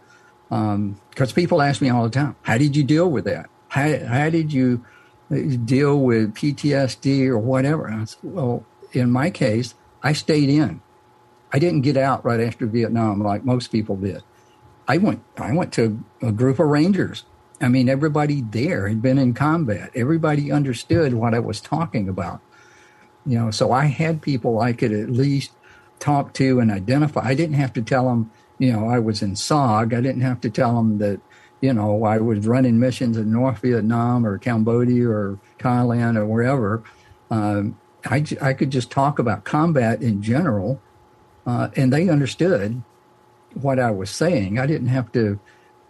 because 0.49 1.31
um, 1.31 1.35
people 1.35 1.61
ask 1.61 1.81
me 1.81 1.89
all 1.89 2.03
the 2.03 2.09
time, 2.09 2.35
how 2.41 2.57
did 2.57 2.75
you 2.75 2.83
deal 2.83 3.09
with 3.09 3.25
that? 3.25 3.49
How 3.69 4.05
how 4.05 4.29
did 4.29 4.51
you 4.51 4.83
uh, 5.31 5.37
deal 5.63 5.99
with 5.99 6.33
PTSD 6.33 7.27
or 7.27 7.37
whatever? 7.37 7.89
I 7.89 8.03
said, 8.05 8.19
well, 8.23 8.65
in 8.93 9.11
my 9.11 9.29
case, 9.29 9.75
I 10.01 10.13
stayed 10.13 10.49
in. 10.49 10.81
I 11.53 11.59
didn't 11.59 11.81
get 11.81 11.97
out 11.97 12.25
right 12.25 12.39
after 12.39 12.65
Vietnam 12.65 13.21
like 13.21 13.45
most 13.45 13.71
people 13.71 13.95
did. 13.95 14.23
I 14.91 14.97
went 14.97 15.23
I 15.37 15.53
went 15.53 15.71
to 15.73 16.03
a 16.21 16.33
group 16.33 16.59
of 16.59 16.67
Rangers. 16.67 17.23
I 17.61 17.69
mean, 17.69 17.87
everybody 17.87 18.41
there 18.41 18.89
had 18.89 19.01
been 19.01 19.17
in 19.17 19.33
combat. 19.33 19.89
Everybody 19.95 20.51
understood 20.51 21.13
what 21.13 21.33
I 21.33 21.39
was 21.39 21.61
talking 21.61 22.09
about. 22.09 22.41
You 23.25 23.39
know, 23.39 23.51
so 23.51 23.71
I 23.71 23.85
had 23.85 24.21
people 24.21 24.59
I 24.59 24.73
could 24.73 24.91
at 24.91 25.09
least 25.09 25.51
talk 25.99 26.33
to 26.33 26.59
and 26.59 26.69
identify. 26.69 27.21
I 27.21 27.35
didn't 27.35 27.55
have 27.55 27.71
to 27.73 27.81
tell 27.81 28.09
them, 28.09 28.31
you 28.59 28.73
know, 28.73 28.89
I 28.89 28.99
was 28.99 29.21
in 29.21 29.35
SOG. 29.35 29.93
I 29.93 30.01
didn't 30.01 30.23
have 30.23 30.41
to 30.41 30.49
tell 30.49 30.75
them 30.75 30.97
that, 30.97 31.21
you 31.61 31.71
know, 31.71 32.03
I 32.03 32.17
was 32.17 32.45
running 32.45 32.77
missions 32.77 33.15
in 33.15 33.31
North 33.31 33.59
Vietnam 33.59 34.25
or 34.25 34.39
Cambodia 34.39 35.07
or 35.07 35.39
Thailand 35.57 36.17
or 36.17 36.25
wherever. 36.25 36.83
Um, 37.29 37.79
I, 38.03 38.25
I 38.41 38.51
could 38.53 38.71
just 38.71 38.91
talk 38.91 39.19
about 39.19 39.45
combat 39.45 40.01
in 40.01 40.21
general, 40.21 40.81
uh, 41.45 41.69
and 41.77 41.93
they 41.93 42.09
understood 42.09 42.83
what 43.53 43.79
I 43.79 43.91
was 43.91 44.09
saying. 44.09 44.59
I 44.59 44.65
didn't 44.65 44.87
have 44.87 45.11
to, 45.13 45.39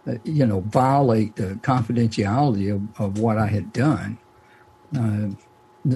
uh, 0.06 0.14
you 0.24 0.46
know, 0.46 0.60
violate 0.60 1.36
the 1.36 1.54
confidentiality 1.62 2.74
of, 2.74 3.00
of 3.00 3.18
what 3.18 3.38
I 3.38 3.46
had 3.46 3.72
done. 3.72 4.18
Uh, 4.96 5.30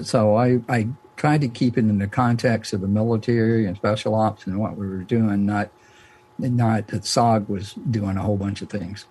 so 0.03 0.35
I, 0.35 0.59
I 0.69 0.89
tried 1.15 1.41
to 1.41 1.47
keep 1.47 1.77
it 1.77 1.81
in 1.81 1.97
the 1.97 2.07
context 2.07 2.73
of 2.73 2.81
the 2.81 2.87
military 2.87 3.65
and 3.65 3.75
special 3.75 4.15
ops 4.15 4.45
and 4.47 4.59
what 4.59 4.77
we 4.77 4.87
were 4.87 5.03
doing, 5.03 5.45
not 5.45 5.69
not 6.39 6.87
that 6.89 7.01
SOG 7.01 7.49
was 7.49 7.73
doing 7.73 8.15
a 8.15 8.21
whole 8.21 8.37
bunch 8.37 8.61
of 8.61 8.69
things. 8.69 9.05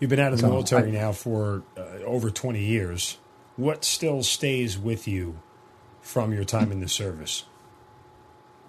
You've 0.00 0.10
been 0.10 0.18
out 0.18 0.32
of 0.32 0.38
the 0.38 0.46
so 0.46 0.50
military 0.50 0.88
I, 0.88 1.00
now 1.02 1.12
for 1.12 1.62
uh, 1.76 2.02
over 2.04 2.30
20 2.30 2.62
years. 2.62 3.18
What 3.56 3.84
still 3.84 4.22
stays 4.22 4.78
with 4.78 5.06
you 5.06 5.40
from 6.00 6.32
your 6.32 6.44
time 6.44 6.72
in 6.72 6.80
the 6.80 6.88
service? 6.88 7.44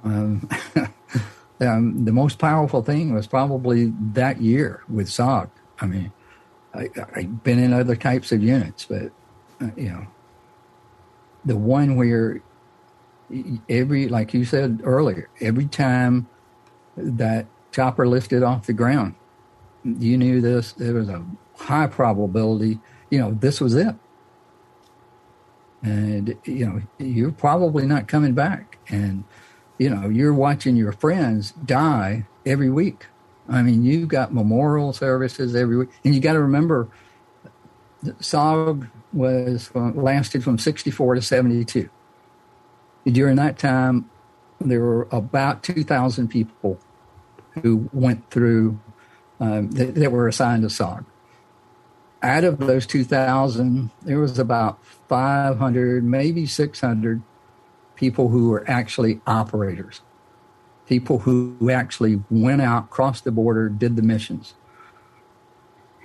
Um, 0.04 0.50
um, 1.62 2.06
the 2.06 2.12
most 2.12 2.40
powerful 2.40 2.84
thing 2.84 3.14
was 3.14 3.28
probably 3.28 3.94
that 4.14 4.42
year 4.42 4.84
with 4.90 5.08
SOG. 5.08 5.50
I 5.80 5.86
mean, 5.86 6.12
I, 6.74 6.90
I've 7.16 7.44
been 7.44 7.60
in 7.60 7.74
other 7.74 7.96
types 7.96 8.32
of 8.32 8.44
units, 8.44 8.86
but 8.86 9.12
uh, 9.62 9.70
you 9.76 9.90
know, 9.90 10.08
the 11.46 11.56
one 11.56 11.96
where 11.96 12.42
every, 13.70 14.10
like 14.10 14.34
you 14.34 14.46
said 14.46 14.82
earlier, 14.84 15.30
every 15.40 15.66
time 15.66 16.28
that 16.98 17.46
chopper 17.72 18.08
lifted 18.08 18.44
off 18.44 18.66
the 18.66 18.74
ground, 18.74 19.16
you 19.84 20.18
knew 20.18 20.42
this. 20.42 20.74
There 20.74 20.94
was 20.94 21.10
a 21.10 21.24
high 21.58 21.88
probability. 21.88 22.80
You 23.10 23.20
know, 23.20 23.32
this 23.32 23.62
was 23.62 23.76
it, 23.76 23.96
and 25.84 26.36
you 26.44 26.66
know, 26.66 26.82
you're 26.98 27.32
probably 27.32 27.86
not 27.86 28.08
coming 28.08 28.34
back, 28.34 28.78
and 28.90 29.24
you 29.78 29.90
know, 29.90 30.10
you're 30.10 30.34
watching 30.34 30.76
your 30.76 30.92
friends 30.92 31.52
die 31.52 32.26
every 32.46 32.70
week. 32.70 33.08
I 33.48 33.62
mean, 33.62 33.84
you've 33.84 34.08
got 34.08 34.34
memorial 34.34 34.94
services 34.94 35.56
every 35.56 35.78
week, 35.78 35.90
and 36.04 36.16
you 36.16 36.22
got 36.22 36.34
to 36.34 36.40
remember, 36.40 36.88
SOG 38.04 38.90
was 39.14 39.70
lasted 39.74 40.44
from 40.44 40.58
64 40.58 41.16
to 41.16 41.22
72. 41.22 41.90
During 43.06 43.36
that 43.36 43.60
time, 43.60 44.10
there 44.60 44.82
were 44.82 45.08
about 45.12 45.64
2,000 45.64 46.28
people 46.28 46.80
who 47.62 47.90
went 47.94 48.30
through 48.32 48.80
um, 49.40 49.70
that, 49.72 49.96
that, 49.96 50.12
were 50.12 50.28
assigned 50.28 50.64
to 50.64 50.70
SOG. 50.70 51.06
Out 52.24 52.44
of 52.44 52.58
those 52.58 52.88
2,000, 52.88 53.92
there 54.02 54.20
was 54.20 54.40
about 54.40 54.84
500, 55.08 56.04
maybe 56.04 56.46
600 56.46 57.22
people 57.96 58.30
who 58.30 58.50
were 58.50 58.64
actually 58.70 59.22
operators, 59.26 60.02
people 60.88 61.20
who 61.20 61.70
actually 61.70 62.22
went 62.30 62.62
out, 62.62 62.90
crossed 62.90 63.24
the 63.24 63.32
border, 63.32 63.70
did 63.70 63.96
the 63.96 64.02
missions. 64.02 64.54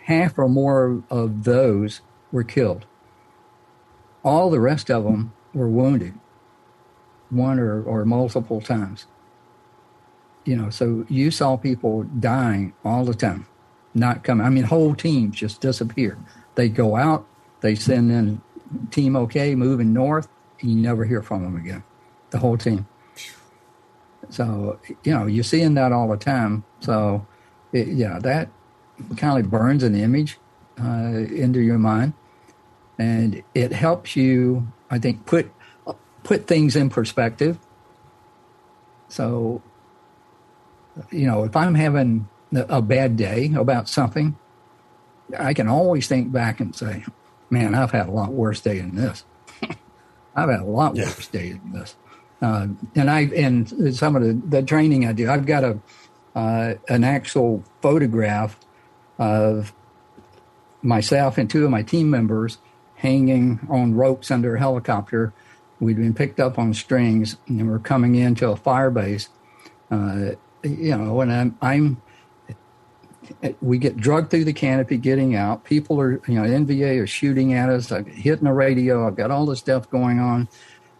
Half 0.04 0.38
or 0.38 0.48
more 0.48 1.02
of 1.10 1.44
those 1.44 2.00
were 2.32 2.44
killed. 2.44 2.86
All 4.24 4.50
the 4.50 4.60
rest 4.60 4.90
of 4.90 5.04
them 5.04 5.32
were 5.54 5.68
wounded, 5.68 6.14
one 7.30 7.58
or, 7.58 7.82
or 7.82 8.04
multiple 8.04 8.60
times. 8.60 9.06
You 10.44 10.56
know, 10.56 10.70
so 10.70 11.04
you 11.08 11.30
saw 11.30 11.56
people 11.56 12.04
dying 12.04 12.72
all 12.84 13.04
the 13.04 13.14
time, 13.14 13.46
not 13.94 14.24
coming. 14.24 14.46
I 14.46 14.50
mean, 14.50 14.64
whole 14.64 14.94
teams 14.94 15.36
just 15.36 15.60
disappear. 15.60 16.18
They 16.54 16.68
go 16.68 16.96
out, 16.96 17.26
they 17.60 17.74
send 17.74 18.10
in 18.10 18.40
team 18.90 19.16
okay, 19.16 19.54
moving 19.54 19.92
north, 19.92 20.28
you 20.62 20.74
never 20.74 21.04
hear 21.04 21.22
from 21.22 21.42
them 21.42 21.56
again, 21.56 21.82
the 22.30 22.38
whole 22.38 22.56
team. 22.56 22.86
So, 24.28 24.78
you 25.02 25.12
know, 25.12 25.26
you're 25.26 25.44
seeing 25.44 25.74
that 25.74 25.92
all 25.92 26.08
the 26.08 26.16
time. 26.16 26.64
So, 26.80 27.26
it, 27.72 27.88
yeah, 27.88 28.18
that 28.20 28.48
kind 29.16 29.42
of 29.42 29.50
burns 29.50 29.82
an 29.82 29.94
image 29.94 30.38
uh, 30.80 31.08
into 31.12 31.60
your 31.60 31.78
mind 31.78 32.12
and 33.00 33.42
it 33.54 33.72
helps 33.72 34.14
you, 34.14 34.70
I 34.90 34.98
think, 34.98 35.24
put 35.24 35.50
put 36.22 36.46
things 36.46 36.76
in 36.76 36.90
perspective. 36.90 37.58
So, 39.08 39.62
you 41.10 41.26
know, 41.26 41.44
if 41.44 41.56
I'm 41.56 41.74
having 41.74 42.28
a 42.52 42.82
bad 42.82 43.16
day 43.16 43.52
about 43.56 43.88
something, 43.88 44.36
I 45.38 45.54
can 45.54 45.66
always 45.66 46.08
think 46.08 46.30
back 46.30 46.60
and 46.60 46.76
say, 46.76 47.04
"Man, 47.48 47.74
I've 47.74 47.92
had 47.92 48.06
a 48.06 48.12
lot 48.12 48.34
worse 48.34 48.60
day 48.60 48.80
than 48.80 48.96
this. 48.96 49.24
I've 50.34 50.48
had 50.48 50.60
a 50.60 50.64
lot 50.64 50.96
yeah. 50.96 51.04
worse 51.04 51.28
day 51.28 51.52
than 51.52 51.72
this." 51.72 51.96
Uh, 52.42 52.68
and 52.94 53.10
I 53.10 53.22
and 53.36 53.94
some 53.94 54.16
of 54.16 54.22
the, 54.22 54.32
the 54.32 54.62
training 54.62 55.06
I 55.06 55.12
do, 55.12 55.30
I've 55.30 55.46
got 55.46 55.64
a 55.64 55.78
uh, 56.34 56.74
an 56.88 57.04
actual 57.04 57.64
photograph 57.82 58.58
of 59.18 59.72
myself 60.82 61.38
and 61.38 61.50
two 61.50 61.64
of 61.64 61.70
my 61.70 61.82
team 61.82 62.10
members 62.10 62.58
hanging 62.96 63.60
on 63.68 63.94
ropes 63.94 64.30
under 64.30 64.56
a 64.56 64.58
helicopter. 64.58 65.32
We'd 65.80 65.96
been 65.96 66.14
picked 66.14 66.40
up 66.40 66.58
on 66.58 66.74
strings 66.74 67.36
and 67.46 67.70
we're 67.70 67.78
coming 67.78 68.14
into 68.14 68.50
a 68.50 68.56
fire 68.56 68.90
base. 68.90 69.28
Uh, 69.90 70.32
you 70.62 70.96
know, 70.96 71.14
when 71.14 71.30
I'm, 71.30 71.58
I'm, 71.60 72.02
we 73.60 73.78
get 73.78 73.96
drugged 73.96 74.30
through 74.30 74.44
the 74.44 74.52
canopy 74.52 74.96
getting 74.96 75.36
out. 75.36 75.64
People 75.64 76.00
are, 76.00 76.20
you 76.26 76.34
know, 76.34 76.42
NVA 76.42 77.02
are 77.02 77.06
shooting 77.06 77.54
at 77.54 77.68
us. 77.68 77.90
I'm 77.90 78.06
hitting 78.06 78.44
the 78.44 78.52
radio. 78.52 79.06
I've 79.06 79.16
got 79.16 79.30
all 79.30 79.46
this 79.46 79.58
stuff 79.58 79.88
going 79.90 80.18
on. 80.18 80.48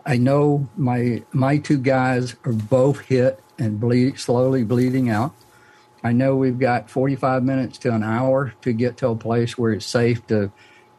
I 0.05 0.17
know 0.17 0.69
my 0.77 1.23
my 1.33 1.59
two 1.59 1.79
guys 1.79 2.35
are 2.45 2.53
both 2.53 3.01
hit 3.01 3.41
and 3.59 3.79
bleed 3.79 4.19
slowly 4.19 4.65
bleeding 4.65 5.11
out. 5.11 5.35
I 6.03 6.13
know 6.13 6.37
we've 6.37 6.59
got 6.59 6.89
45 6.89 7.43
minutes 7.43 7.79
to 7.79 7.93
an 7.93 8.03
hour 8.03 8.55
to 8.63 8.73
get 8.73 8.97
to 8.99 9.09
a 9.09 9.17
place 9.17 9.59
where 9.59 9.73
it's 9.73 9.87
safe 9.87 10.27
to 10.29 10.51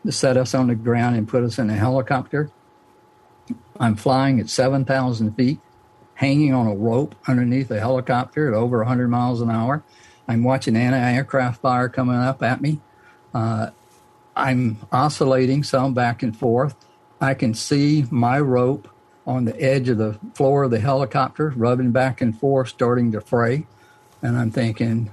to 0.06 0.12
set 0.12 0.38
us 0.38 0.54
on 0.54 0.68
the 0.68 0.76
ground 0.76 1.16
and 1.16 1.28
put 1.28 1.44
us 1.44 1.60
in 1.60 1.70
a 1.70 1.76
helicopter. 1.76 2.52
I'm 3.80 3.96
flying 3.96 4.40
at 4.40 4.50
7,000 4.50 5.34
feet, 5.34 5.60
hanging 6.16 6.54
on 6.54 6.68
a 6.68 6.76
rope 6.76 7.16
underneath 7.28 7.70
a 7.72 7.80
helicopter 7.80 8.48
at 8.48 8.54
over 8.54 8.80
100 8.80 9.08
miles 9.08 9.42
an 9.42 9.50
hour. 9.52 9.84
I'm 10.28 10.44
watching 10.44 10.76
anti-aircraft 10.76 11.62
fire 11.62 11.90
coming 11.90 12.16
up 12.16 12.42
at 12.44 12.62
me. 12.62 12.80
Uh, 13.34 13.72
I'm 14.36 14.78
oscillating 14.92 15.64
some 15.64 15.94
back 15.94 16.24
and 16.24 16.36
forth. 16.36 16.76
I 17.20 17.34
can 17.34 17.54
see 17.54 18.06
my 18.10 18.40
rope 18.40 18.88
on 19.28 19.46
the 19.46 19.60
edge 19.62 19.90
of 19.90 19.98
the 19.98 20.18
floor 20.34 20.64
of 20.64 20.72
the 20.72 20.80
helicopter, 20.80 21.54
rubbing 21.56 21.92
back 21.92 22.22
and 22.22 22.38
forth, 22.38 22.70
starting 22.70 23.12
to 23.12 23.22
fray. 23.22 23.68
And 24.22 24.38
I'm 24.38 24.52
thinking, 24.52 25.12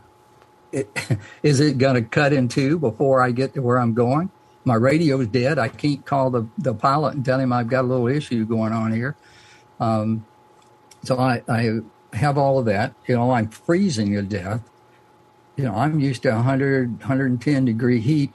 it, 0.72 0.88
is 1.42 1.60
it 1.60 1.78
going 1.78 1.96
to 1.96 2.02
cut 2.02 2.32
in 2.32 2.48
two 2.48 2.78
before 2.78 3.20
I 3.20 3.32
get 3.32 3.54
to 3.54 3.62
where 3.62 3.78
I'm 3.78 3.94
going? 3.94 4.30
my 4.68 4.74
radio 4.74 5.18
is 5.20 5.26
dead. 5.28 5.58
I 5.58 5.68
can't 5.68 6.04
call 6.04 6.30
the, 6.30 6.46
the 6.58 6.74
pilot 6.74 7.14
and 7.14 7.24
tell 7.24 7.40
him 7.40 7.52
I've 7.52 7.68
got 7.68 7.84
a 7.84 7.88
little 7.88 8.06
issue 8.06 8.44
going 8.44 8.72
on 8.72 8.92
here. 8.92 9.16
Um, 9.80 10.26
so 11.02 11.18
I, 11.18 11.42
I 11.48 11.80
have 12.12 12.38
all 12.38 12.58
of 12.58 12.66
that. 12.66 12.94
You 13.06 13.16
know, 13.16 13.32
I'm 13.32 13.48
freezing 13.48 14.12
to 14.12 14.22
death. 14.22 14.60
You 15.58 15.64
know, 15.64 15.74
I'm 15.74 15.98
used 15.98 16.22
to 16.22 16.30
100, 16.30 17.00
110 17.00 17.64
degree 17.64 18.00
heat 18.00 18.32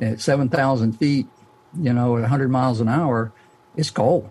at 0.00 0.20
7,000 0.20 0.94
feet, 0.94 1.28
you 1.80 1.92
know, 1.92 2.16
at 2.16 2.22
100 2.22 2.50
miles 2.50 2.80
an 2.80 2.88
hour. 2.88 3.32
It's 3.76 3.90
cold. 3.90 4.28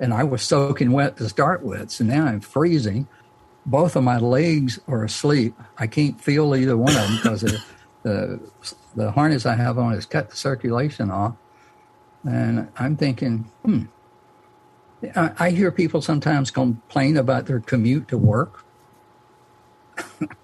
And 0.00 0.14
I 0.14 0.24
was 0.24 0.42
soaking 0.42 0.90
wet 0.92 1.18
to 1.18 1.28
start 1.28 1.62
with. 1.62 1.90
So 1.90 2.04
now 2.04 2.24
I'm 2.24 2.40
freezing. 2.40 3.08
Both 3.66 3.94
of 3.94 4.02
my 4.02 4.16
legs 4.16 4.80
are 4.88 5.04
asleep. 5.04 5.54
I 5.76 5.86
can't 5.86 6.18
feel 6.18 6.56
either 6.56 6.78
one 6.78 6.96
of 6.96 7.02
them 7.02 7.16
because 7.16 7.42
the, 7.42 7.62
the 8.04 8.40
the 8.96 9.10
harness 9.12 9.44
I 9.44 9.56
have 9.56 9.78
on 9.78 9.92
has 9.92 10.06
cut 10.06 10.30
the 10.30 10.36
circulation 10.36 11.10
off. 11.10 11.34
And 12.24 12.68
I'm 12.78 12.96
thinking, 12.96 13.50
hmm. 13.62 13.84
I, 15.14 15.32
I 15.38 15.50
hear 15.50 15.70
people 15.70 16.00
sometimes 16.00 16.50
complain 16.50 17.18
about 17.18 17.44
their 17.44 17.60
commute 17.60 18.08
to 18.08 18.16
work. 18.16 18.64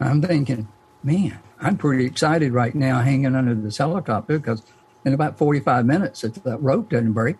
I'm 0.00 0.22
thinking, 0.22 0.68
man, 1.02 1.38
I'm 1.60 1.76
pretty 1.76 2.04
excited 2.06 2.52
right 2.52 2.74
now 2.74 3.00
hanging 3.00 3.34
under 3.34 3.54
this 3.54 3.78
helicopter 3.78 4.38
because 4.38 4.62
in 5.04 5.14
about 5.14 5.38
45 5.38 5.86
minutes, 5.86 6.24
if 6.24 6.34
that 6.44 6.58
rope 6.58 6.90
doesn't 6.90 7.12
break, 7.12 7.36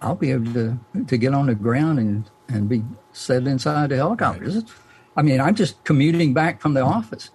I'll 0.00 0.14
be 0.14 0.30
able 0.30 0.52
to, 0.54 0.78
to 1.06 1.16
get 1.16 1.34
on 1.34 1.46
the 1.46 1.54
ground 1.54 1.98
and, 1.98 2.30
and 2.48 2.68
be 2.68 2.84
set 3.12 3.46
inside 3.46 3.90
the 3.90 3.96
helicopter. 3.96 4.44
Right. 4.44 4.64
I 5.16 5.22
mean, 5.22 5.40
I'm 5.40 5.54
just 5.54 5.82
commuting 5.84 6.34
back 6.34 6.60
from 6.60 6.74
the 6.74 6.82
office 6.82 7.30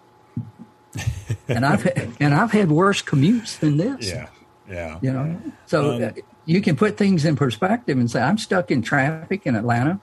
and 1.48 1.66
I've 1.66 1.86
and 2.20 2.34
I've 2.34 2.52
had 2.52 2.72
worse 2.72 3.02
commutes 3.02 3.60
than 3.60 3.78
this. 3.78 4.10
Yeah, 4.10 4.28
yeah. 4.70 5.00
You 5.02 5.12
know, 5.12 5.42
so 5.66 5.96
um, 5.96 6.04
uh, 6.04 6.10
you 6.46 6.62
can 6.62 6.76
put 6.76 6.98
things 6.98 7.26
in 7.26 7.36
perspective 7.36 7.98
and 7.98 8.10
say, 8.10 8.22
I'm 8.22 8.38
stuck 8.38 8.72
in 8.72 8.82
traffic 8.82 9.46
in 9.46 9.56
Atlanta. 9.56 10.00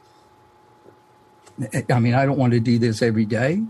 I 1.90 2.00
mean, 2.00 2.14
I 2.14 2.24
don't 2.24 2.38
want 2.38 2.54
to 2.54 2.60
do 2.60 2.78
this 2.78 3.02
every 3.02 3.26
day. 3.26 3.62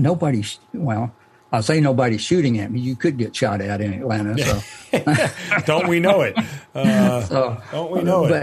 Nobody, 0.00 0.44
well, 0.72 1.12
I'll 1.52 1.62
say 1.62 1.80
nobody's 1.80 2.20
shooting 2.20 2.60
at 2.60 2.70
me. 2.70 2.80
You 2.80 2.96
could 2.96 3.18
get 3.18 3.34
shot 3.34 3.60
at 3.60 3.80
in 3.80 3.94
Atlanta. 3.94 4.38
So, 4.38 5.60
don't 5.66 5.88
we 5.88 6.00
know 6.00 6.20
it? 6.22 6.36
Uh, 6.74 7.22
so, 7.22 7.62
don't 7.72 7.90
we 7.90 8.02
know 8.02 8.28
but, 8.28 8.42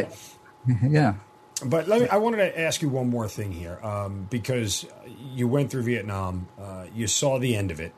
it? 0.67 0.77
Yeah. 0.83 1.15
But 1.65 1.87
let 1.87 2.01
me. 2.01 2.07
I 2.09 2.17
wanted 2.17 2.37
to 2.37 2.59
ask 2.59 2.81
you 2.81 2.89
one 2.89 3.09
more 3.09 3.27
thing 3.27 3.51
here, 3.51 3.79
um, 3.83 4.27
because 4.29 4.85
you 5.33 5.47
went 5.47 5.71
through 5.71 5.83
Vietnam, 5.83 6.47
uh, 6.59 6.85
you 6.93 7.07
saw 7.07 7.39
the 7.39 7.55
end 7.55 7.71
of 7.71 7.79
it, 7.79 7.93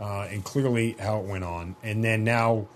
uh, 0.00 0.22
and 0.22 0.42
clearly 0.42 0.96
how 0.98 1.20
it 1.20 1.26
went 1.26 1.44
on, 1.44 1.76
and 1.82 2.02
then 2.02 2.24
now, 2.24 2.66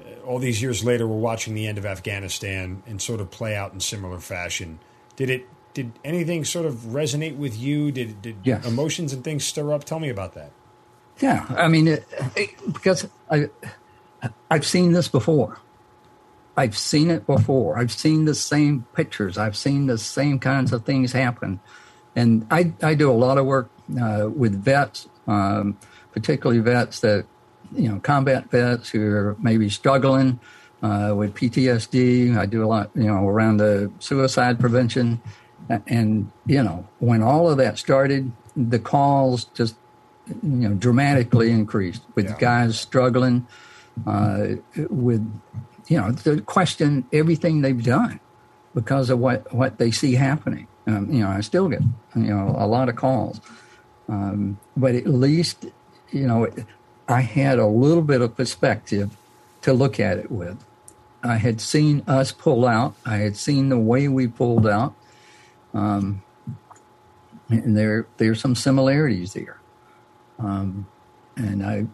uh, 0.00 0.24
all 0.24 0.38
these 0.38 0.62
years 0.62 0.82
later, 0.82 1.06
we're 1.06 1.16
watching 1.16 1.54
the 1.54 1.66
end 1.66 1.76
of 1.76 1.84
Afghanistan 1.84 2.82
and 2.86 3.02
sort 3.02 3.20
of 3.20 3.30
play 3.30 3.54
out 3.54 3.74
in 3.74 3.80
similar 3.80 4.18
fashion. 4.18 4.78
Did 5.16 5.28
it? 5.28 5.46
Did 5.76 5.92
anything 6.02 6.42
sort 6.46 6.64
of 6.64 6.72
resonate 6.72 7.36
with 7.36 7.54
you? 7.54 7.92
Did 7.92 8.22
did 8.22 8.36
yes. 8.44 8.64
emotions 8.66 9.12
and 9.12 9.22
things 9.22 9.44
stir 9.44 9.74
up? 9.74 9.84
Tell 9.84 10.00
me 10.00 10.08
about 10.08 10.32
that. 10.32 10.50
Yeah, 11.20 11.44
I 11.50 11.68
mean, 11.68 11.86
it, 11.86 12.08
it, 12.34 12.72
because 12.72 13.06
I 13.30 13.50
I've 14.50 14.64
seen 14.64 14.92
this 14.92 15.06
before. 15.06 15.58
I've 16.56 16.78
seen 16.78 17.10
it 17.10 17.26
before. 17.26 17.76
I've 17.78 17.92
seen 17.92 18.24
the 18.24 18.34
same 18.34 18.86
pictures. 18.94 19.36
I've 19.36 19.54
seen 19.54 19.84
the 19.84 19.98
same 19.98 20.38
kinds 20.38 20.72
of 20.72 20.86
things 20.86 21.12
happen. 21.12 21.60
And 22.14 22.46
I, 22.50 22.72
I 22.82 22.94
do 22.94 23.10
a 23.10 23.12
lot 23.12 23.36
of 23.36 23.44
work 23.44 23.68
uh, 24.00 24.30
with 24.34 24.58
vets, 24.58 25.10
um, 25.26 25.76
particularly 26.12 26.62
vets 26.62 27.00
that, 27.00 27.26
you 27.74 27.90
know, 27.90 28.00
combat 28.00 28.50
vets 28.50 28.88
who 28.88 29.14
are 29.14 29.36
maybe 29.38 29.68
struggling 29.68 30.40
uh, 30.82 31.12
with 31.14 31.34
PTSD. 31.34 32.34
I 32.34 32.46
do 32.46 32.64
a 32.64 32.68
lot, 32.68 32.90
you 32.94 33.04
know, 33.04 33.28
around 33.28 33.58
the 33.58 33.92
suicide 33.98 34.58
prevention. 34.58 35.20
And, 35.86 36.30
you 36.46 36.62
know, 36.62 36.86
when 36.98 37.22
all 37.22 37.50
of 37.50 37.58
that 37.58 37.78
started, 37.78 38.32
the 38.56 38.78
calls 38.78 39.44
just, 39.46 39.76
you 40.28 40.68
know, 40.68 40.74
dramatically 40.74 41.50
increased 41.50 42.02
with 42.14 42.26
yeah. 42.26 42.36
guys 42.38 42.78
struggling 42.78 43.46
uh, 44.06 44.46
with, 44.90 45.24
you 45.88 46.00
know, 46.00 46.12
to 46.12 46.40
question 46.42 47.06
everything 47.12 47.62
they've 47.62 47.84
done 47.84 48.20
because 48.74 49.10
of 49.10 49.18
what, 49.18 49.52
what 49.52 49.78
they 49.78 49.90
see 49.90 50.14
happening. 50.14 50.66
Um, 50.86 51.10
you 51.12 51.20
know, 51.20 51.28
I 51.28 51.40
still 51.40 51.68
get, 51.68 51.82
you 52.14 52.22
know, 52.22 52.54
a 52.56 52.66
lot 52.66 52.88
of 52.88 52.96
calls. 52.96 53.40
Um, 54.08 54.58
but 54.76 54.94
at 54.94 55.06
least, 55.06 55.66
you 56.10 56.26
know, 56.26 56.48
I 57.08 57.20
had 57.22 57.58
a 57.58 57.66
little 57.66 58.02
bit 58.02 58.20
of 58.20 58.36
perspective 58.36 59.16
to 59.62 59.72
look 59.72 59.98
at 59.98 60.18
it 60.18 60.30
with. 60.30 60.64
I 61.22 61.36
had 61.36 61.60
seen 61.60 62.02
us 62.06 62.30
pull 62.30 62.66
out. 62.66 62.94
I 63.04 63.16
had 63.16 63.36
seen 63.36 63.68
the 63.68 63.78
way 63.78 64.06
we 64.06 64.28
pulled 64.28 64.66
out. 64.66 64.94
Um, 65.76 66.22
and 67.50 67.76
there 67.76 68.06
there 68.16 68.30
are 68.30 68.36
some 68.36 68.54
similarities 68.54 69.34
there. 69.34 69.60
Um, 70.38 70.86
and 71.36 71.64
I, 71.64 71.86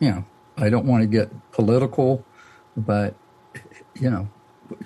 you 0.00 0.10
know, 0.10 0.24
I 0.56 0.68
don't 0.68 0.84
want 0.84 1.02
to 1.02 1.06
get 1.06 1.30
political, 1.52 2.24
but 2.76 3.14
you 3.94 4.10
know, 4.10 4.28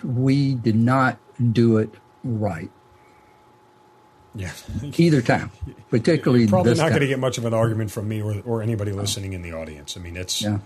we 0.03 0.55
did 0.55 0.77
not 0.77 1.19
do 1.53 1.79
it 1.79 1.91
right. 2.23 2.71
Yeah. 4.37 4.51
Either 4.97 5.23
time, 5.23 5.51
particularly 5.91 6.43
You're 6.43 6.51
probably 6.51 6.75
not 6.75 6.89
going 6.89 7.03
to 7.03 7.07
get 7.07 7.21
much 7.21 7.39
of 7.39 7.45
an 7.45 7.55
argument 7.55 7.93
from 7.93 8.09
me 8.09 8.21
or, 8.21 8.41
or 8.45 8.63
anybody 8.63 8.91
listening 8.93 9.33
in 9.33 9.43
the 9.43 9.53
audience. 9.53 9.97
I 9.97 10.01
mean, 10.01 10.17
it's 10.17 10.43
yeah. 10.43 10.59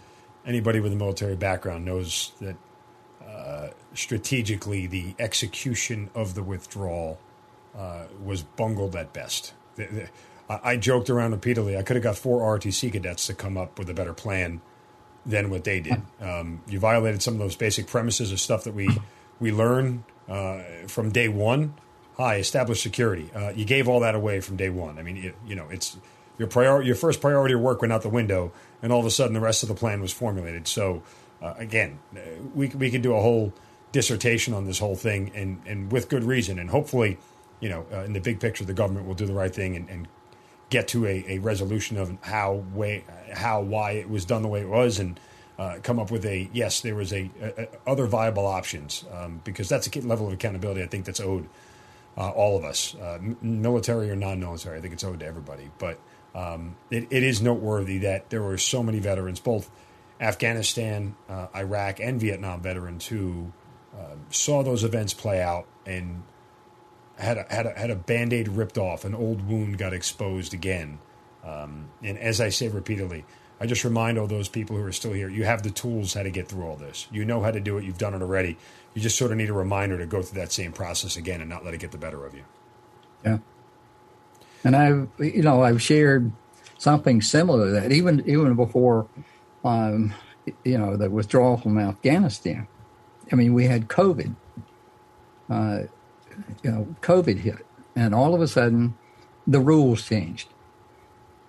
anybody 0.46 0.80
with 0.80 0.92
a 0.92 0.96
military 0.96 1.36
background 1.36 1.84
knows 1.84 2.32
that 2.40 2.56
uh, 3.26 3.68
strategically 3.92 4.86
the 4.86 5.14
execution 5.18 6.08
of 6.14 6.34
the 6.34 6.42
withdrawal 6.42 7.18
uh, 7.78 8.04
was 8.22 8.42
bungled 8.42 8.96
at 8.96 9.12
best. 9.12 9.54
The, 9.76 9.86
the, 9.86 10.08
I, 10.50 10.72
I 10.72 10.76
joked 10.76 11.08
around 11.08 11.32
repeatedly. 11.32 11.76
I 11.76 11.82
could 11.82 11.96
have 11.96 12.02
got 12.02 12.16
four 12.16 12.40
ROTC 12.40 12.92
cadets 12.92 13.26
to 13.28 13.34
come 13.34 13.56
up 13.56 13.78
with 13.78 13.88
a 13.88 13.94
better 13.94 14.12
plan 14.12 14.60
than 15.24 15.50
what 15.50 15.64
they 15.64 15.80
did. 15.80 16.02
Um, 16.20 16.62
you 16.68 16.78
violated 16.78 17.22
some 17.22 17.34
of 17.34 17.40
those 17.40 17.54
basic 17.56 17.86
premises 17.86 18.32
of 18.32 18.40
stuff 18.40 18.64
that 18.64 18.74
we 18.74 18.88
we 19.40 19.52
learn 19.52 20.04
uh, 20.28 20.62
from 20.88 21.10
day 21.10 21.28
one. 21.28 21.74
Hi, 22.16 22.36
establish 22.36 22.82
security. 22.82 23.30
Uh, 23.32 23.50
you 23.50 23.64
gave 23.64 23.88
all 23.88 24.00
that 24.00 24.16
away 24.16 24.40
from 24.40 24.56
day 24.56 24.70
one. 24.70 24.98
I 24.98 25.02
mean, 25.02 25.16
it, 25.18 25.36
you 25.46 25.54
know, 25.54 25.68
it's 25.70 25.96
your 26.38 26.48
prior 26.48 26.82
your 26.82 26.96
first 26.96 27.20
priority 27.20 27.54
of 27.54 27.60
work 27.60 27.80
went 27.80 27.92
out 27.92 28.02
the 28.02 28.08
window, 28.08 28.52
and 28.82 28.92
all 28.92 29.00
of 29.00 29.06
a 29.06 29.10
sudden 29.10 29.34
the 29.34 29.40
rest 29.40 29.62
of 29.62 29.68
the 29.68 29.74
plan 29.74 30.00
was 30.00 30.12
formulated. 30.12 30.66
So 30.66 31.02
uh, 31.42 31.54
again, 31.58 31.98
we 32.54 32.68
we 32.68 32.90
could 32.90 33.02
do 33.02 33.14
a 33.14 33.20
whole 33.20 33.52
dissertation 33.92 34.54
on 34.54 34.64
this 34.64 34.78
whole 34.78 34.96
thing, 34.96 35.30
and 35.34 35.60
and 35.66 35.92
with 35.92 36.08
good 36.08 36.24
reason, 36.24 36.58
and 36.58 36.70
hopefully, 36.70 37.18
you 37.60 37.68
know, 37.68 37.86
uh, 37.92 38.04
in 38.04 38.12
the 38.12 38.20
big 38.20 38.40
picture, 38.40 38.64
the 38.64 38.74
government 38.74 39.06
will 39.06 39.14
do 39.14 39.26
the 39.26 39.32
right 39.32 39.54
thing 39.54 39.76
and, 39.76 39.88
and 39.88 40.08
get 40.70 40.88
to 40.88 41.06
a, 41.06 41.24
a 41.28 41.38
resolution 41.38 41.96
of 41.96 42.16
how 42.22 42.64
way 42.74 43.04
how 43.32 43.60
why 43.60 43.92
it 43.92 44.08
was 44.08 44.24
done 44.24 44.42
the 44.42 44.48
way 44.48 44.60
it 44.60 44.68
was 44.68 44.98
and 44.98 45.18
uh, 45.58 45.78
come 45.82 45.98
up 45.98 46.10
with 46.10 46.24
a 46.24 46.48
yes 46.52 46.80
there 46.82 46.94
was 46.94 47.12
a, 47.12 47.30
a, 47.40 47.62
a 47.62 47.68
other 47.86 48.06
viable 48.06 48.46
options 48.46 49.04
um, 49.12 49.40
because 49.44 49.68
that's 49.68 49.86
a 49.86 50.00
level 50.00 50.26
of 50.26 50.32
accountability 50.32 50.82
I 50.82 50.86
think 50.86 51.04
that's 51.04 51.20
owed 51.20 51.48
uh, 52.16 52.30
all 52.30 52.56
of 52.56 52.64
us 52.64 52.94
uh, 52.96 53.18
military 53.40 54.10
or 54.10 54.16
non-military 54.16 54.78
I 54.78 54.80
think 54.80 54.92
it's 54.92 55.04
owed 55.04 55.20
to 55.20 55.26
everybody. 55.26 55.70
But 55.78 55.98
um, 56.34 56.76
it, 56.90 57.08
it 57.10 57.22
is 57.22 57.40
noteworthy 57.40 57.98
that 57.98 58.30
there 58.30 58.42
were 58.42 58.58
so 58.58 58.82
many 58.82 58.98
veterans 58.98 59.40
both 59.40 59.70
Afghanistan 60.20 61.16
uh, 61.28 61.46
Iraq 61.56 62.00
and 62.00 62.20
Vietnam 62.20 62.60
veterans 62.60 63.06
who 63.06 63.52
um, 63.98 64.26
saw 64.30 64.62
those 64.62 64.84
events 64.84 65.14
play 65.14 65.40
out 65.40 65.66
and 65.86 66.22
had 67.18 67.38
a, 67.38 67.46
had 67.50 67.66
a, 67.66 67.78
had 67.78 67.90
a 67.90 67.96
band 67.96 68.32
aid 68.32 68.48
ripped 68.48 68.78
off, 68.78 69.04
an 69.04 69.14
old 69.14 69.46
wound 69.48 69.78
got 69.78 69.92
exposed 69.92 70.54
again. 70.54 70.98
Um, 71.44 71.90
and 72.02 72.18
as 72.18 72.40
I 72.40 72.48
say 72.50 72.68
repeatedly, 72.68 73.24
I 73.60 73.66
just 73.66 73.84
remind 73.84 74.18
all 74.18 74.26
those 74.26 74.48
people 74.48 74.76
who 74.76 74.84
are 74.84 74.92
still 74.92 75.12
here, 75.12 75.28
you 75.28 75.44
have 75.44 75.62
the 75.62 75.70
tools 75.70 76.14
how 76.14 76.22
to 76.22 76.30
get 76.30 76.48
through 76.48 76.64
all 76.64 76.76
this. 76.76 77.08
You 77.10 77.24
know 77.24 77.40
how 77.42 77.50
to 77.50 77.60
do 77.60 77.76
it. 77.78 77.84
You've 77.84 77.98
done 77.98 78.14
it 78.14 78.22
already. 78.22 78.56
You 78.94 79.02
just 79.02 79.18
sort 79.18 79.32
of 79.32 79.36
need 79.36 79.50
a 79.50 79.54
reminder 79.54 79.98
to 79.98 80.06
go 80.06 80.22
through 80.22 80.40
that 80.40 80.52
same 80.52 80.72
process 80.72 81.16
again 81.16 81.40
and 81.40 81.50
not 81.50 81.64
let 81.64 81.74
it 81.74 81.80
get 81.80 81.90
the 81.90 81.98
better 81.98 82.24
of 82.24 82.34
you. 82.34 82.44
Yeah. 83.24 83.38
And 84.62 84.76
I've, 84.76 85.08
you 85.18 85.42
know, 85.42 85.62
I've 85.62 85.82
shared 85.82 86.30
something 86.78 87.20
similar 87.20 87.66
to 87.66 87.72
that 87.72 87.92
even, 87.92 88.28
even 88.28 88.54
before, 88.54 89.08
um, 89.64 90.14
you 90.64 90.78
know, 90.78 90.96
the 90.96 91.10
withdrawal 91.10 91.56
from 91.56 91.78
Afghanistan. 91.78 92.68
I 93.32 93.34
mean, 93.34 93.54
we 93.54 93.66
had 93.66 93.88
COVID. 93.88 94.34
Uh, 95.50 95.82
you 96.62 96.70
know, 96.70 96.96
COVID 97.00 97.38
hit, 97.38 97.66
and 97.94 98.14
all 98.14 98.34
of 98.34 98.40
a 98.40 98.48
sudden, 98.48 98.96
the 99.46 99.60
rules 99.60 100.06
changed. 100.06 100.48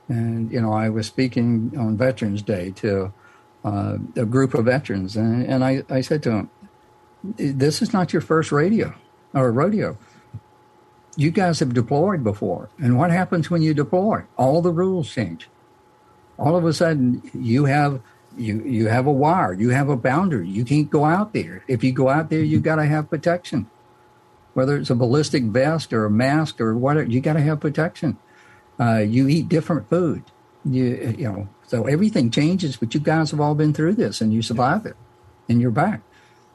And 0.08 0.52
you 0.52 0.62
know, 0.62 0.74
I 0.74 0.90
was 0.90 1.08
speaking 1.08 1.74
on 1.78 1.98
Veterans 1.98 2.42
Day 2.42 2.72
to 2.78 3.14
uh, 3.64 3.98
a 4.16 4.26
group 4.26 4.54
of 4.54 4.66
veterans, 4.66 5.16
and, 5.16 5.46
and 5.46 5.64
I, 5.64 5.84
I 5.90 6.02
said 6.02 6.24
to 6.24 6.30
them, 6.30 6.50
"This 7.36 7.82
is 7.82 7.94
not 7.94 8.14
your 8.14 8.22
first 8.22 8.52
radio 8.52 8.94
or 9.34 9.52
rodeo. 9.52 9.98
You 11.16 11.32
guys 11.32 11.60
have 11.60 11.74
deployed 11.74 12.24
before, 12.24 12.70
and 12.80 12.98
what 12.98 13.12
happens 13.12 13.50
when 13.50 13.62
you 13.62 13.74
deploy? 13.74 14.24
All 14.38 14.62
the 14.62 14.72
rules 14.72 15.14
change. 15.14 15.50
All 16.38 16.56
of 16.56 16.66
a 16.66 16.74
sudden, 16.74 17.22
you 17.34 17.66
have 17.66 18.02
you 18.38 18.64
you 18.64 18.88
have 18.88 19.06
a 19.06 19.12
wire, 19.12 19.54
you 19.54 19.70
have 19.70 19.90
a 19.90 19.98
boundary. 19.98 20.48
You 20.48 20.64
can't 20.64 20.90
go 20.90 21.06
out 21.06 21.34
there. 21.34 21.64
If 21.68 21.84
you 21.84 21.92
go 21.92 22.10
out 22.10 22.30
there, 22.30 22.42
you 22.42 22.60
got 22.60 22.78
to 22.78 22.86
have 22.86 23.10
protection 23.10 23.70
whether 24.60 24.76
it's 24.76 24.90
a 24.90 24.96
ballistic 24.96 25.44
vest 25.44 25.94
or 25.94 26.04
a 26.04 26.12
mask 26.12 26.60
or 26.60 26.76
whatever, 26.78 27.10
you 27.10 27.22
got 27.22 27.34
to 27.34 27.40
have 27.40 27.62
protection. 27.62 28.18
Uh, 28.78 28.98
you 28.98 29.26
eat 29.30 29.48
different 29.48 29.90
food. 29.90 30.22
You, 30.66 31.16
you 31.18 31.32
know, 31.32 31.48
so 31.66 31.86
everything 31.86 32.30
changes, 32.30 32.76
but 32.76 32.94
you 32.94 33.00
guys 33.00 33.32
have 33.32 33.40
all 33.40 33.56
been 33.56 33.74
through 33.74 33.94
this 33.94 34.20
and 34.20 34.34
you 34.34 34.42
survive 34.42 34.86
it 34.86 34.98
and 35.48 35.62
you're 35.62 35.72
back. 35.72 36.02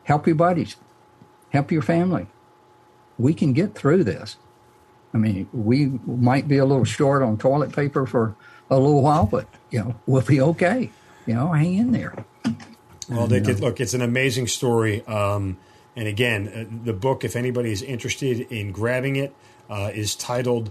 Help 0.02 0.26
your 0.26 0.36
buddies, 0.36 0.76
help 1.48 1.72
your 1.72 1.81
family. 1.81 2.26
We 3.18 3.32
can 3.32 3.55
get 3.55 3.74
through 3.74 4.05
this. 4.05 4.36
I 5.14 5.16
mean, 5.16 5.48
we 5.55 5.86
might 6.05 6.47
be 6.47 6.59
a 6.59 6.66
little 6.66 6.85
short 6.85 7.22
on 7.22 7.39
toilet 7.39 7.72
paper 7.72 8.05
for 8.05 8.36
a 8.68 8.76
little 8.76 9.01
while, 9.01 9.24
but, 9.24 9.48
you 9.70 9.78
know, 9.78 9.94
we'll 10.05 10.20
be 10.20 10.43
okay. 10.43 10.90
You 11.24 11.35
know, 11.36 11.52
hang 11.52 11.74
in 11.74 11.93
there. 11.93 12.26
Well, 13.09 13.28
Dick, 13.28 13.47
look, 13.60 13.81
it's 13.81 13.94
an 13.94 14.02
amazing 14.02 14.48
story. 14.48 15.06
Um, 15.06 15.56
and 15.97 16.09
again, 16.09 16.49
uh, 16.49 16.85
the 16.85 16.93
book, 16.93 17.25
if 17.25 17.37
anybody 17.37 17.71
is 17.71 17.83
interested 17.83 18.41
in 18.53 18.73
grabbing 18.73 19.16
it, 19.16 19.35
uh, 19.71 19.91
is 19.95 20.16
titled 20.16 20.71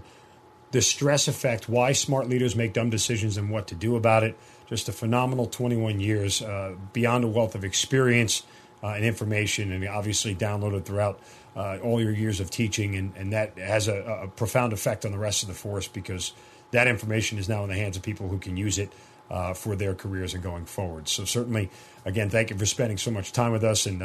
The 0.72 0.82
Stress 0.82 1.28
Effect 1.28 1.68
Why 1.68 1.92
Smart 1.92 2.28
Leaders 2.28 2.54
Make 2.54 2.74
Dumb 2.74 2.90
Decisions 2.90 3.36
and 3.36 3.50
What 3.50 3.68
to 3.68 3.74
Do 3.74 3.96
About 3.96 4.22
It. 4.22 4.36
Just 4.66 4.88
a 4.88 4.92
phenomenal 4.92 5.46
21 5.46 6.00
years, 6.00 6.42
uh, 6.42 6.74
beyond 6.92 7.24
a 7.24 7.28
wealth 7.28 7.54
of 7.54 7.64
experience 7.64 8.42
uh, 8.82 8.88
and 8.88 9.04
information, 9.04 9.72
and 9.72 9.86
obviously 9.88 10.34
downloaded 10.34 10.84
throughout 10.84 11.20
uh, 11.56 11.78
all 11.82 12.00
your 12.00 12.12
years 12.12 12.40
of 12.40 12.50
teaching. 12.50 12.96
And, 12.96 13.12
and 13.16 13.32
that 13.32 13.58
has 13.58 13.88
a, 13.88 14.22
a, 14.24 14.28
profound 14.28 14.72
effect 14.72 15.04
on 15.04 15.12
the 15.12 15.18
rest 15.18 15.42
of 15.42 15.48
the 15.48 15.54
force 15.54 15.86
because 15.86 16.32
that 16.72 16.88
information 16.88 17.38
is 17.38 17.48
now 17.48 17.62
in 17.62 17.68
the 17.68 17.76
hands 17.76 17.96
of 17.96 18.02
people 18.02 18.28
who 18.28 18.38
can 18.38 18.56
use 18.56 18.78
it. 18.78 18.92
Uh, 19.30 19.54
for 19.54 19.74
their 19.74 19.94
careers 19.94 20.34
and 20.34 20.42
going 20.42 20.66
forward. 20.66 21.08
So, 21.08 21.24
certainly, 21.24 21.70
again, 22.04 22.28
thank 22.28 22.50
you 22.50 22.58
for 22.58 22.66
spending 22.66 22.98
so 22.98 23.10
much 23.10 23.32
time 23.32 23.52
with 23.52 23.64
us 23.64 23.86
and 23.86 24.02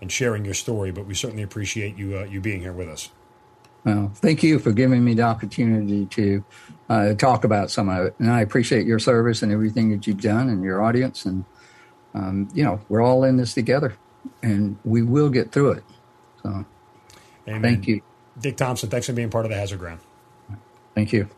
and 0.00 0.10
sharing 0.10 0.44
your 0.44 0.54
story. 0.54 0.90
But 0.90 1.06
we 1.06 1.14
certainly 1.14 1.42
appreciate 1.42 1.96
you 1.96 2.18
uh, 2.18 2.24
you 2.24 2.40
being 2.40 2.60
here 2.60 2.72
with 2.72 2.88
us. 2.88 3.10
Well, 3.84 4.12
thank 4.14 4.42
you 4.42 4.58
for 4.58 4.72
giving 4.72 5.02
me 5.04 5.14
the 5.14 5.22
opportunity 5.22 6.04
to 6.06 6.44
uh, 6.90 7.14
talk 7.14 7.44
about 7.44 7.70
some 7.70 7.88
of 7.88 8.06
it, 8.06 8.14
and 8.18 8.30
I 8.30 8.42
appreciate 8.42 8.86
your 8.86 8.98
service 8.98 9.42
and 9.42 9.50
everything 9.50 9.90
that 9.90 10.06
you've 10.06 10.20
done 10.20 10.48
and 10.48 10.62
your 10.62 10.82
audience. 10.82 11.24
And 11.24 11.44
um, 12.14 12.48
you 12.52 12.64
know, 12.64 12.80
we're 12.88 13.02
all 13.02 13.24
in 13.24 13.36
this 13.36 13.54
together, 13.54 13.96
and 14.42 14.76
we 14.84 15.02
will 15.02 15.30
get 15.30 15.52
through 15.52 15.72
it. 15.72 15.84
So, 16.42 16.64
Amen. 17.48 17.62
thank 17.62 17.86
you, 17.86 18.02
Dick 18.38 18.56
Thompson. 18.56 18.90
Thanks 18.90 19.06
for 19.06 19.12
being 19.12 19.30
part 19.30 19.46
of 19.46 19.50
the 19.50 19.56
Hazard 19.56 19.78
Ground. 19.78 20.00
Thank 20.94 21.12
you. 21.12 21.28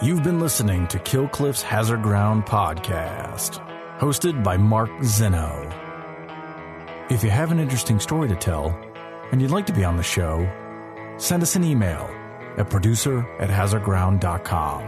You've 0.00 0.22
been 0.22 0.38
listening 0.38 0.86
to 0.88 0.98
Kill 1.00 1.26
Cliff's 1.26 1.62
Hazard 1.62 2.02
Ground 2.02 2.46
podcast, 2.46 3.58
hosted 3.98 4.44
by 4.44 4.56
Mark 4.56 4.90
Zinno. 5.00 5.77
If 7.10 7.24
you 7.24 7.30
have 7.30 7.50
an 7.50 7.58
interesting 7.58 8.00
story 8.00 8.28
to 8.28 8.36
tell 8.36 8.78
and 9.32 9.40
you'd 9.40 9.50
like 9.50 9.66
to 9.66 9.72
be 9.72 9.82
on 9.82 9.96
the 9.96 10.02
show, 10.02 10.46
send 11.16 11.42
us 11.42 11.56
an 11.56 11.64
email 11.64 12.08
at 12.58 12.68
producer 12.68 13.26
at 13.38 13.48
hazardground.com. 13.48 14.82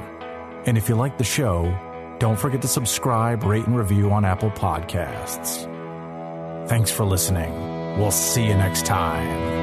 And 0.66 0.76
if 0.76 0.88
you 0.88 0.97
like 0.97 1.16
the 1.16 1.24
show, 1.24 1.74
don't 2.18 2.38
forget 2.38 2.60
to 2.62 2.68
subscribe, 2.68 3.42
rate, 3.44 3.66
and 3.66 3.74
review 3.76 4.10
on 4.12 4.26
Apple 4.26 4.51
Podcasts. 4.51 5.66
Thanks 6.68 6.90
for 6.90 7.05
listening. 7.05 7.98
We'll 7.98 8.10
see 8.10 8.47
you 8.47 8.55
next 8.55 8.84
time. 8.84 9.60